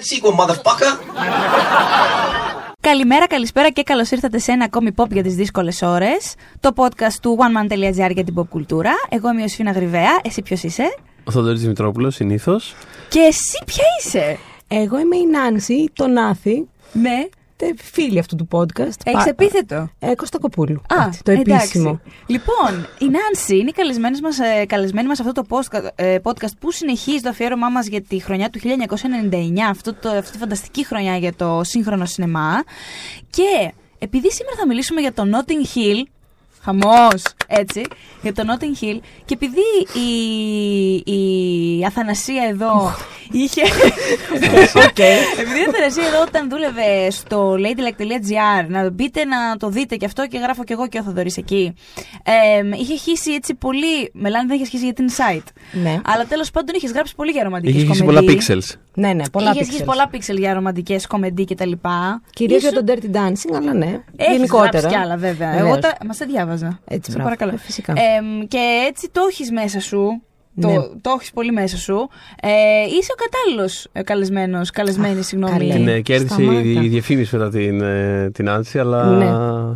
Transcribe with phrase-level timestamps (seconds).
[0.00, 0.98] taking that sequel, motherfucker.
[2.80, 6.34] Καλημέρα, καλησπέρα και καλώς ήρθατε σε ένα ακόμη pop για τις δύσκολες ώρες.
[6.60, 8.92] Το podcast του oneman.gr για την pop κουλτούρα.
[9.08, 10.20] Εγώ είμαι η Ιωσήφινα Γρυβαία.
[10.22, 12.74] Εσύ ποιος είσαι; Ο Θοδωρής Δημητρόπουλος, συνήθως.
[13.08, 17.28] Και εσύ ποια είσαι; Εγώ είμαι η Νάνση, το Νάθη, Ναι.
[17.56, 18.78] Τε- φίλη αυτού του podcast.
[19.04, 20.82] Έχεις Πα- επίθετο; Ε, Κωστακοπούλου.
[21.00, 21.50] Α, Έτσι, το εντάξει.
[21.52, 22.00] επίσημο.
[22.26, 26.16] Λοιπόν, η Νάνση είναι η καλεσμένη μας, ε, καλεσμένη μας σε αυτό το post- ε,
[26.22, 30.38] podcast που συνεχίζει το αφιέρωμά μας για τη χρονιά του 1999, αυτό το, αυτή τη
[30.38, 32.62] φανταστική χρονιά για το σύγχρονο σινεμά.
[33.30, 36.02] Και επειδή σήμερα θα μιλήσουμε για το Notting Hill,
[36.66, 37.82] χαμός, έτσι,
[38.22, 39.66] για το Notting Hill, και επειδή
[40.06, 40.10] η,
[41.12, 42.94] η Αθανασία εδώ
[43.42, 43.60] είχε...
[45.40, 50.26] Επειδή η Αθανασία εδώ όταν δούλευε στο ladylike.gr, να μπείτε να το δείτε και αυτό
[50.26, 51.74] και γράφω και εγώ και ο Θοδωρής εκεί,
[52.22, 55.46] ε, είχε χύσει έτσι πολύ, μελάνη δεν είχες χύσει για την site.
[55.72, 56.00] Ναι.
[56.04, 58.26] Αλλά τέλος πάντων είχες γράψει πολύ για ρομαντικές Είχε κομμεντί.
[58.32, 58.80] χύσει πολλά pixels.
[58.94, 59.86] Ναι, ναι, πολλά Είχες χύσει pixels.
[59.86, 62.22] πολλά pixel για ρομαντικές κομμεντί και τα λοιπά.
[62.32, 64.00] Κυρίως για Ήσουν- το Dirty Dancing, αλλά ναι.
[64.16, 64.68] Έχεις γενικότερα.
[64.78, 65.50] γράψει κι άλλα βέβαια.
[65.50, 65.68] Βεβαίως.
[65.68, 65.96] Εγώ τα...
[66.06, 66.55] Μας τα διάβαζα.
[66.84, 67.22] Έτσι, Σε μπράβο.
[67.22, 67.52] παρακαλώ.
[67.52, 67.92] Ε, φυσικά.
[67.96, 70.22] Εμ, και έτσι το έχεις μέσα σου.
[70.60, 70.74] Το, Ναι.
[71.00, 72.08] το έχεις πολύ μέσα σου.
[72.42, 72.48] Ε,
[72.98, 75.58] είσαι ο κατάλληλος καλεσμένος, καλεσμένη, συγγνώμη.
[75.58, 75.72] καλέ.
[75.74, 76.60] Την ε, κέρδισε Σταμάτα.
[76.60, 79.04] η, η διαφήμιση μετά την, ε, την Άνση, αλλά.
[79.04, 79.24] Ναι.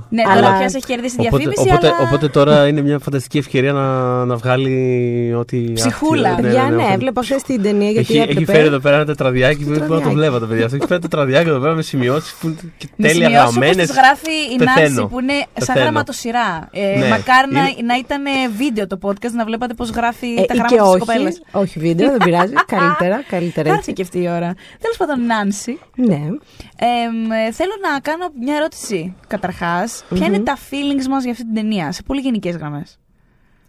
[0.08, 2.06] Ναι, Αλλά- τώρα πια σε έχει κερδίσει η Οπότε, διαφήμιση, οπότε, αλλά...
[2.08, 3.84] οπότε τώρα είναι μια φανταστική ευκαιρία να,
[4.24, 5.72] να βγάλει ό,τι.
[5.72, 6.28] Ψυχούλα.
[6.30, 8.52] αχ, Παιδιά, ναι, οπότε- έβλεπα χθες την ταινία γιατί Έχει, έχει έπρεπε.
[8.52, 10.18] φέρει εδώ πέρα ένα τετραδιάκι που δεν μπορώ να το Τετραδιάκι.
[10.30, 10.64] βλέπατε, παιδιά.
[10.64, 13.54] Αυτό έχει φέρει τετραδιάκι εδώ πέρα με σημειώσεις που είναι και Με τέλεια σημειώσεις όπως
[13.56, 13.86] γραμμένες.
[13.86, 15.06] τις γράφει η Νάνση Πεθαίνω.
[15.06, 15.80] που είναι σαν Πεθαίνω.
[15.80, 16.68] γραμματοσυρά.
[16.72, 17.08] Ε, Ναι.
[17.08, 18.22] Μακάρι να, Είναι- να ήταν
[18.56, 21.40] βίντεο το podcast, να βλέπατε πώς γράφει Ε, τα ή και γράμματα της όχι, κοπέλας.
[21.52, 22.52] όχι βίντεο, δεν πειράζει.
[22.76, 23.90] καλύτερα, καλύτερα Θα έτσι.
[23.90, 24.54] έρθει και αυτή η ώρα.
[24.80, 26.14] Τέλος πάντων, Νάνση, Ναι.
[26.14, 30.04] εμ, ε, θέλω να κάνω μια ερώτηση καταρχάς.
[30.14, 32.98] Ποια είναι τα feelings μας για αυτή την ταινία, σε πολύ γενικές γραμμές;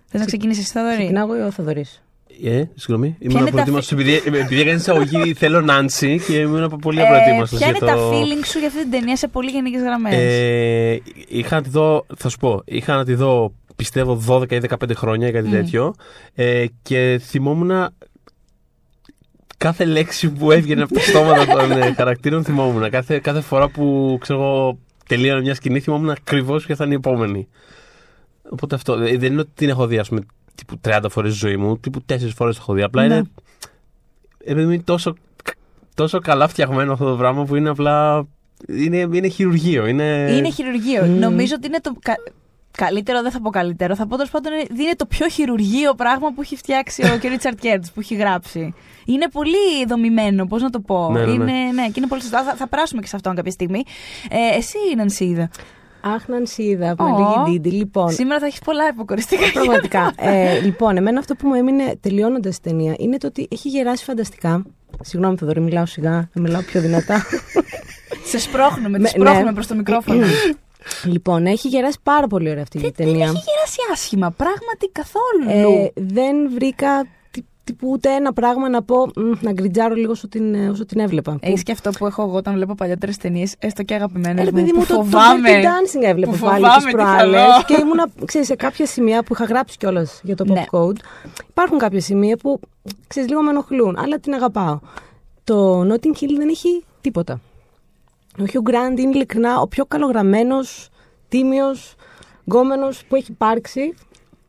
[0.05, 2.03] Θες να ξεκινήσεις εσύ, Θοδωρή; Ξεκινάω εγώ ή ο Θοδωρής;
[2.43, 3.15] Ε, συγγνώμη.
[3.19, 3.95] είναι Ήμουν τα προετοίμαστο.
[3.95, 7.59] Επειδή, επειδή έκανε εισαγωγή, θέλω Νάνση και ήμουν πολύ Ε, απροετοίμαστος.
[7.59, 11.55] ποια είναι τα feelings σου για αυτή την ταινία σε πολύ γενικές γραμμές; Ε, είχα
[11.55, 15.27] να τη δω, θα σου πω, είχα να τη δω πιστεύω 12 ή 15 χρόνια
[15.27, 15.51] ή κάτι Μμ.
[15.51, 15.93] τέτοιο
[16.33, 17.71] ε, και θυμόμουν
[19.57, 22.89] κάθε λέξη που έβγαινε από τα στόματα των ε, χαρακτήρων θυμόμουν.
[22.89, 24.77] Κάθε, κάθε φορά που ξέρω εγώ
[25.07, 27.47] τελείωνε μια σκηνή θυμόμουν ακριβώς ποια θα είναι η επόμενη.
[28.49, 28.93] Οπότε αυτό.
[28.93, 30.21] ε, Δεν είναι ότι την έχω δει, ας πούμε,
[30.55, 32.81] τύπου 30 φορές στη ζωή μου, τύπου 4 φορές το έχω δει.
[32.81, 33.13] Απλά Ναι.
[33.15, 33.29] είναι.
[34.43, 35.15] Επειδή είναι τόσο,
[35.95, 38.27] τόσο καλά φτιαγμένο αυτό το πράγμα που είναι απλά.
[38.67, 39.85] Είναι, είναι χειρουργείο.
[39.85, 41.05] Είναι, Είναι χειρουργείο.
[41.05, 41.17] Μμμ.
[41.19, 41.93] Νομίζω ότι είναι το.
[42.81, 43.95] Κα- Καλύτερο, δεν θα πω καλύτερο.
[43.95, 47.23] Θα πω τέλος πάντων είναι- είναι το πιο χειρουργείο πράγμα που έχει φτιάξει ο κ.
[47.23, 48.73] Ρίτσαρντ Κέρτις, που έχει γράψει.
[49.05, 51.09] Είναι πολύ δομημένο, πώς να το πω.
[51.11, 51.31] Ναι, ναι, ναι.
[51.33, 52.43] Είναι, ναι, και είναι πολύ σωστό.
[52.43, 53.83] Θα, θα περάσουμε και σε αυτόν κάποια στιγμή.
[54.29, 55.49] Ε, εσύ, Νανσίδα.
[56.15, 57.03] Αχ, Νανσίδα, Ω.
[57.03, 57.75] με λίγη ντίντι.
[57.75, 59.51] Λοιπόν, Σήμερα θα έχεις πολλά υποκοριστικά.
[59.53, 60.11] Πραγματικά.
[60.31, 64.03] ε, λοιπόν, εμένα αυτό που μου έμεινε τελειώνοντας την ταινία είναι το ότι έχει γεράσει
[64.03, 64.65] φανταστικά.
[65.01, 67.25] Συγγνώμη, Θοδωρή, μιλάω σιγά, να μιλάω πιο δυνατά.
[68.29, 69.53] σε σπρώχνουμε, Με- τη σπρώχνουμε ναι.
[69.53, 70.25] προς το μικρόφωνο.
[71.05, 73.13] Λοιπόν, έχει γεράσει πάρα πολύ ωραία αυτή η Δεν ταινία.
[73.13, 74.31] έχει γεράσει άσχημα.
[74.31, 75.71] Πράγματι καθόλου.
[75.73, 80.27] Ε, δεν βρήκα τι- τύπου ούτε ένα πράγμα να πω «Μμ, να γκριτζάρω λίγο όσο
[80.27, 81.37] την, ε, όσο την έβλεπα.
[81.41, 84.41] Έχεις Που- και αυτό που έχω εγώ όταν βλέπω παλιότερες ταινίες, έστω και αγαπημένες.
[84.41, 85.49] Ε, ρε παιδί που μου, το, το φοβάμαι.
[85.49, 87.63] Dirty Dancing έβλεπα που πάλι φοβάμαι τις τι προάλλες καλό.
[87.67, 90.63] και ήμουνα, ξέρεις, σε κάποια σημεία που είχα γράψει κιόλας για το Pop Ναι.
[90.71, 90.97] Code.
[91.49, 92.59] Υπάρχουν κάποια σημεία που,
[93.07, 94.79] ξέρεις, λίγο με ενοχλούν, αλλά την αγαπάω.
[95.43, 97.39] Το Notting Hill δεν έχει τίποτα.
[98.39, 100.89] Ο Hugh Grant είναι ειλικρινά ο πιο καλογραμμένος,
[101.29, 101.95] τίμιος,
[102.45, 103.93] γκόμενος που έχει υπάρξει.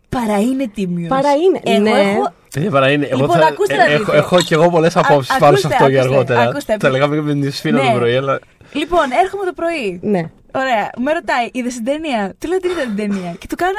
[0.08, 1.08] Παρά είναι τίμιος.
[1.08, 1.60] Παρά είναι.
[1.64, 1.90] Εγώ ναι.
[2.10, 3.06] έχω Ε, παρά είναι.
[3.06, 4.00] Εγώ Λοιπόν, θα, ακούστε να ε, δείτε.
[4.02, 6.48] έχω, έχω και εγώ πολλές απόψεις Α- πάνω σε ακούστε, αυτό για ακούστε, αργότερα.
[6.48, 6.76] ακούστε.
[6.76, 7.92] Τα λέγαμε και με την Σφίνα Ναι.
[7.92, 8.38] το πρωί, αλλά.
[8.72, 10.00] Λοιπόν, έρχομαι το πρωί.
[10.02, 10.22] Ναι.
[10.54, 10.90] Ωραία.
[10.98, 13.78] Με ρωτάει, είδες την ταινία; Του λέω τι είδα την ταινία; Και του κάνω.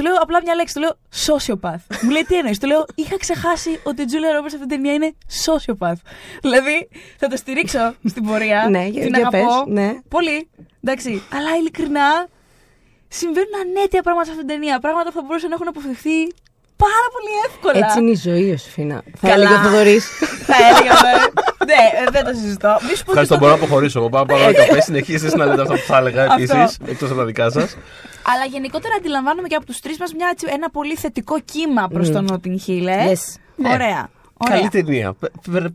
[0.00, 0.74] Του λέω απλά μια λέξη.
[0.74, 0.96] Του λέω
[1.26, 2.00] sociopath.
[2.02, 4.92] Μου λέει τι εννοείς; Του λέω είχα ξεχάσει ότι η Τζούλια Ρόμπερτ αυτή την ταινία
[4.92, 5.12] είναι
[5.44, 6.00] sociopath.
[6.40, 6.88] Δηλαδή
[7.18, 8.68] θα το στηρίξω στην πορεία.
[8.70, 9.64] Ναι, για- την για αγαπώ.
[9.64, 9.98] πες, ναι.
[10.08, 10.50] Πολύ.
[10.84, 11.22] Εντάξει.
[11.32, 12.26] Αλλά ειλικρινά
[13.08, 14.78] συμβαίνουν ανέτεια πράγματα σε αυτήν την ταινία.
[14.78, 16.32] Πράγματα που θα μπορούσαν να έχουν αποφευθεί
[16.86, 17.78] πάρα πολύ εύκολα.
[17.86, 18.96] Έτσι είναι η ζωή, Ιωσήφίνα.
[19.20, 19.34] Θα Καλά.
[19.34, 20.04] έλεγε ο Θοδωρής.
[20.50, 20.92] Θα έλεγα.
[21.06, 21.12] ναι.
[21.70, 22.72] Ναι, ε, δεν το συζητώ.
[22.86, 23.98] Μη σου πω και Ευχαριστώ, το- μπορώ να αποχωρήσω.
[23.98, 24.80] Εγώ πάω πάω να καφέ.
[24.88, 26.34] Συνεχίστε να λέτε αυτά που θα έλεγα Αυτό.
[26.42, 27.76] επίσης, εκτός από τα δικά σας.
[28.32, 30.10] Αλλά γενικότερα αντιλαμβάνομαι και από τους τρεις μας
[30.56, 32.12] ένα πολύ θετικό κύμα προς Mm.
[32.12, 32.86] το Notting Hill.
[32.86, 33.12] Ε.
[33.12, 33.22] Yes.
[33.74, 34.08] Ωραία.
[34.48, 34.56] Ωραία.
[34.58, 35.14] Καλή ταινία.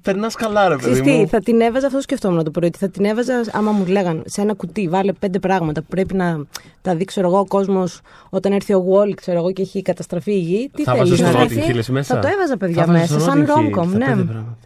[0.01, 1.27] Περνάς καλά, ρε Ξέρεις παιδί τι, μου.
[1.27, 2.67] θα την έβαζα, αυτό σκεφτόμουν το πρωί.
[2.67, 6.13] ότι Θα την έβαζα, άμα μου λέγαν, σε ένα κουτί, βάλε πέντε πράγματα που πρέπει
[6.13, 6.39] να
[6.81, 10.31] τα δει, ξέρω εγώ, ο κόσμος όταν έρθει ο Wall, ξέρω εγώ, και έχει καταστραφεί
[10.31, 10.69] η γη.
[10.73, 12.15] Τι Θα θέλεις βάζω να στο δεις; Notting Hill εσύ μέσα.
[12.15, 14.05] Θα το έβαζα, παιδιά, Θα βάζω μέσα, στο σαν Notting Hill, rom-com, στα ναι.
[14.05, 14.57] πέντε πράγματα.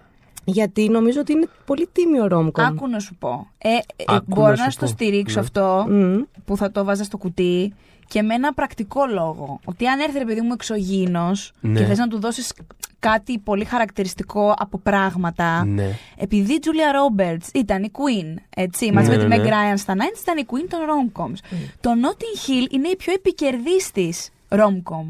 [0.44, 2.62] Γιατί νομίζω ότι είναι πολύ τίμιο rom-com.
[2.64, 3.48] Άκου να σου πω.
[3.58, 4.92] Ε, ε, Άκου μπορώ να να σου στο πω.
[4.92, 5.46] στηρίξω Ναι.
[5.46, 6.18] αυτό Μμ.
[6.46, 7.74] που θα το βάζα στο κουτί
[8.10, 9.60] και με ένα πρακτικό λόγο.
[9.66, 11.80] Ότι αν έρθει ρε παιδί μου εξωγήινος Ναι.
[11.80, 12.54] και θες να του δώσεις
[13.00, 15.66] κάτι πολύ χαρακτηριστικό από πράγματα.
[15.66, 15.96] Ναι.
[16.18, 16.68] Επειδή η Julia
[17.00, 19.50] Roberts ήταν η Queen, έτσι, μαζί Ναι, με τη ναι, Meg ναι.
[19.50, 21.56] Ryan στα 90s, ήταν η Queen των rom-coms.
[21.82, 25.06] Το Notting Hill είναι η πιο επικερδής της rom-com.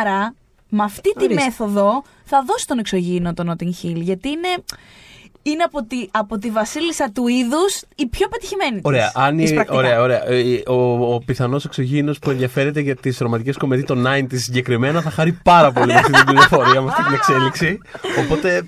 [0.00, 0.34] Άρα,
[0.68, 1.44] με αυτή τη Ορίστε.
[1.44, 4.48] μέθοδο θα δώσει τον εξωγήινο το Notting Hill, γιατί είναι,
[5.46, 8.80] είναι από, τη, από τη βασίλισσα του είδους η πιο πετυχημένη της.
[8.84, 9.78] Ωραία, αν Της η- πρακτικά.
[9.78, 10.28] ωραία, ωραία.
[10.30, 15.10] Ε, Ο, ο πιθανός εξωγήινος που ενδιαφέρεται για τις ρομαντικές κομμεδίε των 90s συγκεκριμένα θα
[15.10, 17.78] χαρεί πάρα πολύ με αυτή την πληροφορία, με αυτή την εξέλιξη.
[18.24, 18.60] Οπότε ε,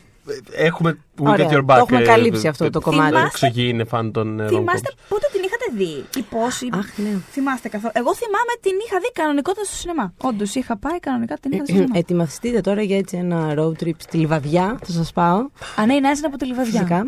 [0.52, 0.98] έχουμε.
[1.18, 1.76] We Ωραία, got your το back.
[1.78, 3.12] έχουμε ε, καλύψει ε, αυτό το ε, κομμάτι.
[3.12, 5.04] Το εξωγήινο είναι φαν των ε, Θυμάστε rom-coms.
[5.08, 6.68] πότε την είχατε δει, ή πώς, ή...
[6.72, 7.08] Αχ, ναι.
[7.30, 7.92] Θυμάστε καθόλου.
[7.96, 10.12] Εγώ θυμάμαι την είχα δει κανονικότητα στο σινεμά.
[10.22, 11.98] Όντως είχα πάει κανονικά την είχα δει στο σινεμά.
[11.98, 14.78] Ετοιμαστείτε τώρα για έτσι ένα road trip στη Λιβαδιά.
[14.84, 15.36] Θα σας πάω.
[15.80, 16.80] Α, ναι, η Νάζη είναι από τη Λιβαδιά.
[16.80, 17.06] Φυσικά.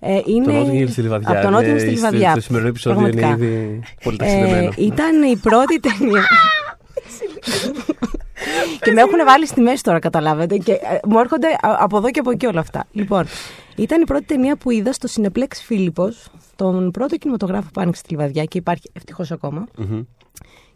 [0.00, 0.44] Ε, είναι...
[0.44, 1.30] Το Notting Hill στη Λιβαδιά.
[1.40, 2.32] Από το Notting Hill ε, στη στο- Λιβαδιά.
[2.34, 3.44] Το σημερινό επεισόδιο είναι Πραγματικά.
[3.46, 4.72] ήδη πολύ Ε, ταξιδεμένο.
[4.76, 6.22] ήταν η πρώτη ταινία.
[8.80, 10.56] και με έχουν βάλει στη μέση τώρα, καταλάβετε.
[10.56, 12.84] Και ε, μου έρχονται α- από εδώ και από εκεί όλα αυτά.
[12.92, 13.24] Λοιπόν,
[13.76, 18.10] ήταν η πρώτη ταινία που είδα στο Cineplex Φίλιππος, τον πρώτο κινηματογράφο που άνοιξε στη
[18.14, 19.66] Λιβαδιά και υπάρχει ευτυχώς ακόμα.
[19.76, 20.02] Μμμ.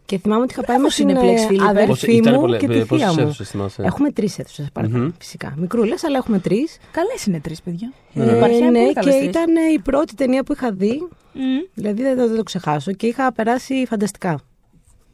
[0.05, 1.55] Και θυμάμαι ότι είχα πάει Έχω με την Cineplex, ε, Φίλιππε.
[1.55, 3.19] Πόσες- αδερφή ήταν μου πολλές- και τη πόσες θεία μου.
[3.27, 5.09] αίθουσες θυμάσαι; Έχουμε τρεις αίθουσες, Μμμ.
[5.17, 5.53] φυσικά.
[5.57, 6.77] Μικρούλες, αλλά έχουμε τρεις.
[6.91, 7.93] Καλές είναι τρεις παιδιά.
[8.13, 8.23] Ναι.
[8.25, 9.27] Ε, Υπάρχει ναι, πολύ και καλές τρεις.
[9.27, 11.41] ήταν ε, η πρώτη ταινία που είχα δει Μμ.
[11.73, 14.39] Δηλαδή δεν, το- δεν το ξεχάσω και είχα περάσει φανταστικά.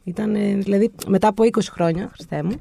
[0.04, 2.54] Ήταν, ε, δηλαδή, μετά από 20 χρόνια, Χριστέ μου,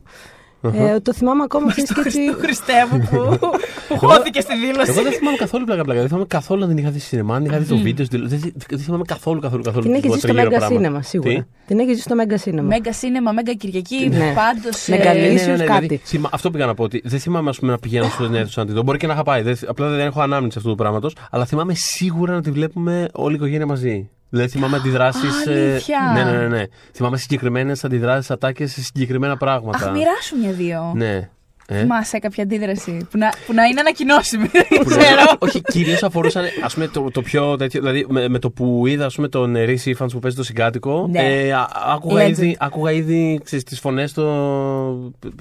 [0.74, 2.32] ε, το θυμάμαι ακόμα αυτή η σκέψη.
[2.32, 3.40] Του Χριστέ μου που,
[3.88, 4.92] που χώθηκε στη δήλωση.
[4.92, 6.00] Εγώ δεν θυμάμαι καθόλου πλάκα πλάκα.
[6.00, 8.06] Δεν θυμάμαι καθόλου να την είχα δει στη σινεμά, αν είχα δει το βίντεο.
[8.06, 9.84] στη- Δεν, δεν θυμάμαι καθόλου καθόλου καθόλου.
[9.84, 10.78] Την έχεις το ζήσει στο τριγύρω Μέγκα πράγμα.
[10.78, 11.34] Σίνεμα, σίγουρα.
[11.34, 12.68] Τι; Την έχεις ζήσει στο Μέγκα Σίνεμα.
[12.68, 14.34] Μέγκα σίνεμα, μέγκα Κυριακή, Ναι.
[14.36, 14.88] πάντως.
[14.88, 15.34] Μεγαλύτερη.
[15.34, 16.02] ίσως κάτι.
[16.04, 16.84] θυμα- αυτό πήγα να πω.
[16.84, 18.82] Ότι δεν θυμάμαι ας πούμε, να πηγαίνω στην αίθουσα να τη δω.
[18.84, 19.42] Μπορεί και να είχα πάει.
[19.42, 21.16] Δεν, απλά δεν έχω ανάμνηση αυτού του πράγματος.
[21.32, 24.10] Αλλά θυμάμαι σίγουρα να τη βλέπουμε όλη η οικογένεια μαζί.
[24.30, 25.48] Δηλαδή θυμάμαι αντιδράσεις.
[25.48, 26.12] Αλήθεια.
[26.14, 26.64] ναι, ναι, ναι, ναι.
[26.94, 29.86] Θυμάμαι συγκεκριμένες αντιδράσεις, ατάκες σε συγκεκριμένα πράγματα.
[29.86, 30.92] Αχ, μοιράσου μια-δύο.
[30.96, 31.30] Ναι.
[31.72, 34.48] Ε; Θυμάσαι κάποια αντίδραση που να, που να είναι ανακοινώσιμη.
[34.48, 35.02] Δεν Που ξέρω.
[35.02, 37.80] λέω, Όχι, κυρίως αφορούσαν ας πούμε, το, το πιο τέτοιο.
[37.82, 41.08] Δηλαδή, με, με το που είδα ας πούμε, τον Ρίση Ifans που παίζει το συγκάτοικο,
[41.12, 41.20] Ναι.
[41.20, 42.30] ε, α- άκουγα, Legend.
[42.30, 44.24] ήδη, άκουγα ήδη ξέρεις, τις φωνές, το,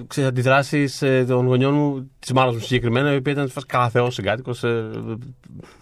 [0.06, 3.88] ξέρεις, αντιδράσεις ε, των γονιών μου, της μάλλον μου συγκεκριμένα, η οποία ήταν φας καλά
[3.88, 4.84] θεός συγκάτοικος, ε,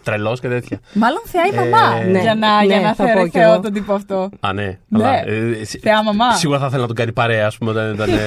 [0.03, 0.79] τρελός και τέτοια.
[0.93, 3.37] Μάλλον θεά η Ε, μαμά ναι, για να, ναι, για να θα πω θεωρεί κι
[3.37, 3.61] θεό εγώ.
[3.61, 4.29] τον τύπο αυτό.
[4.39, 4.77] Α, ναι.
[4.87, 5.03] Ναι.
[5.03, 6.31] Αλλά, ε, σι- Θεά μαμά.
[6.35, 8.17] Σίγουρα θα ήθελα να τον κάνει παρέα, ας πούμε, όταν ήταν ε,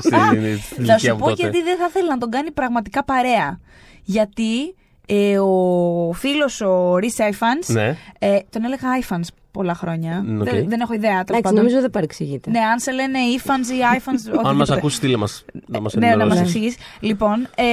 [0.00, 0.18] στην
[0.70, 1.42] στην Θα ηλικία σου μου πω τότε.
[1.64, 3.60] Γιατί δεν θα ήθελα να τον κάνει πραγματικά παρέα.
[4.02, 4.74] Γιατί
[5.06, 7.96] ε, ο φίλος ο Ρι Άιφανς, Ναι.
[8.18, 10.22] ε, τον έλεγα Άιφανς πολλά χρόνια.
[10.26, 10.44] Μ, οκ.
[10.48, 11.10] δεν, δεν έχω ιδέα.
[11.10, 11.58] τέλος Εντάξει, πάντων.
[11.58, 12.50] νομίζω δεν παρεξηγείται.
[12.50, 14.22] Ναι, αν σε λένε Ήφανς ή Άιφανς.
[14.48, 15.44] Αν μας ακούσει, στείλε μας.
[15.66, 16.40] Να μας Ναι, να μας ενημερώσεις.
[16.54, 16.76] εξηγήσει.
[17.00, 17.64] Λοιπόν, ε,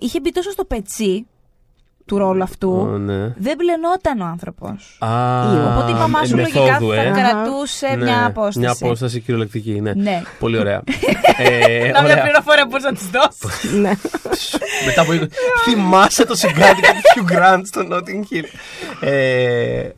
[0.00, 1.26] είχε μπει τόσο στο πετσί
[2.06, 2.70] του ρόλου αυτού.
[2.70, 3.32] Ω, ναι.
[3.36, 4.96] Δεν μπλενόταν ο άνθρωπος.
[4.98, 5.40] Α,
[5.70, 7.10] Οπότε η μαμά σου ε, λογικά μεθόδου, θα ε.
[7.10, 8.58] κρατούσε Ναι, μια απόσταση.
[8.58, 9.92] Μια απόσταση κυριολεκτική, ναι.
[9.94, 10.22] Ναι.
[10.38, 10.82] Πολύ ωραία.
[11.36, 12.22] ε, Να μια ωραία.
[12.22, 13.72] πληροφορία μπορείς να της δώσεις.
[13.82, 13.92] ναι.
[14.86, 15.26] Μετά από 20...
[15.64, 18.44] Θυμάσαι το συγκάτοικο του Hugh Grant στο Notting Hill.
[19.00, 19.88] Ε,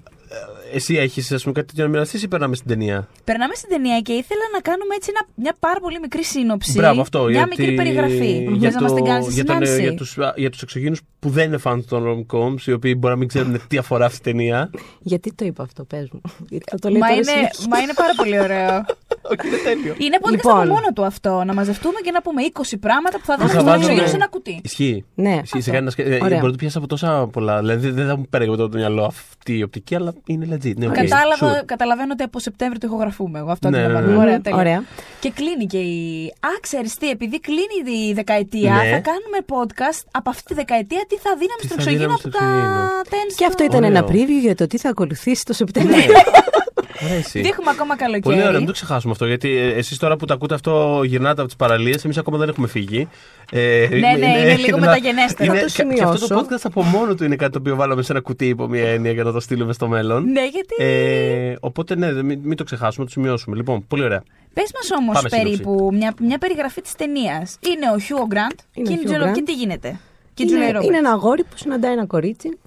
[0.73, 4.01] εσύ έχεις ας πούμε, κάτι τέτοιο να μοιραστείς ή περνάμε στην ταινία; Περνάμε στην ταινία
[4.01, 6.73] και ήθελα να κάνουμε έτσι ένα- μια πάρα πολύ μικρή σύνοψη.
[6.73, 7.23] Μπράβο, αυτό.
[7.23, 7.49] Μια γιατί...
[7.61, 8.47] μικρή περιγραφή.
[8.53, 9.81] Για, Θες να μας την κάνεις για, τον, συνάντηση.
[9.83, 13.13] για, τους, α, για τους εξωγήινους που δεν είναι fans των rom-coms, οι οποίοι μπορεί
[13.13, 14.71] να μην ξέρουν τι αφορά αυτή η ταινία.
[15.01, 16.21] Γιατί το είπα αυτό, πες μου.
[16.49, 17.67] Γιατί θα το λέει Μα τώρα είναι, συνέχεια.
[17.71, 18.85] μα είναι πάρα πολύ ωραίο.
[19.33, 19.95] Όχι, είναι τέλειο.
[19.99, 20.53] Είναι podcast Λοιπόν.
[20.61, 21.43] από μόνο του αυτό.
[21.47, 24.09] Να μαζευτούμε και να πούμε 20 πράγματα που θα Που δούμε θα στο βάζουμε- εξωγήινο
[24.09, 24.61] σε ένα κουτί.
[24.65, 25.05] Ισχύει.
[25.15, 25.61] Ναι, Ισχύει, αυτό.
[25.61, 26.03] σε κάνει να σκε...
[26.03, 26.19] ε, Ωραία.
[26.29, 27.59] Μπορεί να το πιάσει από τόσα πολλά.
[27.59, 30.75] Δηλαδή δεν θα μου πέραγε από το μυαλό αυτή η οπτική, αλλά είναι legit.
[30.77, 30.93] Ναι, okay.
[30.93, 33.39] Κατάλαβα, καταλαβαίνω ότι από Σεπτέμβριο το ηχογραφούμε.
[33.39, 34.13] Εγώ αυτό Ναι, αντιλαμβάνομαι.
[34.13, 34.23] ναι, ναι.
[34.23, 34.59] Ωραία, Μμμ, τέλεια.
[34.59, 34.83] Ωραία.
[35.21, 36.27] Και κλείνει και η.
[36.41, 38.79] Α, ξέρεις τι, επειδή κλείνει η δεκαετία, Ναι.
[38.79, 42.19] θα κάνουμε podcast από αυτή τη δεκαετία τι θα δίναμε Τι στο θα εξωγήινο δίναμε
[42.19, 43.03] από στο τα εξωγήινο.
[43.11, 43.35] τένς.
[43.35, 43.97] Και αυτό στο- ήταν Ωραίο.
[43.99, 46.05] ένα preview για το τι θα ακολουθήσει το Σεπτέμβριο.
[47.05, 47.41] Ωραία, εσύ.
[47.41, 48.21] Δείχνουμε ακόμα καλοκαίρι.
[48.23, 49.27] Πολύ ωραία, μην το ξεχάσουμε αυτό.
[49.27, 52.67] Γιατί εσείς τώρα που τα ακούτε αυτό γυρνάτε από τις παραλίες, εμείς ακόμα δεν έχουμε
[52.67, 53.09] φύγει.
[53.53, 55.53] Ε, Ναι, ναι, είναι λίγο ένα- μεταγενέστερο.
[55.53, 56.47] είναι- Θα το και- Και αυτό το σημειώσω.
[56.51, 59.13] podcast από μόνο του είναι κάτι το οποίο βάλαμε σε ένα κουτί υπό μία έννοια
[59.13, 60.25] για να το στείλουμε στο μέλλον.
[60.31, 60.75] Ναι, γιατί.
[60.79, 63.57] Ε, οπότε ναι, μην, μην το ξεχάσουμε, το σημειώσουμε.
[63.57, 64.23] Λοιπόν, πολύ ωραία.
[64.55, 67.59] Πες μας όμως Πάμε περίπου μια, μια περιγραφή της ταινίας.
[67.67, 69.33] Είναι ο Χιούο Γκραντ Είναι και, ο η Hugh Τζελο- Grant.
[69.33, 69.89] και τι γίνεται;
[70.35, 70.87] Και η είναι, Τζούλια Ρόμπερτς.
[70.87, 72.59] είναι ένα αγόρι που συναντάει ένα κορίτσι.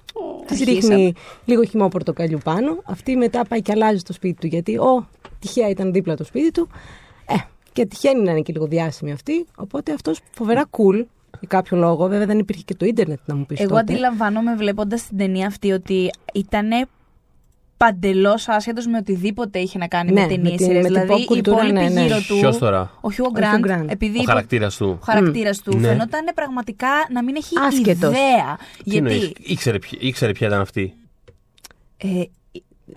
[0.46, 0.94] Της αρχίσαμε.
[0.94, 1.14] ρίχνει
[1.44, 2.78] λίγο χυμό πορτοκαλιού πάνω.
[2.84, 6.50] Αυτή μετά πάει και αλλάζει το σπίτι του γιατί, ο, τυχαία ήταν δίπλα το σπίτι
[6.50, 6.68] του.
[7.26, 7.34] Ε,
[7.72, 9.46] και τυχαίνει να είναι και λίγο διάσημη αυτή.
[9.56, 11.04] Οπότε αυτός φοβερά cool
[11.38, 12.08] για κάποιο λόγο.
[12.08, 13.80] Βέβαια δεν υπήρχε και το ίντερνετ να μου πεις Εγώ τότε.
[13.80, 16.88] αντιλαμβάνομαι βλέποντας την ταινία αυτή ότι ήταν
[17.84, 20.56] παντελώς άσχετος με οτιδήποτε είχε να κάνει Ναι, με με ταινίε.
[20.56, 22.02] την- με την Δηλαδή pop οι κουλτούρα, υπόλοιποι ναι, ναι.
[22.06, 22.38] γύρω του.
[22.38, 23.64] Ποιος τώρα; Ο Χιούο Hugh Γκραντ.
[23.66, 23.84] Grant.
[23.90, 24.98] Επειδή Ο υπο- χαρακτήρας του.
[25.00, 25.86] ο χαρακτήρας του Ναι.
[25.88, 28.10] φαινόταν πραγματικά να μην έχει Άσχετος.
[28.10, 28.58] ιδέα.
[28.84, 30.94] Τι εννοείς, Γιατί ήξερε, ποια- ήξερε ποια ήταν αυτή;
[31.96, 32.08] ε,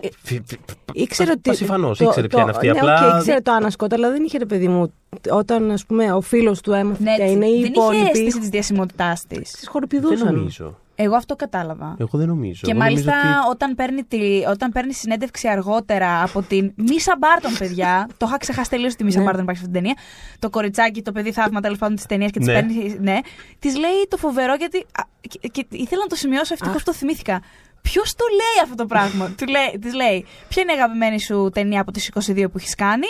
[0.00, 0.60] Ε, Φι- φι-
[0.92, 1.40] Ήξερε ότι.
[1.40, 2.70] Προφανώς, το- ήξερε ποια είναι το- αυτή.
[2.70, 4.92] Ναι, Απλά οκ, ήξερε το Άννα Σκοτ, αλλά δεν είχε ρε παιδί μου.
[5.30, 8.06] Όταν ας πούμε, ο φίλος του έμαθε Ναι, ποια είναι οι δεν είχε υπόλοιποι.
[8.10, 9.50] αίσθηση της διασημότητάς της.
[9.50, 10.34] Τι δεν χοροπηδούσαν.
[10.34, 10.78] νομίζω.
[10.96, 11.96] Εγώ αυτό κατάλαβα.
[11.98, 12.60] Εγώ δεν νομίζω.
[12.64, 17.14] Και Εγώ μάλιστα νομίζω ότι- όταν, παίρνει τη, όταν παίρνει συνέντευξη αργότερα από την Μίσα
[17.18, 18.08] Μπάρτον, παιδιά.
[18.18, 19.24] το είχα ξεχάσει τελείως ότι η Μίσα Ναι.
[19.24, 20.08] Μπάρτον υπάρχει σε αυτήν την ταινία.
[20.38, 22.54] Το κοριτσάκι, το παιδί θαύμα τέλος πάντων της ταινίας και της Ναι.
[22.54, 22.96] παίρνει.
[23.00, 23.18] Ναι.
[23.58, 24.78] Της λέει το φοβερό γιατί.
[24.78, 26.82] α, και, και ήθελα να το σημειώσω ευτυχώς Αχ.
[26.82, 27.42] το θυμήθηκα.
[27.82, 31.50] Ποιος το λέει αυτό το πράγμα; Του λέει, της λέει, Ποια είναι η αγαπημένη σου
[31.52, 33.06] ταινία από τις 22 που έχεις κάνει;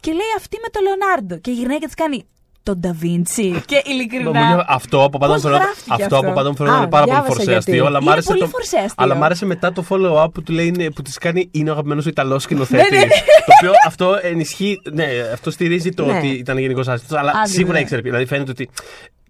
[0.00, 1.36] Και λέει αυτή με τον Λεωνάρντο.
[1.38, 2.26] Και γυρνάει και της κάνει.
[2.66, 3.62] Τον Νταβίντσι.
[3.66, 4.30] και Μα μου ειλικρινά.
[4.54, 6.88] λέει, Αυτό από πάντα μου Πώς φαινόταν- γράφτηκε αυτό αυτό; από πάντα μου Α, φαινόταν
[6.88, 7.70] πάρα πολύ διάβασα φορσέ γιατί.
[7.70, 7.86] αστείο.
[7.86, 8.94] Αλλά μ' Είναι άρεσε πολύ το- φορσέ αστείο.
[8.96, 11.72] Αλλά μ' άρεσε μετά το follow-up που του λέει είναι- που της κάνει είναι ο
[11.72, 12.90] αγαπημένος σου Ιταλός σκηνοθέτης.
[12.90, 13.08] Ναι, ναι, ναι.
[13.46, 14.80] Το οποίο αυτό ενισχύει.
[14.92, 16.16] Ναι, αυτό στηρίζει το Ναι.
[16.16, 17.16] ότι ήταν γενικός άσχητο.
[17.18, 17.80] Αλλά Άντε, σίγουρα ναι.
[17.80, 18.00] ήξερε.
[18.00, 18.68] Δηλαδή φαίνεται ότι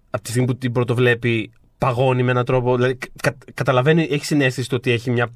[0.09, 2.75] από τη στιγμή που την πρωτοβλέπει παγώνει με έναν τρόπο.
[2.75, 5.27] Δηλαδή κα, καταλαβαίνει, έχει συνέστηση το ότι έχει μια,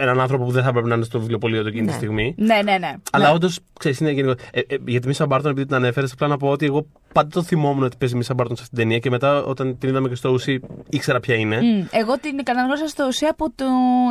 [0.00, 1.96] έναν άνθρωπο που δεν θα έπρεπε να είναι στο βιβλιοπωλείο του εκείνη τη Ναι.
[1.96, 2.34] στιγμή.
[2.38, 2.92] Ναι, ναι, ναι.
[3.12, 3.34] Αλλά ναι.
[3.34, 4.34] όντως, ξέρεις, είναι γενικό.
[4.52, 7.28] Ε, ε, για τη Μίσα Μπάρτον, επειδή την ανέφερες, απλά να πω ότι εγώ πάντα
[7.28, 9.88] το θυμόμουν ότι παίζει η Μίσα Μπάρτον σε αυτήν την ταινία και μετά όταν την
[9.88, 11.56] είδαμε και στο ουσί ήξερα ποια είναι.
[11.56, 13.64] Μμ, Εγώ την καταναγνώρισα στο ουσία από, το,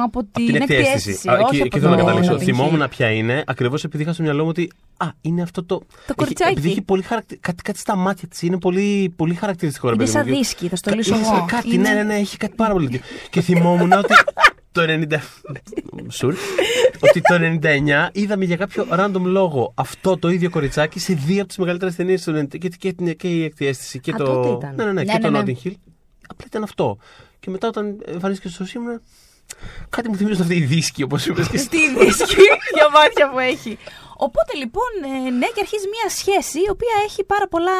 [0.03, 1.10] από την Την έκτη έκτη αίσθηση.
[1.10, 1.29] αίσθηση.
[1.29, 2.34] Α, όχι Εκεί από εκεί θέλω να το καταλήξω.
[2.34, 2.43] Notting Hill.
[2.43, 4.72] Θυμόμουν ποια είναι, ακριβώς επειδή είχα στο μυαλό μου ότι.
[4.98, 5.81] Α, είναι αυτό το.
[6.03, 6.51] έχει- κοριτσάκι.
[6.51, 7.38] Επειδή έχει πολύ χαρακτη...
[7.38, 8.41] κάτι, κάτι στα μάτια της.
[8.41, 10.24] Είναι πολύ, πολύ χαρακτηριστικό ρε Είναι παιδί μου.
[10.25, 11.46] σαν δίσκι, θα στο Κα- λύσω είναι σαν εγώ.
[11.48, 12.88] Κάτι, Είναι- ναι, ναι, ναι, έχει κάτι πάρα πολύ.
[12.89, 13.05] τέτοιο.
[13.29, 14.13] και θυμόμουν ότι
[14.72, 15.18] το 90.
[16.10, 16.36] Σουρ.
[17.00, 21.48] ότι το 99 είδαμε για κάποιο random λόγο αυτό το ίδιο κοριτσάκι σε δύο από
[21.48, 24.24] τις μεγαλύτερες ταινίες του 90 και, και, και, και η έκτη αίσθηση και Α, το.
[24.26, 24.76] τότε ήταν.
[24.76, 25.40] Ναι, ναι, ναι, Ναι, και ναι, το ναι.
[25.40, 25.74] Notting Hill.
[26.28, 26.98] Απλά ήταν αυτό.
[27.40, 29.02] Και μετά όταν εμφανίστηκε στο σήμερα.
[29.90, 31.66] Κάτι μου θυμίζει αυτή η δίσκη, όπως είπες και εσύ.
[31.66, 32.36] Στη δίσκη
[32.74, 33.78] για μάτια που έχει.
[34.18, 34.90] Οπότε λοιπόν,
[35.26, 37.72] ε, ναι, και αρχίζει μια σχέση η οποία έχει πάρα πολλά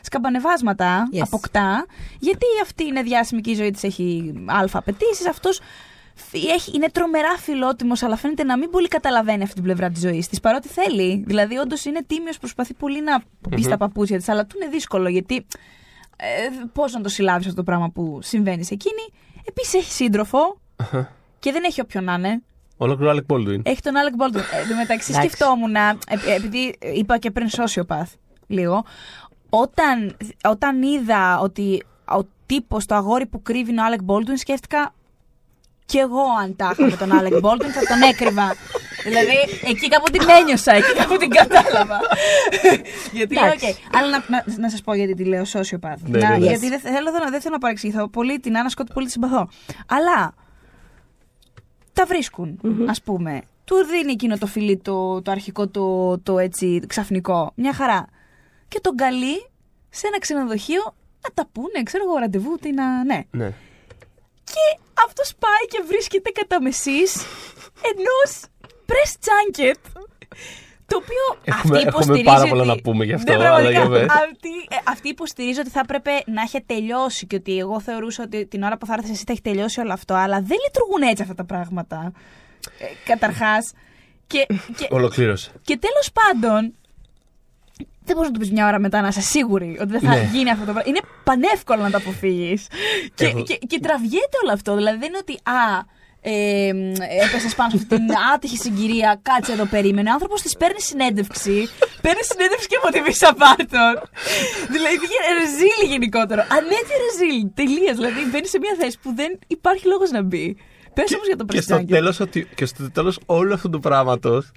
[0.00, 1.18] σκαμπανεβάσματα, Yes.
[1.20, 1.86] αποκτά.
[2.18, 5.26] Γιατί αυτή είναι διάσημη και η ζωή της έχει αλφα απαιτήσεις.
[5.28, 5.60] Αυτός
[6.72, 10.40] είναι τρομερά φιλότιμος, αλλά φαίνεται να μην πολύ καταλαβαίνει αυτή την πλευρά της ζωής της.
[10.40, 11.24] Παρότι θέλει.
[11.26, 15.08] Δηλαδή, όντως είναι τίμιος, προσπαθεί πολύ να μπει στα παπούτσια της, αλλά του είναι δύσκολο
[15.08, 15.46] γιατί.
[16.16, 19.02] Ε, Πώς να το συλλάβεις αυτό το πράγμα που συμβαίνει σε εκείνη.
[19.44, 20.58] Επίσης έχει σύντροφο
[21.38, 22.42] και δεν έχει όποιον να είναι.
[22.76, 23.60] Ολόκληρο Alec Baldwin.
[23.62, 24.42] Έχει τον Alec Baldwin.
[24.52, 25.28] Ε, Εν τω μεταξύ Εντάξει.
[25.28, 28.12] σκεφτόμουν, ε, ε, επειδή είπα και πριν sociopath
[28.46, 28.84] λίγο,
[29.48, 31.82] όταν, όταν είδα ότι
[32.18, 34.94] ο τύπος, το αγόρι που κρύβει είναι ο Alec Baldwin, σκέφτηκα
[35.86, 38.54] κι εγώ αν τα είχα με τον Alec Baldwin θα τον έκρυβα.
[39.04, 42.00] δηλαδή εκεί κάπου την ένιωσα, εκεί κάπου την κατάλαβα.
[43.12, 43.66] γιατί λέω, Εντάξει.
[43.66, 43.96] οκ.
[43.96, 45.98] Αλλά να, να, να σας πω γιατί τη λέω sociopath.
[46.06, 46.46] Ναι, να, ναι, ναι.
[46.46, 49.48] Γιατί δεν θέλω, δεν θέλω να παρεξηγηθώ πολύ την Άννα Σκοτ, πολύ τη συμπαθώ.
[49.86, 50.34] Αλλά
[51.92, 53.40] τα βρισκουν ας πούμε.
[53.64, 57.52] Του δίνει εκείνο το φιλί, το, το αρχικό, το, το έτσι ξαφνικό.
[57.54, 58.06] Μια χαρά.
[58.68, 59.50] Και τον καλεί
[59.90, 63.04] σε ένα ξενοδοχείο να τα πούνε, ξέρω εγώ, ραντεβού, τι να.
[63.04, 63.22] Ναι.
[63.30, 63.52] Ναι.
[64.44, 67.14] Και αυτό πάει και βρίσκεται κατά μεσής
[67.92, 68.30] ενός
[68.90, 69.80] press junket.
[70.86, 73.54] Το οποίο Έχουμε- αυτή έχουμε υποστηρίζει πάρα πολλά ότι- να πούμε γι' αυτό, Ναι, αλλά
[73.54, 73.80] πραγματικά.
[73.80, 74.06] για πες.
[74.08, 78.46] αυτή, ε, αυτή υποστηρίζει ότι θα έπρεπε να είχε τελειώσει και ότι εγώ θεωρούσα ότι
[78.46, 80.14] την ώρα που θα έρθεις εσύ θα έχει τελειώσει όλο αυτό.
[80.14, 82.12] Αλλά δεν λειτουργούν έτσι αυτά τα πράγματα.
[82.78, 83.72] Ε, Καταρχάς.
[84.26, 84.46] Και,
[84.76, 85.50] και, Ολοκλήρωσε.
[85.62, 86.74] και τέλος πάντων,
[88.04, 90.28] δεν μπορείς να του πεις μια ώρα μετά να είσαι σίγουρη ότι δεν θα Ναι.
[90.32, 90.82] γίνει αυτό το πράγμα.
[90.86, 92.66] Είναι πανεύκολο να το αποφύγεις.
[93.14, 94.74] και, Έχω- και, και τραβιέται όλο αυτό.
[94.76, 95.62] Δηλαδή δεν είναι ότι α,
[96.26, 96.68] ε,
[97.24, 100.10] έπεσες πάνω σε αυτή την άτυχη συγκυρία, κάτσε εδώ περίμενε.
[100.10, 101.68] Ο άνθρωπος της παίρνει συνέντευξη.
[102.00, 103.94] παίρνει συνέντευξη και από τη Μίσα Πάρτον.
[104.74, 106.42] δηλαδή πήγε ρεζίλ γενικότερο.
[106.58, 107.40] Ανέτη ρεζίλ.
[107.54, 107.96] Τελείας.
[107.96, 110.56] Δηλαδή μπαίνει σε μια θέση που δεν υπάρχει λόγος να μπει.
[110.94, 111.92] Πες όμως για το Και στο πρεσβάκι.
[111.92, 114.52] τέλος, ότι, και στο τέλος όλου αυτού του πράγματος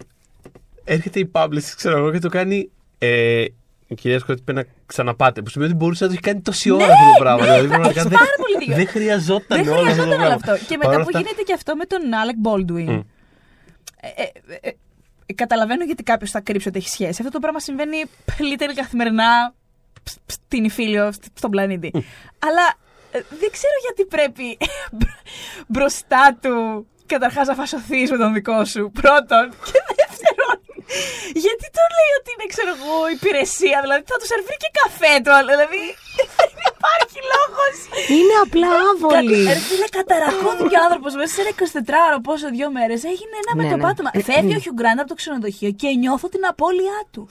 [0.84, 2.70] έρχεται η publicist, ξέρω εγώ, και το κάνει.
[2.98, 3.46] Ε,
[3.88, 5.42] η κυρία Σκότη πρέπει να ξαναπάτε.
[5.42, 7.40] Που σημαίνει ότι μπορούσε να το έχει κάνει τόση ώρα Ναι, αυτό το πράγμα.
[7.40, 8.76] ναι, δηλαδή, έχεις πραγματικά δεν, πάρα πολύ δίκιο.
[8.76, 10.36] δεν χρειαζόταν Δεν όλο αυτό το χρειαζόταν όλο πράγμα.
[10.54, 10.66] αυτό.
[10.66, 12.84] Και Παρ' μετά όλα που αυτά- γίνεται και αυτό με τον Alec Baldwin.
[12.94, 13.00] Μμ.
[14.02, 14.70] Ε, ε, ε,
[15.26, 17.10] ε, καταλαβαίνω γιατί κάποιος θα κρύψει ότι έχει σχέση.
[17.22, 18.04] Αυτό το πράγμα συμβαίνει
[18.38, 19.54] πλήττερη καθημερινά
[20.04, 21.92] ψ- ψ- στην Ιφίλιο, σ- στον πλανήτη.
[22.40, 22.66] Αλλά
[23.12, 24.58] ε, δεν ξέρω γιατί πρέπει
[25.68, 28.92] μπροστά του καταρχάς να φασωθεί με τον δικό σου.
[29.02, 29.50] Πρώτον.
[29.50, 30.07] Και δεύτερον,
[31.46, 33.78] γιατί τον λέει ότι είναι, ξέρω εγώ, υπηρεσία.
[33.84, 35.32] Δηλαδή θα τους σερβίρει και καφέ του.
[35.38, 35.82] αλλά Δηλαδή
[36.40, 37.76] δεν υπάρχει λόγος.
[38.18, 39.40] Είναι απλά άβολη.
[39.56, 43.00] Ρε φίλε, καταρακώθηκε ο άνθρωπος μέσα σε ένα 24ωρο, πόσο δύο μέρες.
[43.12, 44.10] Έγινε ένα Ναι, μετοπάτωμα.
[44.14, 44.22] ναι.
[44.30, 47.22] Φεύγει ο Χιου Γκραντ από το ξενοδοχείο και νιώθω την απώλειά του.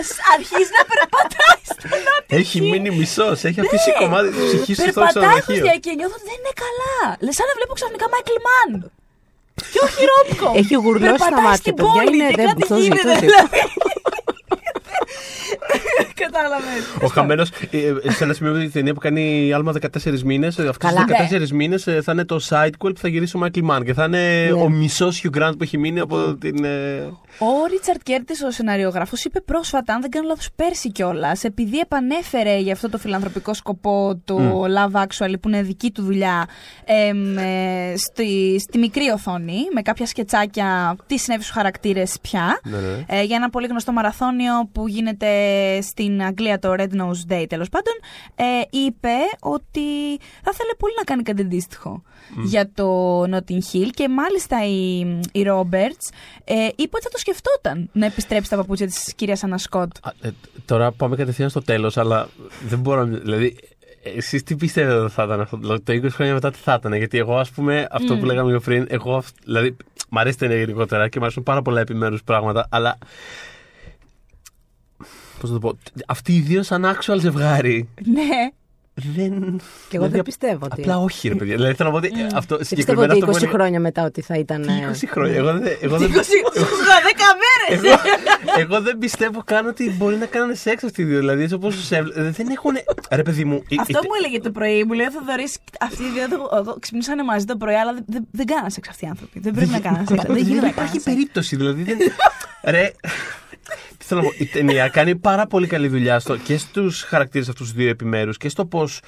[0.00, 3.38] Ας αρχίζει να περπατάει στον Νότιο Έχει μείνει μισός.
[3.48, 5.44] Έχει αφήσει κομμάτι της ψυχής του στο Περπατάει ξενοδοχείο.
[5.46, 6.96] χωριστιά και νιώθω ότι δεν είναι καλά.
[7.24, 8.70] Λες σαν να βλέπω ξαφνικά Μάικλ Μαν.
[9.72, 10.52] Και όχι Ρόπκο.
[10.58, 13.02] Έχει γουρλώσει τα Περπατάει μάτια, στην παιδιά, πόλη είναι- και δεν- κάτι το ζει, γίνεται,
[13.02, 13.18] το ζει.
[13.26, 13.48] δηλαδή.
[16.20, 16.82] Κατάλαβες.
[17.02, 17.48] Ο χαμένος,
[18.08, 21.04] σε ένα σημείο τη ταινία που κάνει άλμα 14 μήνες, αυτούς τους Καλά.
[21.48, 24.44] 14 μήνες θα είναι το sidequel που θα γυρίσει ο Μάικλ Μάν και θα είναι
[24.44, 24.52] Ναι.
[24.52, 26.64] ο μισός Hugh Grant που έχει μείνει από την.
[26.64, 26.96] ε,
[27.38, 32.58] Ο Ρίτσαρντ Κέρτις, ο σεναριογράφος, είπε πρόσφατα, αν δεν κάνω λάθος, πέρσι κιόλας, επειδή επανέφερε
[32.58, 36.48] για αυτό το φιλανθρωπικό σκοπό το Love Actually, που είναι δική του δουλειά,
[36.84, 42.60] εμ, ε, στη, στη μικρή οθόνη, με κάποια σκετσάκια, τι συνέβη στους χαρακτήρες πια.
[42.64, 43.04] Ναι, ναι.
[43.18, 45.26] Ε, για ένα πολύ γνωστό μαραθώνιο που γίνεται
[46.06, 47.92] στην Αγγλία το Red Nose Day τέλος πάντων
[48.34, 49.80] ε, είπε ότι
[50.42, 52.02] θα ήθελε πολύ να κάνει κάτι αντίστοιχο
[52.44, 54.98] για το Notting Hill και μάλιστα η,
[55.32, 56.12] η Roberts
[56.44, 59.90] ε, είπε ότι θα το σκεφτόταν να επιστρέψει στα παπούτσια της κυρίας Αννα Σκότ.
[60.02, 60.30] Α, ε,
[60.64, 62.28] τώρα πάμε κατευθείαν στο τέλος, αλλά
[62.68, 63.18] δεν μπορώ να.
[63.18, 63.56] Δηλαδή,
[64.16, 66.94] εσείς τι πιστεύετε ότι θα ήταν αυτό, δηλαδή, το 20 χρόνια μετά τι θα ήταν.
[66.94, 69.76] Γιατί εγώ, ας πούμε, αυτό που λέγαμε πιο πριν, εγώ, αυ- δηλαδή,
[70.10, 72.98] μ' αρέσει η ταινία γενικότερα και μ' αρέσουν πάρα πολλά επιμέρους πράγματα, αλλά.
[75.40, 75.78] Πώς να το πω.
[76.06, 78.22] Αυτοί οι δύο σαν actual ζευγάρι ναι.
[78.94, 79.60] δεν.
[79.88, 80.80] Και εγώ δεν δηλαδή, πιστεύω ότι.
[80.80, 81.54] Απλά όχι, ρε παιδιά.
[81.54, 83.52] Δηλαδή θέλω να πω ότι ε, αυτό Δεν πιστεύω συγκεκριμένα ότι αυτό 20 που είναι-
[83.54, 84.62] χρόνια μετά ότι θα ήταν.
[84.62, 85.34] Τι ε, 20 χρόνια.
[85.36, 85.76] Εγώ δεν.
[85.80, 86.18] Εγώ δεν, 20 10
[87.42, 87.84] μέρες!
[87.84, 87.96] εγώ,
[88.56, 91.18] εγώ δεν πιστεύω καν ότι μπορεί να κάνουν σεξ αυτοί οι δύο.
[91.18, 92.22] Δηλαδή, έτσι όπως τους έβλεπα.
[92.30, 92.72] Δεν έχουν.
[93.10, 93.62] Ρε, παιδί μου.
[93.68, 96.50] η- Αυτό η- μου έλεγε το πρωί, μου λέει ο Θοδωρής, αυτοί οι δύο εδώ-
[96.58, 99.40] εδώ ξυπνήσανε μαζί το πρωί, αλλά δεν, δεν, δεν κάνανε σεξ αυτοί οι άνθρωποι.
[99.40, 100.24] Δεν πρέπει να κάνανε σεξ.
[100.28, 101.04] Μα, Δεν γίνεται να υπάρχει κάνουν σεξ.
[101.04, 101.56] περίπτωση.
[101.56, 101.96] Δηλαδή, δεν.
[102.74, 102.92] Ρε.
[103.98, 104.34] Τι θέλω να πω.
[104.38, 108.36] Η ταινία κάνει πάρα πολύ καλή δουλειά στο, και στους χαρακτήρες αυτούς τους δύο επιμέρους
[108.36, 109.00] και στο πώς.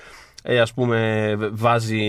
[0.43, 2.01] Ε, ας πούμε βάζει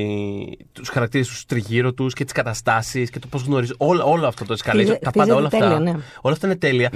[0.71, 4.45] τους χαρακτήρες τους τριγύρω τους και τις καταστάσεις και το πώς γνωρίζεις όλο, όλο αυτό
[4.45, 6.03] το escalation, Χτίζε- τα πάντα όλα αυτά χτίζεται τέλεια, ναι.
[6.21, 6.91] όλα αυτά είναι τέλεια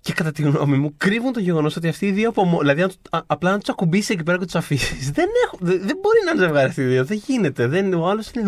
[0.00, 2.82] και κατά τη γνώμη μου κρύβουν το γεγονός ότι αυτοί οι δύο από μο- Δηλαδή,
[2.82, 5.10] αν τους- α- απλά να του ακουμπήσει εκεί πέρα και τους αφήσεις.
[5.10, 7.04] Δεν, έχω- δεν, δεν μπορεί να είναι ζευγάρι αυτοί οι δύο.
[7.04, 7.66] Δεν γίνεται.
[7.66, 8.42] Δεν, ο άλλος είναι.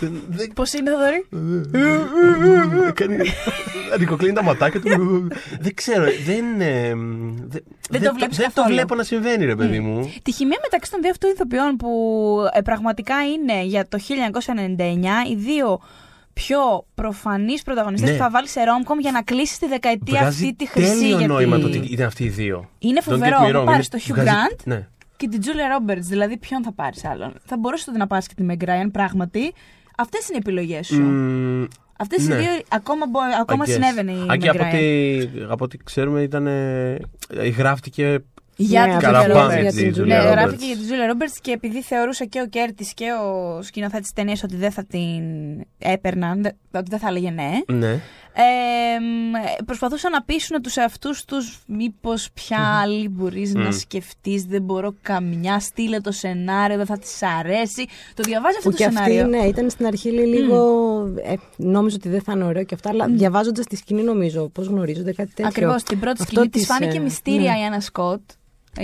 [0.00, 1.26] δεν- δεν- Πώς είναι, Θοδωρή;
[2.94, 3.16] Κάνει.
[3.94, 5.28] Ανοικοκλίνει τα ματάκια του.
[5.60, 6.04] Δεν ξέρω.
[6.26, 6.60] Δεν.
[6.60, 6.92] ε,
[7.90, 8.74] Δεν, το βλέπεις Δεν το καθόλου.
[8.74, 10.12] βλέπω να συμβαίνει, ρε παιδί μου.
[10.22, 11.88] Τη χημεία μεταξύ των δύο αυτών ηθοποιών που
[12.52, 15.80] ε, πραγματικά είναι για το 1999 οι δύο
[16.32, 18.16] πιο προφανείς πρωταγωνιστές Ναι.
[18.16, 20.90] που θα βάλει σε ρόμκομ για να κλείσει τη δεκαετία Βγάζει αυτή τη χρυσή.
[20.90, 22.68] τέλειο γιατί νόημα το ότι ήταν αυτοί οι δύο.
[22.78, 23.36] Είναι Don't φοβερό.
[23.40, 24.88] get me Να wrong, πάρεις είναι- το Hugh βγάζει- Grant Ναι.
[25.16, 26.00] και την Julia Roberts.
[26.00, 27.32] Δηλαδή, ποιον θα πάρεις άλλον.
[27.44, 29.52] Θα μπορούσε τότε να πάρεις και τη Meg Ryan, πράγματι.
[29.96, 31.00] Αυτές είναι οι επιλογές σου.
[31.02, 31.64] Μμμ,
[31.98, 32.34] Αυτές ναι.
[32.34, 33.70] οι δύο ακόμα, μπο- ακόμα I guess.
[33.72, 34.66] συνέβαινε η Αν και Meg από Ryan.
[34.74, 36.46] ό,τι, από ό,τι ξέρουμε ήταν.
[36.46, 36.98] ε,
[37.56, 38.24] γράφτηκε
[38.64, 39.60] Για Ναι, την από Julia Καραπάν Roberts.
[39.60, 40.30] για την Julia Ναι, Roberts.
[40.30, 44.14] γράφτηκε για την Julia Roberts και επειδή θεωρούσε και ο Κέρτης και ο σκηνοθέτης τη
[44.14, 45.22] ταινίας ότι δεν θα την
[45.78, 47.50] έπαιρναν, δε- ότι δεν θα έλεγε ναι.
[47.66, 48.00] Ναι.
[48.34, 54.62] Ε, μ, προσπαθούσαν να πείσουν τους εαυτούς τους μήπως ποια άλλη μπορείς να σκεφτείς, δεν
[54.62, 57.86] μπορώ καμιά, στείλε το σενάριο, δεν θα της αρέσει.
[58.14, 59.26] Το διαβάζει αυτό Που το και αυτή, σενάριο.
[59.26, 60.56] ναι, ήταν στην αρχή λέει, λίγο.
[61.22, 64.66] Ε, νόμιζε ότι δεν θα είναι ωραίο και αυτά, αλλά διαβάζοντας τη σκηνή, νομίζω πώς
[64.66, 65.46] γνωρίζονται κάτι τέτοιο.
[65.48, 67.58] Ακριβώς, την πρώτη Αυτό σκηνή της της, φάνηκε ε, μυστήρια ναι.
[67.58, 68.32] η Άννα Σκοτ ε,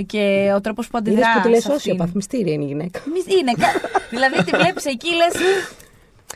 [0.06, 2.00] και ο τρόπος που αντιδράς Είδες που τη λες σε αυτήν.
[2.00, 3.00] όσοι μυστήρια είναι η γυναίκα.
[3.12, 3.80] Μυ- Είναι, κα-
[4.14, 5.34] δηλαδή τη βλέπεις εκεί, λες,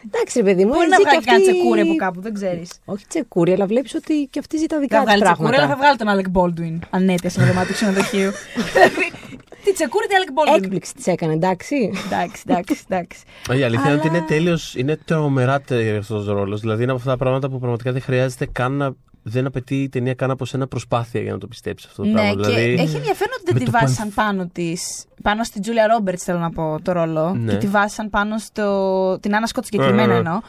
[0.06, 1.30] Εντάξει, ρε παιδί μου, μπορεί ζει να και βγάλει αυτή...
[1.30, 2.70] κάτι τσεκούρι από κάπου, δεν ξέρεις.
[2.84, 5.56] Όχι τσεκούρι, αλλά βλέπεις ότι και αυτή ζει τα δικά Θα της βγάλει τσεκούρι, αλλά
[5.56, 5.82] θα πράγματα.
[5.82, 6.80] βγάλει τον Αλεκ Μπόλτουιν.
[6.90, 8.30] Ανέτεια με δωμάτιο ξενοδοχείου.
[8.72, 9.12] Δηλαδή,
[9.64, 10.62] Τι τσεκούρι, τι Alec Baldwin.
[10.62, 11.92] Έκπληξη της έκανε, εντάξει.
[12.06, 13.20] Εντάξει, εντάξει, εντάξει.
[13.58, 16.60] Η αλήθεια είναι ότι Αλλά- είναι τέλειος, είναι τρομερά τέλειος αυτός ο ρόλος.
[16.60, 18.94] Δηλαδή είναι από αυτά τα πράγματα που πραγματικά δεν χρειάζεται καν να.
[19.22, 22.14] Δεν απαιτεί η ταινία καν από σένα προσπάθεια για να το πιστέψεις αυτό το Ναι,
[22.14, 22.34] πράγμα.
[22.34, 25.04] και δηλαδή, έχει ενδιαφέρον ότι με δεν τη το που βάζαν πάνω της.
[25.22, 27.34] Πάνω στην Τζούλια Ρόμπερτς, θέλω να πω το ρόλο.
[27.34, 27.52] Ναι.
[27.52, 29.18] Και τη βάζαν πάνω στο.
[29.20, 30.18] την Άννα Σκοτ συγκεκριμένα Ε, ε.
[30.18, 30.40] εννοώ.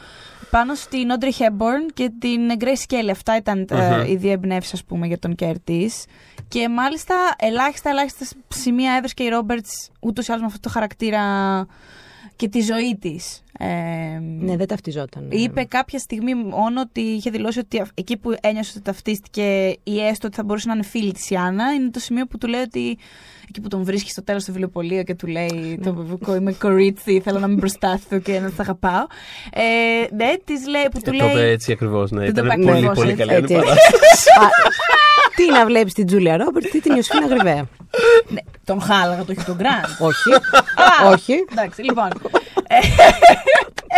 [0.50, 3.08] Πάνω στην Όντρι Χέπμπορν και την Grace Kelly.
[3.10, 4.06] Αυτά ήταν ε, Αχα.
[4.06, 5.90] οι δύο εμπνεύσεις, ας πούμε, για τον Κέρτη.
[6.48, 9.66] Και μάλιστα ελάχιστα, ελάχιστα σημεία έδωσε και η Ρόμπερτ
[10.00, 11.20] ούτως ή άλλως με αυτό το χαρακτήρα
[12.36, 13.42] και τη ζωή της.
[13.58, 13.66] Ε,
[14.40, 15.28] Ναι, δεν ταυτιζόταν.
[15.30, 20.00] Είπε κάποια στιγμή μόνο ότι είχε δηλώσει ότι αυ- εκεί που ένιωσε ότι ταυτίστηκε ή
[20.06, 22.46] έστω ότι θα μπορούσε να είναι φίλη της η Άννα, είναι το σημείο που του
[22.46, 22.98] λέει ότι.
[23.48, 27.38] εκεί που τον βρίσκει στο τέλος του βιβλιοπωλείου και του λέει: το, Είμαι κορίτσι, θέλω
[27.38, 29.06] να είμαι μπροστά σου και να σε αγαπάω.
[29.52, 30.82] Ε, ναι, της λέει.
[30.90, 31.50] Που του ε, το είπε λέει.
[31.50, 32.10] έτσι ακριβώς.
[32.10, 32.24] Ναι.
[32.24, 33.24] Δεν το Ήταν είπε πολύ, ακριβώς πολύ έτσι.
[33.24, 34.28] καλή Έτσι, ανεπαράσταση.
[34.40, 34.48] Α,
[35.36, 37.66] Τι να βλέπεις την Τζούλια Ρόμπερτ ή την Ιωσήφινα Γρυβαία.
[38.28, 39.84] Ναι, τον χάλαγα, το έχει τον Γκραντ.
[39.98, 40.32] Όχι.
[40.32, 41.44] Α, Όχι.
[41.52, 42.08] Εντάξει, λοιπόν.
[42.66, 42.76] Ε,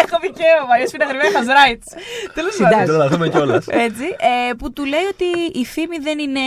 [0.04, 0.74] Έχω δικαίωμα.
[0.78, 1.98] Η Ιωσήφινα Γρυβαία has rights.
[2.34, 2.84] Τέλος Δεν πάντων.
[2.86, 3.66] τρελαθούμε κιόλας.
[3.68, 4.04] Έτσι,
[4.48, 6.40] ε, που του λέει ότι η φήμη δεν είναι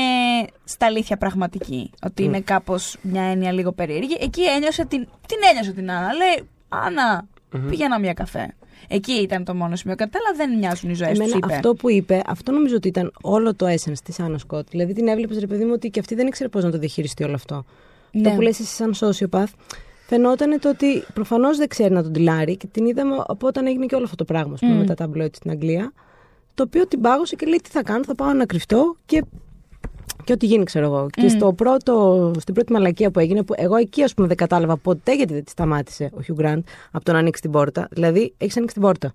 [0.64, 1.92] στα αλήθεια πραγματική.
[2.06, 4.18] Ότι είναι κάπως μια έννοια λίγο περίεργη.
[4.20, 6.14] Εκεί ένιωσε την, την ένιωσε την Άννα.
[6.14, 7.26] Λέει, Άννα,
[7.70, 8.56] πήγαινα μια καφέ.
[8.88, 11.54] Εκεί ήταν το μόνο σημείο κατά τα άλλα δεν μοιάζουν οι ζωές τους, Εμένα είπε.
[11.54, 14.68] αυτό που είπε, αυτό νομίζω ότι ήταν όλο το essence της Άννα Σκότ.
[14.70, 17.24] Δηλαδή την έβλεπες, ρε παιδί μου, ότι και αυτή δεν ήξερε πώς να το διαχειριστεί
[17.24, 17.66] όλο αυτό.
[18.12, 18.22] Ναι.
[18.22, 19.54] Το που λες εσύ σαν sociopath,
[20.08, 23.86] φαινόταν το ότι προφανώς δεν ξέρει να τον τυλάρει και την είδαμε από όταν έγινε
[23.86, 25.94] και όλο αυτό το πράγμα, ας πούμε, με τα ταμπλόιτ στην Αγγλία.
[26.54, 29.24] Το οποίο την πάγωσε και λέει: Τι θα κάνω, θα πάω να κρυφτώ και
[30.24, 31.08] και ό,τι γίνει, ξέρω εγώ.
[31.12, 34.78] Και στο πρώτο, στην πρώτη μαλακία που έγινε, που εγώ εκεί ας πούμε δεν κατάλαβα
[34.78, 37.88] ποτέ γιατί δεν τη σταμάτησε ο Χιου Γκραντ από το να ανοίξει την πόρτα.
[37.92, 39.14] Δηλαδή, έχεις ανοίξει την πόρτα.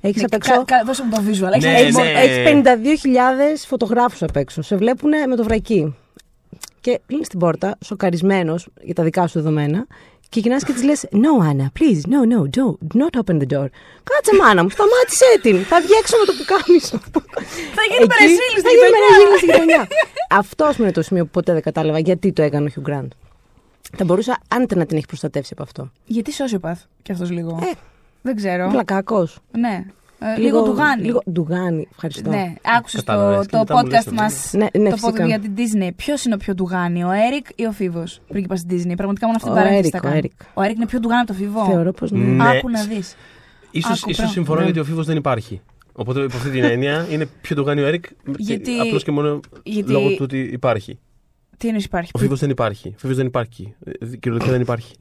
[0.00, 0.52] Έχεις απ' έξω.
[0.52, 1.50] Κα- κα- Δώσε μου το visual.
[1.52, 2.02] Έχεις Ναι, ένα Έχεις, ναι.
[2.02, 2.16] visual.
[2.16, 4.62] έχεις 52.000 φωτογράφους απ' έξω.
[4.62, 5.94] Σε βλέπουν με το βρακί.
[6.80, 9.86] Και κλείνεις την πόρτα, σοκαρισμένος για τα δικά σου δεδομένα,
[10.28, 13.48] και γυρνάς και της λες: No, Anna, please, no, no, don't, do not open the
[13.54, 13.66] door.
[14.08, 15.56] Κάτσε, μάνα μου, σταμάτησέ την.
[15.64, 16.98] Θα βγει έξω με το πουκάμισο.
[17.76, 19.06] Θα γίνει περεσίλη Θα στην γίνει γειτονιά.
[19.08, 19.88] περεσίλη στην γειτονιά.
[20.30, 22.82] Αυτό ας πούμε, είναι το σημείο που ποτέ δεν κατάλαβα γιατί το έκανε ο Χιου
[22.82, 23.10] Γκραντ.
[23.96, 25.90] Θα μπορούσα άντε να την έχει προστατεύσει από αυτό.
[26.04, 27.58] Γιατί sociopath κι αυτός λίγο.
[27.62, 27.70] Ε.
[28.22, 28.68] Δεν ξέρω.
[28.70, 29.28] Πλακάκο.
[29.58, 29.84] Ναι.
[30.18, 31.02] Ε, λίγο ντουγάνι.
[31.02, 32.30] Λίγο ντουγάνι, ευχαριστώ.
[32.30, 33.46] Ναι, άκουσες το, Κατάλαβες.
[33.46, 34.52] Και το μετά μου λες podcast το μας.
[34.52, 35.24] Ναι, ναι, το φυσικά.
[35.24, 35.90] podcast για την Disney.
[35.96, 39.38] Ποιος είναι ο πιο ντουγάνι, ο Έρικ ή ο Φίβος, πρίγκιπα στην Disney; Πραγματικά μόνο
[39.38, 40.16] αυτή την Ο παρένθεση Έρικ, θα ο κάνω.
[40.16, 40.32] Έρικ.
[40.54, 41.64] Ο Έρικ είναι πιο ντουγάνι από το Φίβο.
[41.64, 42.18] Θεωρώ πως ναι.
[42.24, 42.48] Ναι.
[42.56, 43.14] Άκου να δεις.
[43.70, 44.32] Ίσως, Άκου, ίσως πράγμα.
[44.32, 44.64] συμφωνώ Ναι.
[44.64, 45.60] γιατί ο Φίβος δεν υπάρχει.
[45.92, 48.04] Οπότε υπό αυτή την έννοια είναι πιο ντουγάνι ο Έρικ.
[48.36, 50.98] Γιατί- Απλώς και μόνο γιατί- λόγω του ότι υπάρχει.
[51.58, 52.88] Τι εννοείς υπάρχει; Ο Φίβος δεν υπάρχει.
[52.88, 53.74] Ο Φίβος δεν υπάρχει.
[53.84, 54.94] Ε, Κυριολεκτικά δεν υπάρχει.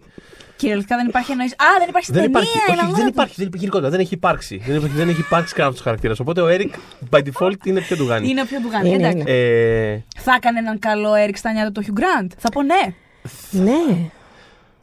[0.65, 1.47] Κυριολεκτικά δεν υπάρχει εννοεί.
[1.47, 2.39] Α, δεν υπάρχει στην δεν ταινία.
[2.41, 2.57] υπάρχει.
[2.57, 3.33] είναι Όχι, δεν αγώνα υπάρχει.
[3.37, 3.91] Δεν υπάρχει γενικότερα.
[3.91, 4.55] Δεν έχει υπάρξει.
[4.65, 6.13] Δεν υπάρχει, δεν έχει υπάρξει κανένα από του χαρακτήρε.
[6.19, 6.73] Οπότε ο Έρικ
[7.11, 8.03] by default είναι πιο του.
[8.03, 8.29] ντουγάνι.
[8.29, 8.89] Είναι πιο ντουγάνι.
[8.89, 9.17] Είναι, Εντάξει.
[9.17, 9.31] είναι.
[9.31, 12.31] Ε, Θα έκανε έναν καλό Έρικ στα νιάτα του Χιου Γκραντ.
[12.37, 12.81] Θα πω ναι.
[13.51, 14.09] Ναι,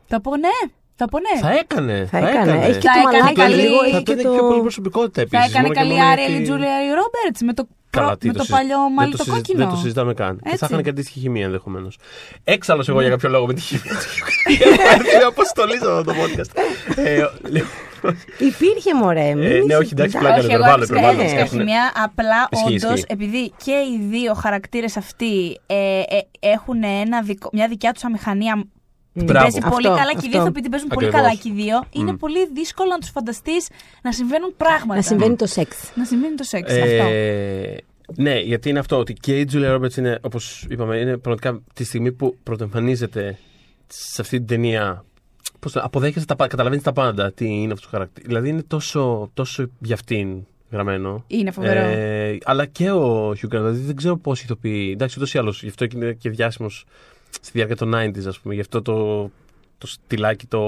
[0.07, 0.57] Θα πω ναι.
[1.03, 1.35] Θα πω ναι.
[1.41, 2.09] θα έκανε.
[2.11, 2.53] θα έκανε.
[2.67, 4.57] Έχει και Θα το έκανε μαλάκι καλή- λίγο, θα έχει του και έδινε πιο πολύ
[4.57, 4.67] το...
[4.69, 5.51] προσωπικότητα Θα επίση.
[5.51, 8.59] έκανε καλή Άρια η Τζούλια Ρόμπερτ με το, Καλά, προ- τι με το, το συζη-
[8.59, 9.59] παλιό δεν μαλλί το το συζη- κόκκινο.
[9.59, 10.35] Δεν το συζητάμε καν.
[10.37, 10.59] Και Έτσι.
[10.59, 11.99] θα είχαν και αντίστοιχη χημεία ενδεχομένως.
[12.45, 13.93] Έξαλλος εγώ για κάποιο λόγο με τη χημεία.
[14.65, 16.51] Έχω έρθει μια αποστολή σε αυτό το podcast.
[16.97, 17.17] Ε,
[17.55, 17.67] λέω-
[18.39, 19.35] Υπήρχε μωρέ.
[19.35, 20.19] μην Ε, ναι, είσαι- όχι, εντάξει, Εντάξει.
[20.19, 20.35] πλάκα.
[20.37, 21.93] Όχι, είναι, εγώ υπερβάλλω, έχω υπερβάλλω, σχέση έχουνε- χημεία.
[22.05, 23.05] Απλά Ισχύει, όντως, ισχύει.
[23.09, 26.03] επειδή και οι δύο χαρακτήρες αυτοί ε, ε,
[26.41, 28.65] έχουν ένα δικο- μια δικιά τους αμηχανία.
[29.15, 29.43] Την Μπράβο.
[29.43, 30.43] παίζει πολύ Αυτό, καλά και οι δύο αυτό.
[30.43, 31.27] ηθοποιοί την παίζουν πολύ Ακριβώς.
[31.29, 32.01] καλά και οι δύο.
[32.01, 33.69] Είναι πολύ δύσκολο να τους φανταστείς
[34.03, 34.95] να συμβαίνουν πράγματα.
[34.95, 35.93] Να συμβαίνει το σεξ.
[35.95, 36.73] Να συμβαίνει το σεξ.
[36.73, 36.85] Αυτό.
[36.87, 37.77] Ε,
[38.17, 41.85] ναι, γιατί είναι αυτό ότι και η Julia Roberts είναι, όπως είπαμε, είναι πραγματικά τη
[41.85, 43.39] στιγμή που πρωτοεμφανίζεται
[43.87, 45.05] σε αυτή την ταινία.
[45.59, 48.27] Πώς το, αποδέχεσαι τα πάντα, καταλαβαίνεις τα πάντα τι είναι αυτός το χαρακτήρα.
[48.27, 51.25] Δηλαδή είναι τόσο, τόσο για αυτήν γραμμένο.
[51.27, 51.81] Είναι φοβερό.
[51.81, 54.91] Ε, αλλά και ο Hugh Grant, δηλαδή δεν ξέρω πώ ηθοποιεί.
[54.95, 56.85] Εντάξει, ούτως ή άλλως, γι' αυτό και είναι και διάσημος
[57.41, 58.55] στη διάρκεια των 90s, ας πούμε.
[58.55, 59.23] Γι' αυτό το,
[59.79, 60.61] το στυλάκι, το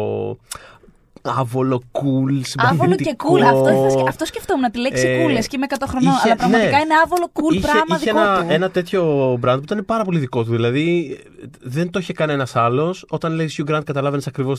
[1.23, 3.35] άβολο, cool, Άβολο και συμπαθητικό.
[3.35, 3.41] cool.
[3.41, 5.45] Αυτό, ήθελα σκε- αυτό σκεφτόμουν, τη λέξη Ε, cool.
[5.47, 6.13] Και είμαι 100 χρονών.
[6.13, 6.83] είχε- αλλά πραγματικά ναι.
[6.83, 8.47] είναι άβολο cool είχε, πράγμα είχε δικό ένα, του.
[8.49, 10.51] ένα τέτοιο brand που ήταν πάρα πολύ δικό του.
[10.51, 11.19] Δηλαδή
[11.61, 13.05] δεν το είχε κανένας άλλος.
[13.09, 14.59] Όταν λέει Hugh Grant, καταλάβαινες ακριβώς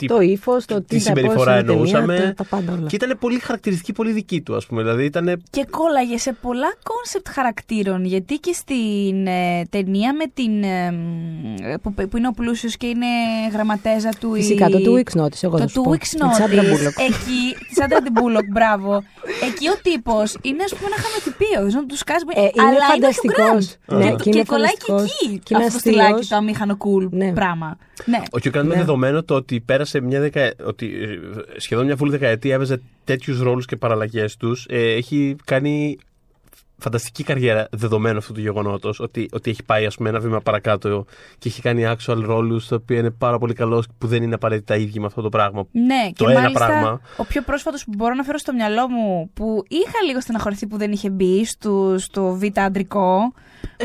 [0.00, 2.18] τι, Το ύφος, το τι τι συμπεριφορά εννοούσαμε.
[2.18, 2.86] Τα, τα πάντα όλα.
[2.86, 4.82] Και ήταν πολύ χαρακτηριστική, πολύ δική του, ας πούμε.
[4.82, 5.42] Δηλαδή ήταν.
[5.50, 8.04] Και κόλλαγε σε πολλά κόνσεπτ χαρακτήρων.
[8.04, 10.62] Γιατί και στην ε, ταινία με την.
[10.62, 13.06] ε, μ, που, που είναι ο πλούσιος και είναι
[13.52, 14.34] γραμματέζα του.
[14.34, 15.90] η- Φυσικά, το two weeks notice, εγώ Το θα σου του πω.
[15.90, 16.94] Weeks Με τη Σάντρα Notice, Μπούλοκ.
[16.98, 19.02] εκεί, τη Σάντρα την Μπούλοκ, μπράβο.
[19.48, 22.24] Εκεί ο τύπος είναι ας πούμε ένα χαμαιτυπείο, δεν του σκάζει.
[22.34, 23.64] Ε, είναι αλλά φανταστικός.
[23.92, 24.04] Είναι ο Hugh Grant.
[24.04, 25.02] Ναι, και, και είναι κολλάει και φανταστικός.
[25.22, 25.38] εκεί.
[25.38, 26.28] Και είναι αυτό το στυλάκι, αστείος.
[26.28, 27.32] το αμήχανο cool Ναι.
[27.32, 27.76] πράγμα.
[28.04, 28.18] Ναι.
[28.18, 28.74] Ο Hugh Grant είναι Ναι.
[28.74, 30.52] δεδομένο το ότι πέρασε μια δεκα...
[30.66, 31.18] ότι ε,
[31.60, 34.66] σχεδόν μια φουλ δεκαετία έπαιζε τέτοιους ρόλους και παραλλαγές τους.
[34.68, 35.98] Ε, έχει κάνει
[36.82, 39.00] φανταστική καριέρα δεδομένου αυτού του γεγονότος.
[39.00, 41.04] Ότι, ότι έχει πάει ας πούμε, ένα βήμα παρακάτω
[41.38, 44.76] και έχει κάνει actual ρόλους τα οποία είναι πάρα πολύ καλός που δεν είναι απαραίτητα
[44.76, 45.66] ίδιοι με αυτό το πράγμα.
[45.72, 47.00] Ναι, Το και ένα μάλιστα πράγμα.
[47.16, 50.76] ο πιο πρόσφατος που μπορώ να φέρω στο μυαλό μου που είχα λίγο στεναχωρηθεί που
[50.76, 53.32] δεν είχε μπει στο, στο β' αντρικό.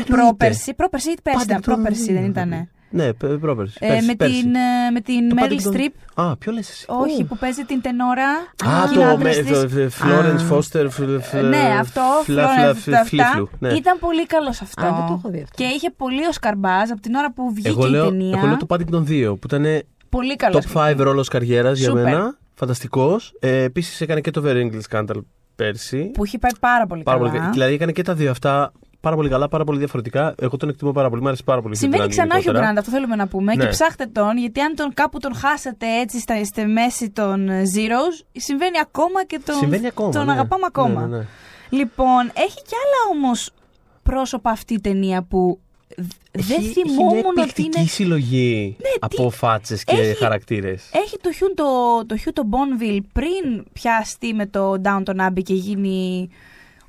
[0.06, 0.74] Πρόπερση.
[0.74, 1.60] Πρόπερση ή πέρσι ήταν.
[1.60, 2.68] Πρόπερση δεν ήταν.
[2.90, 3.76] Ναι, πε- πρόπερση.
[3.80, 4.40] Ε, Πέρσι, με, πέρσι.
[4.42, 5.92] την, ε, με την Το Meryl Paddington- Streep.
[6.14, 6.84] Α, ποιο λες εσύ.
[6.88, 8.28] Όχι, που παίζει την τενόρα.
[8.30, 9.60] Α, και είναι το άντρας με- της.
[9.60, 10.56] το Florence Α.
[10.56, 10.88] Foster.
[11.32, 13.72] Ε, Ναι, αυτό, φλα- Florence, φλα- αυτά, φλίφλου, ναι.
[13.72, 14.84] Ήταν πολύ καλός αυτό.
[14.84, 15.54] Α, δεν το έχω δει αυτό.
[15.56, 18.34] Και είχε πολύ ο Σκαρμπάζ από την ώρα που βγήκε Εγώ η λέω, ταινία.
[18.38, 20.64] εγώ λέω το Paddington 2 που ήταν Πολύ καλός.
[20.66, 22.02] top 5 ρόλος καριέρας για Σούπερ.
[22.04, 22.36] μένα.
[22.54, 23.34] Φανταστικός.
[23.40, 25.20] Ε, Επίσης έκανε και το Very English Scandal
[25.56, 26.10] πέρσι.
[26.14, 27.30] Που είχε πάει πάρα πολύ Πάρα καλά.
[27.30, 28.72] πολύ, δηλαδή έκανε και τα δύο αυτά
[29.06, 30.34] πάρα πολύ καλά, πάρα πολύ διαφορετικά.
[30.38, 31.22] Εγώ τον εκτιμώ πάρα πολύ.
[31.22, 31.76] Μ' άρεσε πάρα πολύ.
[31.76, 32.72] Συμβαίνει Hugh Grant ξανά ο Hugh γενικότερα.
[32.72, 33.54] Grant, αυτό θέλουμε να πούμε.
[33.54, 33.62] Ναι.
[33.64, 37.62] Και ψάχτε τον, γιατί αν τον κάπου τον χάσατε έτσι στα, στη μέση των ε,
[37.62, 40.10] Zeros, συμβαίνει ακόμα και τον, Συμβαίνει ακόμα.
[40.10, 40.32] τον ναι.
[40.32, 41.00] αγαπάμε ακόμα.
[41.00, 41.26] Ναι, ναι, ναι.
[41.68, 43.50] Λοιπόν, έχει κι άλλα όμως
[44.02, 45.58] πρόσωπα αυτή η ταινία που
[45.96, 47.80] δ- δεν Έχει- θυμόμουν έχει μια ότι εκπληκτική είναι.
[47.80, 50.90] Ναι, συλλογή από φάτσες και Έχει- χαρακτήρες.
[50.92, 51.64] Έχει το Hugh το,
[52.06, 56.28] το, Hugh το Bonneville πριν πιαστεί με το Downton Abbey και γίνει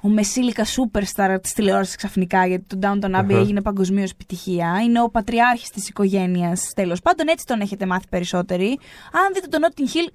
[0.08, 3.38] ο μεσήλικα superstar της τηλεόρασης ξαφνικά, γιατί το Downton Abbey Αχα.
[3.40, 4.80] έγινε παγκοσμίως επιτυχία.
[4.84, 8.80] Είναι ο πατριάρχης της οικογένειας, τέλος πάντων, έτσι τον έχετε μάθει περισσότεροι.
[9.12, 10.12] Αν δείτε τον Notting Hill,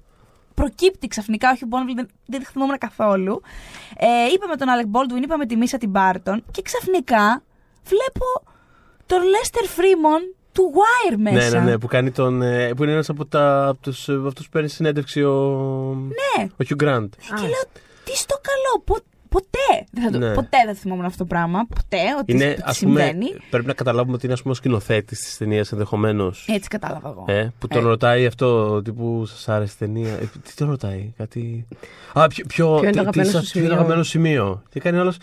[0.53, 3.41] προκύπτει ξαφνικά, όχι ο Bonneville, δεν, δεν τη θυμόμουν καθόλου.
[3.97, 7.43] Ε, είπαμε τον Alec Baldwin, είπαμε τη Μίσα την Barton και ξαφνικά
[7.83, 8.25] βλέπω
[9.05, 11.49] τον Lester Freeman του Wire μέσα.
[11.49, 14.21] Ναι, ναι, ναι, που, κάνει τον, ε, που είναι ένας από, τα, από τους, ε,
[14.27, 15.33] αυτούς που παίρνει συνέντευξη ο,
[16.37, 16.43] Ναι.
[16.43, 17.07] ο Hugh Grant.
[17.17, 17.63] Και λέω,
[18.03, 20.33] τι στο καλό, πο- Ποτέ δεν θα το, Ναι.
[20.33, 21.65] ποτέ δεν θυμόμουν αυτό το πράγμα.
[21.75, 23.27] Ποτέ ότι Είναι, ότι ας πούμε, συμβαίνει.
[23.49, 26.45] πρέπει να καταλάβουμε ότι είναι ας πούμε, ο σκηνοθέτης της ταινίας ενδεχομένως.
[26.49, 27.25] Έτσι κατάλαβα εγώ.
[27.27, 27.87] Ε, που τον Ε.
[27.87, 30.13] ρωτάει αυτό, τύπου σας άρεσε η ταινία.
[30.13, 31.67] Ε, τι τον ρωτάει, κάτι.
[32.13, 33.75] Α, ποιο, ποιο, Ποιο είναι το τι- αγαπημένο τι σας- σου ποιο είναι το σημείο;
[33.75, 34.63] αγαπημένο σημείο.
[34.69, 35.17] Και κάνει άλλος.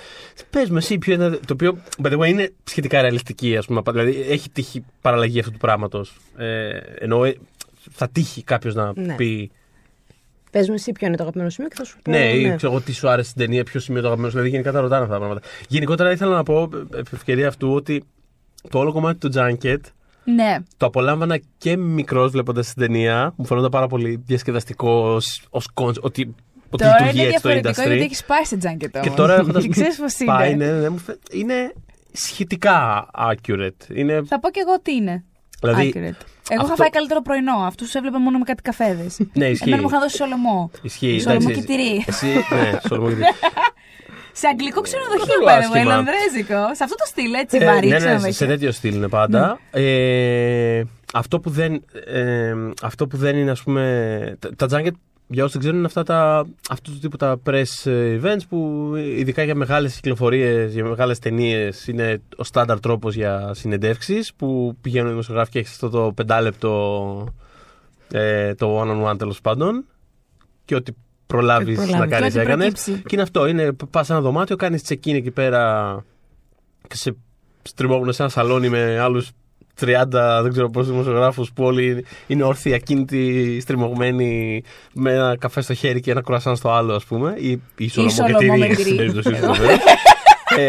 [0.50, 1.28] Πες με εσύ, ποιο είναι.
[1.30, 3.80] Το οποίο, by the way, είναι σχετικά ρεαλιστική, ας πούμε.
[3.90, 6.16] Δηλαδή, έχει τύχει παραλλαγή αυτού του πράγματος.
[6.36, 6.68] Ε,
[6.98, 7.36] ενώ ε,
[7.90, 9.14] θα τύχει κάποιος να Ναι.
[9.14, 9.50] πει.
[10.50, 12.10] Πες μου εσύ ποιο είναι το αγαπημένο σημείο και θα σου πω.
[12.10, 14.36] Ναι, ή ξέρω εγώ τι σου άρεσε στην ταινία, ποιο σημείο το αγαπημένο σου.
[14.38, 15.46] Δηλαδή, γενικά τα ρωτάνε αυτά τα πράγματα.
[15.68, 18.04] Γενικότερα, ήθελα να πω, ε, επ' ευκαιρία αυτού, ότι
[18.70, 19.78] το όλο κομμάτι του Junket
[20.24, 20.56] Ναι.
[20.76, 23.32] το απολάμβανα και μικρός βλέποντας την ταινία.
[23.36, 26.04] Μου φαίνονταν πάρα πολύ διασκεδαστικό ως κόνσεπτ.
[26.06, 26.34] Ότι,
[26.70, 28.04] ότι Τώρα λειτουργεί είναι έτσι το διαφορετικό γιατί industry.
[28.04, 29.14] έχεις πάει σε junket Και όμως.
[29.14, 29.60] τώρα έχοντας.
[29.62, 30.72] Και ξέρεις πώς πάει, είναι.
[30.72, 31.72] ναι, ναι, μου φαι- είναι
[32.12, 33.94] σχετικά accurate.
[33.94, 35.24] Είναι, Θα πω κι εγώ τι είναι.
[35.60, 36.24] Δηλαδή, Accurate.
[36.52, 37.56] Εγώ είχα αυτό- φάει καλύτερο πρωινό.
[37.56, 39.18] Αυτούς του έβλεπα μόνο με κάτι καφέδες.
[39.32, 39.64] ναι, ισχύει.
[39.68, 40.70] Εμένα μου είχαν δώσει σολομό.
[40.82, 41.20] Ισχύει.
[41.20, 42.04] Σολομό εντάξει, και τυρί.
[42.06, 43.26] Εσύ, ναι, σολομό και τυρί.
[44.32, 45.94] Σε αγγλικό ξενοδοχείο, Δεν by λέω the way, άσχημα.
[45.94, 46.74] λονδρέζικο.
[46.74, 48.32] Σε αυτό το στυλ, έτσι, Ε, βαρύ ναι, ναι, ξενοδοχείο.
[48.32, 49.60] σε τέτοιο στυλ είναι πάντα.
[49.70, 50.82] Ε,
[51.14, 54.36] αυτό, που δεν, ε, αυτό που δεν είναι, ας πούμε.
[54.56, 54.90] Τα, τα junket,
[55.32, 57.64] για όσοι δεν ξέρουν, είναι αυτά τα, αυτούς τους τύπους τα press
[58.22, 64.34] events που ειδικά για μεγάλες κυκλοφορίες, για μεγάλες ταινίες είναι ο στάνταρ τρόπος για συνεντεύξεις
[64.34, 67.34] που πηγαίνουν οι δημοσιογράφοι και έχεις αυτό το πεντάλεπτο
[68.10, 69.84] ε, το one-on-one τέλος πάντων
[70.64, 70.92] και ό,τι
[71.26, 71.98] προλάβεις Προλάβεις.
[71.98, 72.56] να Και κάνεις ό,τι έκανες.
[72.72, 72.92] προκύψει.
[73.02, 76.04] Και είναι αυτό, είναι, πας σε ένα δωμάτιο, κάνεις check-in εκεί πέρα
[76.88, 77.16] και σε
[77.62, 79.30] στριμώγουν σε ένα σαλόνι με άλλους
[79.80, 85.74] 30, δεν ξέρω πόσους δημοσιογράφους που όλοι είναι όρθιοι, ακίνητοι, στριμωγμένοι με ένα καφέ στο
[85.74, 88.82] χέρι και ένα κουρασάν στο άλλο ας πούμε ή, ή σολομό σολομό με και τυρί.
[88.82, 89.78] στην περίπτωσή του βεβαίως.
[90.56, 90.68] ε,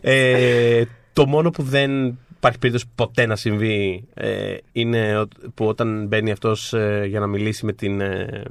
[0.00, 6.06] ε, το μόνο που δεν υπάρχει περίπτωση ποτέ να συμβεί ε, είναι ο- που όταν
[6.06, 8.00] μπαίνει αυτός ε, για να μιλήσει με την...
[8.00, 8.42] ε,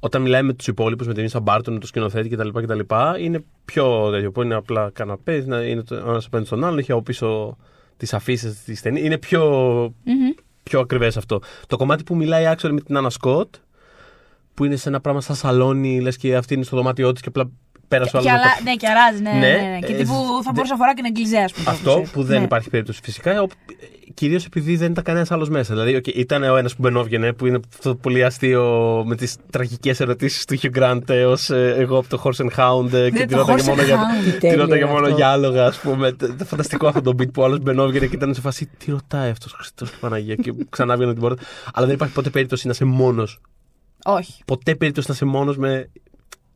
[0.00, 2.48] όταν μιλάει με τους υπόλοιπους, με την Ίσα Μπάρτον, με τον σκηνοθέτη κτλ.
[2.48, 2.80] κτλ
[3.18, 4.30] είναι πιο τέτοιο.
[4.32, 7.56] Που είναι απλά καναπές, να είναι το ένας απέναντι στον άλλον, έχει από πίσω
[7.96, 9.04] τις αφήσεις τη ταινία.
[9.04, 9.44] Είναι πιο,
[10.04, 10.30] Μμμ.
[10.62, 11.40] πιο ακριβές αυτό.
[11.66, 13.54] Το κομμάτι που μιλάει actually με την Άννα Σκοτ,
[14.54, 17.28] που είναι σε ένα πράγμα σαν σαλόνι, λες και αυτή είναι στο δωμάτιό της και
[17.28, 17.50] απλά
[17.92, 18.42] πέρασε ο Και άλλος.
[18.42, 18.52] αλα...
[18.64, 20.94] Ναι, και αράζει, ναι, ναι, Ναι, ναι, Και ε, τύπου θα δε- μπορούσε να φορά
[20.94, 21.70] και να εγκλιζέ, ας πούμε.
[21.70, 22.44] Αυτό όπως που δεν Ναι.
[22.44, 23.46] υπάρχει περίπτωση φυσικά.
[24.14, 25.74] Κυρίως επειδή δεν ήταν κανένας άλλος μέσα.
[25.74, 28.64] Δηλαδή, okay, ήταν ο ένας που μπαινόβγαινε, που είναι αυτό το πολύ αστείο
[29.06, 33.10] με τις τραγικές ερωτήσεις του Hugh Grant ω εγώ από το Horse and Hound ε,
[33.10, 34.32] και Ναι, τη το ρώταγε Horse μόνο and για, Hound.
[34.32, 35.16] τη Τέλειο ρώταγε είναι μόνο αυτό.
[35.16, 36.12] για άλογα, ας πούμε.
[36.12, 39.30] Το το φανταστικό αυτό το beat που άλλος μπαινόβγαινε και ήταν σε φάση τι ρωτάει
[39.30, 41.42] αυτός Χριστός και Παναγία και ξανά βγαίνει την πόρτα.
[41.72, 43.40] Αλλά δεν υπάρχει ποτέ περίπτωση να είσαι μόνος.
[44.04, 44.42] Όχι.
[44.46, 45.90] Ποτέ περίπτωση να είσαι μόνος με.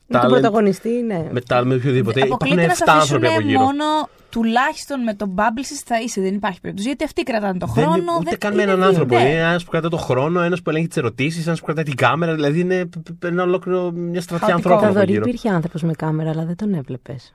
[0.09, 1.25] Με τον talent, πρωταγωνιστή, ναι.
[1.31, 2.19] με talent, με οποιοδήποτε.
[2.19, 3.63] Υπάρχουν Αποκλείται να σε 7 άνθρωποι από αφήσουν γύρω.
[3.63, 3.85] μόνο
[4.31, 6.21] τουλάχιστον με τον Bubbles θα είσαι.
[6.21, 6.89] Δεν υπάρχει περίπτωση.
[6.89, 7.97] Γιατί αυτοί κρατάνε το Δεν χρόνο.
[7.97, 9.15] είναι ούτε δεν- καν με είναι έναν δύο, άνθρωπο.
[9.15, 9.21] ναι.
[9.29, 11.95] Είναι ένας που κρατάει το χρόνο, ένας που ελέγχει τις ερωτήσεις, ένας που κρατάει την
[11.97, 12.35] κάμερα.
[12.35, 14.69] Δηλαδή είναι π- π- ένα ολόκληρο μια στρατιά Χαοτικό.
[14.69, 15.25] ανθρώπων από Θοδωρή γύρω.
[15.27, 17.35] υπήρχε άνθρωπος με κάμερα, αλλά δεν τον έβλεπες.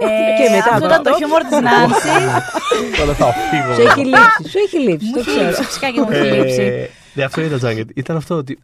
[0.00, 1.16] Ε, Και μετά αυτό από ήταν το αυτό.
[1.24, 2.12] χιούμορ της Νάνσης.
[2.98, 3.74] Τώρα θα φύγω.
[3.74, 5.46] Σου έχει λείψει, σου έχει λείψει, Μου το έχει ξέρω.
[5.46, 6.62] λείψει, φυσικά και μου έχει λείψει.
[6.62, 7.88] Ε, Ναι, αυτό ήταν Τζάγκετ.
[7.94, 8.58] Ήταν αυτό ότι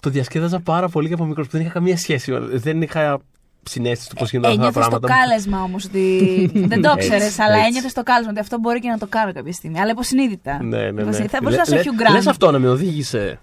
[0.00, 1.46] το διασκέδαζα πάρα πολύ και από μικρός.
[1.48, 2.32] Δεν είχα καμία σχέση.
[2.52, 3.20] Δεν είχα
[3.62, 5.20] συνέστηση του πώς γίνονται αυτά τα Ένιωθες το πράγματα.
[5.28, 6.50] κάλεσμα όμως ότι.
[6.70, 7.66] δεν το ήξερες, Έτσι, αλλά έτσι.
[7.66, 9.80] ένιωθες το κάλεσμα ότι αυτό μπορεί και να το κάνω κάποια στιγμή.
[9.80, 10.62] Αλλά υποσυνείδητα.
[10.62, 11.12] Ναι, ναι, ναι.
[11.28, 12.12] Θα μπορούσε να είσαι ο Hugh Grant.
[12.12, 13.40] Λες αυτό να με οδήγησε.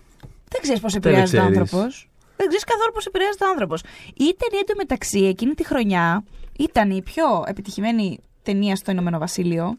[0.49, 1.59] Δεν ξέρεις πώς Δεν επηρεάζεται ο ξέρεις.
[1.59, 2.09] άνθρωπος.
[2.37, 3.81] Δεν ξέρεις καθόλου πώς επηρεάζεται ο άνθρωπος.
[4.13, 6.23] Η ταινία εντωμεταξύ εκείνη τη χρονιά
[6.57, 9.77] ήταν η πιο επιτυχημένη ταινία στο Ηνωμένο Βασίλειο.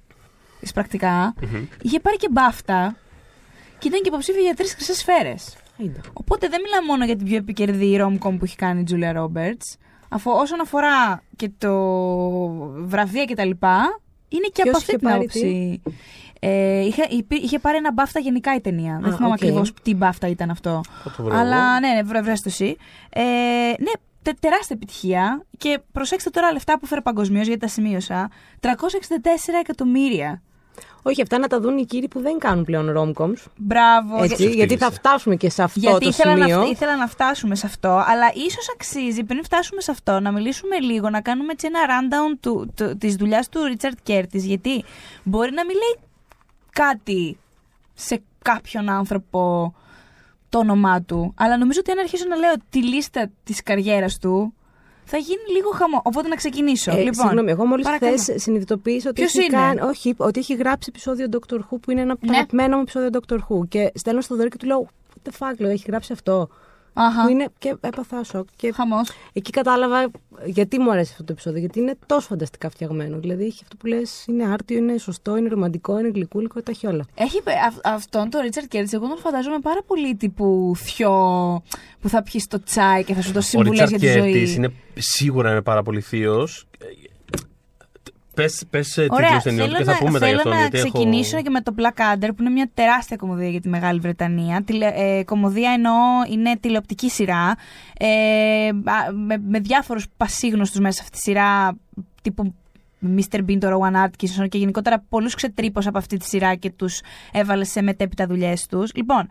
[0.61, 1.35] Εισπρακτικά.
[1.83, 2.97] Είχε πάρει και BAFTA
[3.79, 5.57] και ήταν και υποψήφια για τρεις χρυσές σφαίρες.
[5.79, 6.01] Είδα.
[6.13, 9.77] Οπότε δεν μιλάμε μόνο για την πιο επικερδή rom-com που έχει κάνει η Τζούλια Ρόμπερτς.
[10.09, 11.73] Αφού όσον αφορά και το
[12.85, 15.83] βραβεία και τα λοιπά, είναι και Ποιος από αυτή είχε την πάρει άποψη.
[16.41, 18.99] Ε, είχε, υπή- είχε πάρει ένα BAFTA γενικά η ταινία.
[19.03, 19.43] δεν Α, θυμάμαι οκ.
[19.43, 20.81] ακριβώς τι BAFTA ήταν αυτό.
[21.05, 21.41] Θα το βρω εγώ.
[21.43, 22.77] Αλλά ναι, ναι, βρε, βρες το εσύ.
[23.11, 23.23] Ε,
[23.79, 23.91] ναι,
[24.23, 25.43] τε, τεράστια επιτυχία.
[25.59, 28.31] Και προσέξτε τώρα λεφτά που φέρε παγκοσμίως, γιατί τα σημείωσα.
[28.61, 28.69] 364
[29.61, 30.43] εκατομμύρια.
[31.03, 33.45] Όχι, αυτά να τα δουν οι κύριοι που δεν κάνουν πλέον romcoms.
[33.57, 34.23] Μπράβο.
[34.23, 36.57] Έτσι, Για- γιατί θα φτάσουμε και σε αυτό Γιατί το ήθελα σημείο.
[36.59, 40.33] να, φ- ήθελα να φτάσουμε σε αυτό, αλλά ίσως αξίζει πριν φτάσουμε σε αυτό να
[40.33, 44.85] μιλήσουμε λίγο, να κάνουμε έτσι ένα rundown του, του, της δουλειάς του Ρίτσαρτ Κέρτης, γιατί
[45.23, 46.05] μπορεί να μην λέει
[46.73, 47.39] κάτι
[47.95, 49.75] σε κάποιον άνθρωπο
[50.49, 54.53] το όνομά του, αλλά νομίζω ότι αν αρχίσω να λέω τη λίστα της καριέρας του,
[55.11, 56.01] θα γίνει λίγο χαμός.
[56.05, 56.91] Οπότε να ξεκινήσω.
[56.91, 58.17] Ε, λοιπόν, συγγνώμη, εγώ μόλις παρακαλώ.
[58.17, 61.91] χθες συνειδητοποίησα ότι Ποιος έχει, είναι; κάνει- όχι, ότι έχει γράψει επεισόδιο Doctor Who που
[61.91, 62.37] είναι ένα από τα Ναι.
[62.37, 63.69] αγαπημένα μου επεισόδια Doctor Who.
[63.69, 66.49] Και στέλνω στο Δωρή και του λέω: What the fuck, λέω, έχει γράψει αυτό.
[66.93, 67.23] Αχα.
[67.23, 68.49] Που είναι και έπαθα σοκ.
[68.57, 69.11] Και Χαμός.
[69.33, 70.11] εκεί κατάλαβα
[70.45, 71.59] γιατί μου αρέσει αυτό το επεισόδιο.
[71.61, 73.19] Γιατί είναι τόσο φανταστικά φτιαγμένο.
[73.19, 76.87] Δηλαδή έχει αυτό που λες: είναι άρτιο, είναι σωστό, είναι ρομαντικό, είναι γλυκούλικο, τα έχει
[76.87, 77.07] όλα.
[77.15, 81.63] Έχει, αυ- αυτόν τον Ρίτσαρντ Κέρτις, εγώ τον φαντάζομαι πάρα πολύ τύπου θειό
[82.01, 84.33] που θα πιει το τσάι και θα σου δώσει Ο συμβουλές Ρίτσαρτ για τη ζωή.
[84.33, 86.67] Κέρτης είναι σίγουρα είναι πάρα πολύ θείος.
[88.43, 90.53] Πες, πες ε, Ωραία, τίτλους ταινιών θέλω και θα να, πούμε μετά για θέλω αυτόν.
[90.55, 93.61] να γιατί έχω- ξεκινήσω και με το Black Adder που είναι μια τεράστια κομμωδία για
[93.61, 94.63] τη Μεγάλη Βρετανία.
[94.65, 95.95] Τηλε, ε, κομμωδία εννοώ
[96.33, 97.57] είναι τηλεοπτική σειρά
[97.99, 98.07] ε,
[98.69, 101.77] α, με, με διάφορους πασίγνωστους μέσα σε αυτή τη σειρά
[102.23, 102.55] τύπου
[103.17, 103.39] Mr.
[103.39, 107.01] Bean, το Rowan Atkinson και γενικότερα πολλούς ξετρύπως από αυτή τη σειρά και τους
[107.33, 108.95] έβαλε σε μετέπειτα δουλειές τους.
[108.95, 109.29] Λοιπόν,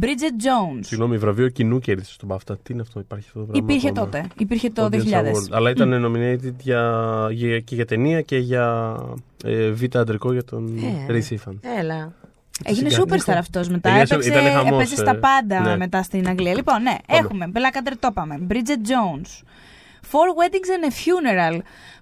[0.00, 0.78] Bridget Jones.
[0.80, 2.54] Συγγνώμη, βραβείο κοινού κέρδισε στον BAFTA.
[2.62, 3.64] Τι είναι αυτό, υπάρχει αυτό το πράγμα.
[3.64, 4.26] Υπήρχε ακόμα; τότε.
[4.38, 5.12] Υπήρχε το Audience 2000.
[5.12, 5.50] Award.
[5.50, 8.96] Αλλά ήταν nominated για, για, και για ταινία και για
[9.44, 11.06] ε, β' αντρικό για τον Ε.
[11.08, 11.54] Ray Ifan.
[11.78, 12.12] Έλα.
[12.64, 13.16] Έγινε Συγκατοίκο.
[13.16, 13.88] superstar αυτός μετά.
[13.88, 15.76] Έγινε- Έπαιξε, ήταν χαμός, έπαιζε στα ε, πάντα ναι.
[15.76, 16.54] μετά στην Αγγλία.
[16.54, 17.20] Λοιπόν, ναι, Πάμε.
[17.20, 17.50] έχουμε.
[17.54, 18.40] Black Adder το είπαμε.
[18.50, 19.42] Bridget Jones.
[20.12, 21.58] Four Weddings and a Funeral.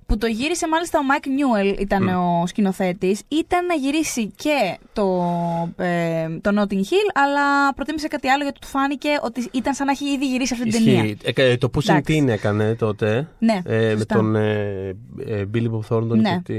[0.06, 3.22] Που το γύρισε μάλιστα ο Mike Newell, ήταν ο σκηνοθέτης.
[3.28, 5.04] Ήταν να γυρίσει και το,
[5.76, 9.92] ε, το Notting Hill, αλλά προτίμησε κάτι άλλο γιατί του φάνηκε ότι ήταν σαν να
[9.92, 11.04] έχει ήδη γυρίσει αυτή την ταινία.
[11.04, 11.16] Ισχύει.
[11.34, 12.22] Ε, το Pushing Εντάξει.
[12.24, 13.28] Teen έκανε τότε.
[13.38, 14.14] Ναι, ε, με σωστά.
[14.14, 16.40] τον ε, ε, Billy Bob Thornton Ναι.
[16.44, 16.58] και τη...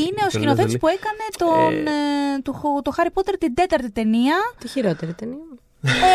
[0.00, 0.78] Είναι ο τον σκηνοθέτης Leslie.
[0.80, 4.36] που έκανε τον, ε, το, το Harry Potter την τέταρτη ταινία.
[4.58, 5.38] Τη χειρότερη ταινία.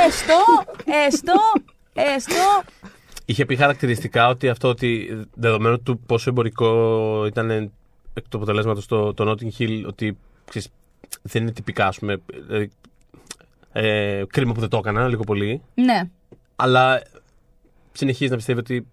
[0.07, 0.35] Έστω,
[1.05, 1.33] έστω,
[1.93, 2.63] έστω.
[3.29, 7.49] Είχε πει χαρακτηριστικά ότι αυτό ότι δεδομένου του πόσο εμπορικό ήταν
[8.13, 10.69] εκ του αποτελέσματος το, το Notting Hill, ότι ξέρεις,
[11.21, 12.21] δεν είναι τυπικά, ας πούμε.
[12.47, 12.71] δηλαδή,
[13.71, 15.61] ε, κρίμα που δεν το έκανα λίγο πολύ.
[15.73, 16.01] Ναι.
[16.55, 17.01] Αλλά
[17.91, 18.87] συνεχίζει να πιστεύει ότι,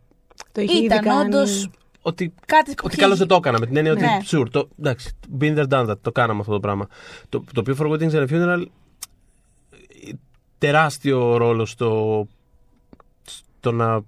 [0.53, 1.25] Το είχε ήδη Ήταν κάνει.
[1.25, 1.71] όντως
[2.03, 3.59] ότι, κάτι που ότι είχε- καλώς δεν το έκανα.
[3.59, 4.07] Με την έννοια Ναι.
[4.21, 6.89] ότι sure, το, εντάξει, been there, done that, το κάναμε αυτό το πράγμα.
[7.29, 8.65] Το, το οποίο For Weddings and a Funeral
[10.59, 12.27] τεράστιο ρόλο στο,
[13.59, 14.01] στο να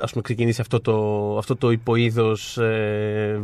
[0.00, 3.40] ας πούμε, ξεκινήσει αυτό το, αυτό το υποείδος ε,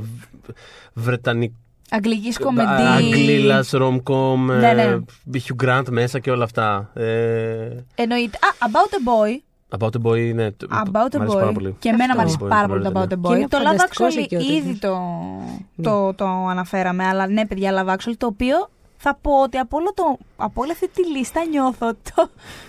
[0.93, 1.55] βρετανικό
[1.91, 2.83] Αγγλικής κομμεντή.
[2.83, 4.83] Αγγλίλας, rom-com, Ναι, ναι.
[4.83, 4.99] ε,
[5.33, 6.91] Hugh Grant μέσα και όλα αυτά.
[6.95, 7.05] Ε,
[7.95, 8.39] Εννοείται.
[8.43, 9.39] Α, About a Boy.
[9.79, 10.51] About a Boy, ναι.
[10.51, 11.55] το- About μ' a αρέσει πάρα Boy.
[11.55, 11.77] πολύ.
[11.79, 12.21] Και εμένα μου Αυτό.
[12.21, 13.37] αρέσει Πολύ, πάρα πολύ πολύ το ωραία About a Και Boy.
[13.39, 14.79] είναι Το Love φανταστικός Actually εκεί ο ήδη τίτλος.
[14.81, 14.99] το,
[15.83, 17.05] το, το αναφέραμε.
[17.05, 20.71] Αλλά ναι, παιδιά, Love Actually, το οποίο θα πω ότι από, όλο το, από όλη
[20.71, 22.15] αυτή τη λίστα νιώθω το,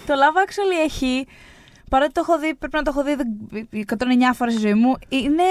[0.06, 1.28] το Love Actually έχει.
[1.96, 3.94] Παρότι το έχω δει, πρέπει να το έχω δει 109
[4.34, 5.44] φορές στη ζωή μου, είναι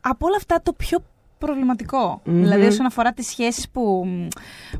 [0.00, 0.98] από όλα αυτά το πιο
[1.38, 2.20] προβληματικό.
[2.24, 2.40] Μμμ.
[2.40, 4.06] Δηλαδή όσον αφορά τις σχέσεις που,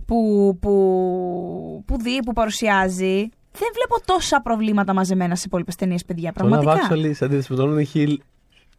[0.07, 6.33] που, που, που δει, που παρουσιάζει, δεν βλέπω τόσα προβλήματα μαζεμένα σε υπόλοιπες ταινίες, παιδιά.
[6.33, 6.89] Το Love Πραγματικά.
[6.89, 8.17] Actually, σε αντίθεση με τον Notting Hill,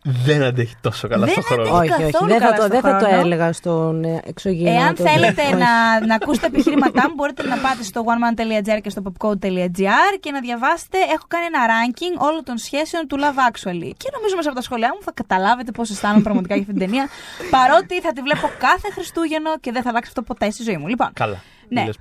[0.04, 1.62] δεν αντέχει τόσο καλά Δεν στον χρόνο.
[1.76, 1.92] αντέχει.
[1.94, 2.12] Όχι, όχι.
[2.12, 3.20] καθόλου Δεν θα, καλά το, στον δεν θα το χρόνο.
[3.22, 4.70] έλεγα στον ε, εξωγήινο.
[4.72, 5.54] Εάν το- θέλετε Όχι.
[5.56, 10.32] να, να ακούσετε τα επιχειρήματά μου, μπορείτε να πάτε στο oneman.gr και στο popcode.gr και
[10.32, 10.98] να διαβάσετε.
[10.98, 13.92] Έχω κάνει ένα ranking όλων των σχέσεων του Love Actually.
[13.98, 16.86] Και νομίζω μέσα από τα σχόλιά μου θα καταλάβετε πώς αισθάνομαι πραγματικά για αυτή την
[16.88, 17.08] ταινία.
[17.52, 20.88] Παρότι θα τη βλέπω κάθε Χριστούγεννα και δεν θα αλλάξει αυτό ποτέ στη ζωή μου.
[20.88, 21.38] Λοιπόν, Καλά.
[21.70, 21.84] Ναι.
[21.86, 21.96] Λες,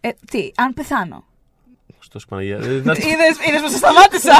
[0.00, 1.24] ε, τι, αν πεθάνω.
[2.12, 2.56] Χριστός Παναγία.
[2.56, 4.32] Ε, δεν- Είδες, είδες πως σε σταμάτησα.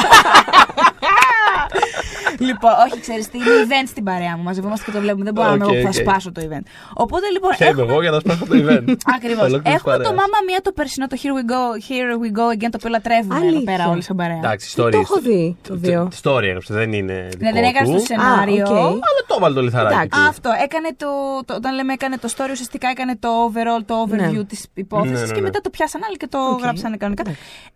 [2.48, 4.42] λοιπόν, όχι, ξέρεις τι, είναι event στην παρέα μου.
[4.42, 5.24] Μαζευόμαστε και το βλέπουμε.
[5.24, 6.06] Δεν μπορώ να είμαι Οκ, εγώ που θα οκ.
[6.09, 6.64] σπάσω το event.
[6.94, 7.50] Οπότε λοιπόν.
[7.56, 8.94] Ποια είμαι εγώ για να σπάσω το event.
[9.16, 9.44] Ακριβώς.
[9.50, 10.14] Ολόκληρης Έχουμε το παρέας.
[10.20, 13.35] Mama Mia το περσινό, το Here we go, here we go again, το οποίο λατρεύουμε
[13.37, 13.72] εδώ Αλήθεια.
[13.76, 14.37] πέρα όλοι σαν παρέα.
[14.37, 14.92] Εντάξει, Το story.
[14.92, 16.09] έχω δει το δύο.
[16.11, 17.12] Τη story έγραψε, δεν είναι.
[17.12, 17.92] Ναι, δικό δεν έκανε του.
[17.92, 18.64] το σενάριο.
[18.66, 18.87] Α, οκ.
[19.09, 20.20] Αλλά το έβαλε το λιθαράκι Εντάξει.
[20.20, 20.28] του.
[20.28, 21.06] Αυτό, έκανε το,
[21.44, 24.44] το, όταν λέμε έκανε το story, ουσιαστικά έκανε το overall, το overview Ναι.
[24.44, 25.46] της υπόθεσης Ναι, ναι, και ναι.
[25.46, 26.61] μετά το πιάσαν άλλοι και το Οκ.
[26.61, 27.22] γράψανε κανονικά.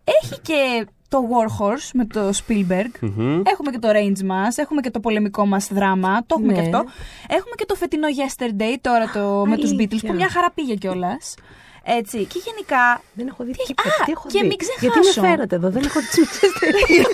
[0.05, 2.91] Έχει και το War Horse με το Spielberg.
[3.01, 3.43] Μμμ.
[3.47, 6.55] Έχουμε και το range μας, έχουμε και το πολεμικό μας δράμα, το έχουμε Ναι.
[6.55, 6.79] και αυτό.
[7.29, 9.99] Έχουμε και το φετινό Yesterday, τώρα το, με τους Αλήθεια.
[9.99, 11.35] Beatles, που μια χαρά πήγε κιόλας.
[11.87, 13.89] Έτσι, και γενικά Δεν έχω δει Τι- τίποτα.
[13.89, 14.47] Α, Τι έχω και δει.
[14.47, 15.21] μην Γιατί ξεχάσω.
[15.21, 17.07] με φέρατε εδώ, δεν έχω τις μισές ταινίες.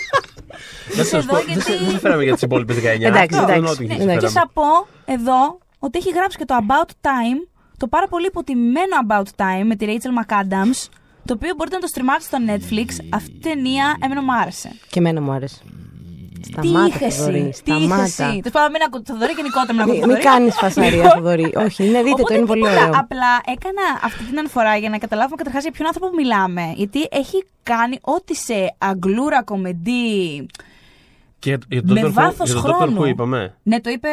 [0.97, 3.07] Δεν σας εδώ πω- γιατί- δεν σε- δεν σε φέραμε για τις υπόλοιπες 19.
[3.09, 3.77] Εντάξει, Αυτό, εντάξει.
[3.81, 4.27] Notting Hill Ναι, σε εντάξει.
[4.27, 4.41] Και φέραμε.
[4.41, 4.69] θα πω
[5.05, 7.39] εδώ ότι έχει γράψει και το About Time,
[7.77, 10.89] το πάρα πολύ υποτιμημένο About Time με τη Rachel McAdams,
[11.25, 12.89] το οποίο μπορείτε να το στριμάρετε στο Netflix.
[13.15, 14.71] Αυτή η ταινία εμένα μου άρεσε.
[14.91, 15.61] Και εμένα μου άρεσε.
[16.43, 18.03] τι Σταμάτα, είχες Θοδωρή, εσύ, τι είχες σταμάτα.
[18.03, 20.37] εσύ; Τέλος πάντων, μην ακούτε το Θοδωρή, γενικότερα μην ακούτε Μην το μη Θοδωρή.
[20.37, 21.53] κάνεις φασαρία, Λοιπόν, Θοδωρή.
[21.67, 22.83] Όχι, ναι, δείτε το, Οπότε είναι πολύ τίποτα.
[22.87, 23.01] ωραίο.
[23.03, 26.73] Απλά έκανα αυτή την αναφορά για να καταλάβουμε καταρχάς για ποιον άνθρωπο μιλάμε.
[26.77, 30.47] Γιατί έχει κάνει ό,τι σε αγγλούρα κομμεντή.
[31.39, 32.07] Και για τον Με Dr.
[32.09, 32.75] Who- βάθος για τον Dr.
[32.75, 33.03] χρόνου.
[33.03, 33.55] Who είπαμε.
[33.62, 34.09] Ναι, το είπε.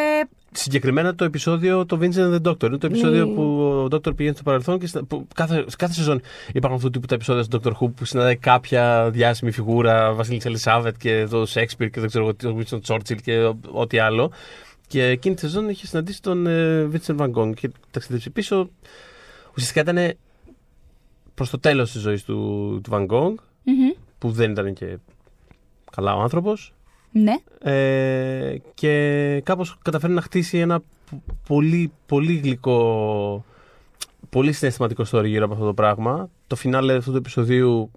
[0.59, 2.63] Συγκεκριμένα το επεισόδιο το Vincent and the Doctor.
[2.63, 3.33] Είναι το επεισόδιο Ναι.
[3.33, 6.21] που ο Doctor πηγαίνει στο παρελθόν και στα- που κάθε, σε κάθε σεζόν
[6.53, 10.47] υπάρχουν αυτού του τύπου τα επεισόδια στο Doctor Who που συναντάει κάποια διάσημη φιγούρα, Βασίλισσα
[10.47, 13.99] Ελισάβετ και το Shakespeare και δεν ξέρω εγώ τι, τον Winston Churchill και ο- ό,τι
[13.99, 14.31] άλλο.
[14.87, 18.69] Και εκείνη τη σεζόν είχε συναντήσει τον ε, Vincent Van Gogh και ταξιδέψει πίσω.
[19.55, 20.13] Ουσιαστικά ήταν
[21.33, 22.35] προς το τέλος της ζωής του,
[22.83, 23.33] του Van Gogh,
[23.63, 23.89] Μμμ.
[24.17, 24.97] που δεν ήταν και
[25.91, 26.73] καλά ο άνθρωπος
[27.23, 27.35] Ναι.
[27.71, 30.85] ε, και κάπως καταφέρει να χτίσει ένα π-
[31.47, 33.45] πολύ, πολύ γλυκό,
[34.29, 36.29] πολύ συναισθηματικό story γύρω από αυτό το πράγμα.
[36.47, 37.91] Το φινάλε αυτού του επεισοδίου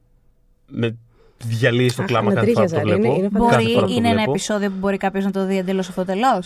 [0.66, 0.96] με
[1.44, 3.14] διαλύει στο Αχ, κλάμα κάθε φορά που το ανατρίχιαζα, βλέπω.
[3.18, 4.30] είναι- είναι Κάθε Μπορεί, φορά που το είναι ένα βλέπω.
[4.30, 6.42] επεισόδιο που μπορεί κάποιος να το δει εντελώς αυτοτελώς.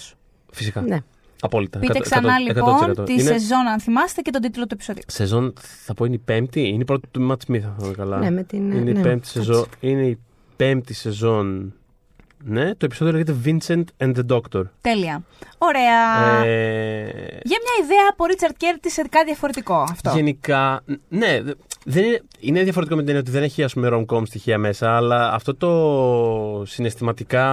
[0.50, 0.80] Φυσικά.
[0.80, 0.98] Ναι.
[1.40, 1.78] Απόλυτα.
[1.78, 2.86] Πείτε 100%, ξανά 100%.
[2.86, 5.02] λοιπόν τη Είναι- σεζόν, αν θυμάστε, και τον τίτλο του επεισόδιου.
[5.06, 5.52] Σεζόν,
[5.84, 6.68] θα πω είναι η πέμπτη.
[6.68, 8.18] Είναι η πρώτη του Matt Smith, αν θυμάμαι καλά.
[8.18, 9.30] Ναι, με την, είναι, η ναι, πέμπτη έτσι.
[9.30, 10.18] σεζόν, είναι η
[10.56, 11.74] πέμπτη σεζόν.
[12.46, 14.62] Ναι, το επεισόδιο λέγεται Vincent and the Doctor.
[14.80, 15.22] Τέλεια.
[15.58, 16.44] Ωραία.
[16.44, 17.02] Ε,
[17.42, 20.12] Για μια ιδέα από Ρίτσαρντ Κέρτις σε κάτι διαφορετικό αυτό.
[20.14, 21.52] Γενικά, ναι, δε-
[21.84, 24.96] δεν είναι, είναι διαφορετικό με την έννοια ότι δεν έχει ας πούμε rom-com στοιχεία μέσα,
[24.96, 27.44] αλλά αυτό το συναισθηματικά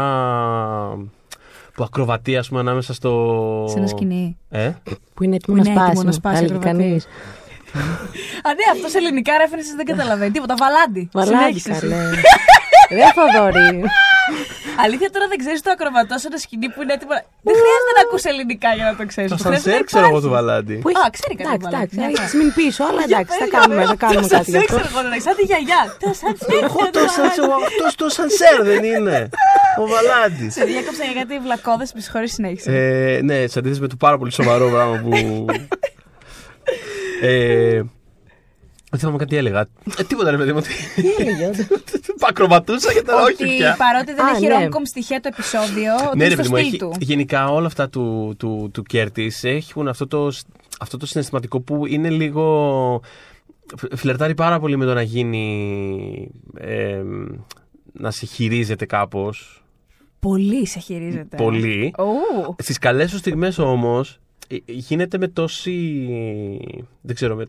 [1.73, 3.65] που ακροβατεί ας πούμε ανάμεσα στο...
[3.69, 4.37] Σε ένα σκηνή.
[4.49, 4.71] Ε;
[5.13, 6.05] Που είναι έτοιμο Που να είναι έτοιμο σπάσει.
[6.05, 6.77] να σπάσει, έλεγε ακροβατεί.
[6.83, 7.05] κανείς.
[8.47, 10.55] Α, ναι, αυτός σε ελληνικά references δεν καταλαβαίνει τίποτα.
[10.57, 11.09] Βαλάντι.
[11.13, 11.79] Βαλάντι Συνέχισε εσύ.
[11.79, 11.95] καλέ.
[12.95, 13.83] Ρε Θοδωρή.
[14.85, 17.13] Αλήθεια τώρα δεν ξέρεις το ακροβατό σε ένα σκηνή που είναι έτοιμο.
[17.47, 19.29] Δεν χρειάζεται να ακούσει ελληνικά για να το ξέρεις.
[19.33, 20.75] Το σανσέρ ξέρω εγώ του Βαλάντι.
[20.83, 21.95] Που έχει- Α, ξέρει κανένα Εντάξει, εντάξει.
[21.95, 22.15] Βαλάντι.
[22.21, 24.73] Έχεις μείνει πίσω, αλλά εντάξει, θα κάνουμε, θα κάνουμε κάτι γι' αυτό.
[24.73, 25.81] ξέρω εγώ να σαν τη γιαγιά.
[26.03, 26.49] Το σανσέρ.
[26.67, 29.17] Εγώ το σανσέρ, αυτός το σανσέρ δεν είναι.
[29.81, 30.51] Ο Βαλάντης.
[30.57, 32.69] Σε διάκοψα για κάτι βλακώδες, με συγχωρεί συνέχισε.
[32.77, 35.11] Ε, ναι, σε αντίθεση με το πάρα πολύ σοβαρό πράγμα που.
[38.93, 39.67] ε, δεν θυμάμαι κάτι έλεγα.
[39.97, 40.57] Ε, τίποτα ρε παιδί μου.
[40.57, 41.67] ότι- Τι έλεγε, όντως.
[42.29, 43.75] Ακροβατούσα και τώρα όχι Ότι πια.
[43.77, 44.53] παρότι δεν Α, έχει ναι.
[44.53, 46.91] ρόμκομ στοιχεία το επεισόδιο, ότι Ναι, είναι ρε στο παιδί μου, στυλ έχει, του.
[46.99, 50.31] γενικά όλα αυτά του, του, του Κέρτης έχουν αυτό το,
[50.79, 53.01] αυτό το συναισθηματικό που είναι λίγο.
[53.77, 56.31] φ- Φλερτάρει πάρα πολύ με το να γίνει.
[56.57, 57.01] ε,
[57.93, 59.63] να σε χειρίζεται κάπως
[60.19, 61.35] Πολύ σε χειρίζεται.
[61.37, 61.93] Πολύ.
[61.97, 62.55] Ου.
[62.57, 66.07] Στις καλές σου στιγμές όμως ε, γίνεται με τόση.
[67.01, 67.45] Δεν ξέρω, με,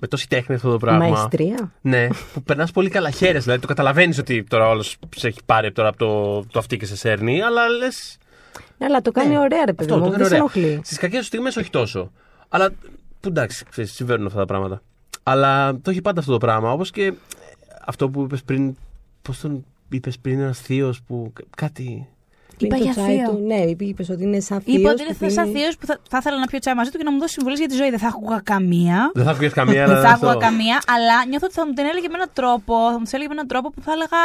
[0.00, 1.08] με τόση τέχνη αυτό το πράγμα.
[1.08, 1.72] Μαεστρία.
[1.80, 3.40] Ναι, που περνάς πολύ καλά χέρια.
[3.40, 6.86] Δηλαδή το καταλαβαίνεις ότι τώρα όλος σε έχει πάρει τώρα από το, το αυτή και
[6.86, 7.86] σε σέρνει, αλλά λε.
[8.78, 10.04] Ναι, αλλά το κάνει ωραία, ρε παιδί Αυτό μου.
[10.04, 10.36] το Δεν κάνει σε ωραία.
[10.62, 10.80] ενοχλεί.
[10.84, 12.10] Στις κακές σου στιγμές όχι τόσο.
[12.48, 12.70] Αλλά
[13.20, 14.82] που εντάξει, ξέρεις, συμβαίνουν αυτά τα πράγματα.
[15.22, 16.72] Αλλά το έχει πάντα αυτό το πράγμα.
[16.72, 17.12] Όπως και
[17.86, 18.76] αυτό που είπες πριν.
[19.22, 22.06] Πώς τον είπες πριν, ένας θείος που κα- κάτι.
[22.64, 23.28] Είπα Είναι για το τσάι θείο.
[23.30, 23.42] του.
[23.46, 24.76] Ναι, είπε ότι είναι σαν θείος.
[24.78, 27.04] Είπα ότι είναι σαν θείος που θα, θα ήθελα να πιω τσάι μαζί του και
[27.04, 27.90] να μου δώσει συμβουλές για τη ζωή.
[27.90, 29.10] Δεν θα άκουγα καμία.
[29.14, 29.94] Δεν θα ακούγες καμία, αλλά.
[29.94, 30.28] Δεν θα αυτό.
[30.28, 32.74] άκουγα καμία, αλλά νιώθω ότι θα μου την έλεγε με έναν τρόπο.
[32.92, 34.20] Θα μου τις έλεγε με έναν τρόπο που θα έλεγα.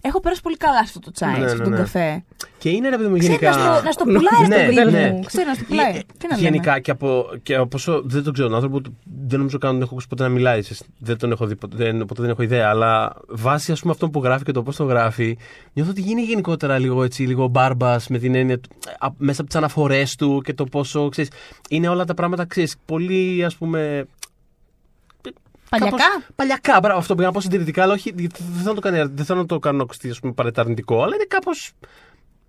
[0.00, 1.78] Έχω περάσει πολύ καλά σε αυτό το τσάι, Ναι, σε ναι, αυτόν τον ναι.
[1.78, 2.24] καφέ.
[2.58, 3.56] Και είναι ρε παιδί μου Ξέρεις γενικά.
[3.58, 5.10] να στο, να στο πουλάεις Ναι, στο παιδί ναι.
[5.10, 5.20] μου.
[5.24, 5.96] Ξέρεις να στο πουλάεις.
[5.96, 8.02] Ε, Τι να λέμε; Γενικά και από, και από όσο.
[8.04, 8.96] Δεν τον ξέρω τον άνθρωπο, του-
[9.26, 10.62] δεν νομίζω καν να τον έχω ακούσει ποτέ να μιλάει.
[10.62, 12.68] σε- Δεν τον έχω δει ποτέ, δεν, ποτέ δεν έχω ιδέα.
[12.68, 15.36] Αλλά βάσει ας πούμε αυτό που γράφει και το πώς το γράφει,
[15.72, 19.50] νιώθω ότι γίνει γενικότερα λίγο έτσι, λίγο μπάρμπας με την έννοια του- α, μέσα από
[19.50, 21.08] τις αναφορές του και το πόσο.
[21.08, 21.30] Ξέρεις,
[21.68, 24.06] είναι όλα τα πράγματα, ξέρεις, πολύ ας πούμε.
[25.70, 25.96] Παλιακά.
[25.96, 28.12] κάπως παλιακά, μπράβο, αυτό πήγα να πω συντηρητικά, αλλά όχι.
[28.16, 31.02] γιατί Δεν θέλω να το, κάνει, δεν θέλω να το κάνω ακουστεί, ας πούμε, παρεταρνητικό,
[31.02, 31.50] αλλά είναι κάπω.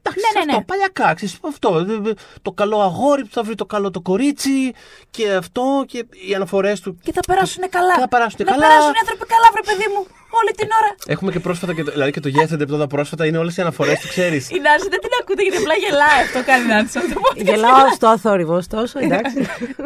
[0.03, 0.63] Εντάξει, Ναι, ναι, αυτό, ναι.
[0.65, 1.69] παλιακά, ξέρεις, αυτό.
[2.09, 4.71] ε, Το καλό αγόρι που θα βρει το καλό το κορίτσι
[5.09, 6.97] και αυτό και οι αναφορές του.
[7.03, 7.93] Και θα περάσουν καλά.
[7.93, 8.67] Και θα περάσουν να καλά.
[8.67, 10.01] περάσουν οι άνθρωποι καλά, βρε παιδί μου.
[10.39, 10.95] Όλη την ώρα.
[11.05, 13.61] Έχουμε και πρόσφατα, και το, δηλαδή και το Yes and the πρόσφατα είναι όλες οι
[13.61, 14.49] αναφορές του, ξέρεις.
[14.49, 16.97] Η Νάνση δεν την ακούτε γιατί απλά γελάει αυτό κάνει η Νάνση.
[16.97, 17.43] Αυτό το podcast.
[17.45, 19.35] Γελάω στο αθόρυβο, τόσο εντάξει.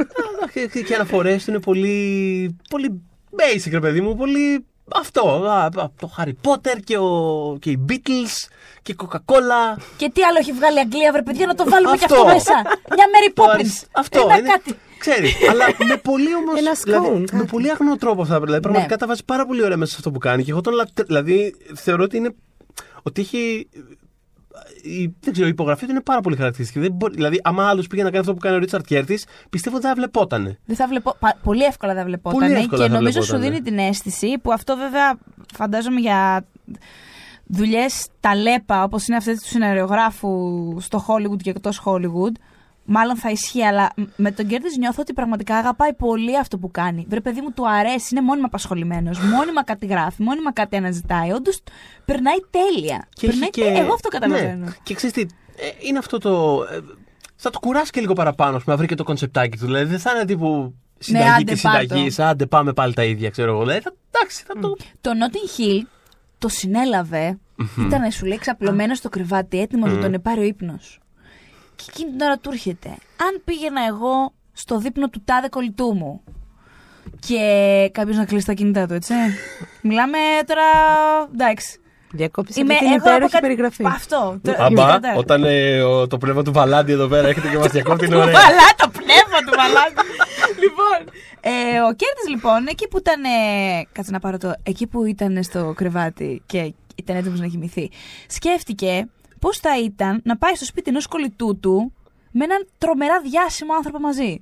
[0.53, 2.57] και και οι αναφορές του είναι πολύ.
[2.69, 3.01] πολύ
[3.37, 4.65] basic, ρε παιδί μου, πολύ.
[4.95, 5.21] Αυτό.
[5.45, 5.69] Α, α,
[5.99, 8.47] το Harry Potter και, ο, και οι Beatles
[8.81, 9.77] και η Coca-Cola.
[9.97, 12.15] Και τι άλλο έχει βγάλει η Αγγλία, βρε παιδιά, να το βάλουμε και Αυτό.
[12.15, 12.53] αυτό μέσα.
[12.95, 13.83] Μια Mary Poppins.
[13.91, 14.47] Αυτό Ένα είναι.
[14.49, 14.75] κάτι.
[14.99, 16.59] Ξέρεις, αλλά με πολύ όμως.
[16.59, 17.45] Ένα δηλαδή, scone, με κάτι.
[17.45, 18.39] πολύ αγνό τρόπο αυτά.
[18.39, 18.99] Δηλαδή, πραγματικά Ναι.
[18.99, 20.43] τα βάζει πάρα πολύ ωραία μέσα σε αυτό που κάνει.
[20.43, 21.03] Και εγώ τον λατε...
[21.03, 22.35] Δηλαδή, θεωρώ ότι είναι.
[23.03, 23.69] Ότι έχει.
[24.87, 26.79] Η, δεν ξέρω, η υπογραφή του είναι πάρα πολύ χαρακτηριστική.
[26.79, 29.79] Δεν μπορεί, δηλαδή, άμα άλλος πήγε να κάνει αυτό που κάνει ο Ρίτσαρτ Κέρτης, πιστεύω
[29.79, 30.57] δεν θα βλεπότανε.
[30.65, 32.39] Δεν θα βλέπω, πα- πολύ εύκολα θα βλεπόταν.
[32.39, 33.59] Πολύ εύκολα και θα νομίζω σου βλεπότανε.
[33.63, 35.17] δίνει την αίσθηση που αυτό βέβαια
[35.55, 36.45] φαντάζομαι για
[37.45, 40.29] δουλειές ταλέπα όπως είναι αυτές τους σεναριογράφου
[40.79, 42.31] στο Hollywood και εκτός Hollywood.
[42.85, 46.71] Μάλλον θα ισχύει, αλλά μ- με τον Κέρτη νιώθω ότι πραγματικά αγαπάει πολύ αυτό που
[46.71, 47.05] κάνει.
[47.09, 51.31] Βρε, παιδί μου, του αρέσει, είναι μόνιμα απασχολημένος, μόνιμα κάτι γράφει, μόνιμα κάτι αναζητάει.
[51.31, 51.59] Όντως
[52.05, 53.07] περνάει τέλεια.
[53.13, 53.61] Και περνάει έχει και...
[53.61, 53.81] τέλεια.
[53.81, 54.65] Εγώ αυτό καταλαβαίνω.
[54.65, 54.71] Ναι.
[54.83, 56.63] Και ξέρεις τι, ε, είναι αυτό το.
[56.71, 56.79] Ε,
[57.35, 59.65] θα το κουράσει και λίγο παραπάνω, ας πούμε, να βρει και το κονσεπτάκι του.
[59.65, 62.15] Δηλαδή δεν θα είναι τύπου συνταγή Ναι, άντε και πάρ' συνταγής.
[62.15, 62.23] το.
[62.23, 63.59] Άντε πάμε πάλι τα ίδια, ξέρω εγώ.
[63.61, 64.75] Δηλαδή, θα, εντάξει, θα το.
[65.01, 65.85] Το Notting Hill
[66.37, 67.37] το συνέλαβε.
[67.79, 70.99] Ήταν, σου λέει, ξαπλωμένο στο κρεβάτι, έτοιμος να τον πάρει ο ύπνος.
[71.75, 72.89] Και εκείνη την ώρα του έρχεται.
[73.21, 76.21] Αν πήγαινα εγώ στο δείπνο του τάδε κολλητού μου
[77.19, 77.39] και
[77.93, 79.13] κάποιος να κλείσει τα κινητά του, έτσι.
[79.81, 80.17] Μιλάμε
[80.47, 80.63] τώρα.
[81.33, 81.79] Εντάξει.
[82.11, 83.83] Διακόψει Είμαι, αυτή την έχω από υπέροχη κάτι- περιγραφή.
[83.85, 84.39] Αυτό.
[84.43, 85.13] Το- Αμπά, κατάλαβα.
[85.19, 88.21] όταν ε, ο- το πνεύμα του Βαλάντι εδώ πέρα έρχεται και μας διακόπτει, είναι Του
[88.21, 88.33] ωραία.
[88.33, 89.83] βαλά το πνεύμα του βαλά.
[90.63, 93.23] λοιπόν, ε, ο Κέρτης λοιπόν, εκεί που ήταν.
[93.23, 93.29] ε,
[93.91, 94.53] κάτσε να πάρω το.
[94.63, 97.91] Εκεί που ήταν στο κρεβάτι και ήταν έτοιμος να κοιμηθεί.
[98.27, 99.07] Σκέφτηκε
[99.39, 101.93] πώς θα ήταν να πάει στο σπίτι ενός κολλητού του
[102.31, 104.41] με έναν τρομερά διάσημο άνθρωπο μαζί;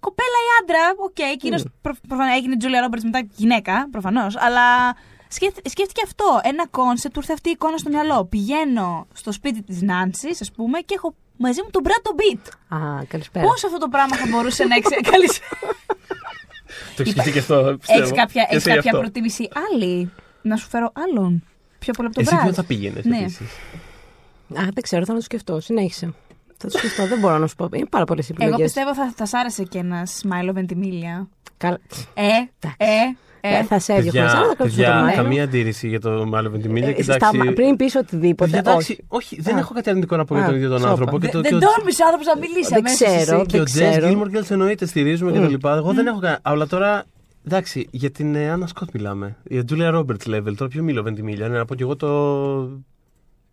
[0.00, 1.62] Κοπέλα ή άντρα, οκ, okay, εκείνο
[2.08, 4.96] προφανώς έγινε Τζούλια Ρόμπερτς μετά γυναίκα, προφανώς, αλλά
[5.28, 6.40] σκέφ- σκέφτηκε αυτό.
[6.42, 8.24] Ένα κόνσεπτ, του ήρθε αυτή η εικόνα στο μυαλό.
[8.24, 12.46] Πηγαίνω στο σπίτι της Νάνσης, ας πούμε, και έχω μαζί μου τον Μπραντ Πιτ.
[12.68, 13.46] Α, καλησπέρα.
[13.46, 14.94] Πώς αυτό το πράγμα θα μπορούσε να εξε...
[15.10, 15.50] Καλησπέρα.
[16.96, 17.76] Το έχει σκεφτεί και αυτό.
[17.78, 18.00] πιστεύω.
[18.00, 18.98] Έχεις κάποια, Και έχεις εσύ κάποια αυτό.
[19.02, 20.10] προτίμηση άλλη;
[20.42, 21.44] Να σου φέρω άλλον.
[21.80, 22.42] Πιο πολύ από τον Εσύ Μπράτ.
[22.42, 23.16] ποιον θα πήγαινες Ναι.
[23.18, 23.46] επίσης;
[24.54, 25.60] Α, δεν ξέρω, θα το σκεφτώ.
[25.60, 26.12] Συνέχισε.
[26.56, 27.68] Θα το σκεφτώ, δεν μπορώ να σου πω.
[27.72, 28.54] Είναι πάρα πολλές επιλογές.
[28.54, 31.26] Εγώ πιστεύω θα, θα σ' άρεσε και ένα Smile of Ventimiglia.
[31.56, 31.78] Καλά.
[32.14, 33.16] Ε, Εντάξει.
[33.40, 33.62] ε, ε.
[33.62, 34.20] θα σε έδιωχνα.
[34.20, 35.14] Παιδιά, αλλά θα κρατήσω το παιδιά, μέλλον.
[35.22, 36.88] καμία αντίρρηση για το μάλλον Βεντιμίλια.
[36.88, 37.52] Ε, Και στα- εντάξει.
[37.52, 38.50] πριν πεις οτιδήποτε.
[38.50, 38.92] Παιδιά, όχι.
[38.92, 39.58] εντάξει, όχι, δεν Α.
[39.58, 40.90] έχω κάτι αρνητικό να πω για Α, τον ίδιο τον σώπα.
[40.90, 41.18] άνθρωπο.
[41.18, 43.36] Και Δε- το- και Δεν ο- τόλμησε ο άνθρωπος να μιλήσει Δεν αμέσως ξέρω.
[43.36, 43.46] εσύ.
[43.46, 44.08] Και ο δεν Τζέσ ξέρω.
[44.08, 45.34] Gilmore Girls εννοείται, στηρίζουμε Μμ.
[45.34, 45.76] και τα λοιπά.
[45.76, 46.38] Εγώ δεν έχω κανένα.
[46.42, 47.04] Αλλά τώρα.
[47.52, 49.36] Εντάξει, για την ε, Άννα Σκοτ μιλάμε.
[49.44, 50.54] Για Julia Roberts level.
[50.56, 51.48] Τώρα ποιο μιλώ, Βεντιμίλια.
[51.48, 52.08] Ναι, να πω κι εγώ το.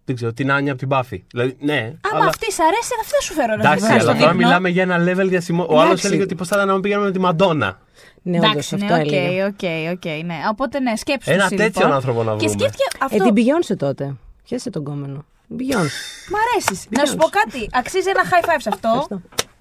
[0.05, 1.19] Δεν ξέρω, την Άνια από την Buffy.
[1.31, 1.93] Δηλαδή, ναι.
[2.01, 2.25] Άμα αλλά...
[2.25, 3.55] αυτή σ' αρέσει, αυτή θα σου φέρω.
[3.55, 4.47] ρε Εντάξει, βέβαια, στο αλλά τώρα δείπνο.
[4.47, 5.63] μιλάμε για ένα level διασημό.
[5.69, 6.05] Ο άλλος Εντάξει.
[6.07, 7.79] έλεγε ότι πώς θα ήταν να μην πήγαμε με τη Μαντόνα.
[8.21, 9.43] Ναι, όντως Εντάξει, αυτό ναι, έλεγε.
[9.43, 10.35] οκ, οκ, οκ, ναι.
[10.51, 11.91] Οπότε ναι, σκέψου Ένα εσύ, τέτοιον λοιπόν.
[11.91, 12.51] άνθρωπο να Και βρούμε.
[12.59, 13.23] σκέφτηκε Ε, αυτό.
[13.23, 14.15] την πηγιόνσε τότε.
[14.43, 15.25] Πιάσε τον κόμενο.
[15.49, 15.93] Beyoncé.
[16.31, 16.85] Μ' αρέσεις.
[16.89, 17.69] Να σου πω κάτι.
[17.71, 19.07] Αξίζει ένα high five σε αυτό.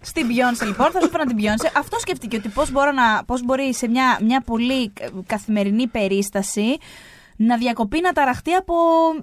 [0.00, 0.20] Ευχαριστώ.
[0.20, 1.70] Στην Beyoncé λοιπόν, θα σου πω να την Beyoncé.
[1.76, 6.76] Αυτό σκέφτηκε ότι πώς, μπορώ να, πώς μπορεί σε μια, μια πολύ κα- καθημερινή περίσταση
[7.36, 8.74] να διακοπεί, να ταραχτεί από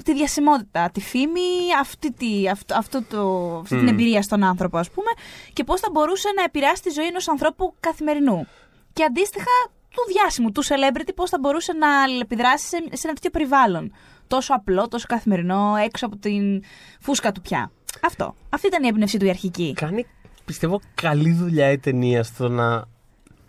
[0.03, 1.41] τη διασημότητα, τη φήμη,
[1.80, 3.88] αυτή, τη, αυτό, αυτό το, αυτή την Μμ.
[3.88, 5.11] εμπειρία στον άνθρωπο ας πούμε
[5.53, 8.47] και πώς θα μπορούσε να επηρεάσει τη ζωή ενός ανθρώπου καθημερινού.
[8.93, 9.51] Και αντίστοιχα
[9.89, 13.93] του διάσημου, του celebrity, πώς θα μπορούσε να αλληλεπιδράσει σε, σε ένα τέτοιο περιβάλλον.
[14.28, 16.63] Τόσο απλό, τόσο καθημερινό, έξω από την
[16.99, 17.71] φούσκα του πια.
[18.01, 18.36] Αυτό.
[18.49, 19.74] Αυτή ήταν η έμπνευσή του η αρχική.
[19.76, 20.05] Κάνει,
[20.45, 22.85] πιστεύω, καλή δουλειά η ταινία στο να.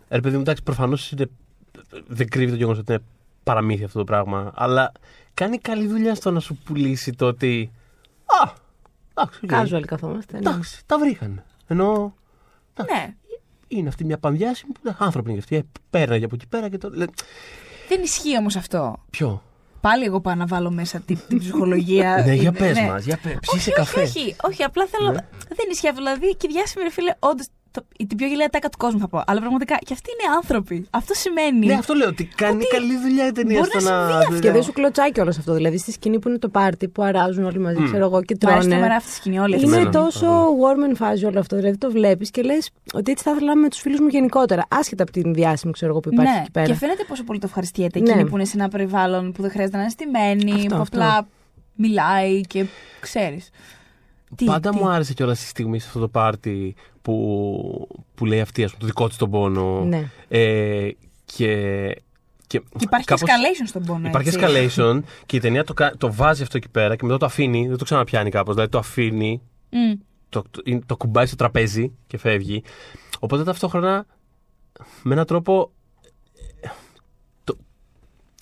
[0.09, 1.15] Ρε παιδί μου, εντάξει, προφανώς
[2.07, 3.03] δεν κρύβει το γεγονός ότι είναι
[3.43, 4.53] παραμύθι αυτό το πράγμα.
[4.55, 4.93] Αλλά
[5.35, 7.73] κάνει καλή δουλειά στο να σου πουλήσει το ότι.
[8.25, 8.53] Α!
[9.15, 9.51] Εντάξει, οκ.
[9.81, 10.33] Casual καθόμαστε.
[10.39, 10.51] ναι.
[10.51, 11.43] Εντάξει, τα βρήκαν.
[11.67, 12.15] Ενώ
[12.93, 13.15] Ναι.
[13.69, 15.57] είναι αυτή μια πανδιάσημη που άνθρωποι είναι και αυτή.
[15.57, 16.91] Ε, Πέρναγε από εκεί πέρα και το.
[16.93, 17.05] λέ,
[17.89, 18.97] Δεν ισχύει όμως αυτό.
[19.11, 19.43] Ποιο;
[19.87, 22.17] Πάλι εγώ πάω να βάλω μέσα την, την ψυχολογία.
[22.27, 22.87] ναι, για Ε, πες ναι.
[22.87, 23.33] μας, για πες.
[23.33, 24.01] Όχι, Ψήσε όχι, καφέ.
[24.01, 25.11] όχι, όχι, απλά θέλω.
[25.11, 25.21] Ναι.
[25.49, 26.01] Δεν ισχύει αυτό.
[26.03, 27.47] Δηλαδή και οι διάσημοι ρε φίλε, όντως.
[28.09, 29.23] Την πιο γελαία τάκα του κόσμου θα πω.
[29.27, 30.87] Αλλά πραγματικά και αυτοί είναι άνθρωποι.
[30.91, 31.67] Αυτό σημαίνει.
[31.67, 34.11] Ναι, αυτό λέω ότι κάνει Ότι καλή δουλειά η ταινία μπορεί στο να να.
[34.11, 34.39] συμβεί αυτό.
[34.41, 35.55] Και δεν σου κλωτσάει κιόλας αυτό.
[35.55, 37.85] Δηλαδή στη σκηνή που είναι το πάρτι που αράζουν όλοι μαζί, Μμ.
[37.85, 38.75] ξέρω εγώ, και Μου αρέσει τρώνε.
[38.81, 39.67] τρομερά αυτή τη σκηνή όλη αυτή.
[39.67, 39.91] Είναι Εμένα.
[39.91, 40.27] τόσο
[40.63, 41.57] warm and fuzzy όλο αυτό.
[41.57, 44.65] Δηλαδή το βλέπεις και λες ότι έτσι θα ήθελα με τους φίλους μου γενικότερα.
[44.69, 46.67] Άσχετα από την διάσημη, ξέρω εγώ, που υπάρχει ναι, εκεί πέρα.
[46.67, 48.11] και φαίνεται πόσο πολύ το ευχαριστιέται Ναι.
[48.11, 50.97] εκείνη που είναι σε ένα περιβάλλον που δεν χρειάζεται να είναι στημένη, Αυτό, που αυτό.
[50.97, 51.27] απλά
[51.75, 52.65] μιλάει και
[53.01, 53.51] ξέρεις.
[54.37, 54.77] Τι, Πάντα τι.
[54.77, 58.81] μου άρεσε κιόλας στη στιγμή σε αυτό το πάρτι που, που λέει αυτή, ας πούμε,
[58.81, 59.85] το δικό της τον πόνο.
[59.85, 60.11] Ναι.
[60.29, 60.91] Ε,
[61.25, 61.87] και,
[62.47, 64.09] και, Και υπάρχει κάπως- και escalation στον πόνο.
[64.09, 64.41] Υπάρχει έτσι.
[64.41, 67.69] escalation και η ταινία το, κα- το βάζει αυτό εκεί πέρα και μετά το αφήνει,
[67.69, 68.55] δεν το ξαναπιάνει κάπως.
[68.55, 69.41] Δηλαδή το αφήνει,
[69.71, 69.93] Μμ.
[70.29, 72.63] το, το, είναι- το κουμπάει στο τραπέζι και φεύγει.
[73.19, 74.07] Οπότε ταυτόχρονα
[75.03, 75.73] με έναν τρόπο
[76.61, 76.69] ε,
[77.45, 77.57] το,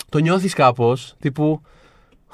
[0.08, 1.60] το νιώθεις κάπως τύπου.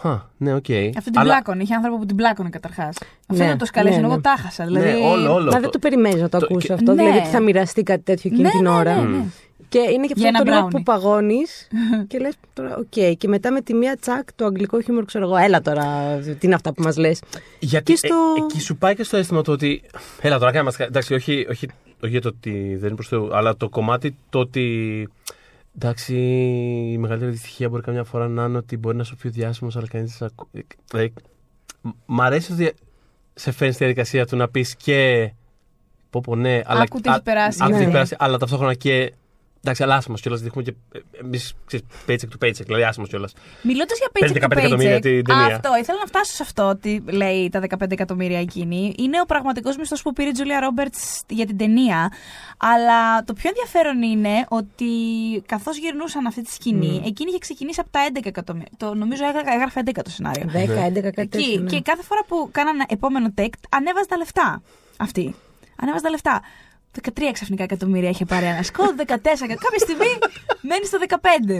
[0.00, 0.64] Χα, ναι, οκ.
[0.96, 1.62] Αυτό την πλάκωνε.
[1.62, 2.96] Είχε άνθρωπο που την πλάκωνε καταρχάς.
[3.26, 3.82] Αυτό Ναι, είναι το escalation.
[3.84, 4.20] ναι, Εγώ ναι.
[4.20, 4.64] τα χάσα.
[4.64, 4.86] Δηλαδή...
[4.90, 5.44] Ναι, όλο, όλο.
[5.44, 6.92] Μα το- δεν το περιμένεις να το το- ακούσει και- αυτό.
[6.94, 7.02] Ναι.
[7.02, 8.94] Δηλαδή ότι θα μοιραστεί κάτι τέτοιο εκείνη Ναι, την ναι, ώρα.
[9.00, 9.24] ναι, ναι.
[9.68, 10.70] Και είναι και Για αυτό το ένα λίγο brownie.
[10.70, 11.68] που παγώνεις
[12.08, 13.16] και λες τώρα, οκ.
[13.18, 16.54] Και μετά με τη μία τσακ το αγγλικό χιούμορ, ξέρω εγώ, έλα τώρα, τι είναι
[16.54, 17.22] αυτά που μας λες.
[17.58, 19.82] Γιατί Και στο- ε, εκεί σου πάει και στο αίσθημα το ότι.
[20.20, 20.78] Έλα τώρα, κάνε μας...
[20.78, 21.66] Εντάξει, όχι, όχι,
[22.04, 25.08] όχι για το ότι δεν είναι προς Θεού, αλλά το κομμάτι το ότι.
[25.80, 26.14] Εντάξει,
[26.92, 29.76] η μεγαλύτερη δυστυχία μπορεί καμιά φορά να είναι ότι μπορεί να σου πει ο διάσημος,
[29.76, 30.66] αλλά κανείς δεν σε ακούει.
[30.90, 31.12] Δηλαδή,
[31.80, 32.72] μ- μ' αρέσει ότι
[33.34, 35.32] σε φέρνεις στη διαδικασία του να πεις και.
[36.10, 36.80] Πω, πω, ναι, αλλά.
[36.80, 37.58] Άκου τι έχει α- περάσει.
[37.62, 37.82] άκου τι Ναι.
[37.82, 39.12] έχει περάσει, αλλά ταυτόχρονα και.
[39.62, 40.40] Εντάξει, αλλά άσχημα κιόλας.
[40.40, 40.74] Δείχνουμε και
[41.22, 41.54] εμείς
[42.06, 43.32] paycheck to paycheck, δηλαδή άσχημα κιόλας.
[43.62, 45.44] Μιλώντας για Παίρνει paycheck 15 to εκατομμύρια paycheck, την ταινία.
[45.54, 48.94] Αυτό, ήθελα να φτάσω σε αυτό ότι λέει τα 15 εκατομμύρια εκείνη.
[48.98, 50.94] Είναι ο πραγματικός μισθός που πήρε η Τζούλια Ρόμπερτ
[51.28, 52.12] για την ταινία.
[52.56, 54.86] Αλλά το πιο ενδιαφέρον είναι ότι
[55.46, 58.70] καθώς γυρνούσαν αυτή τη σκηνή, εκείνη είχε ξεκινήσει από τα 11 εκατομμύρια.
[58.76, 60.44] Το, νομίζω έγρα- έγραφε 11 το σενάριο.
[60.52, 61.28] 10, 11, κάτι Εκεί.
[61.28, 61.60] τέτοιο.
[61.60, 61.68] ναι.
[61.70, 64.62] Και κάθε φορά που κάνανε επόμενο take, ανέβαζε τα λεφτά.
[64.96, 65.34] Αυτή.
[65.80, 66.42] Ανέβαζε τα λεφτά.
[67.02, 70.12] 13 ξαφνικά εκατομμύρια είχε πάρει ένα σκότ, 14 και κάποια στιγμή
[70.60, 71.14] μένει στο 15.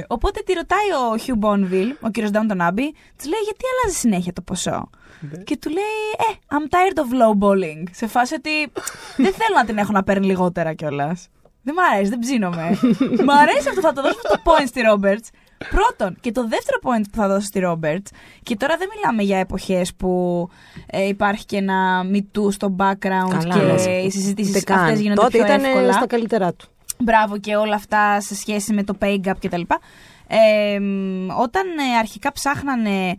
[0.08, 4.32] Οπότε τη ρωτάει ο Χιου Μπόνβιλ, ο κύριος Downton Abbey, της λέει γιατί αλλάζει συνέχεια
[4.32, 4.90] το ποσό;
[5.44, 5.98] Και του λέει,
[6.30, 7.82] Ε, I'm tired of low balling.
[7.90, 8.50] Σε φάση ότι
[9.16, 11.28] δεν θέλω να την έχω να παίρνει λιγότερα κιόλας.
[11.62, 12.78] Δεν μ' αρέσει, δεν ψήνομαι.
[13.24, 15.28] μ' αρέσει αυτό, θα το δώσω αυτό το point στη Roberts.
[15.70, 18.06] Πρώτον, και το δεύτερο point που θα δώσω στη Roberts,
[18.42, 20.48] και τώρα δεν μιλάμε για εποχές που
[20.86, 23.90] ε, υπάρχει και ένα Me Too στο background Καλά, και ναι.
[23.90, 24.78] οι συζητήσεις Ούτε καν.
[24.78, 25.92] αυτές γίνονται Τότε πιο ήταν εύκολα.
[25.92, 26.68] στα καλύτερά του.
[26.98, 29.60] Μπράβο και όλα αυτά σε σχέση με το pay gap κτλ.
[30.26, 33.16] Ε, μ, όταν ε, αρχικά ψάχνανε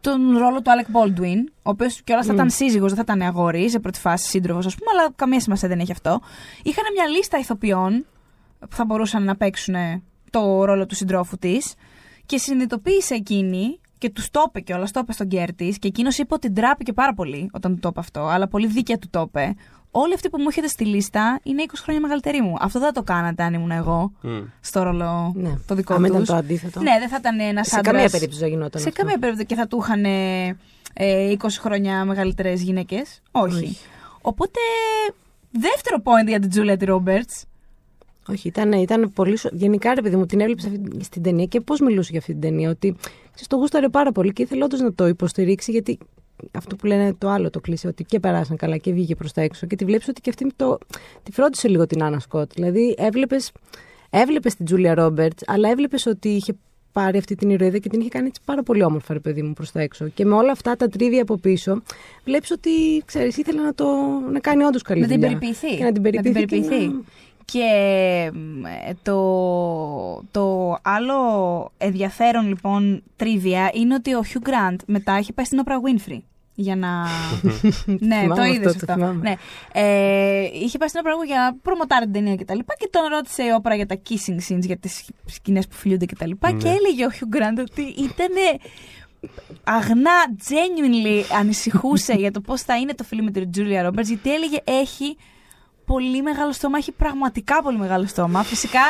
[0.00, 3.70] τον ρόλο του Alec Baldwin, ο οποίος κιόλας θα ήταν σύζυγος, δεν θα ήταν αγόρι,
[3.70, 6.20] σε πρώτη φάση σύντροφος, ας πούμε, αλλά καμία σημασία δεν έχει αυτό.
[6.62, 8.06] Είχαν μια λίστα ηθοποιών
[8.58, 9.74] που θα μπορούσαν να παίξουν
[10.30, 11.74] το ρόλο του συντρόφου της
[12.26, 16.34] και συνειδητοποίησε εκείνη και τους το είπε κιόλας, το είπε στον Curtis και εκείνος είπε
[16.34, 19.54] ότι ντράπηκε πάρα πολύ όταν του το είπε αυτό, αλλά πολύ δίκαια του το είπε.
[19.90, 22.54] Όλοι αυτοί που μου έχετε στη λίστα είναι 20 χρόνια μεγαλύτεροι μου.
[22.60, 24.38] Αυτό δεν θα το κάνατε αν ήμουν εγώ Μμ.
[24.60, 25.50] στο ρόλο Ναι.
[25.66, 26.14] το δικό Άμα τους.
[26.14, 26.80] ήταν το αντίθετο.
[26.80, 29.00] Ναι, δεν θα ήταν ένας Σε καμία περίπτωση δεν γινόταν Σε αυτό.
[29.00, 30.56] καμία περίπτωση και θα του είχαν ε,
[31.38, 33.20] 20 χρόνια μεγαλύτερες γυναίκες.
[33.30, 33.56] Όχι.
[33.56, 33.76] Όχι.
[34.20, 34.58] Οπότε,
[35.50, 37.44] δεύτερο point για την Τζούλια τη Ρόμπερτς.
[38.30, 39.36] Όχι, ήταν, ήταν πολύ.
[39.36, 42.32] σο- Γενικά, ρε παιδί μου, την έβλεψε αυτή- στην ταινία και πώς μιλούσε για αυτή
[42.32, 42.70] την ταινία.
[42.70, 42.94] Ότι
[43.30, 45.98] ξέρεις, το γούσταρε πάρα πολύ και ήθελε όντως να το υποστηρίξει, γιατί
[46.52, 49.40] αυτό που λένε το άλλο το κλείσε, ότι και περάσαν καλά και βγήκε προς τα
[49.40, 49.66] έξω.
[49.66, 50.78] Και τη βλέπεις ότι και αυτή το,
[51.22, 52.52] τη φρόντισε λίγο την Άννα Σκότ.
[52.54, 53.52] Δηλαδή, έβλεπες
[54.10, 56.56] έβλεπες την Τζούλια Ρόμπερτς, αλλά έβλεπες ότι είχε
[56.92, 59.52] πάρει αυτή την ηρωίδα και την είχε κάνει έτσι πάρα πολύ όμορφα, ρε παιδί μου,
[59.52, 60.08] προς τα έξω.
[60.08, 61.82] Και με όλα αυτά τα τρίβια από πίσω,
[62.24, 62.70] βλέπεις ότι,
[63.04, 63.86] ξέρεις, ήθελε να, το,
[64.32, 65.28] να κάνει όντως καλή Να την δουλειά.
[65.38, 65.76] περιποιηθεί.
[65.76, 66.40] Και να την περιποιηθεί.
[66.40, 66.86] και περιποιηθεί.
[66.86, 67.02] να-
[67.52, 71.14] Και μ, ε, το, το άλλο
[71.78, 76.18] ενδιαφέρον λοιπόν τρίβια είναι ότι ο Hugh Grant μετά είχε πάει στην Oprah Winfrey.
[76.54, 76.88] Για να.
[77.86, 78.92] ναι, Θυμάμαι το αυτό, είδε το αυτό.
[78.92, 79.20] θυμάμαι.
[79.22, 79.34] ναι.
[79.72, 82.38] ε, είχε πάει στην Oprah Winfrey για να προμοτάρει την ταινία κτλ.
[82.38, 85.68] Και, τα λοιπά και τον ρώτησε η Oprah για τα kissing scenes, για τις σκηνές
[85.68, 86.14] που φιλιούνται κτλ.
[86.14, 88.60] Και, τα λοιπά και έλεγε ο Hugh Grant ότι ήταν
[89.64, 94.34] αγνά, genuinely ανησυχούσε για το πώς θα είναι το φιλί με την Julia Roberts, γιατί
[94.34, 95.16] έλεγε έχει
[95.92, 98.42] πολύ μεγάλο στόμα, έχει πραγματικά πολύ μεγάλο στόμα.
[98.42, 98.80] Φυσικά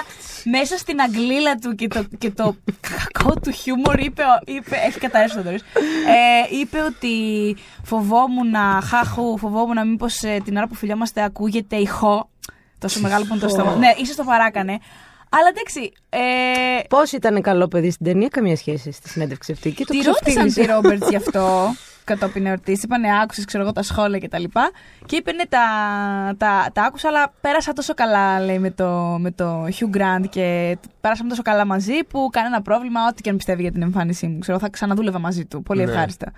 [0.44, 5.36] μέσα στην αγγλίλα του και το, και το κακό του χιούμορ είπε, είπε έχει καταρρεύσει
[5.36, 7.16] ο Θοδωρής, ε, είπε ότι
[7.84, 12.28] φοβόμουν, χάχου, φοβόμουν μήπως ε, την ώρα που φιλιόμαστε ακούγεται ηχό,
[12.78, 13.76] τόσο μεγάλο που είναι το στόμα.
[13.76, 14.78] ναι, ίσως το παράκανε.
[15.30, 16.18] Αλλά εντάξει, ε,
[16.88, 19.70] Πώς ήταν καλό παιδί στην ταινία, καμία σχέση στη συνέντευξη αυτή.
[19.70, 20.60] Και το Τη ρώτησαν ξεφτύλισε.
[20.60, 21.74] τη Ρόμπερτς γι' αυτό
[22.08, 22.82] κατόπιν εορτής.
[22.82, 24.42] Είπανε, άκουσες, ξέρω εγώ, τα σχόλια κτλ.
[24.42, 24.50] Και,
[25.06, 25.60] και είπε, ναι, τα,
[26.36, 30.76] τα, τα άκουσα, αλλά πέρασα τόσο καλά, λέει, με το, με το Hugh Grant και
[31.00, 34.38] πέρασαμε τόσο καλά μαζί που κανένα πρόβλημα, ό,τι και αν πιστεύει για την εμφάνισή μου.
[34.38, 35.62] Ξέρω, θα ξαναδούλευα μαζί του.
[35.62, 35.90] Πολύ Ναι.
[35.90, 36.32] ευχάριστα.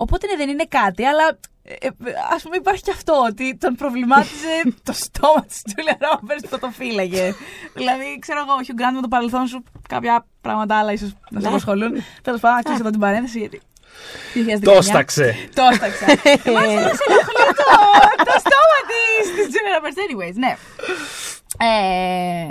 [0.00, 1.88] Οπότε ναι, δεν είναι κάτι, αλλά ε,
[2.34, 4.54] ας πούμε υπάρχει και αυτό ότι τον προβλημάτιζε
[4.88, 7.34] το στόμα της Τζούλια Ρόμπερτ που το φύλαγε.
[7.74, 11.40] δηλαδή, ξέρω εγώ, ο Hugh Grant με το παρελθόν σου κάποια πράγματα άλλα ίσως να
[11.40, 11.48] σε Ναι.
[11.52, 11.92] απασχολούν.
[12.22, 13.60] Τέλος πάντων, να κλείσω εδώ την παρένθεση γιατί.
[14.34, 14.60] 2019.
[14.68, 15.48] Το έσταξε.
[15.54, 16.04] Το έσταξα.
[16.44, 17.70] Εμάς μας ενοχλεί το,
[18.24, 19.98] το στόμα της, της Julia Roberts.
[20.04, 20.56] Anyways, ναι.
[21.58, 22.48] Ε,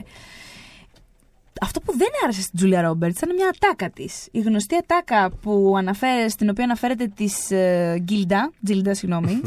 [1.62, 4.28] αυτό που δεν άρεσε στην Julia Roberts ήταν μια ατάκα της.
[4.32, 7.48] Η γνωστή ατάκα που αναφέρε, στην οποία αναφέρεται της
[7.98, 9.42] Γκίλντα, Τζίλντα, συγγνώμη,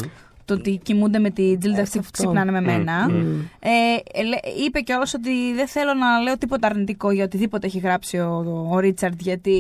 [0.55, 2.23] το ότι κοιμούνται με τη Τζίλντα αυτή που αυτό.
[2.23, 3.09] ξυπνάνε με μένα.
[3.11, 3.41] Μμμ.
[3.61, 3.69] Ε,
[4.13, 8.19] ε, λέ- είπε κιόλας ότι δεν θέλω να λέω τίποτα αρνητικό για οτιδήποτε έχει γράψει
[8.19, 9.57] ο, ο Ρίτσαρντ, γιατί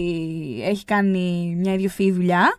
[0.65, 2.59] έχει κάνει μια ιδιοφυή δουλειά.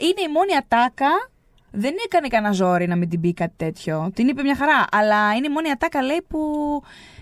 [0.00, 1.30] Είναι η μόνη ατάκα.
[1.70, 4.10] Δεν έκανε κανένα ζόρι να μην την πει κάτι τέτοιο.
[4.14, 4.84] Την είπε μια χαρά.
[4.92, 6.38] Αλλά είναι η μόνη ατάκα, λέει, που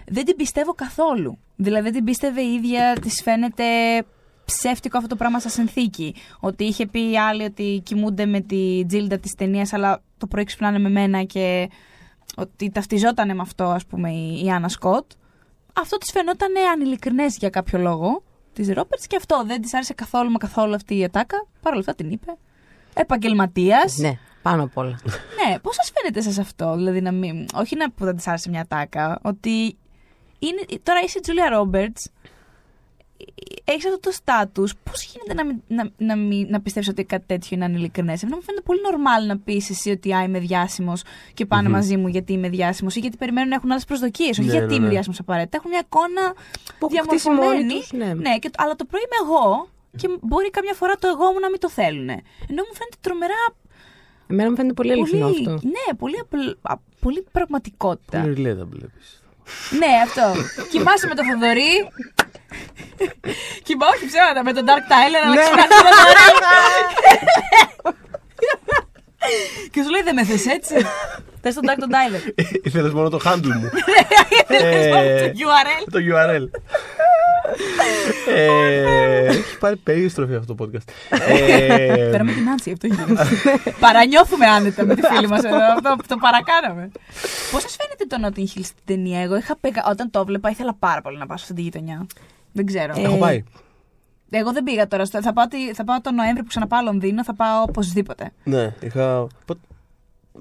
[0.07, 1.39] δεν την πιστεύω καθόλου.
[1.57, 3.65] Δηλαδή δεν την πίστευε η ίδια, της φαίνεται
[4.45, 6.15] ψεύτικο αυτό το πράγμα στα συνθήκη.
[6.41, 10.45] Ότι είχε πει η άλλη ότι κοιμούνται με τη τζίλντα της ταινίας, αλλά το πρωί
[10.45, 11.71] ξυπνάνε με μένα και
[12.37, 15.11] ότι ταυτιζόταν με αυτό, ας πούμε, η, η Άννα Σκοτ.
[15.73, 20.31] Αυτό της φαινόταν ανηλικρινέ για κάποιο λόγο της Ρόπερτ και αυτό δεν της άρεσε καθόλου
[20.31, 21.47] μα καθόλου αυτή η ατάκα.
[21.61, 22.37] Παρ' όλα αυτά την είπε.
[22.95, 23.97] Επαγγελματίας.
[23.97, 24.99] Ναι, πάνω απ' όλα.
[25.39, 27.47] Ναι, πώς σας φαίνεται σε αυτό, δηλαδή να μην.
[27.55, 29.77] Όχι να που δεν της άρεσε μια τάκα, ότι.
[30.39, 32.11] Είναι, τώρα είσαι η Τζούλια Ρόμπερτς,
[33.65, 34.69] έχεις αυτό το στάτου.
[34.91, 38.13] Πώς γίνεται να, μην, να, να, μην, να πιστεύεις ότι κάτι τέτοιο είναι ανηλικρινέ.
[38.23, 41.03] Εμένα μου φαίνεται πολύ normal να πεις εσύ ότι α, είμαι διάσημος
[41.35, 41.75] και πάνε Μμμ.
[41.75, 44.39] μαζί μου γιατί είμαι διάσημος ή γιατί περιμένουν να έχουν άλλες προσδοκίες.
[44.39, 44.93] Όχι Ναι, γιατί ναι, είμαι ναι.
[44.93, 45.57] διάσημος απαραίτητα.
[45.57, 46.33] Έχουν μια εικόνα
[46.79, 47.79] Που έχουν χτίσει μόνοι διαμορφωμένη.
[47.81, 48.15] τους, ναι.
[48.15, 51.41] ναι και, το- αλλά το πρωί είμαι εγώ και μπορεί καμιά φορά το εγώ μου
[51.41, 52.09] να μην το θέλουν.
[52.51, 53.43] Ενώ μου φαίνεται τρομερά
[54.31, 55.51] Εμένα μου φαίνεται πολύ αληθινό πολύ, αυτό.
[55.69, 58.21] Ναι, πολύ, απλ- α, πολύ πραγματικότητα.
[58.21, 59.23] Πολύ relatable επίσης.
[59.79, 60.25] ναι, αυτό.
[60.71, 61.73] Κοιμάσαι με τον Θοδωρή.
[63.67, 65.41] Κοιμά, όχι ψέματα, με τον Dark Tyler, αλλά Ναι.
[65.41, 66.85] ξυπνάς με τον Θοδωρή.
[69.73, 70.75] Και σου λέει δεν με θες έτσι.
[71.41, 72.23] Θες τον Dark τον Tyler.
[72.69, 73.71] Ήθελες μόνο το handle μου.
[74.47, 75.85] Θες μόνο Ε, το URL.
[75.91, 76.49] το URL.
[78.35, 80.93] Ε, Έχει πάρει περίστροφη αυτό το podcast.
[81.29, 83.27] Ε, Πέρα με την Άνση, αυτό γίνεται.
[83.81, 85.57] Παρανιώθουμε άνετα με τη φίλη μας εδώ.
[85.75, 86.91] Αυτό το παρακάναμε.
[87.51, 89.85] Πώς σας φαίνεται το Notting Hill στην ταινία, Εγώ είχα πεγα...
[89.89, 92.07] όταν το έβλεπα ήθελα πάρα πολύ να πάω σε αυτή τη γειτονιά.
[92.57, 92.93] Δεν ξέρω.
[92.97, 93.45] Ε, Έχω πάει.
[94.31, 95.05] Εγώ δεν πήγα τώρα.
[95.05, 98.25] στο- Θα πάω, τη- θα πάω τον Νοέμβρη που ξαναπάω Λονδίνο, θα πάω οπωσδήποτε.
[98.45, 99.27] Ναι, είχα.
[99.47, 99.65] πο-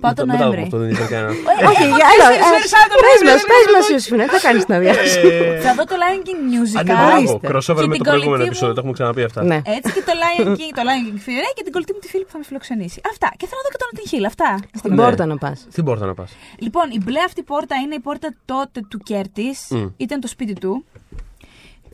[0.04, 0.62] Πάω τον Μετά- μετά Νοέμβρη.
[0.62, 1.32] από αυτό δεν ήθελε κανένα.
[1.70, 3.74] Όχι, έχω για έλα, τέσσερις ε, ώρες άλλο το πες πρωί, μας, δεν πες είναι
[3.78, 5.20] μας το Ιωσήφινα, τι θα κάνεις την αδιάσκεψη.
[5.58, 6.42] Ε, Θα δω το Lion King
[6.82, 7.50] Ανεβάζω musical.
[7.50, 9.40] crossover Και με την το προηγούμενο κολλητή μου- επεισόδιο, το έχουμε ξαναπεί αυτά.
[9.52, 9.60] Ναι.
[9.78, 12.24] Έτσι και το Lion King, το Lion King Fury και την κολλητή μου τη φίλη
[12.28, 13.00] που θα με φιλοξενήσει.
[13.14, 13.28] Αυτά.
[13.40, 14.26] Και θέλω να δω και τον Notting Hill.
[14.32, 14.50] Αυτά.
[14.82, 15.00] Στην Ναι.
[15.04, 15.58] πόρτα να πας.
[15.76, 16.30] Τι πόρτα να πας.
[16.66, 19.58] Λοιπόν, η μπλε αυτή πόρτα είναι η πόρτα τότε του Κέρτης.
[19.70, 19.86] Μμ.
[20.06, 20.72] Ήταν το σπίτι του.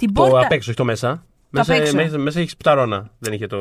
[0.06, 0.40] Την Το πόρτα.
[0.46, 1.10] απ' έξω, όχι το μέσα.
[1.12, 1.96] απ' Μέσα, έξω.
[1.96, 3.12] μέσα, μέσα έχει πταρώνα.
[3.20, 3.58] Δεν είχε το.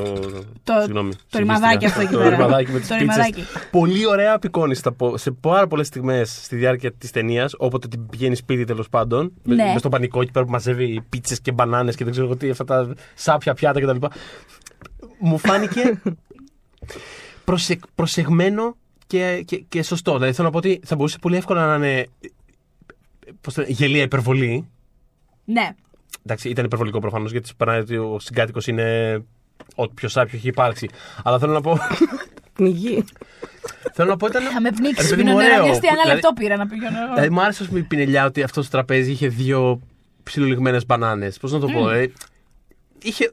[0.63, 2.29] Το- συγγνώμη, το ρημαδάκι αυτό εκεί το πέρα.
[2.29, 3.15] ρημαδάκι με τις Το πίτσες.
[3.15, 3.43] ρημαδάκι.
[3.71, 7.53] Πολύ ωραία απεικόνιστα από- σε πάρα πολλές στιγμές στη διάρκεια της ταινίας.
[7.57, 9.31] Όποτε την πηγαίνει σπίτι τέλος πάντων.
[9.43, 9.71] με- Ναι.
[9.73, 12.49] Με στο πανικό εκεί πέρα που μαζεύει πίτσες και μπανάνες και δεν ξέρω εγώ τι,
[12.49, 14.05] αυτά τα σάπια πιάτα κτλ.
[15.19, 16.01] Μου φάνηκε
[17.45, 18.75] προσε, προσεγμένο
[19.07, 20.13] και, και, και σωστό.
[20.13, 22.07] Δηλαδή θέλω να πω ότι θα μπορούσε πολύ εύκολα να είναι.
[23.41, 24.67] Πώς το λένε, γελία υπερβολή.
[25.45, 25.69] Ναι.
[26.25, 29.17] Εντάξει, ήταν υπερβολικό προφανώς γιατί σου περνάει ότι ο συγκάτοικος είναι
[29.75, 30.89] ό,τι πιο σάπιο έχει υπάρξει.
[31.23, 31.77] Αλλά θέλω να πω.
[32.53, 33.03] Πνιγεί.
[33.93, 34.43] θέλω να πω ήταν.
[34.43, 35.09] Θα με Ρε πνίξει.
[35.09, 35.53] παιδί Πίνω μου, νερό.
[35.53, 35.65] ωραίο.
[35.71, 36.97] Γιατί ένα Δηλαδή- λεπτό πήρα να πηγαίνω.
[37.03, 37.13] εγώ.
[37.13, 39.81] Δηλαδή, μου άρεσε ας πούμε, η πινελιά ότι αυτό το τραπέζι είχε δύο
[40.23, 41.37] ψιλολιγμένες μπανάνες.
[41.37, 42.11] Πώς να το πω, ε,
[43.01, 43.31] είχε.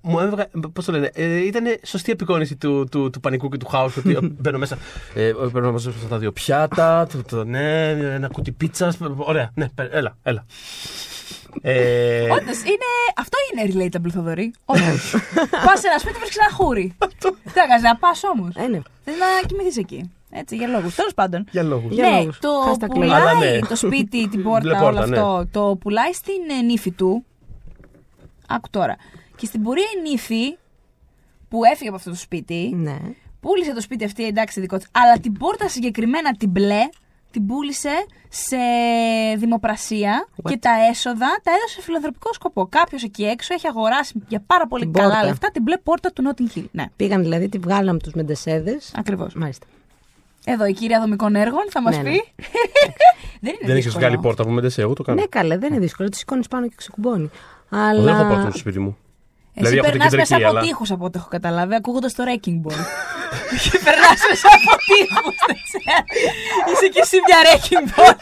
[0.00, 0.46] Μου έβγα.
[0.72, 3.96] Πώς το λένε, ε, ήταν σωστή απεικόνηση του, του, του πανικού και του χάους.
[3.96, 4.78] Ότι ε, μπαίνω μέσα.
[5.14, 7.06] Ε, παίρνω μαζί αυτά τα δύο πιάτα.
[7.12, 8.96] Το, το, ναι, ένα κουτί πίτσας.
[9.16, 10.46] Ωραία, ναι, παι- έλα, έλα.
[11.62, 12.90] Ε, Όντως, είναι...
[13.16, 14.52] αυτό είναι relatable, Θοδωρή.
[14.64, 15.14] Όντως.
[15.66, 16.96] πας σε ένα σπίτι, βρίσκεις ένα χούρι.
[17.52, 18.54] Τι έκανε, να πας όμως.
[18.56, 18.80] Ε, ναι.
[19.04, 20.10] Θες να κοιμηθείς εκεί.
[20.30, 20.94] Έτσι, για λόγους.
[20.94, 21.46] Τέλος πάντων.
[21.50, 21.94] για λόγους.
[21.94, 22.38] Για ναι, λόγους.
[22.38, 23.58] το Hashtag πουλάει Αλλά ναι.
[23.58, 25.16] το σπίτι, την Μπλε πόρτα, πόρτα, όλο ναι.
[25.18, 25.46] αυτό.
[25.50, 27.24] Το πουλάει στην ε, νύφη του.
[28.48, 28.96] Άκου τώρα.
[29.36, 30.56] Και στην πορεία η νύφη
[31.48, 32.96] που έφυγε από αυτό το σπίτι, Ναι.
[33.40, 36.80] πούλησε το σπίτι αυτή, εντάξει, δικό της, αλλά την πόρτα συγκεκριμένα την μπλε,
[37.30, 38.56] την πούλησε σε
[39.36, 40.50] δημοπρασία What?
[40.50, 42.66] και τα έσοδα τα έδωσε σε φιλανθρωπικό σκοπό.
[42.66, 45.26] Κάποιος εκεί έξω έχει αγοράσει για πάρα πολύ Την καλά πόρτα.
[45.26, 46.64] λεφτά την μπλε πόρτα του Notting Hill.
[46.70, 48.92] Ναι, Πήγαν δηλαδή, τη βγάλαμε τους μεντεσέδες.
[48.96, 49.34] ακριβώς.
[49.34, 49.66] Μάλιστα.
[50.48, 52.10] Εδώ η κυρία δομικών έργων θα μας Ναι, ναι.
[52.10, 52.22] πει.
[53.40, 53.98] Δεν είναι Δεν έχεις δύσκολο.
[54.06, 55.20] βγάλει πόρτα που με εγώ το κάνω.
[55.20, 56.08] Ναι, καλέ, δεν είναι δύσκολο.
[56.08, 57.30] Τη σηκώνεις πάνω και ξεκουμπώνει.
[57.68, 58.02] Αλλά.
[58.02, 58.96] Δεν έχω πόρτα στο σπίτι μου.
[59.58, 62.14] Εσύ Δηλαδή, έχω την περνάς μέσα κεντρική, από αλλά- τείχους από ό,τι έχω καταλάβει, ακούγοντας
[62.14, 62.80] το Wrecking Ball.
[63.62, 65.36] και περνάς μέσα από τείχους.
[66.72, 68.14] Είσαι και εσύ μια Wrecking Ball.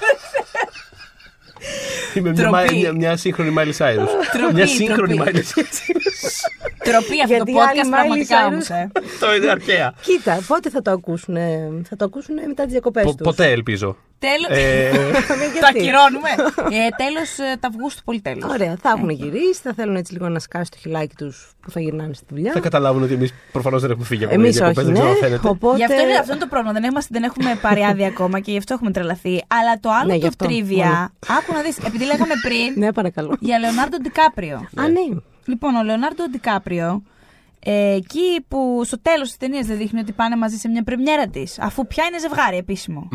[2.15, 2.77] Είμαι μια, Τροπή.
[2.77, 4.09] μια, μια σύγχρονη Miley Cyrus.
[4.33, 5.31] Τροπή, μια σύγχρονη τροπή.
[5.35, 5.79] Miley Cyrus.
[6.85, 8.91] Τροπή αυτό το Γιατί η άλλη podcast Miley πραγματικά Cyrus- όμως, ε.
[9.21, 9.95] Το είναι αρχαία.
[10.01, 11.35] Κοίτα, πότε θα το ακούσουν.
[11.89, 13.21] Θα το ακούσουν μετά τις διακοπές Πο- τους.
[13.27, 13.97] Ποτέ ελπίζω.
[14.27, 14.91] Τέλος, Ε,
[15.63, 16.31] το ακυρώνουμε.
[16.77, 18.51] ε, τέλος ε, του Αυγούστου, πολύ τέλος.
[18.51, 21.81] Ωραία, θα έχουν γυρίσει, θα θέλουν έτσι λίγο να σκάσει το χιλάκι τους που θα
[21.81, 22.53] γυρνάνε στη δουλειά.
[22.53, 25.09] θα καταλάβουν ότι εμείς προφανώς δεν έχουμε φύγει από Εμείς τις διακοπές, όχι, δεν ξέρω
[25.09, 25.27] αν ναι.
[25.27, 25.49] φαίνεται.
[25.49, 25.77] Οπότε.
[25.77, 26.73] Γι' αυτό, είναι, αυτό είναι το πρόβλημα.
[26.73, 29.45] Δεν, είμαστε, δεν έχουμε πάρει άδεια ακόμα και γι' αυτό έχουμε τρελαθεί.
[29.47, 30.87] Αλλά το άλλο Ναι, γι' το αυτό, τρίβια.
[30.87, 31.11] μόνο.
[31.39, 33.37] Άκου να δεις, επειδή λέγαμε πριν Ναι, παρακαλώ.
[33.41, 34.57] για Λεωνάρντο Ντικάπριο.
[34.57, 35.21] Α, ναι.
[35.45, 37.03] Λοιπόν, ο Λεωνάρντο Ντικάπριο,
[37.67, 41.27] ε, εκεί που στο τέλος της ταινίας δεν δείχνει ότι πάνε μαζί σε μια πρεμιέρα
[41.27, 43.09] της, αφού πια είναι ζευγάρι επίσημο.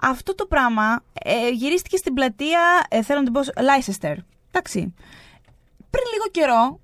[0.00, 4.16] Αυτό το πράγμα ε, γυρίστηκε στην πλατεία, ε, θέλω να την πω, Λάισεστερ.
[4.50, 4.94] Εντάξει.
[5.90, 6.80] Πριν λίγο καιρό,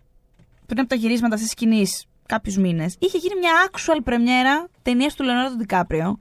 [0.66, 5.14] πριν από τα γυρίσματα αυτή τη σκηνής, κάποιους μήνες, είχε γίνει μια actual πρεμιέρα ταινίας
[5.14, 6.18] του Λεωνάρντο Ντικάπριο,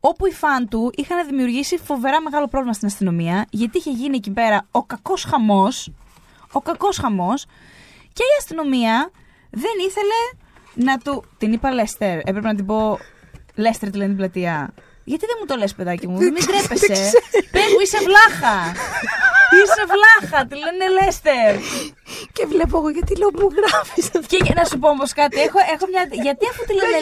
[0.00, 4.30] όπου οι φαν του είχαν δημιουργήσει φοβερά μεγάλο πρόβλημα στην αστυνομία, γιατί είχε γίνει εκεί
[4.30, 5.92] πέρα ο κακός χαμός.
[6.52, 7.44] Ο κακός χαμός.
[8.12, 9.10] Και η αστυνομία
[9.50, 11.24] δεν ήθελε να του.
[11.38, 12.18] Την είπα Λέστερ.
[12.18, 12.98] Έπρεπε να την πω.
[13.54, 14.74] Λέστερ τη λένε την πλατεία.
[15.10, 16.98] Γιατί δεν μου το λες παιδάκι μου, μην τρέπεσαι.
[17.54, 18.56] Πες μου, είσαι βλάχα.
[19.58, 21.52] είσαι βλάχα, τη λένε Λέστερ.
[22.36, 24.20] Και βλέπω εγώ γιατί λέω μου γράφεις αυτό.
[24.30, 26.02] Και για να σου πω όμως κάτι, έχω, έχω μια.
[26.26, 26.96] Γιατί αφού τη λένε.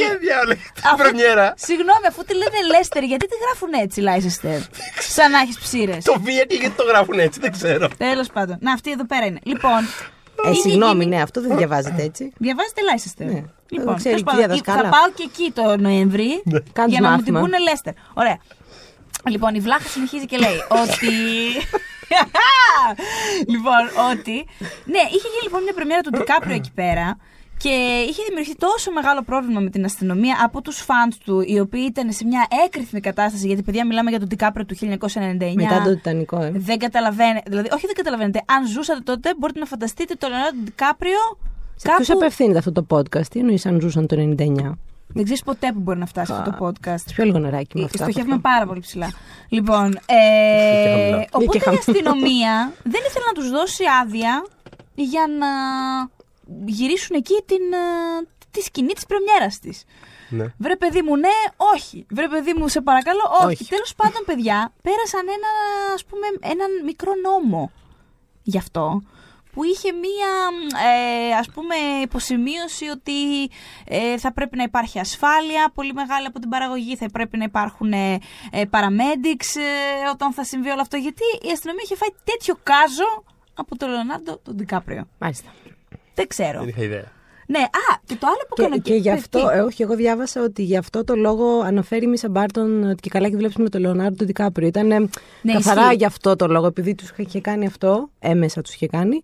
[0.74, 1.46] Την πρεμιέρα.
[1.68, 4.60] Συγγνώμη, αφού τη λένε Λέστερ, γιατί τη γράφουν έτσι Λάισεστερ;
[5.16, 6.04] Σαν να έχεις ψήρες.
[6.04, 7.88] Το βία και γιατί το γράφουν έτσι, δεν ξέρω.
[7.96, 8.56] Τέλος πάντων.
[8.60, 9.40] Να, αυτή εδώ πέρα είναι.
[9.42, 9.80] Λοιπόν.
[10.44, 12.32] Ε, είχε συγγνώμη, γίνει- ναι, αυτό δεν διαβάζεται έτσι.
[12.38, 13.24] Διαβάζετε Leicester.
[13.34, 13.42] Ναι.
[13.68, 14.88] Λοιπόν, Το ξέρει τέλος η πάντων, κυρία θα δασκάλα.
[14.88, 17.40] πάω και εκεί το Νοέμβρη Κάνεις για να μου την μάθημα.
[17.40, 17.92] πούνε Leicester.
[18.14, 18.38] Ωραία.
[19.28, 21.08] Λοιπόν, η Βλάχα συνεχίζει και λέει ότι.
[23.52, 23.82] λοιπόν,
[24.12, 24.36] ότι.
[24.84, 27.16] Ναι, είχε γίνει λοιπόν μια πρεμιέρα του Ντικάπριο εκεί πέρα
[27.58, 31.84] και είχε δημιουργηθεί τόσο μεγάλο πρόβλημα με την αστυνομία από τους φαν του, οι οποίοι
[31.88, 33.46] ήταν σε μια έκρηθμη κατάσταση.
[33.46, 35.52] Γιατί, παιδιά, μιλάμε για τον Ντικάπριο του 1999.
[35.54, 36.50] Μετά το Τιτανικό, ε.
[36.54, 37.42] Δεν καταλαβαίνετε.
[37.50, 38.42] Δηλαδή, όχι δεν καταλαβαίνετε.
[38.46, 41.18] Αν ζούσατε τότε, μπορείτε να φανταστείτε τον Λεωνάρντο Ντικάπριο.
[41.76, 44.78] Σε ποιους απευθύνεται αυτό το podcast, τι εννοείς αν ζούσαν το 99.
[45.14, 47.02] Δεν ξέρεις ποτέ που μπορεί να φτάσει αυτό το podcast.
[47.14, 48.02] Πιο λίγο νεράκι με αυτά.
[48.04, 49.10] Στοχεύουμε πάρα πολύ ψηλά.
[49.48, 51.26] Λοιπόν, Και ε, χαμηλά.
[51.32, 51.82] οπότε Και η χαμηλά.
[51.86, 54.46] αστυνομία δεν ήθελε να τους δώσει άδεια
[54.94, 55.46] για να
[56.66, 59.84] γυρίσουν εκεί την, ε, τη σκηνή της πρεμιέρας της.
[60.30, 60.44] Ναι.
[60.58, 61.36] Βρε παιδί μου, ναι,
[61.74, 62.06] όχι.
[62.10, 63.46] Βρε παιδί μου, σε παρακαλώ, όχι.
[63.46, 63.64] Όχι.
[63.64, 65.50] Τέλος πάντων, παιδιά, πέρασαν ένα,
[65.94, 67.70] ας πούμε, έναν μικρό νόμο
[68.42, 69.02] γι' αυτό
[69.52, 70.30] που είχε μία
[70.90, 73.50] ε, ας πούμε υποσημείωση ότι
[73.84, 77.92] ε, θα πρέπει να υπάρχει ασφάλεια πολύ μεγάλη από την παραγωγή, θα πρέπει να υπάρχουν
[77.92, 78.18] ε,
[78.50, 83.24] ε, paramedics ε, όταν θα συμβεί όλο αυτό γιατί η αστυνομία είχε φάει τέτοιο κάζο
[83.54, 85.08] από τον Λεωνάρντο τον Ντικάπριο.
[85.18, 85.50] Μάλιστα.
[86.18, 86.58] Δεν ξέρω.
[86.58, 87.04] Δεν είχα ιδέα.
[87.50, 89.82] Ναι, α, και το άλλο που Και, κάνω και γι' πες, αυτό, τι; ε, όχι,
[89.82, 93.36] εγώ διάβασα ότι γι' αυτό το λόγο αναφέρει η Μίσα Μπάρτον ότι και καλά και
[93.36, 94.66] βλέπει με τον Λεωνάρντο Ντικάπριο.
[94.66, 94.86] Ήταν
[95.42, 95.94] Ναι, καθαρά ισχύει.
[95.96, 99.22] γι' αυτό το λόγο, επειδή τους είχε κάνει αυτό, έμεσα τους είχε κάνει,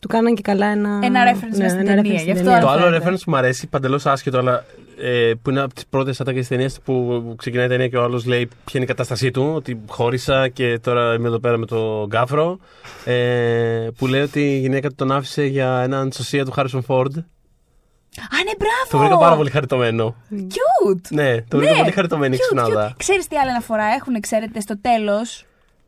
[0.00, 1.00] του κάναν και καλά ένα.
[1.02, 2.60] Ένα reference μες στην ένα ταινία, reference στην γι' αυτό ταινία.
[2.60, 3.10] Το άλλο Αναφέρεται.
[3.10, 4.64] reference που μου αρέσει, παντελώς άσχετο, αλλά
[4.98, 8.02] ε, που είναι από τις πρώτες ατάκε τη ταινία που ξεκινάει η ταινία και ο
[8.02, 11.66] άλλος λέει ποια είναι η κατάστασή του, ότι χώρισα και τώρα είμαι εδώ πέρα με
[11.66, 12.58] τον Γκάφρο.
[13.04, 17.16] Ε, που λέει ότι η γυναίκα του τον άφησε για έναν σωσία του Χάρισον Φόρντ.
[17.16, 18.90] Α, ναι, μπράβο!
[18.90, 20.14] Το βρήκα πάρα πολύ χαριτωμένο.
[20.30, 21.08] Cute!
[21.10, 22.94] Ναι, το βρήκα πολύ χαριτωμένη η ξυπνάδα.
[22.96, 25.44] Ξέρεις τι άλλη αναφορά έχουν, ξέρετε, στο τέλος;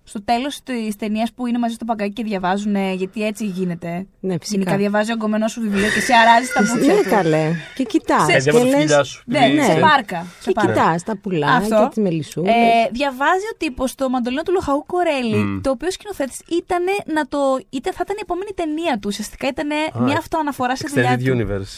[0.07, 4.07] Στο τέλος της ταινίας που είναι μαζί στο παγκάκι και διαβάζουν, γιατί έτσι γίνεται.
[4.20, 4.59] Ναι, φυσικά.
[4.59, 7.09] Γενικά διαβάζει ο γκομενό σου βιβλίο και σε αράζει τα μπουκιά Ναι, του.
[7.11, 7.50] καλέ.
[7.74, 8.24] Και κοιτάς.
[8.24, 9.22] Σε- Έτσι από τα φιλιά σου.
[9.26, 9.82] Ναι, επειδή σε ξέρεις.
[9.82, 10.26] πάρκα.
[10.40, 10.72] Σε Και πάρκα.
[10.72, 11.76] κοιτάς τα πουλά Αυτό.
[11.82, 12.55] και τις μελισσούλες.
[12.55, 16.82] Ε, διαβάζει ο τύπος το μαντολίνο του Λοχαού Κορέλη, το οποίο σκηνοθέτης ήταν
[17.14, 17.38] να το.
[17.70, 19.07] είτε θα ήταν η επόμενη ταινία του.
[19.07, 19.68] Ουσιαστικά ήταν
[20.00, 21.36] μια αυτοαναφορά σε δουλειά Extended του.
[21.38, 21.72] Universe.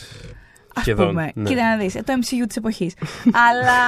[0.75, 1.07] Ας Σχεδόν.
[1.07, 1.31] πούμε.
[1.35, 1.49] ναι.
[1.49, 2.95] Κοίτα να δεις, ε, το MCU της εποχής.
[3.49, 3.79] Αλλά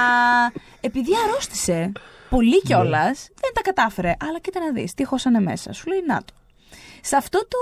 [0.81, 1.91] επειδή αρρώστησε
[2.29, 4.15] πολύ κιόλας, δεν τα κατάφερε.
[4.19, 5.73] Αλλά κοίτα να δεις, τι χώσανε μέσα.
[5.73, 6.33] Σου λέει να το.
[7.01, 7.57] Σε αυτό το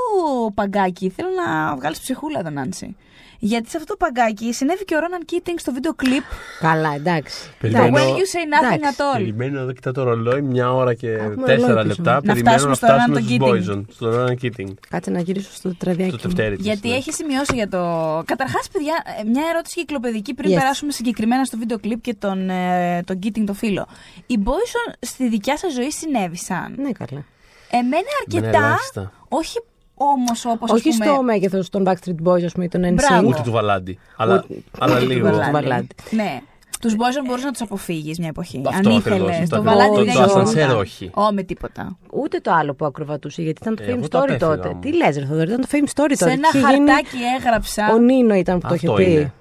[0.53, 2.95] παγκάκι θέλω να βγάλεις ψυχούλα εδώ, Νάνση.
[3.39, 6.23] Γιατί σε αυτό το παγκάκι συνέβη και ο Ρόναν Κίτινγκ στο βίντεο κλιπ.
[6.59, 7.47] Καλά, εντάξει.
[7.47, 8.95] Το Περιμένω- When You Say Nothing Εντάξει.
[8.97, 9.17] at All.
[9.17, 11.95] Περιμένω εδώ κοιτά το ρολόι, μια ώρα και Έχουμε τέσσερα ρολόι πίσω.
[11.95, 12.13] λεπτά.
[12.13, 13.75] Να Περιμένω φτάσουμε να στο Ronan φτάσουμε τον στους Keating.
[13.77, 14.73] Boyzone, στο Ronan Keating.
[14.89, 16.11] Κάτσε να γυρίσω στο τετραδιάκι.
[16.11, 16.95] Το τευτέρι της, Γιατί ναι.
[16.95, 17.77] έχει σημειώσει για το.
[18.25, 20.55] Καταρχάς, παιδιά, ε, μια ερώτηση κυκλοπαιδική πριν Yes.
[20.55, 23.88] περάσουμε συγκεκριμένα στο βίντεο κλιπ και τον, ε, τον Keating το φίλο.
[24.25, 26.75] Οι Boyson στη δικιά σας ζωή συνέβησαν.
[26.77, 27.23] Ναι, καλά.
[27.71, 28.65] Εμένα Εμένα αρκετά.
[28.65, 29.11] ελάχιστα.
[29.27, 29.57] Όχι
[29.97, 30.71] όμως όπως.
[30.71, 33.27] Όχι στο μέγεθος των Backstreet Boys, ας πούμε, ή των Μπράβο.
[33.27, 33.29] NSYNC.
[33.29, 33.97] Ούτε του Βαλάντι.
[34.17, 34.45] Αλλά,
[34.79, 35.25] αλλά ούτε του λίγο.
[35.29, 35.51] Βαλάντι.
[35.51, 35.87] Βαλάντι.
[36.09, 36.41] Ναι.
[36.81, 38.61] Τους Boyson μπορούσες να τους αποφύγεις μια εποχή.
[38.65, 39.39] Αυτό αν ακριβώς, ήθελες.
[39.41, 39.73] αυτό Το ακριβώς.
[39.77, 40.41] βαλάντι Το- δεν το γινόταν.
[40.41, 41.09] ασανσέρ όχι.
[41.13, 41.97] Ω, με τίποτα.
[42.11, 44.67] Ούτε το άλλο που ακροβατούσε, γιατί ήταν το Ε, Fame εγώ το Story απέφυγα τότε.
[44.67, 44.79] όμως.
[44.81, 46.31] Τι λες, Ρε Θοδωρή, ήταν το Fame Story Σε τότε.
[46.31, 47.93] ένα Είχε γίνει- χαρτάκι έγραψα.
[47.93, 49.31] Ο Νίνο ήταν που το είχε Αυτό πει.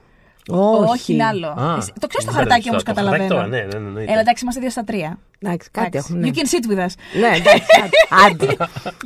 [0.51, 0.61] Είναι.
[0.61, 0.91] Όχι.
[0.91, 1.47] Όχι, είναι άλλο.
[1.49, 3.29] Α, Εσύ- το ξέρεις το δεν χαρτάκι το όμως, το χαρτάκι καταλαβαίνω.
[3.35, 5.19] τώρα, ναι, ναι, ναι, ναι, Έλα, εντάξει, είμαστε δύο στα τρία.
[5.39, 6.09] Εντάξει, κάτι Εντάξει.
[6.13, 6.21] έχουν.
[6.23, 6.93] Ναι, You can sit with us.
[7.21, 7.67] ναι εντάξει,
[8.25, 8.47] άντε.
[8.47, 8.57] άντε.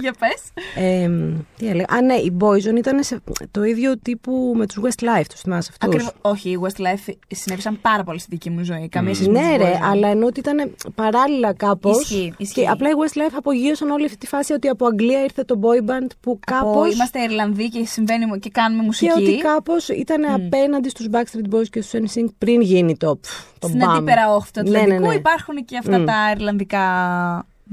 [0.00, 0.40] Για πες.
[0.84, 1.10] Ε,
[1.56, 1.86] τι έλεγα.
[1.90, 3.20] Α, ναι, οι Boyzone ήταν σε
[3.50, 6.12] το ίδιο τύπου με τους Westlife, του θυμάσαι αυτούς; Ακριβώς.
[6.20, 8.88] Όχι, οι Westlife συνέβησαν πάρα πολύ στη δική μου ζωή.
[8.88, 9.78] Καμία σχέση με Ναι, τους ρε, Boyzone.
[9.90, 12.00] αλλά ενώ ότι ήταν παράλληλα κάπως.
[12.00, 12.60] Ισχύει, ισχύει.
[12.60, 15.90] Και απλά οι Westlife απογείωσαν όλη αυτή τη φάση ότι από Αγγλία ήρθε το boy
[15.90, 16.94] band που Από- κάπως.
[16.94, 19.12] Είμαστε Ιρλανδοί και συμβαίνει και κάνουμε Και μουσική.
[19.12, 23.16] ότι κάπως ήταν απέναντι στους Backstreet Boys και στους NSYNC πριν γίνει το.
[23.16, 23.90] πφ, το Στην μπαμ.
[23.96, 25.14] αντίπερα όχθη του Ναι, ναι, Ατλαντικού ναι.
[25.14, 26.04] υπάρχουν και αυτά Μμ.
[26.04, 26.82] τα Ιρλανδικά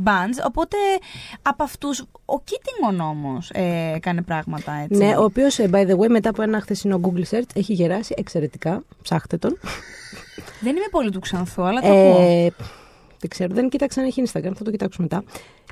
[0.05, 0.45] bands.
[0.47, 0.78] Οπότε
[1.41, 2.03] από αυτούς.
[2.26, 5.03] Ο Κίτινγκον όμως ε, έκανε πράγματα έτσι.
[5.03, 8.84] Ναι, ο οποίος, by the way, μετά από ένα χθεσινό Google search έχει γεράσει εξαιρετικά.
[9.01, 9.58] Ψάχτε τον.
[10.60, 12.51] Δεν είμαι πολύ του ξανθού, αλλά το ακούω.
[13.18, 15.24] Ε, δεν ξέρω, δεν κοίταξα αν έχει Instagram, θα το κοιτάξω μετά.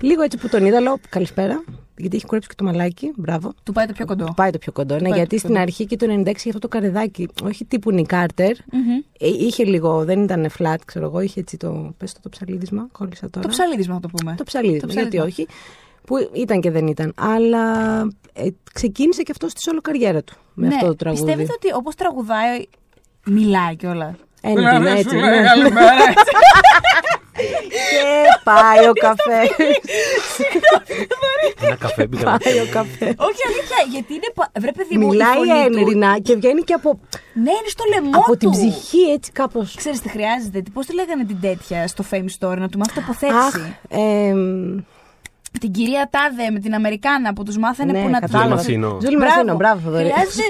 [0.02, 1.64] Λίγο έτσι που τον είδα, λέω καλησπέρα,
[1.98, 3.12] γιατί έχει κουρέψει και το μαλάκι.
[3.16, 3.54] Μπράβο.
[3.64, 4.26] Του πάει το πιο κοντό.
[4.26, 4.94] Του πάει το πιο κοντό.
[4.94, 5.62] Ναι, πάει το γιατί πιο στην κοντό.
[5.62, 8.52] αρχή και το 96 είχε αυτό το καρεδάκι, όχι τύπου Νι Κάρτερ.
[8.72, 8.82] Μμμ.
[9.20, 11.94] Ε, είχε λίγο, δεν ήταν flat, ξέρω εγώ, είχε έτσι το.
[11.98, 13.46] Πες το, το ψαλίδισμα, κόλλησα τώρα.
[13.48, 14.36] Το ψαλίδισμα θα το πούμε.
[14.38, 15.44] Το ψαλίδισμα, Το γιατί ψαλίδισμα.
[15.44, 15.58] όχι.
[16.06, 17.14] Που ήταν και δεν ήταν.
[17.16, 18.00] Αλλά
[18.34, 21.24] ε, ξεκίνησε και αυτό στη όλο καριέρα του με ναι, αυτό το τραγούδι.
[21.24, 22.66] Πιστεύετε ότι όπως τραγουδάει,
[23.26, 25.16] μιλάει κιόλας; Έντινα, έτσι.
[27.38, 27.44] ναι.
[27.44, 29.42] Και πάει ο καφέ.
[31.62, 33.06] Ένα καφέ πήγα να πάει ο καφέ.
[33.06, 34.30] Όχι αλήθεια, γιατί είναι.
[34.36, 37.00] πα- Βρε παιδί μου, η Μιλάει φωνή του- ένρινα και βγαίνει και από,
[37.34, 38.38] Ναι, είναι στο λαιμό από του.
[38.38, 39.76] την ψυχή έτσι κάπως.
[39.76, 43.06] Ξέρεις τι χρειάζεται, πώς τη λέγανε την τέτοια στο Fame Story, να του μάθει Αχ,
[43.06, 43.76] τοποθέτηση.
[45.56, 48.56] Εμ, Την κυρία Τάδε με την Αμερικάνα που τους μάθανε ναι, που να κατάλαβα.
[48.56, 48.98] Τζούλη Μασίνο.
[48.98, 50.04] Τζούλη Μασίνο, μπράβο Θοδωρή.
[50.12, 50.44] Χρειάζεται.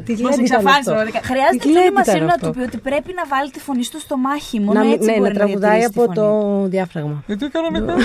[0.06, 1.20] Τι Μα γλέντι ήταν εξαφάνισε αυτό; πραγματικά.
[1.30, 2.46] Χρειάζεται Τι η Τζούλη γλέντι ήταν Μασίνο να αυτό.
[2.46, 4.56] του πει ότι πρέπει να βάλει τη φωνή του στο μάχη.
[4.60, 6.62] Μόνο Να, μην- έτσι ναι, μπορεί να τραγουδάει διατηρήσει τη από φωνή.
[6.62, 7.16] το διάφραγμα.
[7.26, 7.94] Γιατί κανονικά.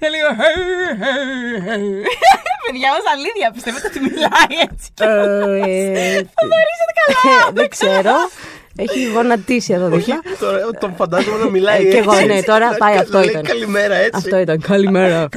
[0.00, 0.28] Και λίγο.
[2.66, 4.88] Παιδιά, ω αλήθεια πιστεύετε ότι μιλάει έτσι.
[5.00, 6.20] Ε,
[7.52, 8.12] Δεν ξέρω.
[8.76, 10.20] Έχει γονατίσει εδώ δίπλα.
[10.40, 12.24] Τώρα τον φαντάζομαι να μιλάει Ε, κι εγώ, έτσι.
[12.26, 13.42] ναι, τώρα Να- πάει, να αυτό λέει ήταν.
[13.42, 14.10] Καλημέρα έτσι.
[14.14, 14.60] Αυτό ήταν.
[14.70, 15.28] Καλημέρα.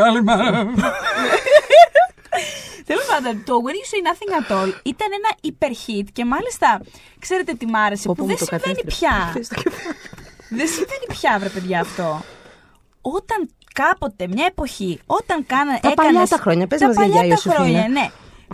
[2.85, 6.81] Τέλος πάντων, το When You Say Nothing at All ήταν ένα υπερχίτ και μάλιστα
[7.19, 8.97] ξέρετε τι μ' άρεσε Πω, που πω, δεν μου το συμβαίνει κατέστρεψε.
[8.99, 9.27] πια.
[9.29, 9.95] Χθες το κεφάλι.
[10.49, 12.21] Δεν συμβαίνει πια, βρε παιδιά αυτό.
[13.01, 17.11] Όταν κάποτε, μια εποχή, όταν κάνα, Τα παλιά έκανες- τα χρόνια, πες τα μας, παλιά
[17.13, 17.55] γιαγιά τα Ιωσήφινα.
[17.55, 18.09] χρόνια, ναι.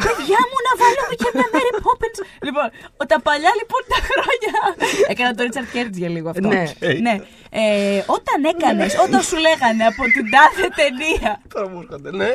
[0.05, 2.19] Παιδιά μου να βάλουμε και μια Mary Poppins.
[2.47, 2.67] λοιπόν,
[3.01, 4.53] ο- τα παλιά λοιπόν τα χρόνια.
[5.11, 6.47] Έκανα το Richard Curtis για λίγο αυτό.
[6.47, 6.63] Ναι.
[7.05, 7.15] ναι.
[7.61, 11.41] Ε, όταν έκανες, όταν σου λέγανε από την τάδε ταινία.
[11.53, 12.29] Τώρα μου έρχονται, ναι.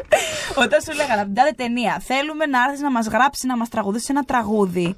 [0.65, 3.69] Όταν σου λέγανε από την τάδε ταινία, θέλουμε να έρθεις να μας γράψεις, να μας
[3.69, 4.97] τραγουδήσεις ένα τραγούδι.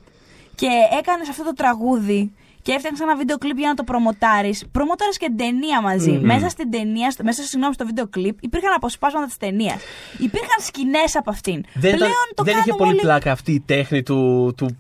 [0.55, 2.33] Και έκανες αυτό το τραγούδι
[2.69, 4.65] και έφτιαξε ένα βίντεο κλιπ για να το προμοτάρεις.
[4.73, 6.11] Προμοτάρει και την ταινία μαζί.
[6.23, 9.77] Μέσα στην ταινία, στο- μέσα συγγνώμη, στο βίντεο κλιπ υπήρχαν αποσπάσματα της ταινίας.
[10.19, 11.65] Υπήρχαν σκηνές από αυτήν.
[11.75, 14.67] Δεν, ήταν- Πλέον το δεν είχε κάνουμε πολύ όλοι- πλάκα αυτή η τέχνη του, του,
[14.67, 14.77] του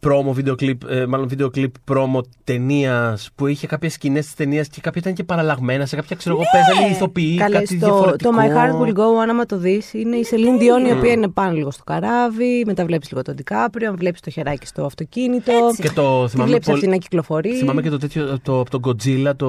[0.00, 4.68] πρόμο βίντεο κλιπ, ε, μάλλον βίντεο κλιπ πρόμο ταινίας που είχε κάποιες σκηνές της ταινίας
[4.68, 8.30] και κάποια ήταν και παραλλαγμένα σε κάποια ξέρω εγώ παίζανε ηθοποιοί, Καλές, κάτι στο, διαφορετικό.
[8.30, 11.12] το My Heart Will Go, αν άμα το δεις, είναι η Celine Dion η οποία
[11.12, 14.84] είναι πάνω λίγο στο καράβι, μετά βλέπεις λίγο τον Ντικάπριο, αν βλέπεις το χεράκι στο
[14.84, 15.52] αυτοκίνητο.
[15.68, 15.82] Έτσι.
[15.82, 17.54] Και το Τη θυμάμαι, βλέπεις πολύ- αυτή να κυκλοφορεί.
[17.54, 19.46] θυμάμαι και το τέτοιο το, από τον Godzilla το.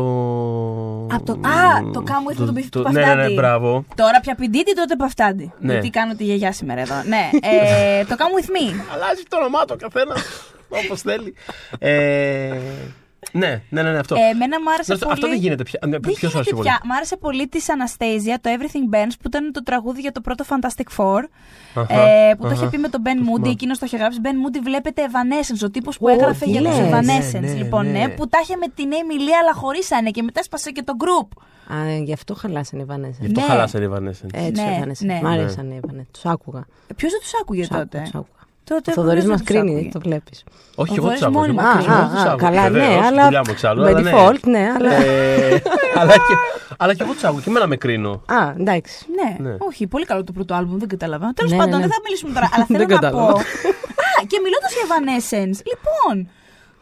[1.13, 3.33] Από το- α, το Come With Me, τον Biff του Ναι, ναι, ναι, Παφτάντη.
[3.33, 3.85] μπράβο.
[3.95, 5.51] Τώρα πια πιντίτη, τότε παφτάντη.
[5.59, 5.71] Ναι.
[5.71, 6.95] Γιατί κάνω τη γιαγιά σήμερα εδώ.
[7.07, 7.29] ναι.
[7.41, 8.65] Ε, το Come With Me.
[8.93, 10.19] Αλλάζει το όνομά του ο καθένας
[10.69, 11.33] όπως θέλει.
[11.79, 12.57] Ε,
[13.31, 14.15] ναι, ναι, ναι, ναι, αυτό.
[14.15, 15.17] Ε, εμένα μου άρεσε Αυτό- πολύ.
[15.17, 15.79] Αυτό δεν γίνεται πια.
[15.85, 16.81] Ναι, Δεν ποιος σου γίνεται άρεσε πολύ; πια.
[16.85, 20.43] Μ' άρεσε πολύ της Anastasia, το Everything Bends, που ήταν το τραγούδι για το πρώτο
[20.49, 21.21] Fantastic Four.
[21.75, 22.55] Αχα, ε, που το αχα.
[22.55, 23.49] είχε πει με τον Ben Moody, θυμάμαι.
[23.49, 24.19] εκείνος το είχε γράψει.
[24.23, 26.89] Ben Moody βλέπετε Evanescence, ο τύπος που Ω, έγραφε τι για τους λες.
[26.89, 27.39] Evanescence.
[27.39, 27.91] Ναι, ναι, λοιπόν, ναι.
[27.99, 30.93] ναι, που τα είχε με την Amy Lee, αλλά χωρίσανε και μετά έσπασε και το
[30.99, 31.27] group.
[31.75, 33.17] Α, γι' αυτό χαλάσανε οι Βανέσσα.
[33.19, 33.45] Γι' αυτό Ναι.
[33.47, 34.29] χαλάσανε οι Evanescence.
[34.33, 35.19] Έτσι, Ναι, ναι, ναι.
[35.23, 36.07] Μ' άρεσαν οι Βανέσσα.
[36.11, 36.65] Τους άκουγα.
[36.95, 38.41] Ποιος δεν τους άκουγε Τους άκουγα, τότε; τους άκουγα.
[38.63, 40.43] Τότε Ο Θοδωρής ποιος μας δεν τους κρίνει, άκουγε; το βλέπεις.
[40.75, 41.39] Όχι, Ο εγώ τους Θοδωρής άκουγα.
[41.39, 41.93] μόνιμα εγώ- κρίνει.
[41.93, 42.49] εγώ Α, τους α, άκουγα.
[42.49, 43.23] καλά, ναι, Βεβαίως, αλλά.
[43.23, 44.11] δουλειά μου εξάλλου, By αλλά ναι.
[44.13, 44.93] default, ναι, αλλά.
[44.93, 45.61] Ε,
[45.99, 46.33] αλλά, και,
[46.77, 48.11] αλλά και εγώ τους άκουγα και εμένα με κρίνω.
[48.25, 49.05] Α, εντάξει.
[49.19, 49.55] Ναι, Ναι.
[49.59, 51.33] όχι, πολύ καλό το πρώτο άλμπουμ, δεν κατάλαβα.
[51.35, 51.81] Τέλος Ναι, πάντων, ναι, ναι.
[51.87, 53.01] δεν θα μιλήσουμε τώρα, αλλά θέλω Δεν να πω.
[53.05, 53.31] κατάλαβα.
[54.07, 56.15] Α, και μιλώντας για Evanescence, λοιπόν.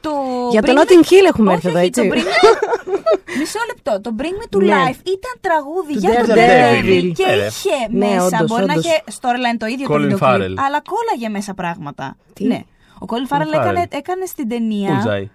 [0.01, 0.11] Το
[0.51, 2.01] Για το Bring Me- Notting Hill έχουμε Όχι, έρθει εδώ, όχι, έτσι.
[2.07, 3.37] Το Bring Me...
[3.39, 4.01] Μισό λεπτό.
[4.01, 4.73] Το Bring Me to Ναι.
[4.73, 7.03] Life ήταν τραγούδι Του για τον Daredevil.
[7.07, 7.45] Daredevil και Ε, ρε.
[7.45, 8.25] είχε Ναι, μέσα.
[8.25, 8.85] όντως, μπορεί να όντως.
[8.85, 10.53] είχε storyline το ίδιο Colin το βίντεο κλιπ, Farrell.
[10.65, 12.17] αλλά κόλλαγε μέσα πράγματα.
[12.33, 12.59] Τι; Ναι.
[12.99, 13.59] Ο Colin Farrell Farrell.
[13.61, 15.25] έκανε, έκανε στην ταινία Bullseye.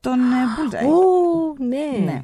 [0.00, 0.88] τον ε, Bullseye.
[0.88, 2.04] Ω, ναι.
[2.04, 2.22] Ναι.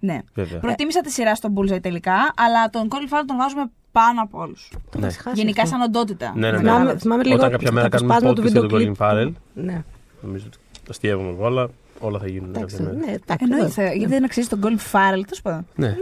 [0.00, 0.18] ναι.
[0.34, 0.58] Βέβαια.
[0.60, 4.70] Προτίμησα τη σειρά στον Bullseye τελικά, αλλά τον Colin Farrell τον βάζουμε πάνω από όλους.
[4.90, 5.06] Το Ναι.
[5.06, 5.74] είχα χάσει Γενικά αυτό.
[5.76, 6.32] σαν οντότητα.
[6.34, 6.58] Ναι, ναι, ναι.
[6.58, 8.96] Θυμάμαι- θυμάμαι λίγο Όταν κάποια μέρα το κάνουμε αποσπάσμα του podcast για τον βίντεο Colin
[8.96, 8.96] κλιπ.
[9.00, 9.82] Farrell, Ναι.
[10.20, 10.58] νομίζω ότι
[10.90, 11.68] αστείευουμε εγώ, αλλά
[11.98, 12.94] όλα θα γίνουν κάποια Εντάξει, μέρα.
[13.06, 13.36] ναι, εντάξει.
[13.44, 13.92] Εννοείται, βέβαια.
[13.92, 15.66] γιατί δεν αξίζει τον Colin Farrell, τέλος πάντων.
[15.74, 15.94] Ναι.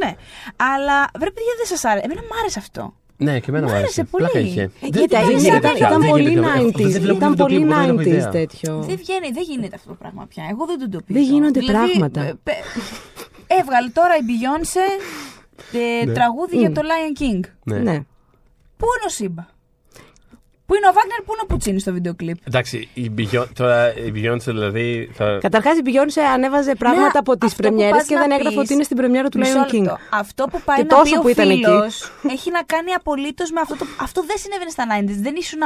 [0.56, 2.04] Αλλά βρε παιδιά δεν σας άρεσε.
[2.04, 2.94] Εμένα μου άρεσε αυτό.
[3.20, 4.04] Ναι, και εμένα Μ' μου άρεσε άρεσε.
[4.10, 4.24] πολύ.
[4.24, 4.62] Πλάκα είχε.
[4.62, 6.62] Ε, Δεν- γιατί δεν ήταν- γίνεται ήταν- πια, Ήταν δεν πολύ γίνεται πια.
[6.62, 6.90] 90s.
[6.92, 8.28] Δεν βλέπω Ήταν βίντεο πολύ κλιπ, δεν έχω 90s ιδέα.
[8.30, 8.72] τέτοιο.
[8.88, 10.44] Δεν βγαίνει, δεν γίνεται αυτό το πράγμα πια.
[10.50, 12.20] Εγώ δεν το το Δεν γίνονται πράγματα.
[12.22, 12.62] ε, πε-
[13.60, 14.86] Έβγαλε τώρα η Beyoncé
[15.72, 16.12] ε, Ναι.
[16.12, 17.40] τραγούδι για το Lion King.
[17.64, 17.78] Ναι.
[17.78, 17.96] Ναι.
[18.76, 19.46] Πού είναι ο Σίμπα;
[20.68, 23.94] Πού είναι ο Βάγνερ, πού είναι ο Πουτσίνης στο βίντεο κλιπ; Εντάξει, η Beyoncé, τώρα
[23.96, 25.38] η Beyoncé δηλαδή θα...
[25.40, 28.30] Καταρχάς η Beyoncé ανέβαζε πράγματα Ναι, από τις αυτό που πρεμιέρες πας και να δεν
[28.30, 29.78] έγραφε πεις- ότι είναι στην πρεμιέρα του Μισό Lion King.
[29.82, 29.98] λεπτό.
[30.10, 31.64] Αυτό που πάει Και να τόσο πει που ο ήταν εκεί.
[31.64, 33.76] φίλος έχει να κάνει απολύτως με αυτό.
[33.76, 33.84] Το...
[34.00, 35.22] Αυτό δεν συνέβαινε στα 90s.
[35.26, 35.60] Δεν ήσουν.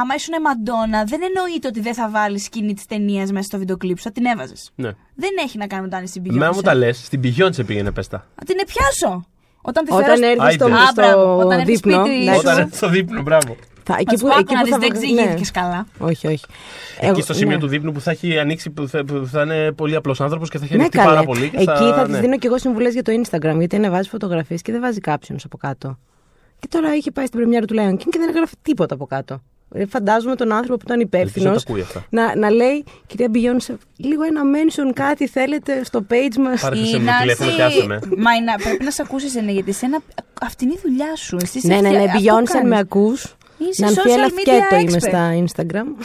[0.00, 3.76] Άμα ήσουν Μαντόνα, δεν εννοείται ότι δεν θα βάλεις σκηνή της ταινίας μέσα στο βίντεο
[3.76, 3.96] κλιπ.
[4.00, 4.70] Θα την έβαζες.
[4.74, 4.90] Ναι.
[5.14, 6.76] Δεν έχει να κάνει με το αν είσαι στην Εμένα μου τα Beyoncé.
[6.76, 8.26] λες, στην Beyoncé πήγαινε πέστα.
[8.34, 9.26] Θα την πιάσω.
[9.62, 10.16] Όταν τη Όταν φέρω.
[10.16, 10.78] στο- έρθει στο, Άιντε.
[10.78, 11.22] Α, μπράβο.
[11.22, 12.04] στο Όταν έρθει δείπνο.
[12.04, 12.40] σπίτι εντάξει.
[12.40, 12.46] σου.
[12.48, 13.56] Όταν έρθει στο δείπνο, μπράβο.
[13.88, 15.86] Θα, Θα εκεί σου που, πω εκεί να που δεις, θα δεν βγα- ξηγήθηκες καλά.
[15.98, 16.44] Όχι, όχι.
[16.96, 17.60] Εκεί Εγώ- στο σημείο ναι.
[17.60, 20.58] του δείπνου που θα έχει ανοίξει, που θα, που θα είναι πολύ απλός άνθρωπος και
[20.58, 21.08] θα έχει Ναι, ανοιχτεί καλέ.
[21.10, 21.48] πάρα πολύ.
[21.50, 21.64] Και Εκεί
[21.94, 22.20] θα, της ναι.
[22.20, 25.56] δίνω και εγώ συμβουλές για το Instagram, γιατί ανεβάζει φωτογραφίες και δεν βάζει captions από
[25.56, 25.98] κάτω.
[26.58, 29.42] Και τώρα είχε πάει στην πρεμιέρα του Lion King και δεν έγραφε τίποτα από κάτω.
[29.74, 32.04] Ε, Φαντάζομαι τον άνθρωπο που ήταν Ελπίζω υπεύθυνος να τα ακούει αυτά.
[32.10, 36.60] να, να λέει, κυρία Beyoncé, λίγο ένα mention κάτι θέλετε στο page μας.
[36.60, 37.98] Πάρε Η σε μου τηλέφωνο και Νάση- άσε με.
[38.16, 39.98] Μα η Να- πρέπει να σε ακούσει, είναι γιατί σένα
[40.42, 41.36] αυτή είναι η δουλειά σου.
[41.42, 42.68] Εσύ είσαι Ναι, ναι, ναι, αυτιά- αυτό Beyoncé, αν κάνεις.
[42.70, 43.36] με ακούς.
[43.58, 44.32] Είσαι Να social Νανθιέλα media
[44.68, 45.08] Φκέτο είμαι expert.
[45.08, 46.04] στα Instagram.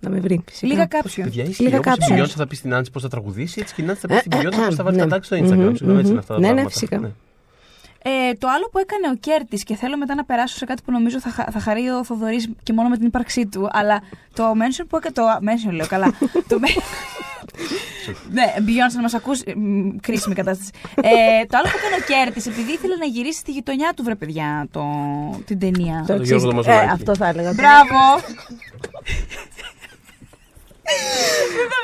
[0.00, 0.44] να με βρει.
[0.48, 0.66] φυσικά.
[0.72, 1.26] Λίγα κάποιον.
[1.26, 1.62] Παιδιά, ισχύει.
[1.62, 2.18] Λίγα Όπως η captions.
[2.22, 4.32] Beyoncé θα πει στην Άνση πώς θα τραγουδήσει, έτσι και η Νάνση θα πει στην
[4.32, 5.02] Ε, Beyoncé πώς θα βάλει ναι.
[5.02, 5.58] τα τάξη στο Instagram.
[5.66, 6.18] Μμμ, Συγγνώμη, έτσι είναι μμμ.
[6.18, 6.70] αυτά τα Ναι, ναι, πράγματα.
[6.70, 7.12] φυσικά.
[8.04, 10.92] Ε, το άλλο που έκανε ο Κέρτης και θέλω μετά να περάσω σε κάτι που
[10.92, 13.68] νομίζω θα, χα- θα χαρεί ο Θοδωρής και μόνο με την ύπαρξή του.
[13.72, 14.02] Αλλά
[14.34, 15.14] το mention που έκανε.
[15.14, 16.06] Το mention λέω καλά.
[16.48, 16.82] το men-
[18.30, 19.54] ναι, Beyoncé να μας ακούσει.
[19.56, 20.70] μ, Κρίσιμη κατάσταση.
[20.96, 24.14] ε, το άλλο που έκανε ο Κέρτης, επειδή ήθελε να γυρίσει στη γειτονιά του, βρε
[24.14, 24.82] παιδιά, το,
[25.46, 25.98] την ταινία.
[26.00, 26.28] Το Το εξής.
[26.28, 26.88] Γιώργο Ε, Δωμαζολάκη.
[26.92, 27.52] αυτό θα έλεγα.
[27.52, 27.98] Μπράβο!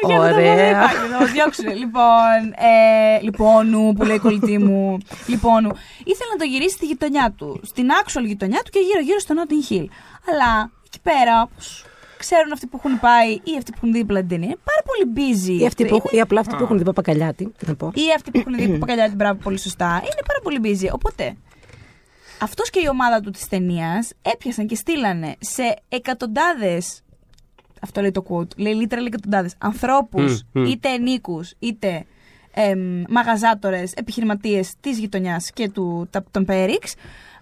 [0.02, 0.18] Ωραία.
[0.52, 0.88] Ωραία.
[0.88, 1.68] Θα μα διώξουν.
[1.76, 4.98] Λοιπόν, ε, λοιπόνου που λέει η κολλητή μου.
[5.26, 5.70] Λοιπόνου.
[6.04, 7.60] Ήθελε να το γυρίσει στη γειτονιά του.
[7.64, 9.86] Στην actual γειτονιά του και γύρω-γύρω στο Notting Hill.
[10.32, 11.84] Αλλά εκεί πέρα, όπως
[12.18, 14.82] ξέρουν αυτοί που έχουν πάει ή αυτοί που έχουν δει δίπλα την ταινία, είναι πάρα
[14.88, 15.60] πολύ busy.
[15.62, 17.52] Ή, αυτοί που, Είναι- έχουν- ή απλά αυτοί που έχουν δει Παπακαλιάτη.
[17.58, 17.90] τι να πω.
[17.94, 19.86] ή αυτοί που έχουν δει παπακαλιά την μπράβο πολύ σωστά.
[19.86, 20.88] Είναι πάρα πολύ busy.
[20.92, 21.36] Οπότε,
[22.40, 27.02] αυτός και η ομάδα του της ταινίας έπιασαν και στείλανε σε εκατοντάδες.
[27.82, 28.56] Αυτό λέει το quote.
[28.56, 30.64] Λέει literal εκατοντάδες ανθρώπους, Μμ, μμ.
[30.64, 32.04] είτε ενίκους, είτε
[32.54, 36.94] εμ, μαγαζάτορες, επιχειρηματίες της γειτονιάς και του, τα- των Πέριξ.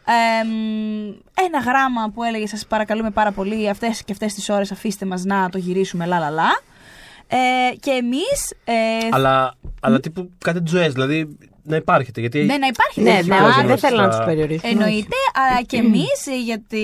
[0.08, 1.06] Ε, μ,
[1.46, 5.24] ένα γράμμα που έλεγε σας παρακαλούμε πάρα πολύ αυτές και αυτές τις ώρες αφήστε μας
[5.24, 6.48] να το γυρίσουμε λα λα λα.
[7.28, 7.36] Ε,
[7.80, 8.72] και εμείς ε,
[9.10, 12.20] Αλλά, αλλά τύπου κάτι ζωέ, δηλαδή να υπάρχετε.
[12.20, 14.68] Γιατί ναι, να υπάρχει Ναι, τέτοιο ναι, Βάζω όχι, δεν στα- θέλω να τους περιορίσω.
[14.68, 16.26] Εννοείται, αλλά και εμείς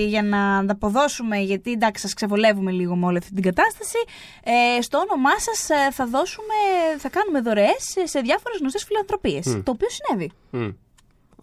[0.07, 3.97] για να ανταποδώσουμε, γιατί εντάξει, σας ξεβολεύουμε λίγο με όλη αυτή την κατάσταση.
[4.43, 6.53] Ε, στο όνομά σας θα δώσουμε,
[6.97, 9.43] θα κάνουμε δωρεές σε διάφορες γνωστές φιλανθρωπίες.
[9.63, 10.31] Το οποίο συνέβη.
[10.49, 10.69] Μμ.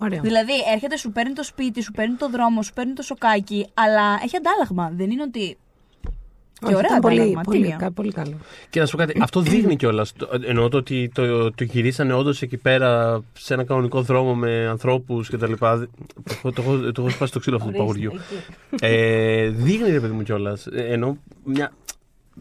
[0.03, 0.21] Ωραίο.
[0.21, 4.21] Δηλαδή, έρχεται, σου παίρνει το σπίτι, σου παίρνει το δρόμο, σου παίρνει το σοκάκι, αλλά
[4.25, 4.91] έχει αντάλλαγμα.
[4.97, 5.59] Δεν είναι ότι.
[6.61, 7.41] Και Όχι, ωραίο ήταν πολύ, αντάλλαγμα.
[7.43, 7.77] πολύ, τίμιο.
[7.79, 8.35] κα- πολύ καλό.
[8.71, 10.13] Και να σου πω κάτι, αυτό δείχνει κιόλας.
[10.47, 15.29] Εννοώ το ότι το, το γυρίσανε όντως εκεί πέρα σε ένα κανονικό δρόμο με ανθρώπους
[15.31, 15.53] κτλ.
[15.59, 15.67] Το,
[16.31, 18.13] έχω- το, έχω- το έχω σπάσει το ξύλο αυτού του παγουριού.
[18.81, 20.67] ε, δείχνει ρε παιδί μου κιόλας.
[20.73, 21.73] Ενώ μια.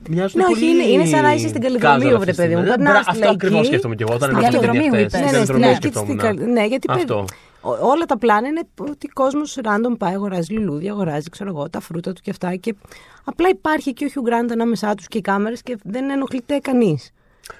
[0.09, 2.35] Μοιάζουν Ναι, όχι, πολύ είναι- είναι σαν να είσαι στην Καλλιδρομίου, casual βρε αυτή τη
[2.35, 2.61] παιδί μου.
[2.61, 2.75] στιγμή.
[2.77, 3.35] Περνάς Μπρα- τη Αυτό λαϊκή.
[3.35, 4.13] ακριβώς σκέφτομαι κι εγώ.
[4.13, 5.01] Όταν Στην ήμουν στην Καλλιδρομίου χτες.
[5.01, 5.11] είπες.
[5.11, 6.17] Στην Ναι, ναι, Καλλιδρομίου στην- στην σκεφτόμουν.
[6.17, 7.25] Καλ- Ναι, γιατί Αυτό.
[7.61, 11.69] ό- όλα τα πλάνα είναι ότι ο κόσμος random πάει, αγοράζει λουλούδια, αγοράζει ξέρω εγώ,
[11.69, 12.55] τα φρούτα του και αυτά.
[12.55, 12.75] Και
[13.23, 17.11] απλά υπάρχει και ο Hugh Grant ανάμεσά τους και οι κάμερες και δεν ενοχλείται κανείς.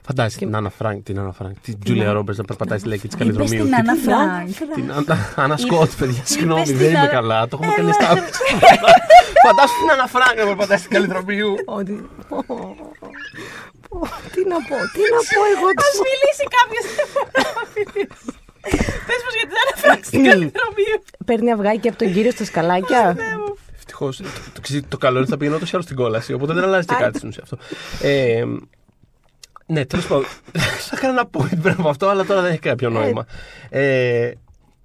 [0.05, 3.15] Φαντάζεσαι την Άννα Φρανκ, την Άννα Φρανκ, την Τζούλια Ρόμπερτς να περπατάει στη λαϊκή της
[3.15, 3.63] Είπες Καλλιδρομίου.
[3.63, 4.49] την Τι- Άννα Φρανκ.
[4.75, 7.47] Την Άννα- Άννα Σκοτ, παιδιά, συγγνώμη, την δεν είμαι Άννα- καλά.
[7.47, 8.07] Το έχουμε κάνει στα.
[9.45, 11.53] Φαντάσου την Άννα Φρανκ να περπατάει στην Καλλιδρομίου.
[11.65, 12.09] Ότι.
[13.89, 13.99] Πω,
[14.33, 16.85] Τι να πω, τι να πω εγώ Α τους- μιλήσει κάποιος.
[19.07, 20.97] Πες μας γιατί δεν έφραξε στην Καλλιδρομίου.
[21.25, 23.15] Παίρνει αυγάκι από τον κύριο στα σκαλάκια.
[23.77, 24.17] Ευτυχώς.
[24.17, 24.23] Το,
[24.61, 26.95] το, το καλό είναι ότι θα πηγαίνω τόσο άλλο στην κόλαση, οπότε δεν αλλάζει και
[26.99, 27.57] κάτι στην ουσία αυτό.
[29.69, 30.25] Ε, ναι, τέλος πάντων.
[30.89, 33.25] Θα κάνω ένα point πριν από αυτό, αλλά τώρα δεν έχει κάποιο νόημα.
[33.69, 34.31] Ε,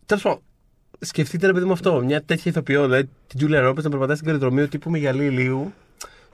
[0.07, 0.39] τέλος πάντων,
[0.99, 2.03] σκεφτείτε ρε παιδί μου αυτό.
[2.05, 5.73] Μια τέτοια ηθοποιό, δηλαδή την Τζούλια Ρόπερ να περπατάει στην Καλλιδρομίου τύπου με γυαλί ηλίου.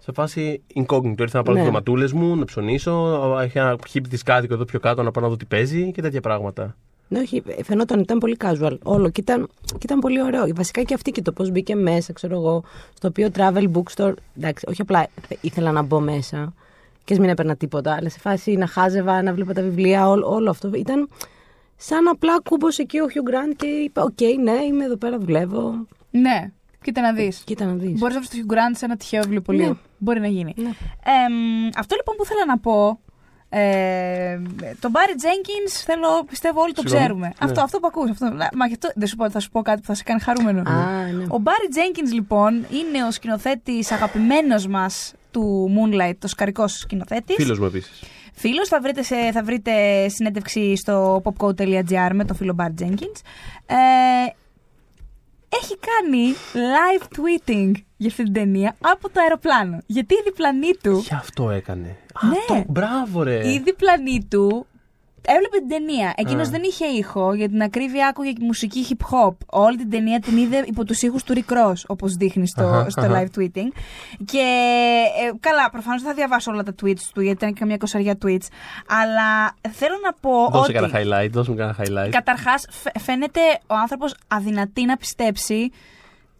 [0.03, 1.19] Σε φάση incognito.
[1.21, 1.59] Ήρθα να πάρω Ναι.
[1.59, 2.93] τι ντοματούλε μου, να ψωνίσω.
[3.43, 6.03] Έχει ένα χίπ τη κάτοικο εδώ πιο κάτω να πάω να δω τι παίζει και
[6.03, 6.77] τέτοια πράγματα.
[7.09, 10.47] Ναι, όχι, φαινόταν ήταν πολύ casual όλο και ήταν, και ήταν πολύ ωραίο.
[10.55, 14.15] Βασικά και αυτή και το πώς μπήκε μέσα, ξέρω εγώ, στο οποίο travel bookstore.
[14.37, 15.07] Εντάξει, όχι απλά
[15.41, 16.55] ήθελα να μπω μέσα
[17.11, 20.29] και ας μην έπαιρνα τίποτα, αλλά σε φάση να χάζευα, να βλέπα τα βιβλία, όλο,
[20.29, 20.71] όλο αυτό.
[20.75, 21.09] Ήταν
[21.77, 25.87] σαν απλά κάπως εκεί ο Hugh Grant και είπα: Οκ, ναι, είμαι εδώ πέρα, δουλεύω.
[26.11, 26.51] Ναι,
[26.83, 27.43] κοίτα να δεις.
[27.45, 27.99] Κοίτα να δεις.
[27.99, 29.69] Μπορείς να βρεις το Hugh Grant σε ένα τυχαίο βιβλιοπωλείο.
[29.69, 29.75] Ναι.
[29.99, 30.55] Μπορεί να γίνει.
[30.57, 30.65] Ναι.
[31.25, 33.01] Εμ, αυτό λοιπόν που ήθελα να πω.
[33.49, 34.41] Ε,
[34.81, 37.05] τον Barry Jenkins θέλω, πιστεύω όλοι το Συγγνώμη.
[37.05, 37.27] ξέρουμε.
[37.27, 37.33] Ναι.
[37.39, 38.11] Αυτό, αυτό που ακούς.
[38.11, 40.21] Αυτό, μα γι' αυτό δεν σου πω, θα σου πω κάτι που θα σε κάνει
[40.21, 40.61] χαρούμενο.
[40.61, 41.25] Α, ναι.
[41.25, 47.35] Ο Barry Jenkins λοιπόν είναι ο σκηνοθέτης αγαπημένος μας του Moonlight, το σκαρικός σκηνοθέτης.
[47.35, 48.03] Φίλος μου επίσης.
[48.35, 49.73] Φίλος, θα βρείτε, σε, θα βρείτε
[50.09, 53.21] συνέντευξη στο popcode.gr με τον φίλο Barry Jenkins.
[53.67, 53.75] Ε,
[55.49, 59.79] έχει κάνει live tweeting για αυτή την ταινία από το αεροπλάνο.
[59.87, 61.97] Γιατί η διπλανή του, Γι' αυτό έκανε.
[62.23, 62.37] Ναι.
[62.39, 63.53] Αυτό, μπράβο ρε.
[63.53, 64.67] η διπλανή του
[65.27, 66.13] έβλεπε την ταινία.
[66.17, 66.51] Εκείνος Α.
[66.51, 67.35] δεν είχε ήχο.
[67.35, 69.35] Για την ακρίβεια άκουγε μουσική hip hop.
[69.47, 72.91] Όλη την ταινία την είδε υπό τους ήχους του Rick Ross, όπως δείχνει στο, Αχα,
[72.91, 73.23] στο αχα.
[73.23, 73.69] live tweeting.
[74.25, 74.45] Και
[75.27, 78.47] ε, καλά, προφανώς δεν θα διαβάσω όλα τα tweets του, γιατί ήταν καμιά κοσαριά tweets.
[78.87, 80.73] Αλλά θέλω να πω Δώσε ότι.
[80.73, 82.11] κανένα highlight, δώσε μου κανένα highlight.
[82.11, 82.67] Καταρχάς,
[83.01, 85.71] φαίνεται ο άνθρωπος αδυνατή να πιστέψει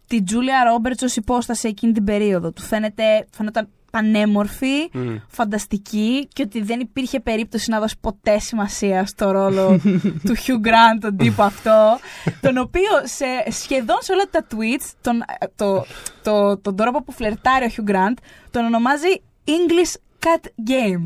[0.07, 2.51] την Τζούλια Ρόμπερτ ως υπόσταση εκείνη την περίοδο.
[2.51, 3.03] Του φαίνεται,
[3.37, 5.15] φαίνονταν πανέμορφη, Μμ.
[5.27, 9.79] φανταστική και ότι δεν υπήρχε περίπτωση να δώσει ποτέ σημασία στο ρόλο
[10.25, 11.99] του Hugh Grant, τον τύπο αυτό,
[12.41, 15.23] τον οποίο σε, σχεδόν σε όλα τα tweets, τον,
[15.55, 15.85] το,
[16.23, 18.17] το, τον τρόπο που φλερτάρει ο Hugh Grant,
[18.51, 21.03] τον ονομάζει English Cat Game.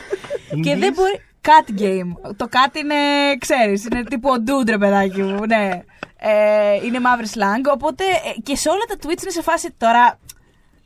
[0.64, 1.20] Και δεν μπορεί.
[1.46, 2.32] Cat game.
[2.36, 2.94] Το cat είναι,
[3.38, 5.82] ξέρεις, είναι τύπου ο dude, ρε παιδάκι μου, ναι.
[6.18, 10.18] Ε, είναι μαύρη slang, οπότε ε, και σε όλα τα tweets είναι σε φάση τώρα.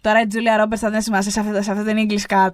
[0.00, 2.50] Τώρα η Julia Roberts θα δεν σημασία σε αυτό, σε αυτό το English Cat.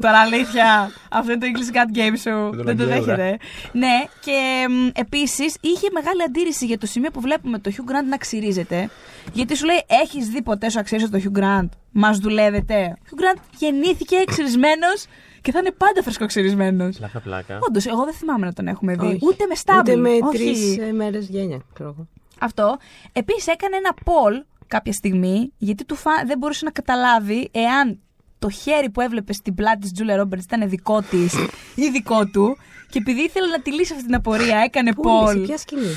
[0.00, 2.50] Τώρα αλήθεια, αυτό είναι το English Cat game σου.
[2.50, 3.16] Δεν το Δεν το αγγέλα.
[3.16, 3.36] δέχεται.
[3.72, 8.16] ναι, και επίσης είχε μεγάλη αντίρρηση για το σημείο που βλέπουμε το Hugh Grant να
[8.16, 8.90] ξυρίζεται.
[9.32, 12.96] Γιατί σου λέει, Έχεις δει ποτέ σου αξίζει το Hugh Grant, μας δουλεύετε.
[12.98, 15.06] Ο Hugh Grant γεννήθηκε ξυρισμένος
[15.40, 16.96] και θα είναι πάντα φρεσκοξυρισμένος.
[16.96, 17.58] Πλάκα, πλάκα.
[17.68, 19.06] Όντως, εγώ δεν θυμάμαι να τον έχουμε δει.
[19.06, 19.18] Όχι.
[19.22, 19.90] Ούτε με στάμπλ.
[19.90, 20.36] Ούτε με Όχι.
[20.36, 22.08] τρεις μέρες γένια, ξέρω εγώ.
[22.38, 22.76] Αυτό.
[23.12, 26.10] Επίσης έκανε ένα poll κάποια στιγμή, γιατί του φα...
[26.26, 28.00] δεν μπορούσε να καταλάβει εάν
[28.38, 31.34] το χέρι που έβλεπε στην πλάτη της Τζούλια Ρόμπερτς ήταν δικό της
[31.84, 32.56] ή δικό του.
[32.90, 35.42] Και επειδή ήθελε να τη λύσει αυτή την απορία, έκανε Πού είναι, σε poll.
[35.46, 35.94] ποια σκηνή;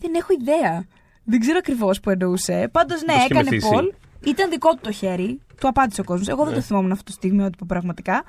[0.00, 0.84] Δεν έχω ιδέα.
[1.24, 2.68] Δεν ξέρω ακριβώς που εννοούσε.
[2.72, 3.70] Πάντως, ναι, Το έκανε σχημεθύσει.
[3.74, 3.94] poll.
[4.28, 5.40] Ήταν δικό του το χέρι.
[5.60, 6.28] Του απάντησε ο κόσμος.
[6.28, 6.58] Εγώ δεν Ναι.
[6.58, 8.24] το θυμόμουν αυτό το στιγμιότυπο πραγματικά.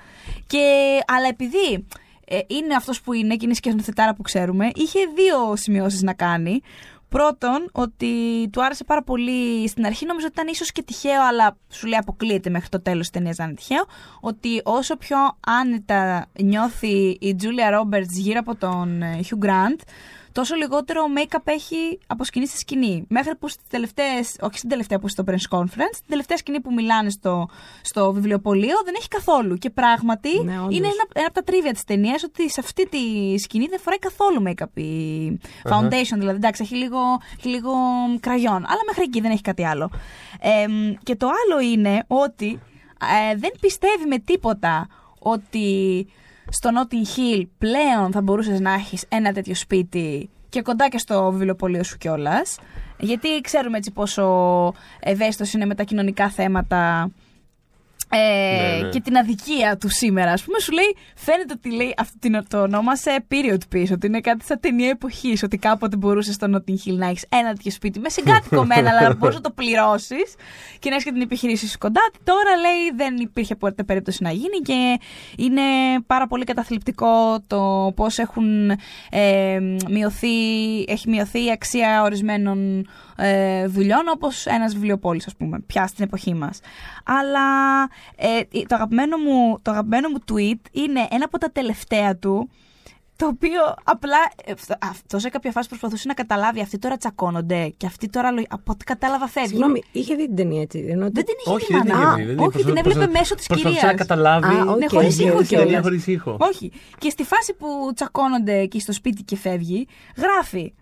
[0.47, 0.59] Και,
[1.07, 1.85] αλλά επειδή
[2.25, 6.61] ε, είναι αυτός που είναι και είναι σκηνοθετάρα που ξέρουμε, είχε δύο σημειώσεις να κάνει.
[7.13, 8.07] Πρώτον, ότι
[8.51, 9.67] του άρεσε πάρα πολύ.
[9.67, 12.99] Στην αρχή νομίζω ότι ήταν ίσως και τυχαίο, αλλά σου λέει αποκλείεται μέχρι το τέλος
[12.99, 13.85] της ταινίας να είναι τυχαίο.
[14.19, 19.79] Ότι όσο πιο άνετα νιώθει η Τζούλια Ρόμπερτ γύρω από τον ε, Hugh Grant,
[20.33, 23.05] τόσο λιγότερο make-up έχει από σκηνή στη σκηνή.
[23.09, 26.73] Μέχρι που στις τελευταίες, όχι στην τελευταία που στο press conference, στην τελευταία σκηνή που
[26.73, 27.47] μιλάνε στο,
[27.81, 29.55] στο βιβλιοπωλείο δεν έχει καθόλου.
[29.55, 30.75] Και πράγματι Ναι, όντως.
[30.77, 32.99] είναι ένα, ένα από τα τρίβια της ταινίας ότι σε αυτή τη
[33.37, 35.39] σκηνή δεν φοράει καθόλου make-up η
[35.69, 36.17] foundation.
[36.17, 36.99] Δηλαδή, εντάξει, έχει λίγο,
[37.37, 37.71] έχει λίγο
[38.19, 38.55] κραγιόν.
[38.67, 39.89] Αλλά μέχρι εκεί δεν έχει κάτι άλλο.
[40.39, 40.65] Ε,
[41.03, 42.59] και το άλλο είναι ότι
[43.31, 44.87] ε, δεν πιστεύει με τίποτα
[45.19, 45.67] ότι
[46.53, 51.31] στο Notting Hill πλέον θα μπορούσες να έχεις ένα τέτοιο σπίτι και κοντά και στο
[51.31, 52.57] βιβλιοπωλείο σου κιόλας.
[52.99, 54.23] Γιατί ξέρουμε έτσι πόσο
[54.99, 57.11] ευαίσθητος είναι με τα κοινωνικά θέματα
[58.13, 58.89] ε, Ναι, ναι.
[58.89, 60.31] και την αδικία του σήμερα.
[60.31, 64.19] Α πούμε, σου λέει, φαίνεται ότι λέει αυτό την- το ονόμασε period piece, ότι είναι
[64.21, 65.43] κάτι σαν ταινία εποχής.
[65.43, 69.01] Ότι κάποτε μπορούσες στο Notting Hill να έχεις ένα τέτοιο σπίτι με συγκάτοικο μένα, αλλά
[69.01, 70.35] να μπορούσε να το πληρώσεις
[70.79, 72.01] και να έχεις και την επιχειρήση σου κοντά.
[72.23, 74.99] Τώρα λέει δεν υπήρχε ποτέ περίπτωση να γίνει και
[75.37, 75.61] είναι
[76.07, 78.69] πάρα πολύ καταθλιπτικό το πώς έχουν
[79.09, 79.59] ε,
[79.89, 80.27] μειωθεί,
[80.87, 82.87] έχει μειωθεί η αξία ορισμένων
[83.17, 86.59] ε, δουλειών όπως ένας βιβλιοπώλης ας πούμε πια στην εποχή μας
[87.03, 87.41] αλλά
[88.15, 92.49] ε, το, αγαπημένο μου, το αγαπημένο μου tweet είναι ένα από τα τελευταία του
[93.15, 97.85] το οποίο απλά ε, αυτό σε κάποια φάση προσπαθούσε να καταλάβει αυτοί τώρα τσακώνονται και
[97.85, 99.47] αυτοί τώρα λογι- από ό,τι κατάλαβα φεύγει.
[99.49, 100.85] Συγγνώμη, είχε δει την ταινία έτσι.
[100.89, 102.15] Ενώ Δεν την είχε Όχι, δει δεν την μάνα.
[102.21, 102.41] είχε δει.
[102.41, 103.91] Α, όχι, την έβλεπε μέσω της Προσπαθούσε κυρίας.
[103.91, 104.45] να καταλάβει.
[104.55, 104.77] Α, οκ.
[104.77, 105.65] Ναι, χωρίς Ναι, ήχο ναι, κιόλας.
[105.65, 106.37] Ταινία χωρίς ήχο.
[106.39, 106.71] Όχι.
[106.97, 109.87] Και στη φάση που τσακώνονται εκεί στο σπίτι και φεύγει,
[110.17, 110.73] γράφει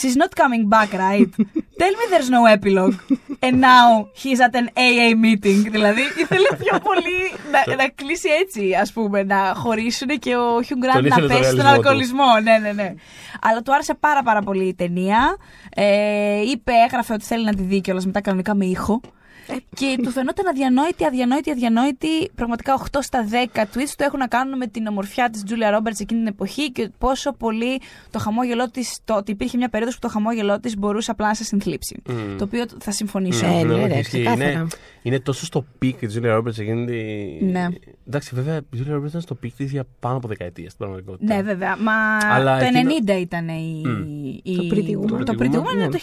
[0.00, 1.30] She's not coming back, right?
[1.80, 2.98] Tell me there's no epilogue.
[3.46, 3.86] And now
[4.22, 5.70] he's at an AA meeting.
[5.70, 7.18] Δηλαδή, ήθελε πιο πολύ
[7.52, 11.26] να, να κλείσει έτσι, ας πούμε, να χωρίσουν και ο Hugh Grant Τον να ήθελε
[11.26, 11.68] τον πέσει στον ρεαλισμό του.
[11.68, 12.40] αλκοολισμό.
[12.42, 12.94] Ναι, ναι, ναι.
[13.40, 15.36] Αλλά του άρεσε πάρα πάρα πολύ η ταινία.
[15.74, 19.00] Ε, είπε, έγραφε ότι θέλει να τη δει κιόλας μετά κανονικά με ήχο.
[19.74, 22.30] Και του φαινόταν αδιανόητη, αδιανόητη, αδιανόητη.
[22.34, 26.00] Πραγματικά 8 στα 10 tweets του έχουν να κάνουν με την ομορφιά της Τζούλια Ρόμπερτ
[26.00, 27.80] εκείνη την εποχή και πόσο πολύ
[28.10, 31.34] το χαμόγελό της, το ότι υπήρχε μια περίοδος που το χαμόγελό της μπορούσε απλά να
[31.34, 32.02] σε συνθλίψει.
[32.08, 32.36] Μμ.
[32.38, 33.46] Το οποίο θα συμφωνήσω.
[33.46, 34.20] Ε, ναι, όχι, ρε, ισχύει.
[34.22, 34.50] ξεκάθαρα.
[34.50, 34.66] είναι,
[35.02, 37.44] είναι τόσο στο peak της Julia Roberts εκείνη τη...
[37.44, 37.66] Ναι.
[38.08, 41.34] Εντάξει, βέβαια η Julia Roberts ήταν στο peak της για πάνω από δεκαετία στην πραγματικότητα.
[41.34, 41.76] Ναι, βέβαια.
[41.76, 41.92] Μα
[42.34, 43.82] Αλλά το εκείνο- 90 ήταν η.
[44.42, 45.24] η- Το Pretty Woman.
[45.24, 45.88] Το Pretty Pretty Woman, Woman είναι ναι.
[45.88, 45.98] το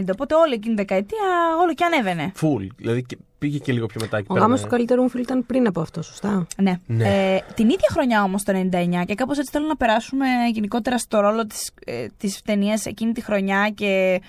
[0.00, 0.08] 1990.
[0.12, 1.18] Οπότε όλη εκείνη την δεκαετία
[1.62, 2.32] όλο και ανέβαινε.
[2.40, 2.66] Full.
[2.82, 4.44] Δηλαδή και- πήγε και λίγο πιο μετά εκεί Ο πέρα.
[4.44, 4.64] γάμος ναι.
[4.66, 6.78] του καλύτερου μου φίλου ήταν πριν από αυτό, σωστά; Ναι.
[6.86, 7.04] Ναι.
[7.34, 11.20] Ε, την ίδια χρονιά όμως το 99 και κάπως έτσι θέλω να περάσουμε γενικότερα στο
[11.20, 14.20] ρόλο της, ε, της ταινίας εκείνη τη χρονιά και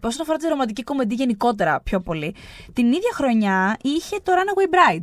[0.00, 2.34] όσον αφορά τη ρομαντική κομμεντή γενικότερα πιο πολύ.
[2.72, 5.02] Την ίδια χρονιά είχε το Runaway Bride.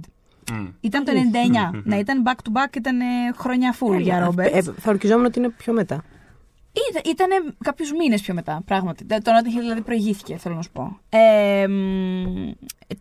[0.54, 0.68] Μμ.
[0.82, 1.82] Ήταν το 99.
[1.84, 3.04] να ήταν back to back, ήταν ε,
[3.36, 4.56] χρονιά full για Ρόμπερτ.
[4.56, 6.04] Ε, θα ορκιζόμουν ότι είναι πιο μετά.
[7.06, 9.06] Ήταν κάποιους μήνες πιο μετά, πράγματι.
[9.06, 11.00] Το Notting Hill δηλαδή προηγήθηκε, θέλω να σου πω.
[11.10, 12.52] Ε, μ,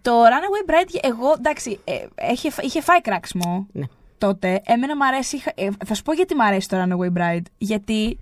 [0.02, 1.92] το Runaway Bride, εγώ εντάξει, ε,
[2.32, 3.84] είχε, είχε φάει κράξιμο Ναι.
[4.18, 4.60] τότε.
[4.66, 5.36] Εμένα μου αρέσει.
[5.36, 7.42] είχα- ε, θα σου πω γιατί μου αρέσει το Runaway Bride.
[7.58, 8.18] Γιατί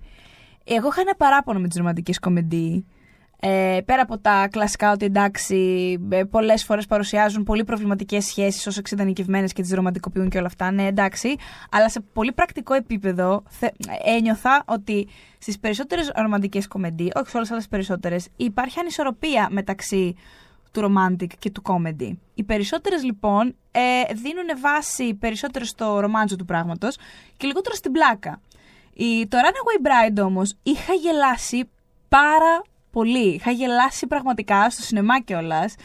[0.63, 2.85] εγώ είχα ένα παράπονο με τις ρομαντικές κομμεντί.
[3.39, 5.57] Ε, πέρα από τα κλασικά ότι εντάξει,
[6.09, 10.71] ε, πολλές φορές παρουσιάζουν πολύ προβληματικές σχέσεις ως εξειδανικευμένε και τις ρομαντικοποιούν και όλα αυτά.
[10.71, 11.35] Ναι, εντάξει.
[11.71, 13.67] Αλλά σε πολύ πρακτικό επίπεδο θε,
[14.05, 15.07] ένιωθα ότι
[15.37, 20.15] στις περισσότερες ρομαντικές κομμεντί, όχι σε όλες τι περισσότερες, υπάρχει ανισορροπία μεταξύ
[20.71, 22.11] του romantic και του comedy.
[22.33, 26.97] Οι περισσότερες λοιπόν ε, δίνουν βάση περισσότερο στο ρομάντζο του πράγματος
[27.37, 28.41] και λιγότερο στην πλάκα.
[28.93, 31.69] Η, το Runaway Bride όμως είχα γελάσει
[32.09, 32.61] πάρα
[32.97, 33.27] πολύ.
[33.33, 35.75] Είχα γελάσει πραγματικά στο σινεμά κιόλας.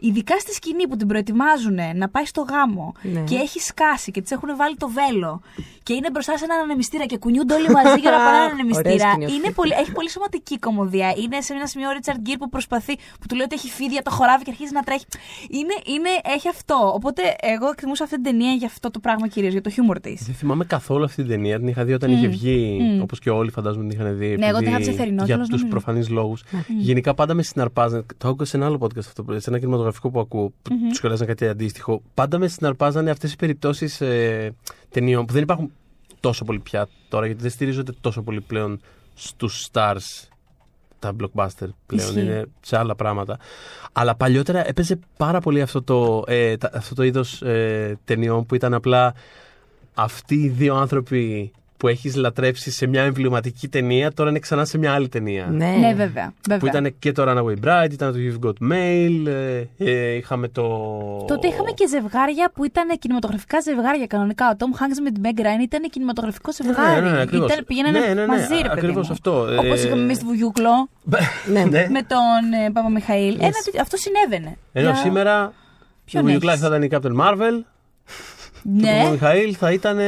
[0.00, 3.20] Ειδικά στη σκηνή που την προετοιμάζουν να πάει στο γάμο Ναι.
[3.20, 5.40] και έχει σκάσει και τη έχουν βάλει το βέλο
[5.82, 8.90] και είναι μπροστά σε έναν ανεμιστήρα και κουνιούνται όλοι μαζί για να πάνε έναν ανεμιστήρα.
[8.94, 9.36] Ωραία σκηνή αυτή.
[9.36, 11.08] Είναι πολύ, έχει πολύ σωματική κομμωδία.
[11.22, 14.02] Είναι σε ένα σημείο ο Ρίτσαρντ Γκίρ που προσπαθεί, που του λέει ότι έχει φίδια,
[14.02, 15.04] το χοράβει και αρχίζει να τρέχει.
[15.50, 16.92] Είναι, είναι, έχει αυτό.
[16.94, 20.22] Οπότε εγώ εκτιμούσα αυτή την ταινία για αυτό το πράγμα κυρίως, για το χιούμορ της.
[20.26, 21.58] Δεν θυμάμαι καθόλου αυτή την ταινία.
[21.58, 23.02] Την είχα δει όταν είχε βγει, Μμ.
[23.02, 24.36] όπως και όλοι φαντάζομαι την είχαν δει.
[24.36, 25.80] Ναι, εγώ την επειδή- είχα δει σε θερινό Για κιόλας, τους νομίζω.
[25.80, 26.42] προφανείς λόγους.
[26.78, 28.02] Γενικά πάντα με συναρπάζανε.
[28.18, 29.58] Το άκουσα σε ένα άλλο podcast αυτό, σε ένα
[29.90, 30.88] κινηματογραφικό που ακούω, που Μμμ.
[30.88, 32.02] τους καλέσαν κάτι αντίστοιχο.
[32.14, 34.54] Πάντα με συναρπάζανε αυτές οι περιπτώσεις ε,
[34.90, 35.72] ταινιών που δεν υπάρχουν
[36.20, 38.80] τόσο πολύ πια τώρα, γιατί δεν στηρίζονται τόσο πολύ πλέον
[39.14, 40.28] στους stars
[40.98, 42.20] τα blockbuster πλέον, Ισχύει.
[42.20, 43.38] είναι σε άλλα πράγματα.
[43.92, 48.54] Αλλά παλιότερα έπαιζε πάρα πολύ αυτό το, ε, τα- αυτό το είδος ε, ταινιών που
[48.54, 49.14] ήταν απλά
[49.94, 54.78] αυτοί οι δύο άνθρωποι που έχεις λατρέψει σε μια εμβληματική ταινία τώρα είναι ξανά σε
[54.78, 55.46] μια άλλη ταινία.
[55.50, 56.32] Ναι, Ναι, βέβαια.
[56.48, 56.58] βέβαια.
[56.58, 60.62] Που ήταν και το Runaway Bride, ήταν το You've Got Mail, ε, ε, είχαμε το...
[61.26, 64.50] Τότε είχαμε και ζευγάρια που ήταν κινηματογραφικά ζευγάρια κανονικά.
[64.52, 67.02] Ο Τόμ Χάγκ με την Meg Ryan ήταν κινηματογραφικό ζευγάρι.
[67.04, 67.52] ναι, ναι, ακριβώς.
[67.52, 68.68] ήταν, πηγαίνανε Ναι, ναι, ναι, μαζί, ρε παιδί.
[68.68, 69.12] ακριβώς μου.
[69.12, 69.46] αυτό.
[69.50, 70.88] Ε, Όπως είχαμε εμείς στη Βουγιούκλο
[71.52, 71.64] Ναι.
[71.64, 71.86] ναι.
[71.90, 73.34] με τον ε, Παπαμιχαήλ.
[73.40, 74.56] Ένα τέτοιο- αυτό συνέβαινε.
[74.72, 75.52] Ενώ Για- σήμερα
[76.04, 77.62] Ποιον ο Hugh έχεις; Clark θα ήταν η Captain Marvel
[78.62, 79.04] Ναι.
[79.06, 79.98] Ο Μιχαήλ θα ήταν.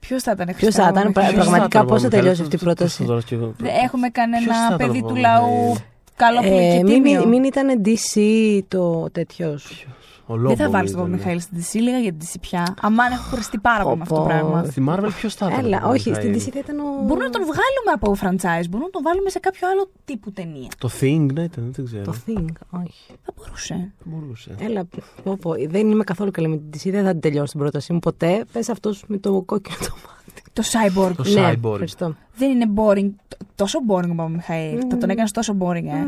[0.00, 3.04] Ποιος θα ήταν, Ποιος θα ήταν, Χριστέ μου, πραγματικά πώς θα τελειώσει αυτή η πρόταση;
[3.04, 5.76] Δεν έχουμε Ποιος θα κανένα ήταν παιδί ο του Μιχαήλ; λαού
[6.16, 7.26] καλό που Ε, και μην, τίμιο.
[7.26, 8.20] μην ήταν DC
[8.68, 9.86] το τέτοιος.
[10.28, 12.74] Δεν θα βάλεις τον Μιχαήλ στην DC, λίγα για την DC πια.
[12.80, 14.64] Αμάν έχω χωριστεί πάρα πολύ με αυτό το Πω, πράγμα.
[14.64, 15.64] Στη Marvel ποιος θα ήταν.
[15.64, 16.82] Έλα, ο όχι, στην Μιχαήλ; DC θα ήταν ο.
[17.06, 20.68] Μπορούμε να τον βγάλουμε από franchise, μπορούμε να τον βάλουμε σε κάποιο άλλο τύπου ταινία.
[20.78, 22.02] Το Thing, ναι, ήταν, δεν ξέρω.
[22.04, 23.12] Το Thing, όχι.
[23.24, 23.92] Θα μπορούσε.
[24.04, 24.54] Μπορούσε.
[24.58, 24.84] Έλα,
[25.22, 27.92] πω, πω, δεν είμαι καθόλου καλή με την DC, δεν θα την τελειώσω την πρότασή
[27.92, 28.44] μου ποτέ.
[28.52, 30.42] Πες αυτός με το κόκκινο το μάτι.
[30.52, 31.12] Το Cyborg.
[31.16, 31.70] Το Ναι, Cyborg.
[31.72, 32.14] ευχαριστώ.
[32.36, 33.10] Δεν είναι boring.
[33.28, 34.82] τ- Τόσο boring ο Μιχαήλ.
[34.90, 36.04] Θα τον έκανες τόσο boring, ε.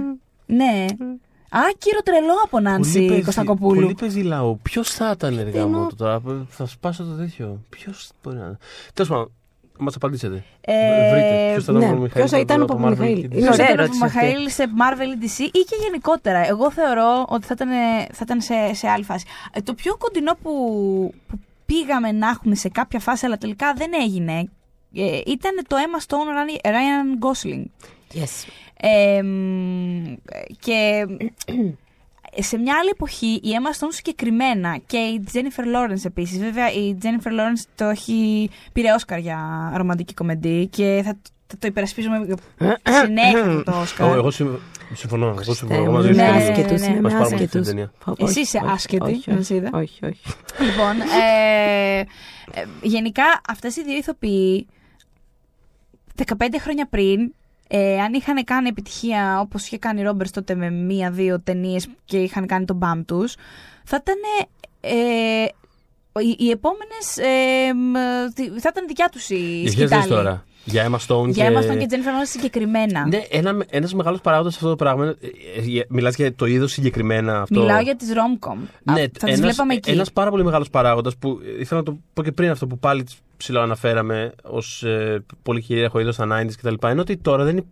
[0.46, 0.84] Ναι.
[1.50, 3.80] Άκυρο τρελό από Πολύ Νάνση παίζει- Κωνστακοπούλου.
[3.80, 4.54] Πολύ παίζει λαό.
[4.56, 7.60] Ποιος θα ήταν εργά Ενώ- μου τώρα; Θα σπάσω το τέτοιο.
[7.68, 8.56] Ποιος μπορεί να είναι;
[8.94, 9.32] Τέλος πάντων,
[9.78, 10.44] μας απαντήσετε.
[10.60, 11.50] Ε, Βρείτε.
[11.52, 12.10] Ποιος θα ήταν ναι, ο Μιχαήλ.
[12.12, 13.14] ποιος θα ήταν ο από Marvel Παπαμιχαήλ.
[13.14, 13.38] και Είναι DC.
[13.38, 14.16] Ποιος ωραία θα ήταν ο ερώτηση αυτή.
[14.18, 16.46] Μιχαήλ σε Marvel ή DC ή και γενικότερα.
[16.48, 17.68] Εγώ θεωρώ ότι θα ήταν,
[18.12, 19.24] θα ήταν σε, σε άλλη φάση.
[19.52, 20.52] Ε, το πιο κοντινό που,
[21.28, 24.38] που πήγαμε να έχουμε σε κάποια φάση, αλλά τελικά δεν έγινε,
[24.94, 26.28] ε, ήταν το Emma Stone
[26.64, 27.64] Ryan Gosling.
[28.14, 28.48] Yes.
[28.80, 30.04] Ε, μ,
[30.58, 31.06] και
[32.38, 36.38] σε μια άλλη εποχή η Emma Stone συγκεκριμένα και η Jennifer Lawrence επίσης.
[36.38, 41.66] Βέβαια η Jennifer Lawrence το έχει πήρε Όσκαρ για ρομαντική κομμεντή και θα, θα το
[41.66, 42.26] υπερασπίζουμε
[43.04, 44.12] συνέχεια το Ω, Όσκαρ.
[44.16, 44.58] Εγώ συμ-
[44.94, 45.26] συμφωνώ.
[45.26, 46.30] Εγώ Χριστέ συμφωνώ μου, μαζί είναι σου.
[46.32, 47.66] Ναι, άσχετους, ναι, είναι Μας με πάρουμε αυτή την άσχετους.
[47.66, 47.92] ταινία.
[48.04, 49.70] Πω, πω, Εσύ όχι, είσαι όχι, άσχετη, όχι, να σε είδα.
[49.72, 50.20] Όχι, όχι.
[50.60, 52.04] Λοιπόν, ε, ε,
[52.82, 54.66] γενικά αυτές οι δύο ηθοποιοί
[56.14, 56.24] 15
[56.60, 57.34] χρόνια πριν,
[57.68, 62.18] ε, αν είχαν κάνει επιτυχία όπως είχε κάνει η Ρόμπερς τότε με μία-δύο ταινίες και
[62.18, 63.34] είχαν κάνει τον μπαμ τους,
[63.84, 64.16] θα ήταν
[64.80, 65.44] ε,
[66.20, 67.92] οι, οι επόμενες ε, μ,
[68.34, 70.08] τι- θα ήταν δικιά τους η Για ποιες λες σκητάλη.
[70.08, 70.42] τώρα.
[70.64, 71.54] Για Emma Stone Για και...
[71.56, 73.06] Emma Stone και Jennifer Lawrence συγκεκριμένα.
[73.06, 75.04] Ναι, ένα, ένας μεγάλος παράγοντας σε αυτό το πράγμα.
[75.04, 75.16] είναι-
[75.74, 77.60] ε, ε, Μιλάς για το είδος συγκεκριμένα αυτό.
[77.60, 78.56] Μιλάω για τις rom-com.
[78.84, 79.90] Α, Ναι, θα τις ένας, βλέπαμε εκεί.
[79.90, 82.78] Ένας πάρα πολύ μεγάλος παράγοντας που ε, ήθελα να το πω και πριν αυτό που
[82.78, 83.04] πάλι
[83.38, 86.86] ψηλό αναφέραμε ως ε, πολύ κυρίαρχο είδος στα 90s κτλ.
[86.90, 87.66] Είναι ότι τώρα δεν υπ-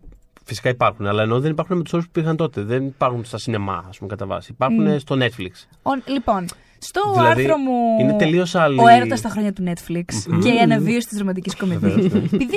[0.49, 2.63] Φυσικά υπάρχουν, αλλά ενώ δεν υπάρχουν με τους όρους που υπήρχαν τότε.
[2.63, 4.53] Δεν υπάρχουν στα σινεμά, ας πούμε, κατά βάση.
[4.53, 4.99] Υπάρχουν Μμ.
[4.99, 5.51] στο Netflix.
[5.83, 6.47] Ο- λοιπόν,
[6.79, 8.01] στο Δηλαδή, άρθρο μου.
[8.01, 10.05] είναι τελείως άλλη- Ο έρωτας στα χρόνια του Netflix
[10.43, 11.79] και η αναβίωση της ρομαντικής κομμεντή.
[11.91, 12.19] Βεβαίως, ναι.
[12.19, 12.57] Επειδή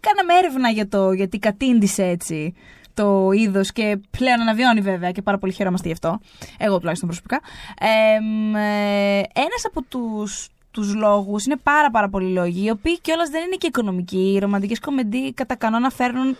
[0.00, 2.54] κάναμε έρευνα για το γιατί κατήντησε έτσι
[2.94, 6.18] το είδος και πλέον αναβιώνει βέβαια και πάρα πολύ χαιρόμαστε γι' αυτό.
[6.58, 7.40] Εγώ τουλάχιστον προσωπικά.
[9.32, 13.56] Ένας από τους τους λόγους, είναι πάρα πάρα πολλοί λόγοι, οι οποίοι κιόλας δεν είναι
[13.56, 14.32] και οικονομικοί.
[14.34, 16.36] Οι ρομαντικές κομμεντί κατά κανόνα φέρνουν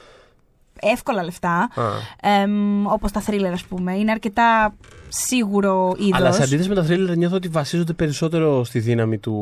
[0.81, 1.83] εύκολα λεφτά, Α.
[2.31, 3.95] εμ, όπως τα thriller ας πούμε.
[3.99, 4.75] Είναι αρκετά
[5.09, 6.19] σίγουρο είδος.
[6.21, 9.35] Αλλά σε αντίθεση με τα thriller νιώθω ότι βασίζονται περισσότερο στη δύναμη του.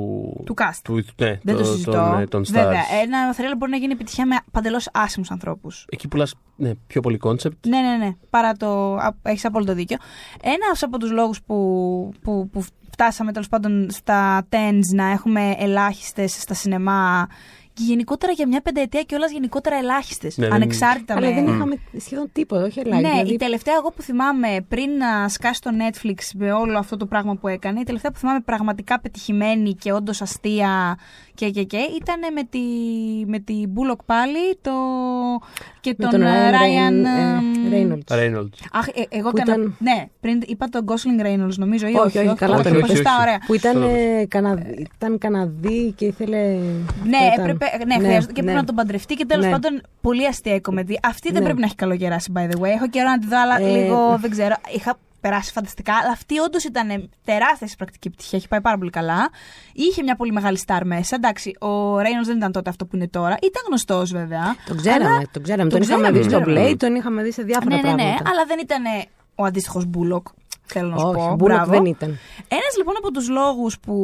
[0.47, 0.78] Του cast.
[0.85, 1.90] Του, ναι, Δεν το, το- συζητώ.
[1.93, 2.51] Των, ε, των stars.
[2.52, 5.86] Βέβαια, ένα thriller μπορεί να γίνει επιτυχία με παντελώς άσημους ανθρώπους.
[5.89, 7.66] Εκεί που λες, ναι, πιο πολύ concept.
[7.66, 8.11] Ναι, ναι, ναι.
[8.31, 8.98] Παρά το.
[9.23, 9.97] Έχεις απόλυτο δίκιο.
[10.43, 11.55] Ένα από τους λόγους που,
[12.23, 17.27] που, που φτάσαμε τέλος πάντων στα tens να έχουμε ελάχιστες στα σινεμά
[17.74, 20.36] και γενικότερα για μια πενταετία κιόλας γενικότερα ελάχιστες.
[20.36, 21.34] Ναι, δεν- ανεξάρτητα Αλλά με.
[21.34, 23.09] δεν είχαμε σχεδόν τίποτα, όχι ελάχιστα.
[23.09, 26.96] Ναι, δηλαδή, η τελευταία εγώ που θυμάμαι πριν να σκάσει το Netflix με όλο αυτό
[26.96, 30.98] το πράγμα που έκανε, η τελευταία που θυμάμαι πραγματικά πετυχημένη και όντως αστεία
[31.34, 32.60] και, και, και ήταν με τη,
[33.26, 34.72] με τη Bullock πάλι το,
[35.80, 37.05] και με τον, ε, Ryan.
[37.05, 38.14] ε, εμ, Reynolds.
[38.16, 38.59] Reynolds.
[38.72, 39.55] Αχ, ε, εγώ Που έκανα.
[39.56, 41.86] ήταν- Ναι, πριν είπα τον Gosling Reynolds νομίζω.
[41.86, 42.88] Ή Όχι, όχι, καλά το είπες.
[42.90, 43.20] Σωστά, Όχι, όχι.
[43.22, 43.38] ωραία.
[43.46, 43.88] Που ήταν, Στο-
[44.20, 46.38] ε, Καναδί, ήταν Καναδί και ήθελε.
[47.05, 47.44] Ναι, ήταν.
[47.44, 49.51] έπρεπε, ναι, χρειάζεται και πρέπει να τον παντρευτεί και τέλος Ναι.
[49.51, 50.99] πάντων πολύ αστεία η κομμεντή.
[51.03, 51.45] Αυτή δεν Ναι.
[51.45, 52.65] πρέπει να έχει καλογεράσει, by the way.
[52.77, 54.55] Έχω καιρό να τη δω, αλλά Ε, λίγο δεν ξέρω.
[54.74, 55.95] Είχα περάσει φανταστικά.
[55.95, 58.39] Αλλά αυτή όντως ήταν τεράστια σε πρακτική επιτυχία.
[58.39, 59.28] Έχει πάει πάρα πολύ καλά.
[59.73, 61.15] Είχε μια πολύ μεγάλη σταρ μέσα.
[61.16, 63.35] Εντάξει, ο Ryan δεν ήταν τότε αυτό που είναι τώρα.
[63.43, 64.57] Ήταν γνωστός βέβαια.
[64.66, 65.70] Τον ξέραμε, Αλλά- τον ξέραμε.
[65.70, 66.70] τον Τον, είχαμε ξέραμε, δει στο ξέραμε.
[66.70, 68.09] Blade, τον είχαμε δει σε διάφορα Ναι, ναι, πράγματα.
[68.09, 68.82] ναι, αλλά δεν ήταν
[69.35, 70.27] ο αντίστοιχος Μπούλοκ.
[70.66, 71.32] Θέλω να σου Όχι, πω.
[71.32, 71.70] Bullock Μπράβο.
[71.70, 72.09] δεν ήταν.
[72.49, 73.95] Ένας λοιπόν από τους λόγους που,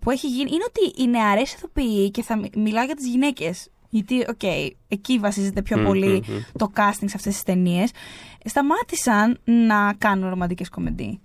[0.00, 3.68] που έχει γίνει είναι ότι οι νεαρές ηθοποιοί, και θα μι- μιλάω για τις γυναίκες,
[3.88, 4.42] γιατί, οκ,
[4.88, 6.36] εκεί βασίζεται πιο Μμμ, πολύ μμμ.
[6.58, 7.90] το casting σε αυτές τις ταινίες,
[8.44, 11.20] σταμάτησαν να κάνουν ρομαντικές κομεντί.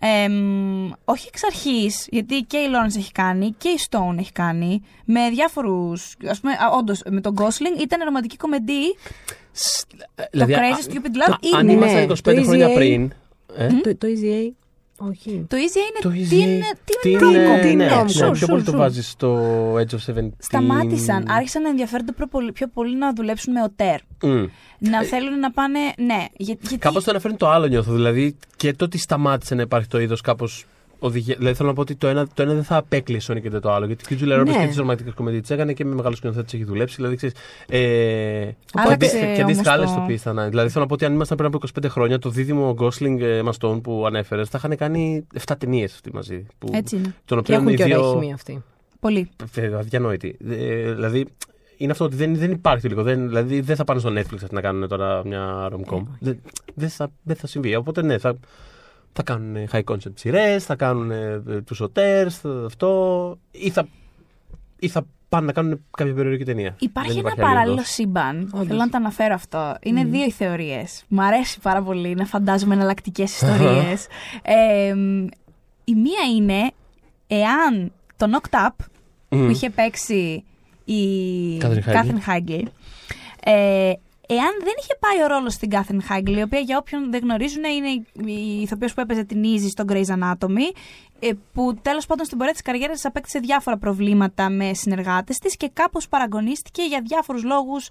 [0.00, 4.82] Εμ, όχι εξ αρχής, γιατί και η Lawrence έχει κάνει και η Stone έχει κάνει,
[5.04, 6.12] με διάφορους.
[6.12, 8.96] Α πούμε, όντως, με τον Gosling ήταν ρομαντική κομμεντί.
[10.14, 11.84] Το Crazy Stupid Love Δηλαδή, Αν είναι.
[11.84, 12.74] Ναι, ήμασταν 25 το χρόνια EZA.
[12.74, 13.12] πριν.
[13.58, 14.52] Ε, Το, το Easy A.
[15.00, 15.44] Όχι.
[15.48, 16.00] Το Easy είναι.
[16.00, 17.60] Το τι Easy είναι, τι τι είναι, είναι, rom-com.
[17.62, 18.02] τι είναι ναι, rom-com.
[18.04, 18.76] ναι, Σου, πιο σου, πολύ το σου.
[18.76, 19.38] βάζεις στο
[19.74, 20.28] Edge of 17.
[20.38, 24.00] Σταμάτησαν, άρχισαν να ενδιαφέρονται πιο πολύ, πιο πολύ να δουλέψουν με οτέρ.
[24.22, 24.44] Μμ.
[24.78, 25.78] Να θέλουν να πάνε.
[25.98, 26.78] Ναι, για, γιατί.
[26.78, 27.92] Κάπως το αναφέρει το άλλο νιώθω.
[27.92, 30.66] Δηλαδή και το ότι σταμάτησε να υπάρχει το είδος κάπως.
[30.98, 31.34] Οδηγε...
[31.34, 33.72] Δηλαδή θέλω να πω ότι το ένα, το ένα δεν θα απέκλεισε όνει και το
[33.72, 33.86] άλλο.
[33.86, 34.62] Γιατί και ο Τζούλια Ρόμπερτ Ναι.
[34.62, 36.96] και τις ρομαντικέ κομμεντίες τι έκανε και με μεγάλου σκηνοθέτε έχει δουλέψει.
[36.96, 37.34] Δηλαδή ξέρεις.
[37.68, 38.50] Ε...
[38.74, 40.48] Άλλαξε και όμως αντίστοιχα άλλες το- το θα είναι.
[40.48, 43.40] Δηλαδή θέλω να πω ότι αν ήμασταν πριν από 25 χρόνια, το δίδυμο Gosling ε,
[43.44, 46.46] Emma Stone που ανέφερες θα είχαν κάνει 7 ταινίες αυτοί μαζί.
[46.58, 46.68] Που...
[46.72, 47.14] Έτσι είναι.
[47.24, 48.10] Των Και οποίων έχουν οι και ωραία δύο.
[48.12, 48.62] χημία αυτή.
[49.00, 49.28] Πολύ.
[49.54, 50.36] Ε, Αδιανόητη.
[50.50, 51.26] Ε, δηλαδή,
[51.76, 53.02] είναι αυτό ότι δεν, δεν υπάρχει τελικό.
[53.02, 56.02] Δεν, δηλαδή, δεν θα πάνε στο Netflix να κάνουν τώρα μια rom-com.
[56.20, 56.40] δεν,
[56.74, 57.74] δεν, θα, δεν θα συμβεί.
[57.76, 58.36] Οπότε, ναι, θα,
[59.12, 63.38] θα κάνουν high concept σειρές, θα κάνουν ε, τους hotels, θα- αυτό.
[63.50, 63.88] Ή θα,
[64.78, 66.76] ή θα πάνε να κάνουν κάποια περιοδική ταινία.
[66.78, 67.88] Υπάρχει Δεν ένα άλλη παράλληλο οδός.
[67.88, 68.50] σύμπαν.
[68.54, 68.66] Όντως.
[68.66, 69.74] Θέλω να το αναφέρω αυτό.
[69.82, 71.04] Είναι δύο οι θεωρίες.
[71.08, 74.06] Μου αρέσει πάρα πολύ να φαντάζομαι εναλλακτικές ιστορίες.
[74.42, 75.26] ε, μ,
[75.84, 76.70] η μία είναι
[77.26, 78.84] εάν το Knocked Up
[79.28, 79.50] που Μμμ.
[79.50, 80.44] είχε παίξει
[80.84, 81.02] η
[81.58, 81.98] Κάθριν Χάιγκλ.
[81.98, 82.64] Κάθριν Χάιγκλ.
[83.44, 83.92] Ε,
[84.30, 87.64] εάν δεν είχε πάει ο ρόλος στην Κάθριν Χάιγκλ, η οποία για όποιον δεν γνωρίζουν
[87.64, 87.88] είναι
[88.30, 90.68] η ηθοποιός που έπαιζε την Easy στο Grey's Anatomy,
[91.20, 95.56] ε, που τέλος πάντων στην πορεία της καριέρας της απέκτησε διάφορα προβλήματα με συνεργάτες της
[95.56, 97.88] και κάπως παραγωνίστηκε για διάφορους λόγους,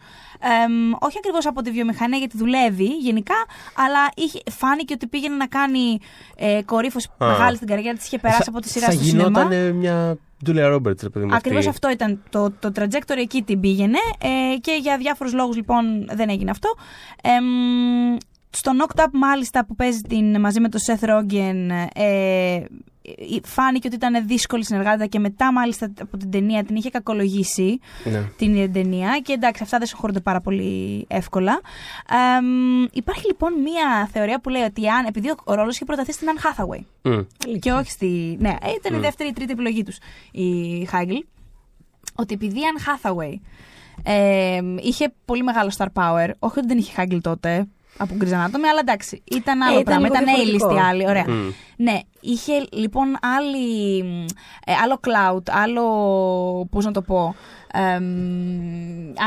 [0.66, 3.36] εμ, όχι ακριβώς από τη βιομηχανία γιατί δουλεύει γενικά,
[3.76, 6.00] αλλά είχε, φάνηκε ότι πήγαινε να κάνει
[6.36, 7.26] ε, κορύφωση Α.
[7.28, 9.28] μεγάλη στην καριέρα της, είχε περάσει από τη σειρά θα στο σινεμά.
[9.28, 11.36] γινόταν ε, μια Julia Roberts, ρε παιδί μου.
[11.36, 11.70] Ακριβώς αυτή.
[11.70, 16.30] αυτό ήταν το, το trajectory εκεί την πήγαινε ε, και για διάφορους λόγους λοιπόν δεν
[16.30, 16.76] έγινε αυτό.
[17.22, 18.18] Εμ,
[18.50, 22.66] στο Knocked Up μάλιστα που παίζει την, μαζί με τον Seth Rogen ε, ε,
[23.44, 28.22] φάνηκε ότι ήταν δύσκολη συνεργάτα και μετά μάλιστα από την ταινία την είχε κακολογήσει Ναι.
[28.38, 31.62] την ταινία και εντάξει αυτά δεν συγχωρούνται πάρα πολύ εύκολα.
[32.38, 36.28] Εμ, υπάρχει λοιπόν μία θεωρία που λέει ότι αν, επειδή ο ρόλος είχε προταθεί στην
[36.28, 37.20] Anne Hathaway Μμ.
[37.60, 38.38] και όχι στη.
[38.40, 39.98] Ναι, ε, ήταν η δεύτερη ή τρίτη επιλογή τους
[40.32, 41.16] η Χάγκλ.
[42.16, 43.34] Ότι επειδή η Anne Hathaway
[44.04, 47.68] ε, είχε πολύ μεγάλο star power, όχι ότι δεν είχε Χάγκλ τότε
[47.98, 50.08] από Grey's Anatomy, αλλά εντάξει, ήταν άλλο Ε, ήταν πράγμα.
[50.08, 50.68] λίγο Ήταν διαφορετικό.
[50.70, 51.08] A-list η άλλη.
[51.08, 51.26] Ωραία.
[51.28, 51.50] Μμ.
[51.78, 54.00] Ναι, είχε λοιπόν άλλη,
[54.66, 55.86] ε, άλλο cloud, άλλο,
[56.72, 57.36] πώς να το πω,
[57.74, 58.04] εμ,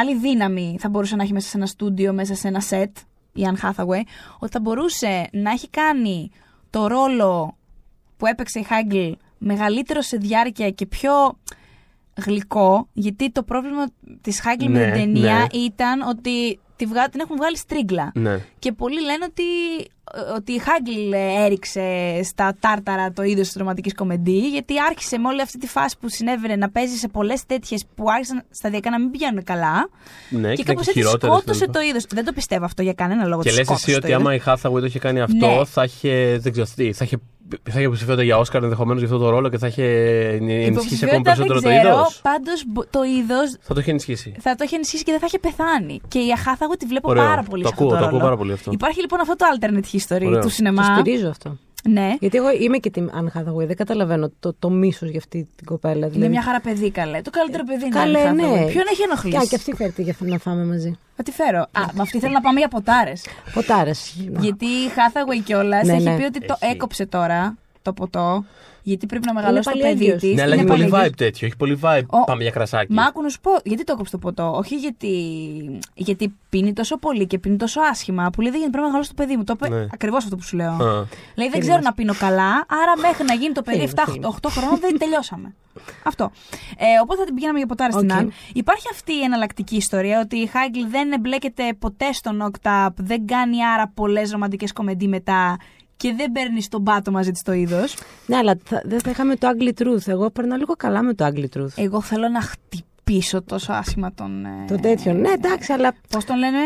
[0.01, 2.90] άλλη δύναμη θα μπορούσε να έχει μέσα σε ένα στούντιο, μέσα σε ένα set,
[3.32, 4.01] η Anne Hathaway,
[4.38, 6.30] ότι θα μπορούσε να έχει κάνει
[6.70, 7.56] το ρόλο
[8.16, 11.12] που έπαιξε η Χάγκλ μεγαλύτερο σε διάρκεια και πιο
[12.26, 13.86] γλυκό, γιατί το πρόβλημα
[14.20, 15.59] της Χάγκλ με Ναι, την ταινία ναι.
[15.59, 18.11] ήταν ότι τη βγα- την έχουν βγάλει στρίγκλα.
[18.15, 18.39] Ναι.
[18.59, 19.43] Και πολλοί λένε ότι,
[20.36, 21.12] ότι η Χάγκλ
[21.44, 25.97] έριξε στα τάρταρα το είδος της δραματική κομμεντή, γιατί άρχισε με όλη αυτή τη φάση
[26.01, 29.89] που συνέβαινε να παίζει σε πολλές τέτοιες που άρχισαν σταδιακά να μην πηγαίνουν καλά.
[30.31, 32.05] Ναι, και ήταν κάπως έτσι χειρότερες, σκότωσε τέλος το είδος.
[32.09, 33.43] Δεν το πιστεύω αυτό για κανένα λόγο.
[33.43, 34.47] Και ότι λες σκότωσε εσύ το ότι άμα είδος.
[34.47, 35.65] η Hathaway το είχε κάνει αυτό, Ναι.
[35.65, 36.39] θα είχε.
[36.40, 37.16] Δεν ξέρω τι, θα είχε.
[37.62, 41.20] Θα είχε υποψηφιότητα για Όσκαρ ενδεχομένως για αυτό το ρόλο και θα είχε ενισχύσει ακόμη
[41.20, 42.20] Υποψηφιότητα περισσότερο το δεν ξέρω, είδος.
[42.22, 44.35] πάντως μπο- το είδος Θα το είχε ενισχύσει.
[44.40, 46.01] θα το έχει ενισχύσει και δεν θα είχε πεθάνει.
[46.09, 47.22] Και η Αχάθαγο τη βλέπω Ωραίο.
[47.24, 48.09] πάρα πολύ Το σε αυτό ακούω, το ρόλο.
[48.16, 48.70] ακούω πάρα πολύ αυτό.
[48.72, 50.31] Υπάρχει λοιπόν αυτό το alternate history Ωραίο.
[50.39, 50.85] του Το σινεμά.
[50.85, 51.56] στηρίζω αυτό.
[51.89, 52.15] Ναι.
[52.20, 53.66] Γιατί εγώ είμαι και την Anne Hathaway.
[53.66, 56.11] Δεν καταλαβαίνω το, το μίσος για αυτή την κοπέλα.
[56.15, 57.23] Είναι μια χαρά παιδί καλέ.
[57.23, 57.94] Το καλύτερο παιδί είναι.
[57.94, 58.35] Καλέ, η Anne Hathaway.
[58.35, 58.66] ναι.
[58.66, 60.98] Ποιον έχει ενοχλήσει; Και, και αυτή φέρτε για να φάμε μαζί.
[61.16, 61.59] Θα τη φέρω.
[61.61, 63.27] Α, με αυτή θέλω να πάμε για ποτάρες.
[63.55, 64.16] Ποτάρες.
[64.40, 66.16] Γιατί η Hathaway κιόλας Ναι, έχει ναι.
[66.16, 66.73] πει ότι το Έχει.
[66.73, 68.44] έκοψε τώρα το ποτό.
[68.82, 70.20] Γιατί πρέπει να μεγαλώσει το πάλι παιδί έγκυος.
[70.23, 70.35] της.
[70.35, 71.47] Ναι, αλλά έχει πολύ vibe τέτοιο.
[71.47, 72.02] Έχει πολύ vibe.
[72.07, 72.93] Ο- Πάμε για κρασάκι.
[72.93, 75.15] Μα άκου να σου πω, γιατί το έκοψε το ποτό; Όχι γιατί,
[75.94, 79.09] γιατί πίνει τόσο πολύ και πίνει τόσο άσχημα, που λέει δεν γίνεται, πρέπει να μεγαλώσει
[79.09, 79.44] το παιδί μου.
[79.44, 79.86] Το είπε Ναι.
[79.93, 80.70] ακριβώς αυτό που σου λέω.
[80.73, 81.07] Α.
[81.35, 82.51] Λέει δεν ξέρω να πίνω καλά,
[82.82, 84.65] άρα μέχρι να γίνει το παιδί Φίλοι, 7-8 φίλοι.
[84.65, 85.55] χρόνων δεν τελειώσαμε.
[86.11, 86.31] Αυτό.
[86.78, 88.16] Ε, οπότε θα την πηγαίναμε για ποτάρι στην Οκ.
[88.16, 88.32] Αν.
[88.52, 93.27] Υπάρχει αυτή η εναλλακτική ιστορία ότι η Χάγκλ δεν εμπλέκεται ποτέ στο Knocked Up, δεν
[93.27, 95.57] κάνει άρα πολλές ρομαντικές κομμεντί μετά
[96.01, 97.94] και δεν παίρνεις στον πάτο μαζί της το είδος.
[98.27, 100.06] Ναι, αλλά θα- δεν θα είχαμε το Ugly Truth.
[100.09, 101.66] Εγώ περνάω λίγο καλά με το Ugly Truth.
[101.77, 104.44] Εγώ θέλω να χτυπήσω τόσο άσχημα τον.
[104.44, 105.12] ε, Το τέτοιο.
[105.12, 106.59] Ναι, εντάξει, αλλά Πώς τον λένε,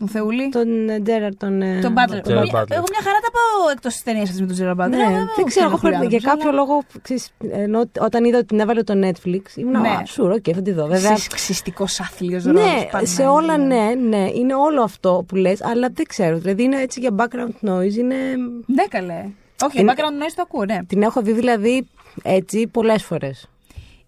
[0.00, 0.48] τον Θεούλη.
[0.48, 0.66] τον
[1.04, 1.62] Τζέραρ τον.
[1.62, 2.16] ε, Τον Butler.
[2.16, 2.70] Gerard Μια- Butler.
[2.78, 4.88] Εγώ μια χαρά τα πάω εκτό τη ταινία αυτή με τον Gerard Butler.
[4.90, 7.30] Ναι, Ε, δεν ξέρω, εγώ ενοχλεί περ- για άνθρωπος, κάποιο αλλά- λόγο, ξέρεις,
[7.64, 9.88] ενώ όταν είδα ότι την έβαλε το Netflix, ήμουν Ναι.
[9.88, 9.96] ναι.
[10.06, 10.86] σουρ, οκ, θα τη δω.
[10.86, 12.60] Βέβαια, Ξυστικό άθλιο ρόλο.
[12.60, 16.80] ναι, σε όλα ναι, ναι, είναι όλο αυτό που λες, αλλά δεν ξέρω, δηλαδή είναι
[16.80, 18.14] έτσι για background noise, είναι...
[18.66, 19.24] Ναι, καλέ.
[19.64, 20.78] Όχι, Είναι- background noise το ακούω, ναι.
[20.86, 21.86] Την έχω δει δηλαδή
[22.22, 23.48] έτσι πολλές φορές.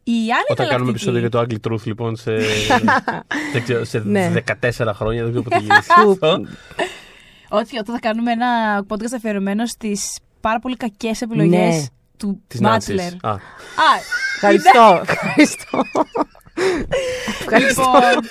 [0.05, 2.33] Η άλλη Όταν κάνουμε εναλλακτική- επεισόδιο για το Ugly Truth, λοιπόν, σε,
[3.53, 4.33] δεν ξέρω, σε Ναι.
[4.61, 6.41] 14 χρόνια, δεν ξέρω πότε γυρίσει Που- αυτό.
[7.49, 11.83] Όχι, όταν θα κάνουμε ένα podcast αφιερωμένο στις πάρα πολύ κακές επιλογές Ναι.
[12.17, 12.63] του Της Butler.
[12.63, 13.17] Νάτσης.
[13.23, 13.39] Α, Α,
[14.35, 15.83] Ευχαριστώ, ευχαριστώ.
[17.41, 17.83] ευχαριστώ.
[17.83, 18.25] λοιπόν.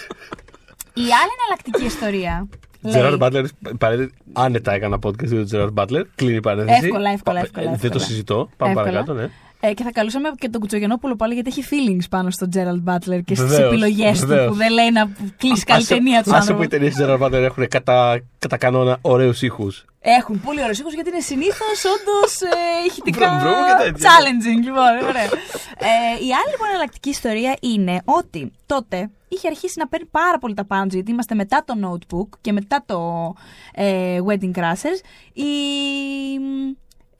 [0.93, 2.47] η άλλη εναλλακτική ιστορία.
[2.81, 3.45] λέει- Gerard Butler,
[3.77, 6.03] παρένθεση, άνετα έκανα podcast για τον Gerard Butler.
[6.15, 6.85] Κλείνει η παρένθεση.
[6.85, 7.93] Εύκολα, εύκολα, Πα- εύκολα, Δεν εύκολα.
[7.93, 8.49] το συζητώ.
[8.57, 8.91] Πάμε Εύκολα.
[8.91, 9.29] παρακάτω, ναι.
[9.63, 13.19] Ε, και θα καλούσαμε και τον Κουτσογενόπουλο πάλι γιατί έχει feelings πάνω στον Gerald Butler
[13.25, 14.47] και στις Βεβαίως, επιλογές του βεβαίως.
[14.49, 17.19] που δεν λέει να κλείσει καλή Άσε- ταινία του Άσε που οι ταινίες του Gerard
[17.21, 19.85] Butler έχουν κατά, κατά κανόνα ωραίους ήχους.
[19.99, 24.09] Έχουν πολύ ωραίους ήχους γιατί είναι συνήθως όντως ε, ηχητικά Βρουμ, βρουμ και τέτοια.
[24.09, 24.63] challenging.
[24.63, 25.23] Λοιπόν, ωραία.
[25.23, 30.53] ε, η άλλη λοιπόν εναλλακτική ιστορία είναι ότι τότε είχε αρχίσει να παίρνει πάρα πολύ
[30.53, 33.33] τα πάνω του, γιατί είμαστε μετά το Notebook και μετά το
[33.73, 34.99] ε, Wedding Crashers.
[35.33, 35.43] Η,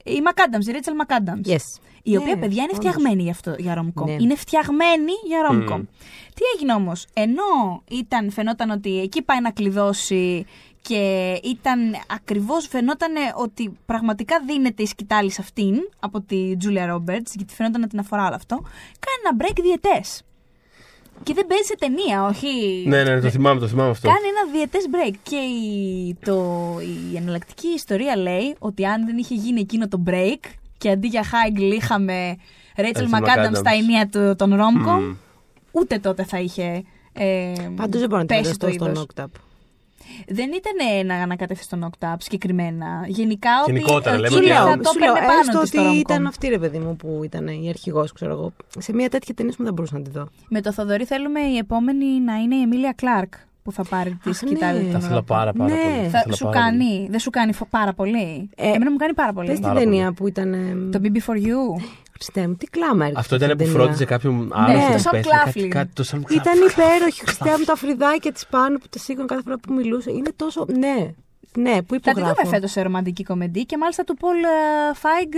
[0.04, 1.50] η McAdams, η Rachel McAdams.
[1.52, 1.80] Yes.
[2.02, 2.86] Η οποία, Ναι, παιδιά, είναι όντως.
[2.92, 4.04] φτιαγμένη για, αυτό, για rom-com.
[4.06, 4.12] Ναι.
[4.20, 5.76] Είναι φτιαγμένη για rom-com.
[5.76, 5.84] Μμμ.
[6.34, 10.46] Τι έγινε όμως, ενώ ήταν, φαινόταν ότι εκεί πάει να κλειδώσει
[10.82, 17.30] και ήταν ακριβώς φαινόταν ότι πραγματικά δίνεται η σκητάλη σε αυτήν από τη Julia Roberts,
[17.34, 18.56] γιατί φαινόταν να την αφορά όλο αυτό,
[18.98, 20.22] κάνει ένα break διετές.
[21.22, 22.84] Και δεν παίζει σε ταινία, όχι.
[22.86, 24.08] Ναι, ναι, το θυμάμαι, το θυμάμαι αυτό.
[24.08, 25.14] Κάνει ένα διετέ break.
[25.22, 26.76] Και η, το,
[27.12, 30.38] η εναλλακτική ιστορία λέει ότι αν δεν είχε γίνει εκείνο το break
[30.82, 32.36] και αντί για Χάιγκλ είχαμε
[32.76, 33.56] Rachel Rachel McAdams McAdams.
[33.56, 35.14] στα ενία του- των rom-com, Μμμ.
[35.72, 36.84] ούτε τότε θα είχε.
[37.12, 39.06] Ε, Πάντως δεν μπορώ να την πέσει φανταστώ στο είδος.
[39.14, 39.26] Noctap.
[40.28, 43.04] Δεν ήταν να ανακατεύσει τον Octap συγκεκριμένα.
[43.06, 45.60] Γενικά ότι Γενικότερα, ο λέμε Κίλιαν ότι- θα Λέω, το σου λέω, έπαιρνε πάνω έστω
[45.60, 45.96] της ότι στο rom-com.
[45.96, 48.52] ήταν αυτή ρε παιδί μου που ήταν η αρχηγός, ξέρω εγώ.
[48.78, 50.28] Σε μια τέτοια ταινία που δεν μπορούσα να τη δω.
[50.48, 53.32] Με το Θοδωρή θέλουμε η επόμενη να είναι η Εμίλια Κλάρκ
[53.62, 54.82] που θα πάρει τη Αχ, σκητάλη ναι.
[54.92, 55.26] των Θα ήθελα rom-com.
[55.26, 55.80] πάρα, πάρα Ναι.
[55.80, 56.08] πολύ.
[56.08, 56.78] Θα, ήθελα σου πάρα πολύ.
[56.78, 58.50] κάνει, δεν σου κάνει φο- πάρα πολύ.
[58.56, 59.46] Ε, Εμένα μου κάνει πάρα πολύ.
[59.46, 60.14] Πες την Πάρα ταινία πολύ.
[60.14, 60.52] που ήταν.
[60.54, 61.82] εμ, Το BB for You.
[62.12, 63.20] Χριστέ μου, τι κλάμα έρχεται.
[63.20, 63.80] Αυτό ήταν στην που ταινία.
[63.82, 64.86] φρόντιζε κάποιον άρρωστο.
[64.86, 65.68] το που Sam πέθανε, κάτι- Claflin.
[65.68, 66.70] κάτι- Το Sam Ήταν Claflin.
[66.70, 67.20] υπέροχη.
[67.24, 70.10] Χριστέ μου, τα φρυδάκια της πάνω που τα σήκωνε κάθε φορά που μιλούσε.
[70.10, 70.66] Είναι τόσο.
[70.78, 71.10] Ναι,
[71.56, 72.34] ναι, που Θα τη υπογράφω.
[72.34, 74.36] δούμε φέτος σε ρομαντική κομμεντή και μάλιστα του Πολ
[74.94, 75.32] Φάιγκ,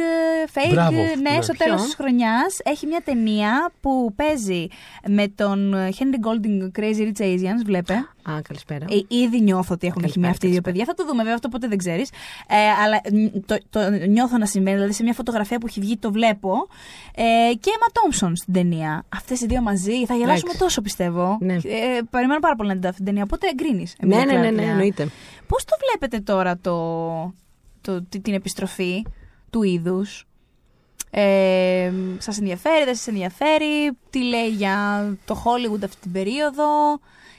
[0.50, 1.42] Φέιγκ, Μπράβο, ναι, ναι.
[1.42, 4.66] στο τέλος Ποιο; της χρονιάς έχει μια ταινία που παίζει
[5.08, 7.94] με τον Henry Golding Crazy Rich Asians, βλέπε.
[8.30, 8.84] Α, καλησπέρα.
[8.90, 10.62] Ε, ήδη νιώθω ότι έχουν Καλησπέρα, χημία αυτοί οι δύο καλησπέρα.
[10.62, 10.84] παιδιά.
[10.84, 12.10] Θα το δούμε βέβαια, αυτό ποτέ δεν ξέρεις.
[12.48, 14.76] Ε, αλλά νι- το, το νιώθω να συμβαίνει.
[14.76, 16.66] Δηλαδή σε μια φωτογραφία που έχει βγει το βλέπω.
[17.14, 19.04] Ε, και Emma Thompson στην ταινία.
[19.08, 19.92] Αυτές οι δύο μαζί.
[20.06, 20.58] Θα γελάσουμε Εντάξει.
[20.58, 21.36] τόσο πιστεύω.
[21.40, 21.54] Ναι.
[21.54, 21.60] Ε,
[22.10, 23.22] περιμένω πάρα πολύ να την δω αυτή την ταινία.
[23.22, 23.96] Οπότε εγκρίνεις.
[24.00, 25.08] ναι, ναι, ναι, ναι, εννοείται.
[25.46, 27.34] Πώς το βλέπετε τώρα το,
[27.80, 29.04] το, τη- την επιστροφή
[29.50, 30.26] του είδους;
[31.10, 36.64] Ε, σας ενδιαφέρει, δεν σας ενδιαφέρει, τι λέει για το Hollywood αυτή την περίοδο;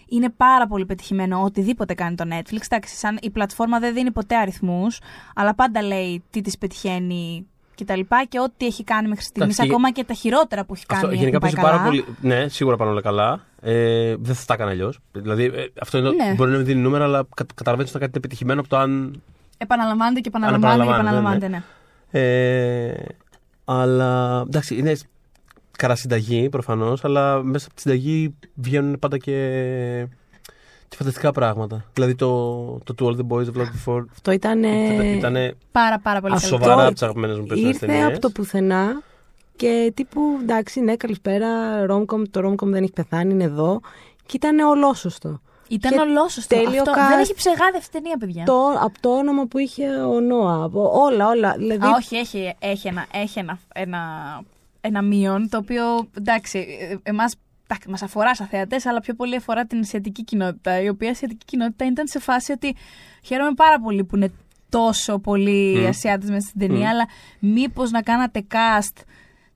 [0.07, 2.61] Είναι πάρα πολύ πετυχημένο οτιδήποτε κάνει το Netflix.
[2.63, 4.99] Εντάξει, σαν η πλατφόρμα δεν δίνει ποτέ αριθμούς,
[5.35, 9.53] αλλά πάντα λέει τι της πετυχαίνει και τα λοιπά και ό,τι έχει κάνει μέχρι στιγμής,
[9.53, 11.89] Εντάξει, ακόμα και τα χειρότερα που έχει κάνει Αυτό έχουν γενικά πάει παίζει πάρα καλά.
[11.89, 12.15] πολύ.
[12.21, 13.41] Ναι, σίγουρα πάνε όλα καλά.
[13.67, 14.99] Ε, δεν θα τα έκανα αλλιώς.
[15.11, 16.33] Δηλαδή, ε, αυτό είναι, Ναι.
[16.35, 19.21] μπορεί να μην δίνει νούμερα, αλλά κα, καταλαβαίνεις ότι κάτι είναι πετυχημένο από το αν.
[19.57, 21.63] Επαναλαμβάνεται και επαναλαμβάνεται και επαναλαμβάνεται, επαναλαμβάνεται,
[22.11, 22.89] ναι.
[22.89, 23.05] Ε,
[23.65, 24.95] αλλά εντάξει, είναι
[25.77, 29.31] καλά συνταγή προφανώς, αλλά μέσα από τη συνταγή βγαίνουν πάντα και,
[30.87, 31.85] και φανταστικά πράγματα.
[31.93, 34.63] Δηλαδή το, το To All the Boys I've Loved Before Αυτό ήταν.
[34.63, 36.63] ήταν Πάρα πάρα πολύ Αυτό- καλό.
[36.63, 38.05] σοβαρά από τι αγαπημένε μου περισσότερε Ήρθε ταινίες.
[38.05, 39.01] από το πουθενά
[39.55, 41.47] και τύπου εντάξει, ναι, καλησπέρα.
[41.89, 43.79] Romcom, το Romcom δεν έχει πεθάνει, είναι εδώ.
[44.25, 45.41] Και ήταν ολόσωστο.
[45.69, 46.55] Ήταν Και ολόσωστο.
[46.55, 47.09] τέλειο Αυτό cast.
[47.09, 48.43] δεν έχει ψεγάδευτη ταινία, παιδιά.
[48.45, 50.63] Το, από το όνομα που είχε ο Νόα.
[50.63, 51.53] από όλα, όλα.
[51.57, 53.99] Δηλαδή, Α, όχι, έχει, έχει, ένα, έχει ένα, ένα,
[54.81, 56.57] ένα μείον, το οποίο, εντάξει,
[56.91, 57.35] ε, εμάς
[57.67, 61.45] εντάξει, μας αφορά σαν θεατές, αλλά πιο πολύ αφορά την ασιατική κοινότητα, η οποία ασιατική
[61.45, 62.75] κοινότητα ήταν σε φάση ότι
[63.23, 64.31] χαίρομαι πάρα πολύ που είναι
[64.69, 65.87] τόσο πολλοί Μμ.
[65.87, 66.89] Ασιάτες μέσα στην ταινία, Μμ.
[66.89, 67.05] αλλά
[67.39, 69.01] μήπως να κάνατε cast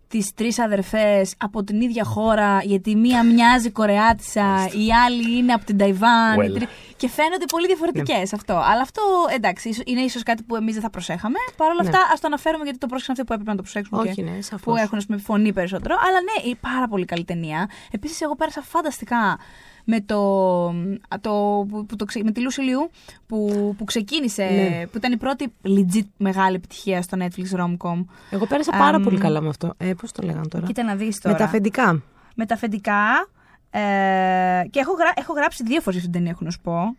[0.10, 5.66] τις τρεις αδερφές από την ίδια χώρα, γιατί μία μοιάζει Κορεάτισα, η άλλη είναι από
[5.66, 6.44] την Ταϊβάν, Well.
[6.50, 6.68] η τρί-
[6.98, 8.54] και φαίνονται πολύ διαφορετικές αυτό.
[8.54, 9.02] Αλλά αυτό
[9.36, 11.38] εντάξει, ίσως- είναι ίσως κάτι που εμείς δεν θα προσέχαμε.
[11.58, 11.90] Παρ' όλα Ναι.
[11.90, 14.00] αυτά, ας το αναφέρουμε γιατί το πρόσεξαν αυτοί που έπρεπε να το προσέξουν.
[14.00, 14.62] όχι, και ναι, σαφώς.
[14.62, 15.96] που έχουν ας πούμε, φωνή περισσότερο.
[16.08, 17.70] Αλλά ναι, η πάρα πολύ καλή ταινία.
[17.92, 19.38] Επίσης, εγώ πέρασα φανταστικά
[19.86, 20.20] με, το,
[21.08, 22.90] α, το, που, που το, ξε- με τη Λούση Λιού
[23.28, 24.88] που, που ξεκίνησε, Ναι.
[24.88, 28.06] που ήταν η πρώτη legit μεγάλη επιτυχία στο Netflix Romcom.
[28.30, 29.74] Εγώ πέρασα πάρα Αμ, πολύ καλά με αυτό.
[29.78, 31.34] Ε, Πώς το λέγανε τώρα; Κοίτα να δεις τώρα.
[31.36, 32.02] Με τα αφεντικά.
[32.36, 33.28] Με τα αφεντικά.
[33.72, 33.80] Ε,
[34.70, 36.96] και έχω, γρα, έχω γράψει δύο φορές την ταινία, έχω να σου πω.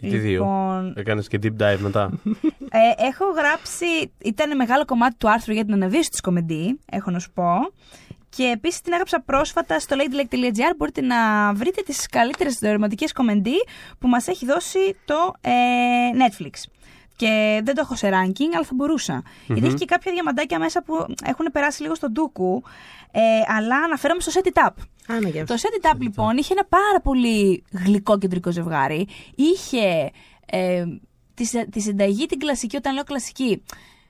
[0.00, 2.10] Τι δύο; Λοιπόν, Έκανες και deep dive μετά.
[2.70, 3.84] Ε, έχω γράψει.
[4.24, 7.52] Ήταν μεγάλο κομμάτι του άρθρου για την αναβίωση της κομμεντή, έχω να σου πω.
[8.38, 10.72] Και επίσης την έγραψα πρόσφατα στο ladylike.gr.
[10.76, 13.56] Μπορείτε να βρείτε τις καλύτερες ρηματικέ κομμεντή
[13.98, 15.50] που μας έχει δώσει το ε,
[16.14, 16.50] Netflix.
[17.16, 20.82] Και δεν το έχω σε ranking, αλλά θα μπορουσα Γιατί έχει και κάποια διαμαντάκια μέσα
[20.82, 20.94] που
[21.24, 22.62] έχουν περάσει λίγο στον ντούκου.
[23.10, 23.20] Ε,
[23.56, 24.72] αλλά αναφέρομαι στο Set It Up.
[25.06, 29.06] Άνα, για Το Set It Up λοιπόν είχε ένα πάρα πολύ γλυκό κεντρικό ζευγάρι.
[29.34, 30.10] Είχε
[30.46, 30.84] ε,
[31.34, 33.62] τη, σε- τη συνταγή την κλασική, όταν λέω κλασική.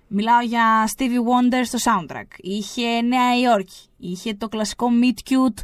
[0.08, 2.26] Μιλάω για Stevie Wonder στο soundtrack.
[2.36, 3.76] Είχε Νέα Υόρκη.
[3.96, 5.62] Είχε το κλασικό Meet Cute.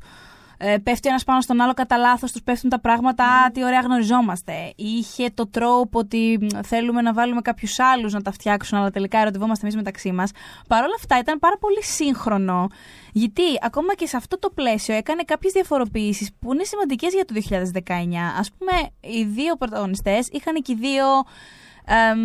[0.58, 3.24] Ε, πέφτει ένας πάνω στον άλλο κατά λάθος, τους πέφτουν τα πράγματα.
[3.24, 4.72] Α, τι ωραία γνωριζόμαστε.
[4.76, 9.18] Είχε το τρόπο ότι μ, θέλουμε να βάλουμε κάποιους άλλους να τα φτιάξουν, αλλά τελικά
[9.18, 10.30] ερωτευόμαστε εμείς μεταξύ μας.
[10.68, 12.68] Παρ' όλα αυτά ήταν πάρα πολύ σύγχρονο,
[13.12, 17.34] γιατί ακόμα και σε αυτό το πλαίσιο έκανε κάποιες διαφοροποιήσεις που είναι σημαντικές για το
[17.34, 18.36] 2019.
[18.38, 21.04] Α πούμε, οι δύο πρωταγωνιστές είχαν και οι δύο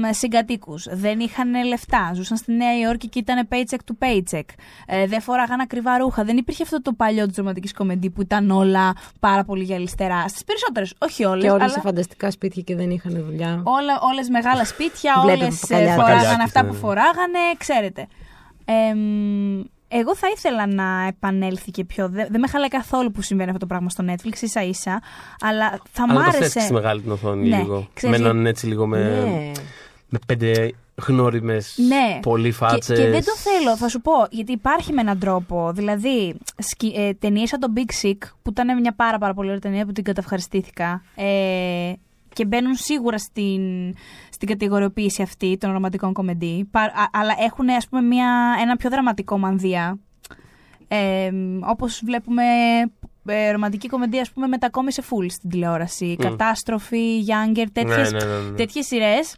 [0.10, 0.88] συγκατοίκους.
[0.92, 2.12] Δεν είχαν λεφτά.
[2.14, 4.44] Ζούσαν στη Νέα Υόρκη και ήταν paycheck to paycheck.
[4.86, 6.24] Ε, δεν φοράγαν ακριβά ρούχα.
[6.24, 10.28] Δεν υπήρχε αυτό το παλιό της δραματική κομμεντή που ήταν όλα πάρα πολύ γυαλιστερά.
[10.28, 11.44] Στις περισσότερες, όχι όλες.
[11.44, 11.72] Και όλε αλλά...
[11.72, 13.62] σε φανταστικά σπίτια και δεν είχαν δουλειά.
[13.64, 15.92] Όλα, όλες μεγάλα σπίτια, Βλέπετε όλες παπακαλιά.
[15.92, 16.80] ε, φοράγανε Παπακαλιάκες, αυτά ναι, που ναι.
[16.80, 18.08] φοράγανε, ξέρετε.
[18.66, 22.10] Εμ, εγώ θα ήθελα να επανέλθει και πιο.
[22.10, 25.02] Δεν, δεν με χαλάει καθόλου που συμβαίνει αυτό το πράγμα στο Netflix, ίσα ίσα.
[25.40, 26.60] Αλλά θα μ' Αλλά το θες άρεσε.
[26.60, 27.88] στη μεγάλη την οθόνη Ναι, λίγο.
[27.94, 29.52] ξέρεις, με έναν έτσι λίγο με, Ναι.
[30.10, 30.72] με πέντε
[31.08, 32.20] γνώριμες Ναι.
[32.22, 33.00] πολύ Και, φάτσες.
[33.00, 35.72] και δεν το θέλω, θα σου πω, γιατί υπάρχει με έναν τρόπο.
[35.74, 39.60] Δηλαδή, σκι, ε, ταινίες σαν το Big Sick, που ήταν μια πάρα, πάρα πολύ ωραία
[39.60, 41.04] ταινία που την καταυχαριστήθηκα.
[41.16, 41.92] Ε,
[42.40, 43.62] και μπαίνουν σίγουρα στην,
[44.32, 46.68] στην κατηγοριοποίηση αυτή των ρομαντικών κομμεντή.
[46.72, 49.98] πα- α- αλλά έχουν, ας πούμε, μια, ένα πιο δραματικό μανδύα.
[50.88, 51.30] Ε,
[51.62, 52.44] όπως βλέπουμε
[53.26, 56.16] ε, ρομαντική κομμεντή, ας πούμε, μετακόμισε full στην τηλεόραση.
[56.20, 58.56] Κατάστροφη, Younger, τέτοιες, Ναι, ναι, ναι, ναι.
[58.56, 59.36] τέτοιες σειρές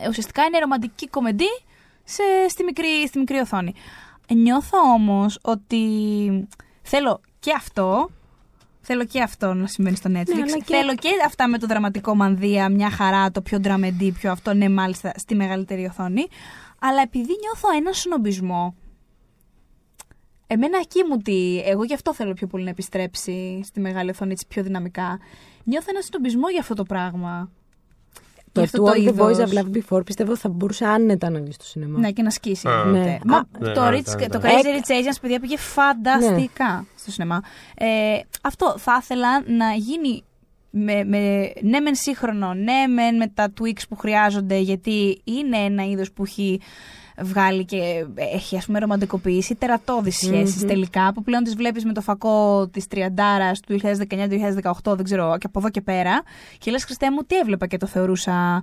[0.00, 1.62] ε, ουσιαστικά είναι ρομαντική κομμεντή
[2.04, 3.74] σε, στη, μικρή, στη μικρή οθόνη.
[4.34, 5.78] Νιώθω όμως ότι
[6.82, 8.10] θέλω και αυτό,
[8.86, 11.66] θέλω και αυτό να συμβαίνει στο Netflix, Ναι, αλλά και- θέλω και αυτά με το
[11.66, 16.26] δραματικό μανδύα, μια χαρά, το πιο δραμεντή, πιο αυτό, ναι μάλιστα στη μεγαλύτερη οθόνη,
[16.78, 18.74] αλλά επειδή νιώθω ένα συνομπισμό,
[20.48, 21.60] Εμένα εκεί μου τι.
[21.64, 25.18] Εγώ γι' αυτό θέλω πιο πολύ να επιστρέψει στη μεγάλη οθόνη έτσι πιο δυναμικά.
[25.64, 27.50] Νιώθω ένα συνομπισμό για αυτό το πράγμα.
[28.56, 29.36] Το Για αυτό To All the είδος.
[29.38, 31.98] Boys I've Loved Before πιστεύω θα μπορούσε άνετα να βγει στο σινεμά.
[31.98, 32.68] Ναι, και να σκίσει.
[32.68, 32.80] Α.
[32.84, 33.04] εννοείται.
[33.08, 33.18] Ναι.
[33.24, 34.48] Μα Α, ναι, το, ναι, Rich, ναι, το ναι.
[34.50, 37.40] Crazy Έκ- Rich Asians, παιδιά, πήγε φανταστικά στο σινεμά.
[37.74, 37.86] Ε,
[38.42, 40.22] αυτό θα ήθελα να γίνει
[40.70, 45.84] με, με, ναι μεν σύγχρονο, ναι μεν με τα tweaks που χρειάζονται, γιατί είναι ένα
[45.84, 46.60] είδος που έχει
[47.22, 52.00] βγάλει και έχει ας πούμε ρομαντικοποιήσει τερατώδεις σχέσεις τελικά που πλέον τις βλέπεις με το
[52.00, 56.22] φακό της τριαντάρας του 2019-2018 δεν ξέρω και από εδώ και πέρα
[56.58, 58.62] και λες Χριστέ μου τι έβλεπα και το θεωρούσα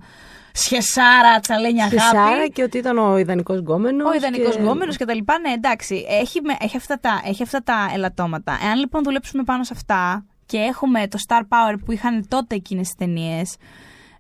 [0.54, 4.10] σχεσάρα, τσαλένια Στη αγάπη Σάρα και ότι ήταν ο ιδανικός γκόμενος.
[4.10, 4.62] ο ιδανικός και...
[4.62, 5.40] γκόμενος και τα λοιπά.
[5.40, 8.58] Ναι, εντάξει, έχει, με- έχει, αυτά τα, έχει αυτά τα ελαττώματα.
[8.64, 12.90] Εάν λοιπόν δουλέψουμε πάνω σε αυτά και έχουμε το star power που είχαν τότε εκείνες
[12.90, 13.56] τι ταινίες.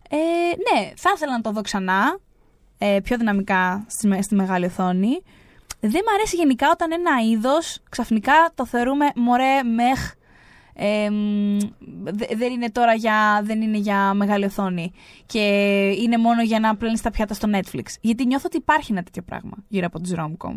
[0.09, 2.19] Ε, ναι, θα ήθελα να το δω ξανά.
[2.85, 5.21] Ε, πιο δυναμικά στη, με- στη μεγάλη οθόνη.
[5.79, 10.11] Δεν μ' αρέσει γενικά όταν ένα είδος ξαφνικά το θεωρούμε μωρέ, μεχ.
[10.75, 11.57] Ε, μ,
[12.03, 14.91] δε- δεν είναι τώρα για, δεν είναι για μεγάλη οθόνη
[15.25, 15.39] και
[16.01, 17.83] είναι μόνο για να πλένεις τα πιάτα στο Netflix.
[18.01, 20.55] Γιατί νιώθω ότι υπάρχει ένα τέτοιο πράγμα γύρω από τις rom-com.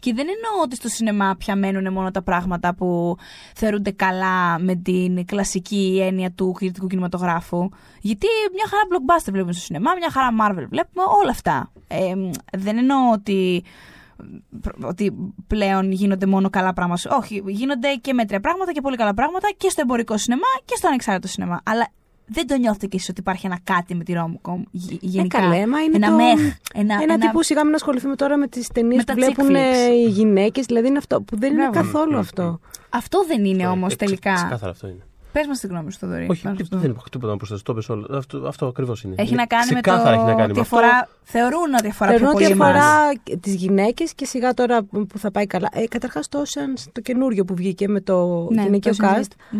[0.00, 3.16] Και δεν εννοώ ότι στο σινεμά πια μένουν μόνο τα πράγματα που
[3.54, 7.68] θεωρούνται καλά με την κλασική έννοια του κριτικού κινηματογράφου.
[8.00, 11.72] Γιατί μια χαρά blockbuster βλέπουμε στο σινεμά, μια χαρά Marvel βλέπουμε, όλα αυτά.
[11.88, 13.64] Ε, μ, δεν εννοώ ότι
[14.82, 17.16] ότι πλέον γίνονται μόνο καλά πράγματα.
[17.16, 20.88] Όχι, γίνονται και μέτρια πράγματα και πολύ καλά πράγματα και στο εμπορικό σινεμά και στο
[20.88, 21.60] ανεξάρτητο σινεμά.
[21.64, 21.88] Αλλά
[22.32, 25.38] δεν το νιώθετε κι εσείς ότι υπάρχει ένα κάτι με τη Romcom γε- γενικά.
[25.38, 26.54] Ε, καλέ, μα είναι ένα το- μεχ.
[26.74, 29.48] Ένα, Ένα, τύπου σιγά μην να ασχοληθούμε τώρα με τις ταινίες Με που τα βλέπουν
[29.48, 30.06] chick ε, flicks.
[30.06, 30.66] οι γυναίκες.
[30.66, 31.86] Δηλαδή είναι αυτό που δεν είναι Μπράβο.
[31.86, 32.60] καθόλου Μμ, αυτό.
[32.90, 34.32] Αυτό δεν είναι Ε, όμως ε, ξε- τελικά.
[34.34, 35.02] Ξεκάθαρα αυτό είναι.
[35.32, 36.26] Πες μας τη γνώμη σου, Θοδωρή.
[36.30, 36.78] Όχι, πάνω σε τί- αυτό.
[36.82, 37.62] δεν υπάρχει τίποτα να προσθέσω.
[37.62, 38.16] Το είπες όλο.
[38.16, 39.14] Αυτό, αυτό ακριβώς είναι.
[39.18, 40.76] Έχει Είναι να κάνει με το ξεκάθαρα έχει να κάνει ότι με αυτό.
[40.76, 42.68] αφορά, θεωρούν ότι αφορά Θεωρώ πιο ότι πολύ εμάς.
[42.76, 45.68] αφορά τις γυναίκες και σιγά τώρα που θα πάει καλά.
[45.72, 49.56] Ε, Καταρχάς το Oceans, το καινούριο που βγήκε με το Ναι, γυναικείο το Ocean's cast.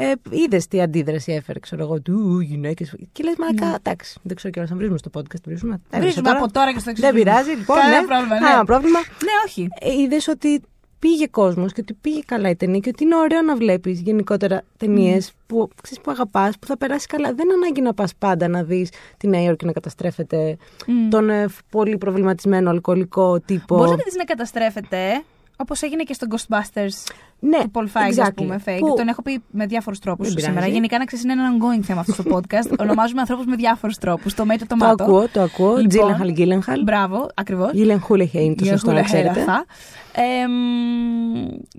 [0.00, 0.16] Eight.
[0.24, 0.32] Μμ.
[0.32, 2.94] Ε, Είδες τι αντίδραση έφερε, ξέρω εγώ, του γυναίκες.
[3.12, 5.42] Και λες, μαλακά, εντάξει, δεν ξέρω κιόλας αν βρίζουμε στο podcast.
[5.44, 5.72] Βρίζουμε.
[5.72, 6.00] Έβρισα Ναι.
[6.04, 7.02] Βρίζουμε από τώρα και στο εξή.
[7.02, 7.76] Δεν πειράζει, λοιπόν.
[7.76, 8.06] Κανένα ναι.
[8.06, 8.34] πρόβλημα.
[8.34, 8.40] Ναι.
[8.40, 8.98] Κανένα πρόβλημα.
[8.98, 9.68] ναι, όχι.
[10.02, 10.62] Είδες ότι
[11.00, 14.62] πήγε κόσμος και ότι πήγε καλά η ταινία και ότι είναι ωραίο να βλέπεις γενικότερα
[14.76, 17.34] ταινίες που, ξέρεις, που αγαπάς, που θα περάσει καλά.
[17.34, 20.56] Δεν ανάγκη να πας πάντα να δεις τη Νέα Υόρκη να καταστρέφεται
[20.86, 21.08] Μμ.
[21.08, 23.76] τον ε, πολύ προβληματισμένο αλκοολικό τύπο.
[23.76, 25.22] Μπορείς να τη να καταστρέφεται,
[25.60, 27.12] όπως έγινε και στο Ghostbusters
[27.42, 28.26] ναι, του Paul Feig, exactly.
[28.28, 28.76] α πούμε, fake.
[28.78, 30.54] Που- Τον έχω πει με διάφορους τρόπους Δεν σήμερα.
[30.54, 30.72] πειράζει.
[30.72, 32.76] Γενικά, να ξέρεις, είναι ένα ongoing θέμα αυτό το podcast.
[32.84, 34.34] Ονομάζουμε ανθρώπους με διάφορους τρόπους.
[34.34, 35.04] Το μέτρο, το Το μάτο.
[35.04, 35.68] ακούω, το ακούω.
[35.70, 36.82] Λοιπόν, Τζίλενχαλ, Γκίλενχαλ.
[36.82, 37.70] Μπράβο, ακριβώς.
[37.72, 39.44] Γίλεν Χούλεχέιν, το σωστό να ξέρετε.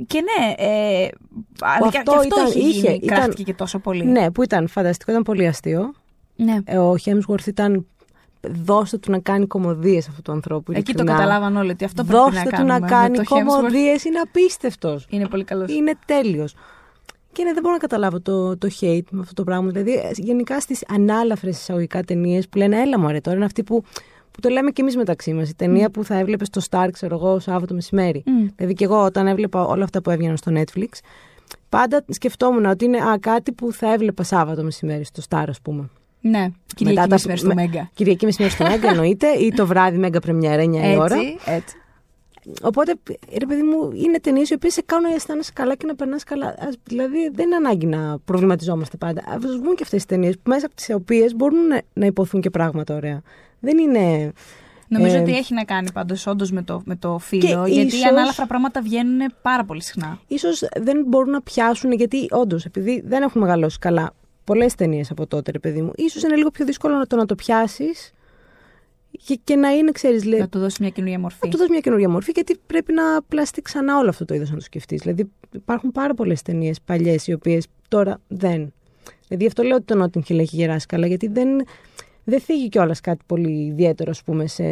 [0.07, 1.07] και ναι, ε,
[1.79, 4.05] Που και, αυτό και αυτό ήταν- είχε, είχε, γίνει, ήταν- κράφτηκε και τόσο πολύ.
[4.05, 5.93] Ναι, που ήταν φανταστικό, ήταν πολύ αστείο.
[6.35, 6.57] Ναι.
[6.65, 7.85] Ε, Ο Χέμσγορθ ήταν.
[8.63, 10.71] Δώστε του να κάνει κομμωδίες αυτού του ανθρώπου.
[10.71, 11.11] Εκεί το ειλικρινά.
[11.19, 12.73] καταλάβαν όλοι ότι αυτό πρέπει Δώστε να του κάνουμε.
[12.73, 13.43] να με κάνει το Hemsworth.
[13.45, 15.05] κομμωδίες, είναι απίστευτος.
[15.09, 15.71] Είναι πολύ καλός.
[15.71, 16.55] Είναι τέλειος.
[17.31, 19.69] Και ναι, δεν μπορώ να καταλάβω το, το hate με αυτό το πράγμα.
[19.69, 23.83] Δηλαδή, ε, γενικά στις ανάλαφρες εισαγωγικά ταινίες που λένε Έλα μου, τώρα είναι αυτή που,
[24.31, 25.49] που το λέμε κι εμείς μεταξύ μας.
[25.49, 28.23] Η ταινία που θα έβλεπες στο Star, ξέρω εγώ, Σάββατο μεσημέρι.
[28.25, 28.47] Μμ.
[28.55, 30.87] Δηλαδή, και εγώ όταν έβλεπα όλα αυτά που έβγαιναν στο Netflix,
[31.69, 35.89] πάντα σκεφτόμουν ότι είναι α, κάτι που θα έβλεπα Σάββατο μεσημέρι στο Star, ας πούμε.
[36.21, 37.89] Ναι, Κυριακή Μετά τα- μεσημέρι στο με- Μέγκα.
[37.93, 41.15] Κυριακή μεσημέρι στο Μέγκα εννοείται, ή το βράδυ Μέγκα Πρεμιέρα, 9 η ώρα.
[41.15, 41.75] Έτσι, έτσι.
[42.61, 42.93] Οπότε,
[43.39, 46.23] ρε παιδί μου, είναι ταινίες οι οποίες σε κάνουν να αισθάνεσαι καλά και να περνάς
[46.23, 46.55] καλά.
[46.59, 49.21] Ας, δηλαδή, δεν είναι ανάγκη να προβληματιζόμαστε πάντα.
[49.21, 52.49] Α βγουν και αυτές τι ταινίες μέσα από τις οποίες μπορούν να, να υποθούν και
[52.49, 53.21] πράγματα ωραία.
[53.59, 54.31] Δεν είναι.
[54.87, 57.63] Νομίζω Ε, ότι έχει να κάνει πάντως όντως με το, με το φύλλο.
[57.65, 60.19] Και γιατί ίσως- οι ανάλαφρα πράγματα βγαίνουν πάρα πολύ συχνά.
[60.27, 64.13] ίσως δεν μπορούν να πιάσουν, γιατί όντως, επειδή δεν έχουν μεγαλώσει καλά
[64.43, 67.25] πολλές ταινίες από τότε, ρε παιδί μου, ίσως είναι λίγο πιο δύσκολο να το, να
[67.25, 68.13] το πιάσεις
[69.25, 71.39] και, και να είναι, ξέρεις, Να του δώσεις μια καινούργια μορφή.
[71.43, 74.49] να του δώσεις μια καινούργια μορφή, γιατί πρέπει να πλαστεί ξανά όλο αυτό το είδος
[74.49, 75.01] να το σκεφτείς.
[75.01, 78.73] Δηλαδή, υπάρχουν πάρα πολλές ταινίες παλιές, οι οποίες τώρα δεν.
[79.27, 81.47] Δηλαδή, αυτό λέω ότι το Notting Hill έχει γεράσει καλά, γιατί δεν,
[82.23, 84.63] δεν θίγει κιόλας κάτι πολύ ιδιαίτερο, ας πούμε, σε.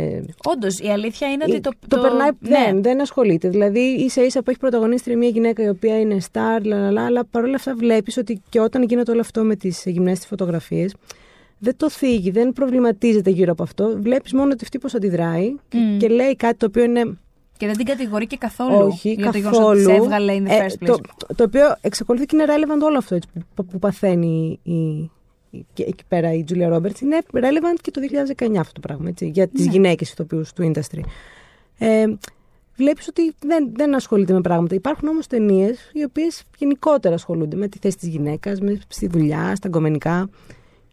[0.46, 1.70] Όντως, η αλήθεια είναι ότι το.
[1.88, 2.50] το, περνάει, ναι.
[2.50, 3.50] δεν, δεν ασχολείται.
[3.50, 7.56] Δηλαδή, ίσα ίσα που έχει πρωταγωνίστρια μια γυναίκα η οποία είναι star, λαλαλά, αλλά παρόλα
[7.56, 10.96] αυτά βλέπεις ότι και όταν γίνεται όλο αυτό με τις γυμνές της φωτογραφίες,
[11.60, 13.94] δεν το θίγει, δεν προβληματίζεται γύρω από αυτό.
[14.02, 15.98] Βλέπεις μόνο ότι αυτή πώς αντιδράει και- Μμ.
[15.98, 17.18] και λέει κάτι το οποίο είναι
[17.58, 18.88] Και δεν την κατηγορεί και καθόλου.
[18.88, 19.82] όχι, για το γεγονός καθόλου.
[19.84, 20.88] ότι σε έβγαλε in the Ε, first place.
[20.88, 24.72] το, το, το οποίο εξακολουθεί και είναι relevant όλο αυτό έτσι, που, που παθαίνει η,
[24.74, 25.19] η- και
[25.76, 27.00] εκεί πέρα η Julia Roberts.
[27.02, 28.02] Είναι relevant και το
[28.38, 29.72] 2019 αυτό το πράγμα, έτσι, για τις Ναι.
[29.72, 31.00] γυναίκες ηθοποιούς του industry.
[31.78, 32.06] Ε,
[32.76, 34.76] βλέπεις ότι δεν, δεν ασχολείται με πράγματα.
[34.76, 39.56] Υπάρχουν όμως ταινίες οι οποίες γενικότερα ασχολούνται με τη θέση της γυναίκας, με, στη δουλειά,
[39.56, 40.30] στα γκομενικά.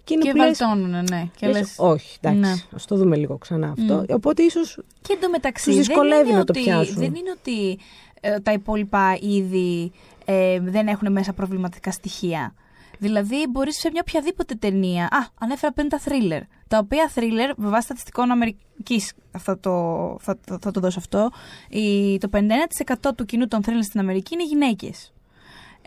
[0.04, 1.28] Και είναι Και που λες- βαλτώνουν, ναι.
[1.36, 2.54] Και, λες, λες, όχι, εντάξει, Ναι.
[2.74, 3.94] ας το δούμε λίγο ξανά αυτό.
[3.94, 4.14] Μμ.
[4.14, 6.94] Οπότε ίσως και εντωμεταξύ Τους δεν δυσκολεύει είναι να το ότι, πιάσουν.
[6.94, 7.78] Δεν είναι ότι
[8.20, 9.92] ε, τα υπόλοιπα είδη
[10.24, 12.54] ε, δεν έχουν μέσα προβληματικά στοιχεία.
[12.98, 15.04] Δηλαδή, μπορείς σε μια οποιαδήποτε ταινία.
[15.04, 16.40] Α, ανέφερα πριν τα thriller.
[16.68, 19.70] Τα οποία thriller, με βάση στατιστικών Αμερικής, θα το,
[20.20, 21.30] θα, θα, θα το δώσω αυτό,
[21.68, 25.12] η, το 51% του κοινού των thriller στην Αμερική είναι γυναίκες.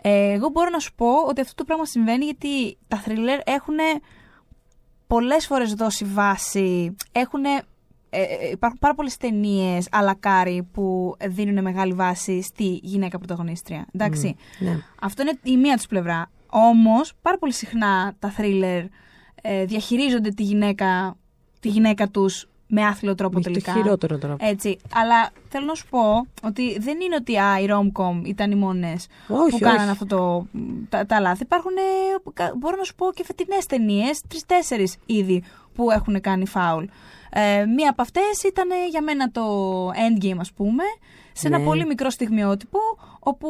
[0.02, 3.76] Ε, εγώ μπορώ να σου πω ότι αυτό το πράγμα συμβαίνει γιατί τα thriller έχουν
[5.06, 7.64] πολλές φορές δώσει βάση, έχουν, ε,
[8.10, 13.86] ε, υπάρχουν πάρα πολλές ταινίες αλακάρι που δίνουν μεγάλη βάση στη γυναίκα πρωταγωνίστρια.
[13.92, 14.36] Εντάξει.
[14.58, 14.78] ναι.
[15.00, 16.30] Αυτό είναι η μία τους πλευρά.
[16.50, 18.84] Όμως, πάρα πολύ συχνά τα thriller
[19.42, 21.16] ε, διαχειρίζονται τη γυναίκα,
[21.60, 23.72] τη γυναίκα τους με άθλιο τρόπο Έχει το τελικά.
[23.72, 24.36] χειρότερο τώρα.
[24.38, 24.76] Έτσι.
[24.94, 29.06] Αλλά θέλω να σου πω ότι δεν είναι ότι α, οι rom-com ήταν οι μόνες
[29.28, 29.90] Όχι, που κάνανε όχι.
[29.90, 30.46] αυτό το,
[30.88, 31.42] τα, τα λάθη.
[31.42, 35.42] Υπάρχουν, ε, κα- μπορώ να σου πω και φετινές ταινίες, τρει-τέσσερι ήδη
[35.74, 36.84] που έχουν κάνει φάουλ.
[37.32, 39.44] Ε, μία από αυτές ήταν ε, για μένα το
[39.88, 40.82] Endgame, ας πούμε,
[41.40, 41.64] σε ένα Ναι.
[41.64, 42.78] πολύ μικρό στιγμιότυπο,
[43.18, 43.48] όπου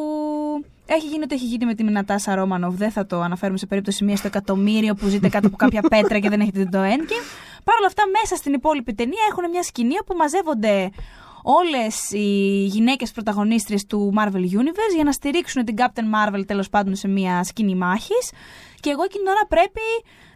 [0.85, 2.75] έχει γίνει ό,τι έχει γίνει με τη Νατάσα Ρόμανοβ.
[2.75, 6.19] Δεν θα το αναφέρουμε σε περίπτωση μίας στο εκατομμύριο που ζείτε κάτω από κάποια πέτρα
[6.19, 7.25] και δεν έχετε δει το Endgame.
[7.63, 10.89] Παρ' όλα αυτά, μέσα στην υπόλοιπη ταινία έχουν μια σκηνή όπου μαζεύονται
[11.43, 16.95] όλες οι γυναίκες πρωταγωνίστριες του Marvel Universe για να στηρίξουν την Captain Marvel τέλος πάντων
[16.95, 18.31] σε μια σκηνή μάχης
[18.81, 19.85] και εγώ εκείνη την ώρα πρέπει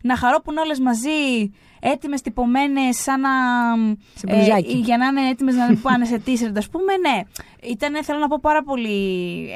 [0.01, 3.29] να χαρώ που είναι όλες μαζί έτοιμες τυπωμένες σαν να...
[4.15, 4.73] Σε μπλουζάκι.
[4.77, 7.21] για να είναι έτοιμες να πάνε σε t-shirt ας πούμε, ναι.
[7.71, 8.99] Ήταν θέλω να πω πάρα πολύ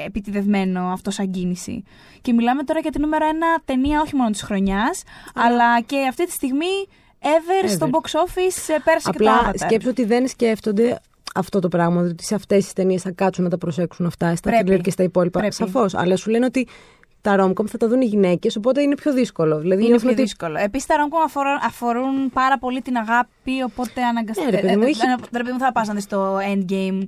[0.06, 1.82] επιτιδευμένο αυτό σαν κίνηση.
[2.20, 5.02] Και μιλάμε τώρα για την νούμερο ένα ταινία όχι μόνο της χρονιάς,
[5.34, 6.86] αλλά και αυτή τη στιγμή
[7.20, 7.68] ever, Ever.
[7.68, 9.54] στο box office ε, πέρασε και το Απλά Avatar.
[9.58, 11.00] σκέψω ότι δεν σκέφτονται
[11.34, 14.50] αυτό το πράγμα, ότι σε αυτές τις ταινίες θα κάτσουν να τα προσέξουν αυτά, στα
[14.50, 14.72] Πρέπει.
[14.72, 15.38] thriller και στα υπόλοιπα.
[15.38, 15.54] Πρέπει.
[15.54, 15.94] Σαφώς.
[15.94, 16.66] Αλλά σου λένε ότι
[17.20, 19.58] τα rom-com θα τα δουν οι γυναίκε, οπότε είναι πιο δύσκολο.
[19.58, 20.58] Δηλαδή Είναι νιώθουν πιο ότι δύσκολο.
[20.58, 24.50] Επίση, τα rom αφορούν, αφορούν πάρα πολύ την αγάπη, οπότε αναγκαστικά.
[24.50, 25.00] Ναι, ρε παιδί μου, έχει-
[25.32, 27.02] ρε παιδί μου, θα πα να δει το endgame.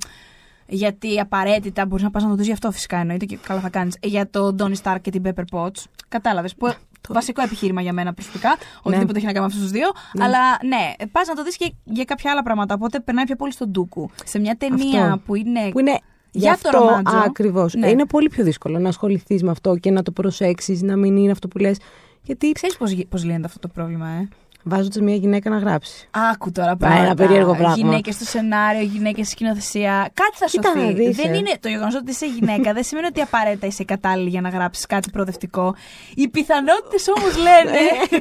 [0.67, 3.69] Γιατί απαραίτητα μπορεί να πα να το δει γι' αυτό φυσικά εννοείται και καλά θα
[3.69, 3.91] κάνει.
[4.03, 5.85] Για το Donny Stark και την Pepper Potts.
[6.09, 6.49] Κατάλαβε.
[6.59, 6.75] Που
[7.09, 8.57] βασικό επιχείρημα για μένα προσωπικά.
[8.83, 9.89] Οτιδήποτε έχει να κάνει με αυτού του δύο.
[10.19, 12.75] Αλλά ναι, πα να το δει και για κάποια άλλα πράγματα.
[12.75, 14.11] Οπότε περνάει πιο πολύ στον ντούκου.
[14.25, 15.19] Σε μια ταινία Αυτό.
[15.27, 15.69] που είναι.
[15.71, 15.99] που είναι
[16.33, 17.17] Για γι' το αυτό ρομάτζο.
[17.17, 17.75] ακριβώς.
[17.75, 17.89] Ναι.
[17.89, 21.31] Είναι πολύ πιο δύσκολο να ασχοληθείς με αυτό και να το προσέξεις, να μην είναι
[21.31, 21.79] αυτό που λες.
[22.23, 22.77] Γιατί Ξέρεις
[23.09, 24.29] πώς λύνεται αυτό το πρόβλημα, ε;
[24.65, 26.09] Βάζοντα μια γυναίκα να γράψει.
[26.33, 27.15] Άκου τώρα ένα πράγματα.
[27.15, 27.75] περίεργο πράγμα.
[27.77, 30.11] Γυναίκες στο σενάριο, γυναίκες στη σκηνοθεσία.
[30.15, 30.95] Κάτι θα Κοίτα να σωθεί.
[30.95, 31.37] δεις, δεν ε.
[31.37, 34.87] είναι το γεγονός ότι είσαι γυναίκα, δεν σημαίνει ότι απαραίτητα είσαι κατάλληλη για να γράψεις
[34.87, 35.75] κάτι προοδευτικό.
[36.15, 38.19] Οι πιθανότητες όμως λένε Ναι.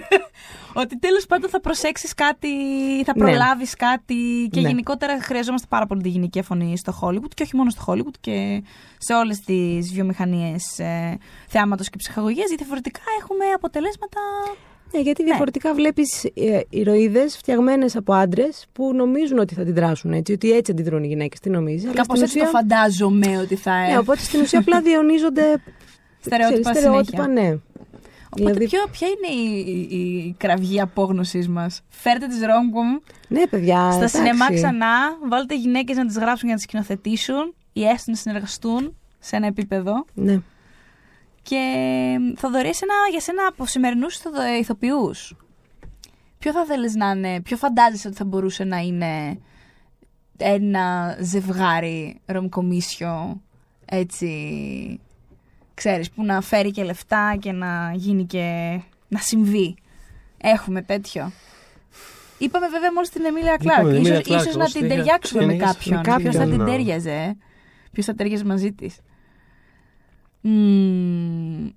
[0.73, 2.47] ότι τέλος πάντων θα προσέξεις κάτι,
[3.05, 3.23] θα Ναι.
[3.23, 4.49] προλάβεις κάτι.
[4.51, 4.67] Και Ναι.
[4.67, 8.63] γενικότερα χρειαζόμαστε πάρα πολύ τη γυναική φωνή στο Hollywood και όχι μόνο στο Hollywood και
[8.97, 12.47] σε όλες τις βιομηχανίες ε, θεάματος και ψυχαγωγίας.
[12.47, 14.19] Γιατί διαφορετικά έχουμε αποτελέσματα.
[14.93, 20.33] Ναι, γιατί διαφορετικά βλέπεις ε, ηρωίδες φτιαγμένες από άντρες που νομίζουν ότι θα αντιδράσουν έτσι,
[20.33, 21.39] ότι έτσι αντιδρούν οι γυναίκες.
[21.39, 21.85] Τι νομίζεις.
[21.85, 24.81] αλλά Κάπως στην έτσι το ουσία- φαντάζομαι ότι θα Ναι, ε, οπότε στην ουσία απλά
[24.81, 25.61] διαιωνίζονται
[26.19, 27.41] Στερεότυπα ξέρεις, στερεότυπα, συνέχεια.
[27.49, 27.57] ναι.
[28.33, 29.59] Οπότε Δηλαδή- ποιο, ποια είναι η,
[29.89, 32.87] η, η κραυγή απόγνωσής μας; Φέρτε τις ρόμκομ
[33.27, 33.87] Ναι, παιδιά.
[33.89, 34.15] στα εντάξει.
[34.17, 34.95] σινεμά ξανά,
[35.29, 39.47] βάλτε γυναίκες να τις γράψουν για να τις σκηνοθετήσουν ή έστω να συνεργαστούν σε ένα
[39.47, 40.05] επίπεδο.
[40.13, 40.39] Ναι.
[41.43, 41.59] Και
[42.37, 44.19] Θοδωρή, εσένα, για σένα από σημερινούς
[44.59, 45.35] ηθοποιούς,
[46.39, 49.39] ποιο θα θέλεις να είναι, ποιο φαντάζεσαι ότι θα μπορούσε να είναι
[50.37, 53.41] ένα ζευγάρι ρομκομίσιο
[53.85, 54.99] έτσι,
[55.73, 59.75] ξέρεις, που να φέρει και λεφτά και να γίνει και να συμβεί.
[60.37, 61.31] Έχουμε τέτοιο.
[62.37, 63.79] Είπαμε βέβαια μόλις την Εμίλια Κλάρκ.
[63.79, 65.95] Είπαμε την Ίσως, Emilia Clarke, ίσως να όμως την είχα- ταιριάξουμε με είχα- κάποιον.
[65.95, 67.37] με Ποιος θα κάποιον, την να- ταίριαζε.
[67.91, 68.97] Ποιος θα ταίριαζε μαζί της;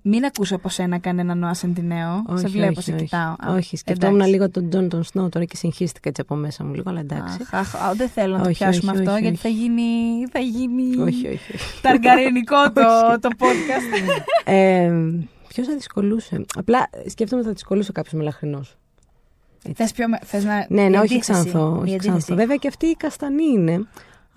[0.01, 2.23] Μην ακούσω από σένα κανένα Νόα Σεντινέο.
[2.33, 3.31] σε βλέπω, σε κοιτάω.
[3.31, 4.31] Α, όχι, σκεφτόμουν εντάξει.
[4.31, 7.37] λίγο τον Τζον τον Σνόου τώρα και συγχύστηκα έτσι από μέσα μου λίγο, αλλά εντάξει.
[7.41, 9.47] Αχ, αχ, α, δεν θέλω να το Όχι, πιάσουμε όχι, αυτό όχι, γιατί όχι.
[9.47, 9.83] θα γίνει,
[10.31, 11.53] θα γίνει όχι, όχι.
[11.53, 11.81] όχι.
[11.81, 12.81] ταργαρινικό το,
[13.27, 14.11] το podcast.
[14.45, 14.91] ε,
[15.47, 18.77] Ποιος θα δυσκολούσε; Απλά σκέφτομαι ότι θα δυσκολούσε κάποιος μελαχρινός.
[19.75, 20.65] θες, πιο, με- θες να...
[20.69, 21.59] Ναι, η ναι, όχι αντίθεση, ξανθό.
[21.59, 22.07] η Όχι αντίθεση.
[22.07, 22.35] ξανθό.
[22.35, 23.87] Βέβαια και αυτή η καστανή είναι.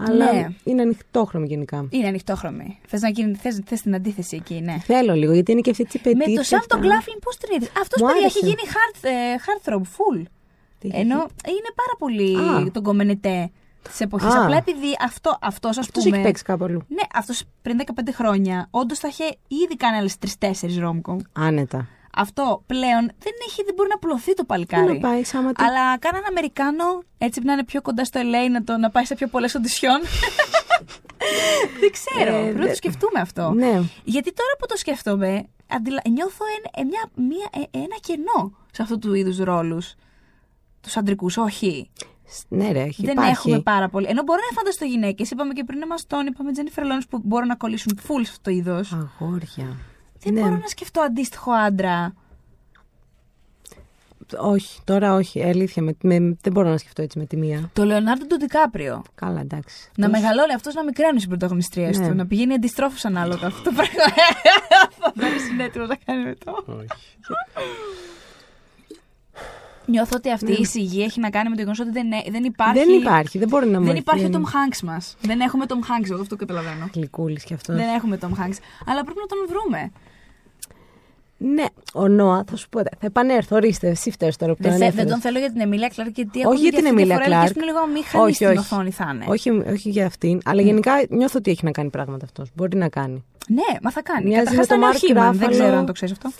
[0.00, 0.46] Αλλά Ναι.
[0.64, 1.86] είναι ανοιχτόχρωμη γενικά.
[1.90, 2.78] Είναι ανοιχτόχρωμη.
[2.86, 4.78] Θες, να γίνει, θες, θες την αντίθεση εκεί, ναι.
[4.84, 6.36] Θέλω λίγο, γιατί είναι και αυτή η Με πετύχη.
[6.36, 7.68] το Σαμ τον Γκλάφλιν πώς την είδε.
[7.80, 8.38] Αυτός Μου παιδιά άρεσε.
[8.38, 10.22] έχει γίνει heart, ε, heartthrob full.
[10.82, 11.14] Ενώ
[11.46, 12.70] είναι πάρα πολύ Α.
[12.70, 13.50] τον κομμενετέ
[13.82, 14.34] της εποχής.
[14.34, 14.42] Α.
[14.42, 16.16] Απλά επειδή αυτό, αυτός, ας Αυτός πούμε.
[16.16, 16.82] έχει παίξει κάπου αλλού.
[16.88, 19.24] Ναι, αυτός πριν 15 χρόνια όντως θα είχε
[19.64, 21.18] ήδη κάνει άλλες 3-4 ρόμκομ.
[21.32, 21.86] Άνετα.
[22.16, 24.92] Αυτό πλέον δεν, έχει, δεν μπορεί να πουλωθεί το Πού παλικάρι.
[24.92, 25.64] να πάει, άμα τι.
[25.64, 26.84] Αλλά κάναν Αμερικάνο
[27.18, 29.54] έτσι που να είναι πιο κοντά στο LA να, το, να πάει σε πιο πολλές
[29.54, 30.00] οντισιόν.
[31.80, 32.36] δεν ξέρω.
[32.36, 33.50] Ε, πρέπει να δε- το σκεφτούμε αυτό.
[33.50, 33.82] Ναι.
[34.04, 36.00] Γιατί τώρα που το σκέφτομαι, αντιλα...
[36.10, 39.94] νιώθω εν- ε, μια, μια, ε, ένα κενό σε αυτού του είδους ρόλους.
[40.80, 41.90] Τους αντρικούς, όχι.
[42.26, 43.30] Σ- Ναι, ρε, έχει δεν υπάρχει.
[43.32, 44.06] έχουμε πάρα πολύ.
[44.08, 45.30] Ενώ μπορώ να φανταστώ γυναίκες.
[45.30, 48.40] Είπαμε και πριν, μα τον είπαμε Τζένιφερ Λόνι που μπορούν να κολλήσουν full σε αυτό
[48.42, 48.92] το είδος.
[48.92, 49.76] Αγόρια.
[50.22, 50.40] Δεν ναι.
[50.40, 52.14] μπορώ να σκεφτώ αντίστοιχο άντρα.
[54.36, 55.42] Όχι, τώρα όχι.
[55.42, 57.70] Αλήθεια, με, με- δεν μπορώ να σκεφτώ έτσι με τη μία.
[57.72, 59.02] Το Λεωνάρντο τον Ντικάπριο.
[59.14, 59.90] Καλά, εντάξει.
[59.96, 62.08] Να Τόσο- μεγαλώνει αυτός να μικραίνει στι πρωταγωνιστρίε Ναι.
[62.08, 62.14] του.
[62.14, 64.02] Να πηγαίνει αντιστρόφως ανάλογα αυτό το πράγμα.
[65.20, 66.64] Θα είναι έτοιμο να κάνει με το.
[66.66, 66.86] Όχι.
[69.88, 72.44] Νιώθω ότι αυτή η σιγή έχει να κάνει με το γεγονός ότι δεν, ε- δεν
[72.44, 72.78] υπάρχει.
[72.84, 75.16] Δεν υπάρχει, δεν μπορεί να μου Δεν έρθει υπάρχει ο ένα Tom Hanks μας.
[75.20, 76.88] Δεν έχουμε Tom Hanks, εγώ αυτό καταλαβαίνω.
[76.94, 77.76] Γλυκούλης κι αυτός.
[77.76, 78.56] Δεν έχουμε Tom Hanks.
[78.86, 79.90] Αλλά πρέπει να τον βρούμε.
[81.40, 82.78] Ναι, ο Νόα, θα σου πω.
[82.80, 85.04] Θα επανέλθω, ορίστε, εσύ φταίει τώρα που Δεν, τον θε- ανέφερες.
[85.04, 87.14] δεν τον θέλω για την Εμίλια Κλάρκ, γιατί Όχι ακούγεται για την αυτή τη Εμίλια
[87.14, 87.42] φορά, Κλάρκ.
[87.46, 88.58] ελπίζουμε λίγο αμήχανη Όχι, στην όχι.
[88.58, 89.24] οθόνη θα είναι.
[89.28, 92.50] Όχι, όχι για αυτήν, αλλά γενικά νιώθω ότι έχει να κάνει πράγματα αυτός.
[92.54, 93.24] Μπορεί να κάνει.
[93.48, 94.26] Ναι, μα θα κάνει.
[94.28, 95.52] Μοιάζει Καταρχάς με θα το είναι ο Mark Χίμαν, δεν Ruffalo.
[95.52, 96.30] ξέρω αν το ξέρεις αυτό.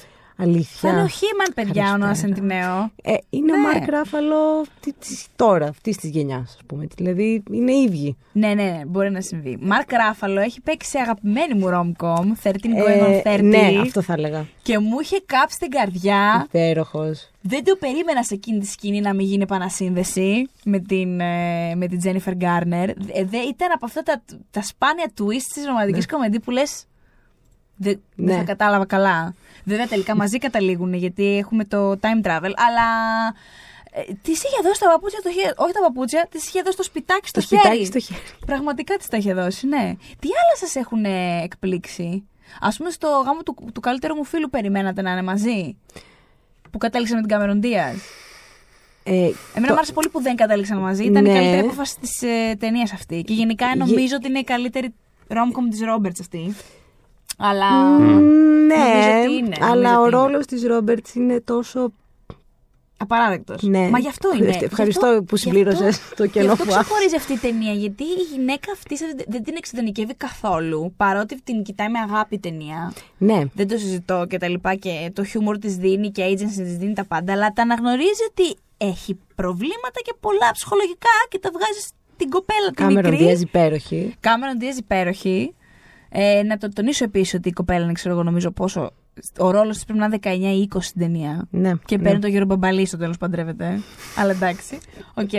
[0.41, 0.79] Αλήθεια.
[0.81, 2.35] Θα είναι ο Χίμαν, παιδιά, ο Νόας Καλησπέρα.
[2.35, 2.91] Σεντινέο.
[3.03, 3.63] Ε, είναι ο Ναι.
[3.63, 6.87] Μάρκ Ράφαλο τι- τι- τώρα, αυτής της γενιάς, ας πούμε.
[6.97, 8.17] Δηλαδή είναι ίδιοι.
[8.33, 9.59] Ναι, ναι, ναι, μπορεί να συμβεί.
[9.61, 13.43] Μαρκ Ράφαλο έχει παίξει σε αγαπημένη μου rom-com, 13 going on 30.
[13.43, 14.47] ναι, αυτό θα έλεγα.
[14.63, 16.43] Και μου είχε κάψει την καρδιά.
[16.47, 17.31] Υπέροχος.
[17.41, 21.87] Δεν το περίμενα σε εκείνη τη σκηνή να μην γίνει επανασύνδεση με την, ε, με
[21.87, 22.89] την Jennifer Garner.
[23.13, 26.85] Ε, δε, ήταν από αυτά τα, τα σπάνια twist της ρομαντικής κομμεντή που λες.
[27.79, 28.37] Δεν δεν Ναι.
[28.37, 29.35] θα κατάλαβα καλά.
[29.65, 32.87] Βέβαια τελικά μαζί καταλήγουν γιατί έχουμε το time travel, αλλά.
[33.93, 36.83] Ε, τη είχε δώσει τα παπούτσια, το χέρι, όχι τα παπούτσια, τη είχε δώσει το
[36.83, 37.85] σπιτάκι στο Το σπιτάκι χέρι.
[37.87, 38.21] στο χέρι.
[38.47, 39.95] Πραγματικά τη τα είχε δώσει, ναι.
[40.19, 42.27] Τι άλλα σας έχουν ε, εκπλήξει;
[42.61, 45.77] Α πούμε, στο γάμο του, του καλύτερου μου φίλου περιμένατε να είναι μαζί.
[46.71, 47.99] Που κατέληξε με την Cameron Diaz;
[49.03, 51.05] Ε, Εμένα το- μου άρεσε πολύ που δεν κατέληξαν μαζί.
[51.05, 51.35] Ήταν η Ναι.
[51.35, 53.23] καλύτερη απόφαση της ε, ταινίας αυτή.
[53.23, 54.95] Και γενικά Γε- νομίζω ότι είναι η καλύτερη
[55.29, 56.55] rom-com της Ρόμπερτ αυτή.
[57.39, 57.99] Αλλά.
[57.99, 60.23] Ναι, Νομίζω ότι είναι, αλλά νομίζω ο ότι είναι.
[60.23, 61.93] ρόλος της Ρόμπερτς είναι τόσο...
[63.01, 63.63] Απαράδεκτος.
[63.63, 63.89] Ναι.
[63.89, 64.39] Μα γι' αυτό είναι.
[64.45, 66.85] Ευχαριστώ- ευχαριστώ Γι' αυτό- που γι' συμπλήρωσες αυτό- το κενό Γι' αυτό που άφησα.
[66.85, 67.73] ξεχωρίζει αυτή η ταινία.
[67.73, 70.93] Γιατί η γυναίκα αυτή σε- δεν την εξειδανικεύει καθόλου.
[70.97, 72.93] Παρότι την κοιτάει με αγάπη η ταινία.
[73.19, 76.77] Ναι, Δεν το συζητώ και τα λοιπά και το χιούμορ της δίνει και agency της
[76.77, 81.81] δίνει τα πάντα, αλλά τα αναγνωρίζει ότι έχει προβλήματα και πολλά ψυχολογικά και τα βγάζει
[82.15, 83.27] στην κοπέλα τη Κάμερον μικρή.
[83.27, 84.15] Δίας υπέροχη.
[84.21, 85.55] Κάμερον Δίας υπέροχη.
[86.11, 88.91] Ε, να το τονίσω επίσης ότι η κοπέλα είναι, ξέρω εγώ, νομίζω πόσο.
[89.39, 91.47] Ο ρόλος της πρέπει να είναι 19 ή 20 στην ταινία.
[91.51, 92.03] Ναι, Και ναι.
[92.03, 93.81] παίρνει τον Γιώργο Μπαμπαλή στο τέλος παντρεύεται.
[94.17, 94.79] Αλλά εντάξει.
[95.15, 95.33] Οκ.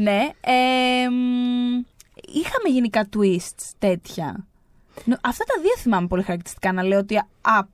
[0.00, 0.18] Ναι.
[0.40, 1.82] Ε, μ,
[2.32, 4.46] είχαμε γενικά twists τέτοια.
[5.04, 7.24] Νο- Αυτά τα δύο θυμάμαι πολύ χαρακτηριστικά να λέω ότι α,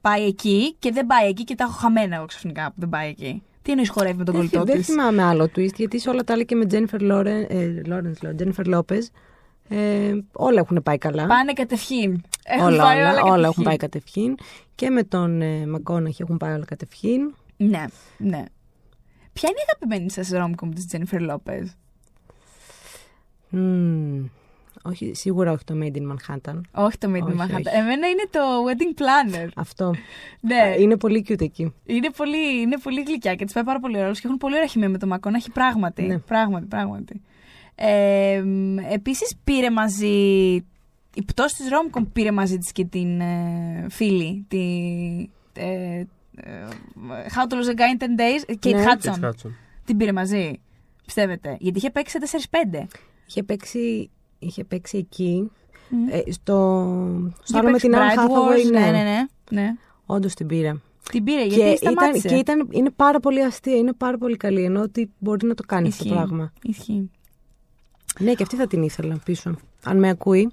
[0.01, 3.09] πάει εκεί και δεν πάει εκεί και τα έχω χαμένα εγώ ξαφνικά που δεν πάει
[3.09, 3.43] εκεί.
[3.63, 6.25] Τι εννοείς χορεύει με τον Δεν, κολλητό δεν της; θυμάμαι άλλο twist, γιατί σε όλα
[6.25, 9.03] τα άλλα και με Jennifer Lawrence, ε, Lawrence λέω, Jennifer Lopez,
[9.69, 11.27] ε, όλα έχουν πάει καλά.
[11.27, 12.21] Πάνε κατευχήν.
[12.45, 13.63] Έχουν όλα, πάει όλα, όλα έχουν κατευχήν.
[13.65, 14.35] πάει κατευχήν.
[14.75, 17.35] Και με τον ε, Μακόναχη έχουν πάει όλα κατευχήν.
[17.57, 17.85] Ναι,
[18.19, 18.45] ναι.
[19.33, 21.65] Ποια είναι η αγαπημένη σας ρόμκομ της Jennifer Lopez.
[23.51, 24.25] Μμμ.
[24.83, 26.61] όχι, σίγουρα όχι το Made in Manhattan.
[26.73, 27.55] Όχι το Made in Όχι, Manhattan.
[27.67, 27.77] όχι.
[27.77, 29.49] Εμένα είναι το Wedding Planner.
[29.55, 29.95] Αυτό.
[30.41, 30.75] Ναι.
[30.79, 31.75] Είναι πολύ cute εκεί.
[31.85, 34.67] Είναι πολύ, είναι πολύ γλυκιά και τη πάει πάρα πολύ ωραίο και έχουν πολύ ωραία
[34.67, 35.37] χημεία με το Μακόνα.
[35.37, 36.03] Έχει πράγματι.
[36.03, 36.19] Ναι.
[36.19, 37.21] Πράγματι, πράγματι.
[37.81, 38.43] Ε,
[38.93, 40.07] Επίσης πήρε μαζί.
[41.15, 44.45] Η πτώση της Ρόμκομ πήρε μαζί της και την ε, φίλη.
[44.49, 44.59] Τη,
[45.53, 45.99] ε,
[46.37, 46.67] ε,
[47.35, 48.57] How to lose a guy in 10 days.
[48.67, 48.85] Kate Ναι.
[48.85, 49.21] Hudson.
[49.21, 49.51] Kate Hudson.
[49.85, 50.61] Την πήρε μαζί.
[51.05, 52.87] Πιστεύετε; Γιατί είχε παίξει σε 4-5.
[53.27, 55.51] Είχε παίξει, είχε παίξει εκεί.
[55.91, 56.09] Μμ.
[56.09, 56.33] Ε, στο
[57.43, 58.81] στο Είχε άλλο με παίξει την Anne Bride Hathaway, Wars, ναι.
[58.81, 59.27] ναι, ναι, ναι.
[59.51, 59.75] ναι.
[60.07, 60.75] Όντως την πήρε.
[61.11, 62.29] Την πήρε και, γιατί ήταν, σταμάτησε.
[62.29, 65.63] και ήταν, είναι πάρα πολύ αστεία, είναι πάρα πολύ καλή, ενώ ότι μπορεί να το
[65.67, 66.25] κάνει αυτό το Ισχύει.
[66.27, 66.53] πράγμα.
[66.63, 67.11] Ισχύει.
[68.19, 69.55] Ναι, και αυτή θα την ήθελα πίσω.
[69.85, 70.53] Αν με ακούει.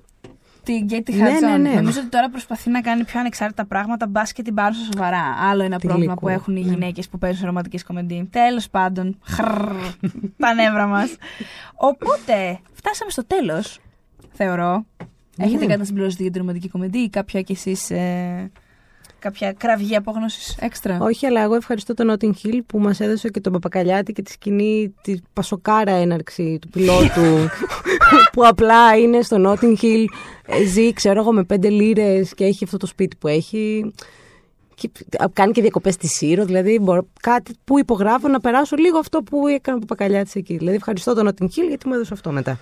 [0.63, 1.49] Την Γκέτι Ναι, Χάτζον.
[1.61, 1.75] ναι, ναι.
[1.75, 5.21] Νομίζω ότι τώρα προσπαθεί να κάνει πιο ανεξάρτητα πράγματα, μπας και την πάρουν στα σοβαρά.
[5.49, 6.69] Άλλο ένα Την πρόβλημα γλυκού, που έχουν οι ναι.
[6.71, 8.27] γυναίκες που παίζουν σε ρομαντικές κομμεντί.
[8.31, 9.17] Τέλος πάντων.
[9.23, 9.75] Χρρρρ,
[10.37, 11.01] τα νεύρα μα.
[11.75, 13.63] Οπότε, φτάσαμε στο τέλο,
[14.31, 14.85] θεωρώ.
[15.37, 15.65] Έχετε Ναι.
[15.65, 17.77] κάτι να συμπληρώσετε για την ρομαντική κομμεντή ή κάποια κι εσεί.
[17.95, 18.45] Ε,
[19.25, 20.97] κάποια κραυγή απόγνωσης έξτρα.
[21.01, 24.31] Όχι, αλλά εγώ ευχαριστώ τον Notting Hill που μας έδωσε και τον Παπακαλιάτη και τη
[24.31, 27.49] σκηνή της πασοκάρα έναρξη του πιλότου.
[28.33, 30.05] που απλά είναι στο Notting Hill,
[30.45, 33.93] ε, ζει, ξέρω εγώ, με πέντε λίρες και έχει αυτό το σπίτι που έχει.
[34.75, 34.89] Και
[35.33, 36.45] κάνει και διακοπές στη Σύρο.
[36.45, 40.57] Δηλαδή, μπορώ, κάτι που υπογράφω να περάσω λίγο αυτό που έκανε ο Παπακαλιάτης εκεί.
[40.57, 42.59] Δηλαδή, ευχαριστώ τον Notting Hill γιατί μου έδωσε αυτό μετά.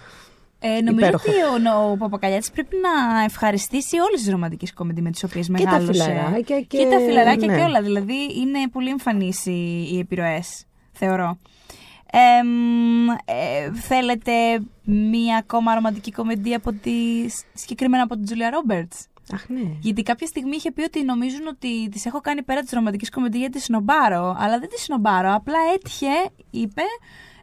[0.66, 1.24] Ε, νομίζω Υπέροχο.
[1.56, 5.52] ότι ο, ο Παπακαλιάτης πρέπει να ευχαριστήσει όλες τις ρομαντικές κομμεντί με τις οποίες τα
[5.52, 6.04] μεγάλωσε.
[6.04, 7.56] φιλαράκια και- και τα φιλαράκια ναι.
[7.58, 7.82] και όλα.
[7.82, 11.38] Δηλαδή είναι πολύ εμφανείς οι, οι επιρροές, θεωρώ.
[12.12, 14.32] Ε, μ, ε, θέλετε
[14.84, 16.92] μία ακόμα ρομαντική κομμεντή από τη,
[17.54, 19.62] συγκεκριμένα από την Τζούλια Ρόμπερτς; Αχ, ναι.
[19.80, 23.38] Γιατί κάποια στιγμή είχε πει ότι νομίζουν ότι τη έχω κάνει πέρα τη ρομαντική κομμεντή
[23.38, 24.36] γιατί τη σνομπάρω.
[24.40, 25.34] Αλλά δεν τη σνομπάρω.
[25.34, 26.82] Απλά έτυχε, είπε,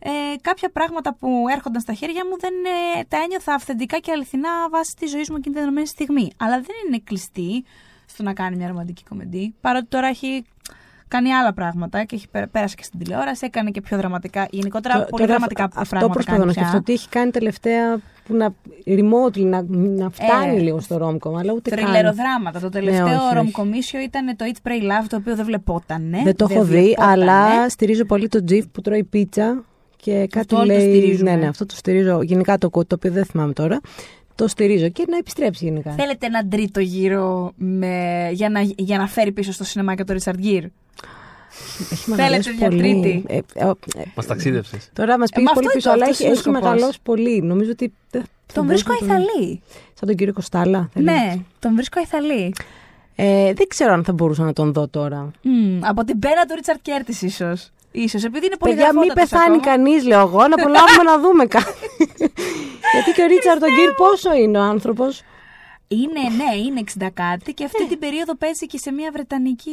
[0.02, 0.10] ε,
[0.40, 2.52] κάποια πράγματα που έρχονταν στα χέρια μου δεν
[2.98, 6.31] ε, τα ένιωθα αυθεντικά και αληθινά βάσει της ζωής μου εκείνη την δεδομένη στιγμή.
[6.36, 7.64] Αλλά δεν είναι κλειστή
[8.06, 9.55] στο να κάνει μια ρομαντική κομμεντή.
[9.60, 10.44] Παρότι τώρα έχει
[11.09, 14.47] κάνει άλλα πράγματα και έχει πέ- πέρασε και στην τηλεόραση, έκανε και πιο δραματικά.
[14.51, 16.62] Γενικότερα Τω- πολύ τώρα δραματικά αυτό πράγματα προσπαθώ κάνει να πια.
[16.62, 16.82] σκεφτώ.
[16.85, 18.55] Τι έχει κάνει τελευταία που να
[18.86, 21.78] remotely να, να φτάνει Ε, λίγο στο ρόμκομ, αλλά ούτε καν.
[21.78, 22.60] Θρυλεροδράματα.
[22.60, 23.35] Το τελευταίο όχι, όχι.
[23.35, 26.10] ρομκομίσιο ήταν το Eat, Pray, Love, το οποίο δεν βλεπόταν.
[26.24, 27.12] Δεν το έχω δει, βλεπότανε.
[27.12, 29.64] αλλά στηρίζω πολύ τον Τζιφ που τρώει πίτσα
[30.01, 30.90] και κάτι όλοι το λέει.
[30.97, 31.31] στηρίζουμε.
[31.31, 32.22] ναι, ναι, αυτό το στηρίζω.
[32.22, 33.81] Γενικά το κούτ, το οποίο δεν θυμάμαι τώρα.
[34.35, 35.90] Το στηρίζω και να επιστρέψει γενικά.
[35.90, 38.28] Θέλετε έναν τρίτο γύρο με...
[38.32, 38.60] για, να...
[38.60, 40.66] για να φέρει πίσω στο σινεμά και το Richard Gere;
[41.93, 42.81] Έχει μεγαλώσει Θέλετε μια πολύ.
[43.02, 44.78] τρίτη; Ε, ε, ε, Μας ταξίδευσε.
[44.93, 46.43] τώρα μας Ε, πήγες μα πολύ αυτό πίσω, είναι- αλλά αυτός έχει, είναι ο έχει
[46.43, 46.62] σκοπός.
[46.62, 47.43] μεγαλώσει πολύ.
[47.43, 47.93] Νομίζω ότι.
[48.10, 49.60] δεν θα Τον μπορούσα βρίσκω να τον- αϊθαλή.
[49.94, 50.90] Σαν τον κύριο Κοστάλα.
[50.93, 52.55] θέλεις; Ναι, τον βρίσκω αϊθαλή.
[53.14, 55.31] Ε, δεν ξέρω αν θα μπορούσα να τον δω τώρα.
[55.43, 57.70] Μμ, από την πένα του Richard Curtis ίσως.
[57.93, 59.77] Ίσως, επειδή είναι πολύ Παιδιά, μην γραφότατος πεθάνει ακόμα.
[59.77, 61.73] κανείς, λέω εγώ, να προλάβουμε να δούμε κάτι.
[62.93, 65.23] Γιατί και ο Ρίτσαρντ τον Γκίρ πόσο είναι ο άνθρωπος;
[65.89, 69.73] Είναι, ναι, είναι 60 κάτι και αυτή την περίοδο παίζει και σε μια βρετανική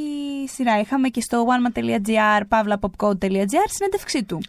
[0.53, 0.79] σειρά.
[0.79, 4.41] Είχαμε και στο oneman.gr, pavlapopcode.gr συνέντευξή του.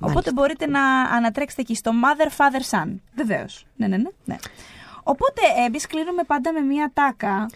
[0.00, 2.88] Οπότε μπορείτε να ανατρέξετε εκεί στο Mother, Father, Son.
[3.14, 3.66] Βεβαίως.
[3.76, 4.36] Ναι, ναι, ναι, ναι.
[5.02, 7.46] Οπότε εμείς κλείνουμε πάντα με μία τάκα.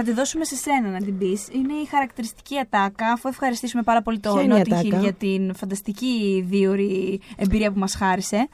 [0.00, 1.48] Θα τη δώσουμε σε σένα να την πεις.
[1.52, 4.98] Είναι η χαρακτηριστική ατάκα, αφού ευχαριστήσουμε πάρα πολύ το Ποια είναι η Notting Hill ατάκα;
[4.98, 8.48] για την φανταστική δίωρη εμπειρία που μας χάρισε.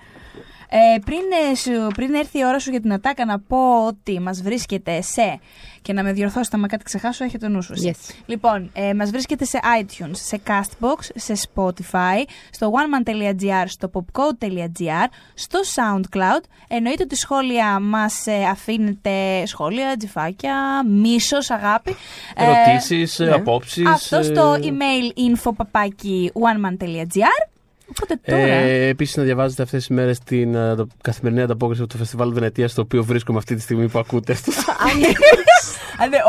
[0.69, 4.21] Ε, πριν, ε, σου- πριν έρθει η ώρα σου για την ατάκα να πω ότι
[4.21, 5.41] μας βρίσκεται σε
[5.85, 7.95] και να με διορθώσετε άμα κάτι ξεχάσω έχει το νου σου εσύ.
[7.97, 8.15] Yes.
[8.27, 15.61] Λοιπόν, ε, μας βρίσκεται σε iTunes, σε Castbox, σε Spotify, στο oneman.gr, στο popcode.gr, στο
[15.75, 16.43] SoundCloud.
[16.69, 21.97] Εννοείται ότι σχόλια μας ε, αφήνετε σχόλια, τζιφάκια, μίσος, αγάπη.
[22.37, 23.31] Ε, Ερωτήσεις, ναι.
[23.31, 23.87] απόψεις.
[23.87, 27.49] αυτό στο email info papaki oneman.gr.
[27.91, 28.41] Οπότε τώρα.
[28.43, 32.33] Ε, Επίσης, να διαβάζετε αυτές τις μέρες την ε, το- καθημερινή ανταπόκριση από το Φεστιβάλ
[32.33, 34.53] Βενετίας, στο οποίο βρίσκομαι αυτή τη στιγμή που ακούτε αυτό.
[34.91, 35.13] Αν δεν-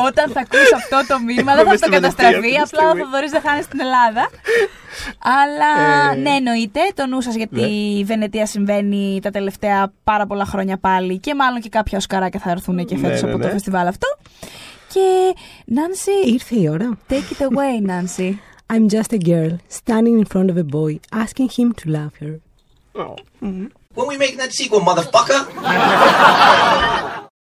[0.08, 2.36] όταν θα ακούσει αυτό το μήνυμα, δεν θα Είμαι το στη Βενετία καταστραφεί.
[2.36, 3.02] αυτή τη Απλά στιγμή.
[3.02, 4.30] θα δωρείς να χάνεις στην Ελλάδα.
[5.44, 5.72] Αλλά
[6.12, 7.68] Ε, ναι, εννοείται το νου σας γιατί ναι.
[7.68, 12.50] η Βενετία συμβαίνει τα τελευταία πάρα πολλά χρόνια πάλι και μάλλον και κάποια οσκαράκια θα
[12.52, 13.52] έρθουν και Ναι, φέτος ναι, από το ναι.
[13.54, 14.08] φεστιβάλ αυτό.
[14.94, 15.36] Και
[15.66, 16.98] Νάνσι, Ήρθε η ώρα.
[17.10, 18.40] take it away, Νάνσι.
[18.74, 22.34] I'm just a girl standing in front of a boy asking him to love her.
[23.98, 25.42] When we making that sequel, motherfucker?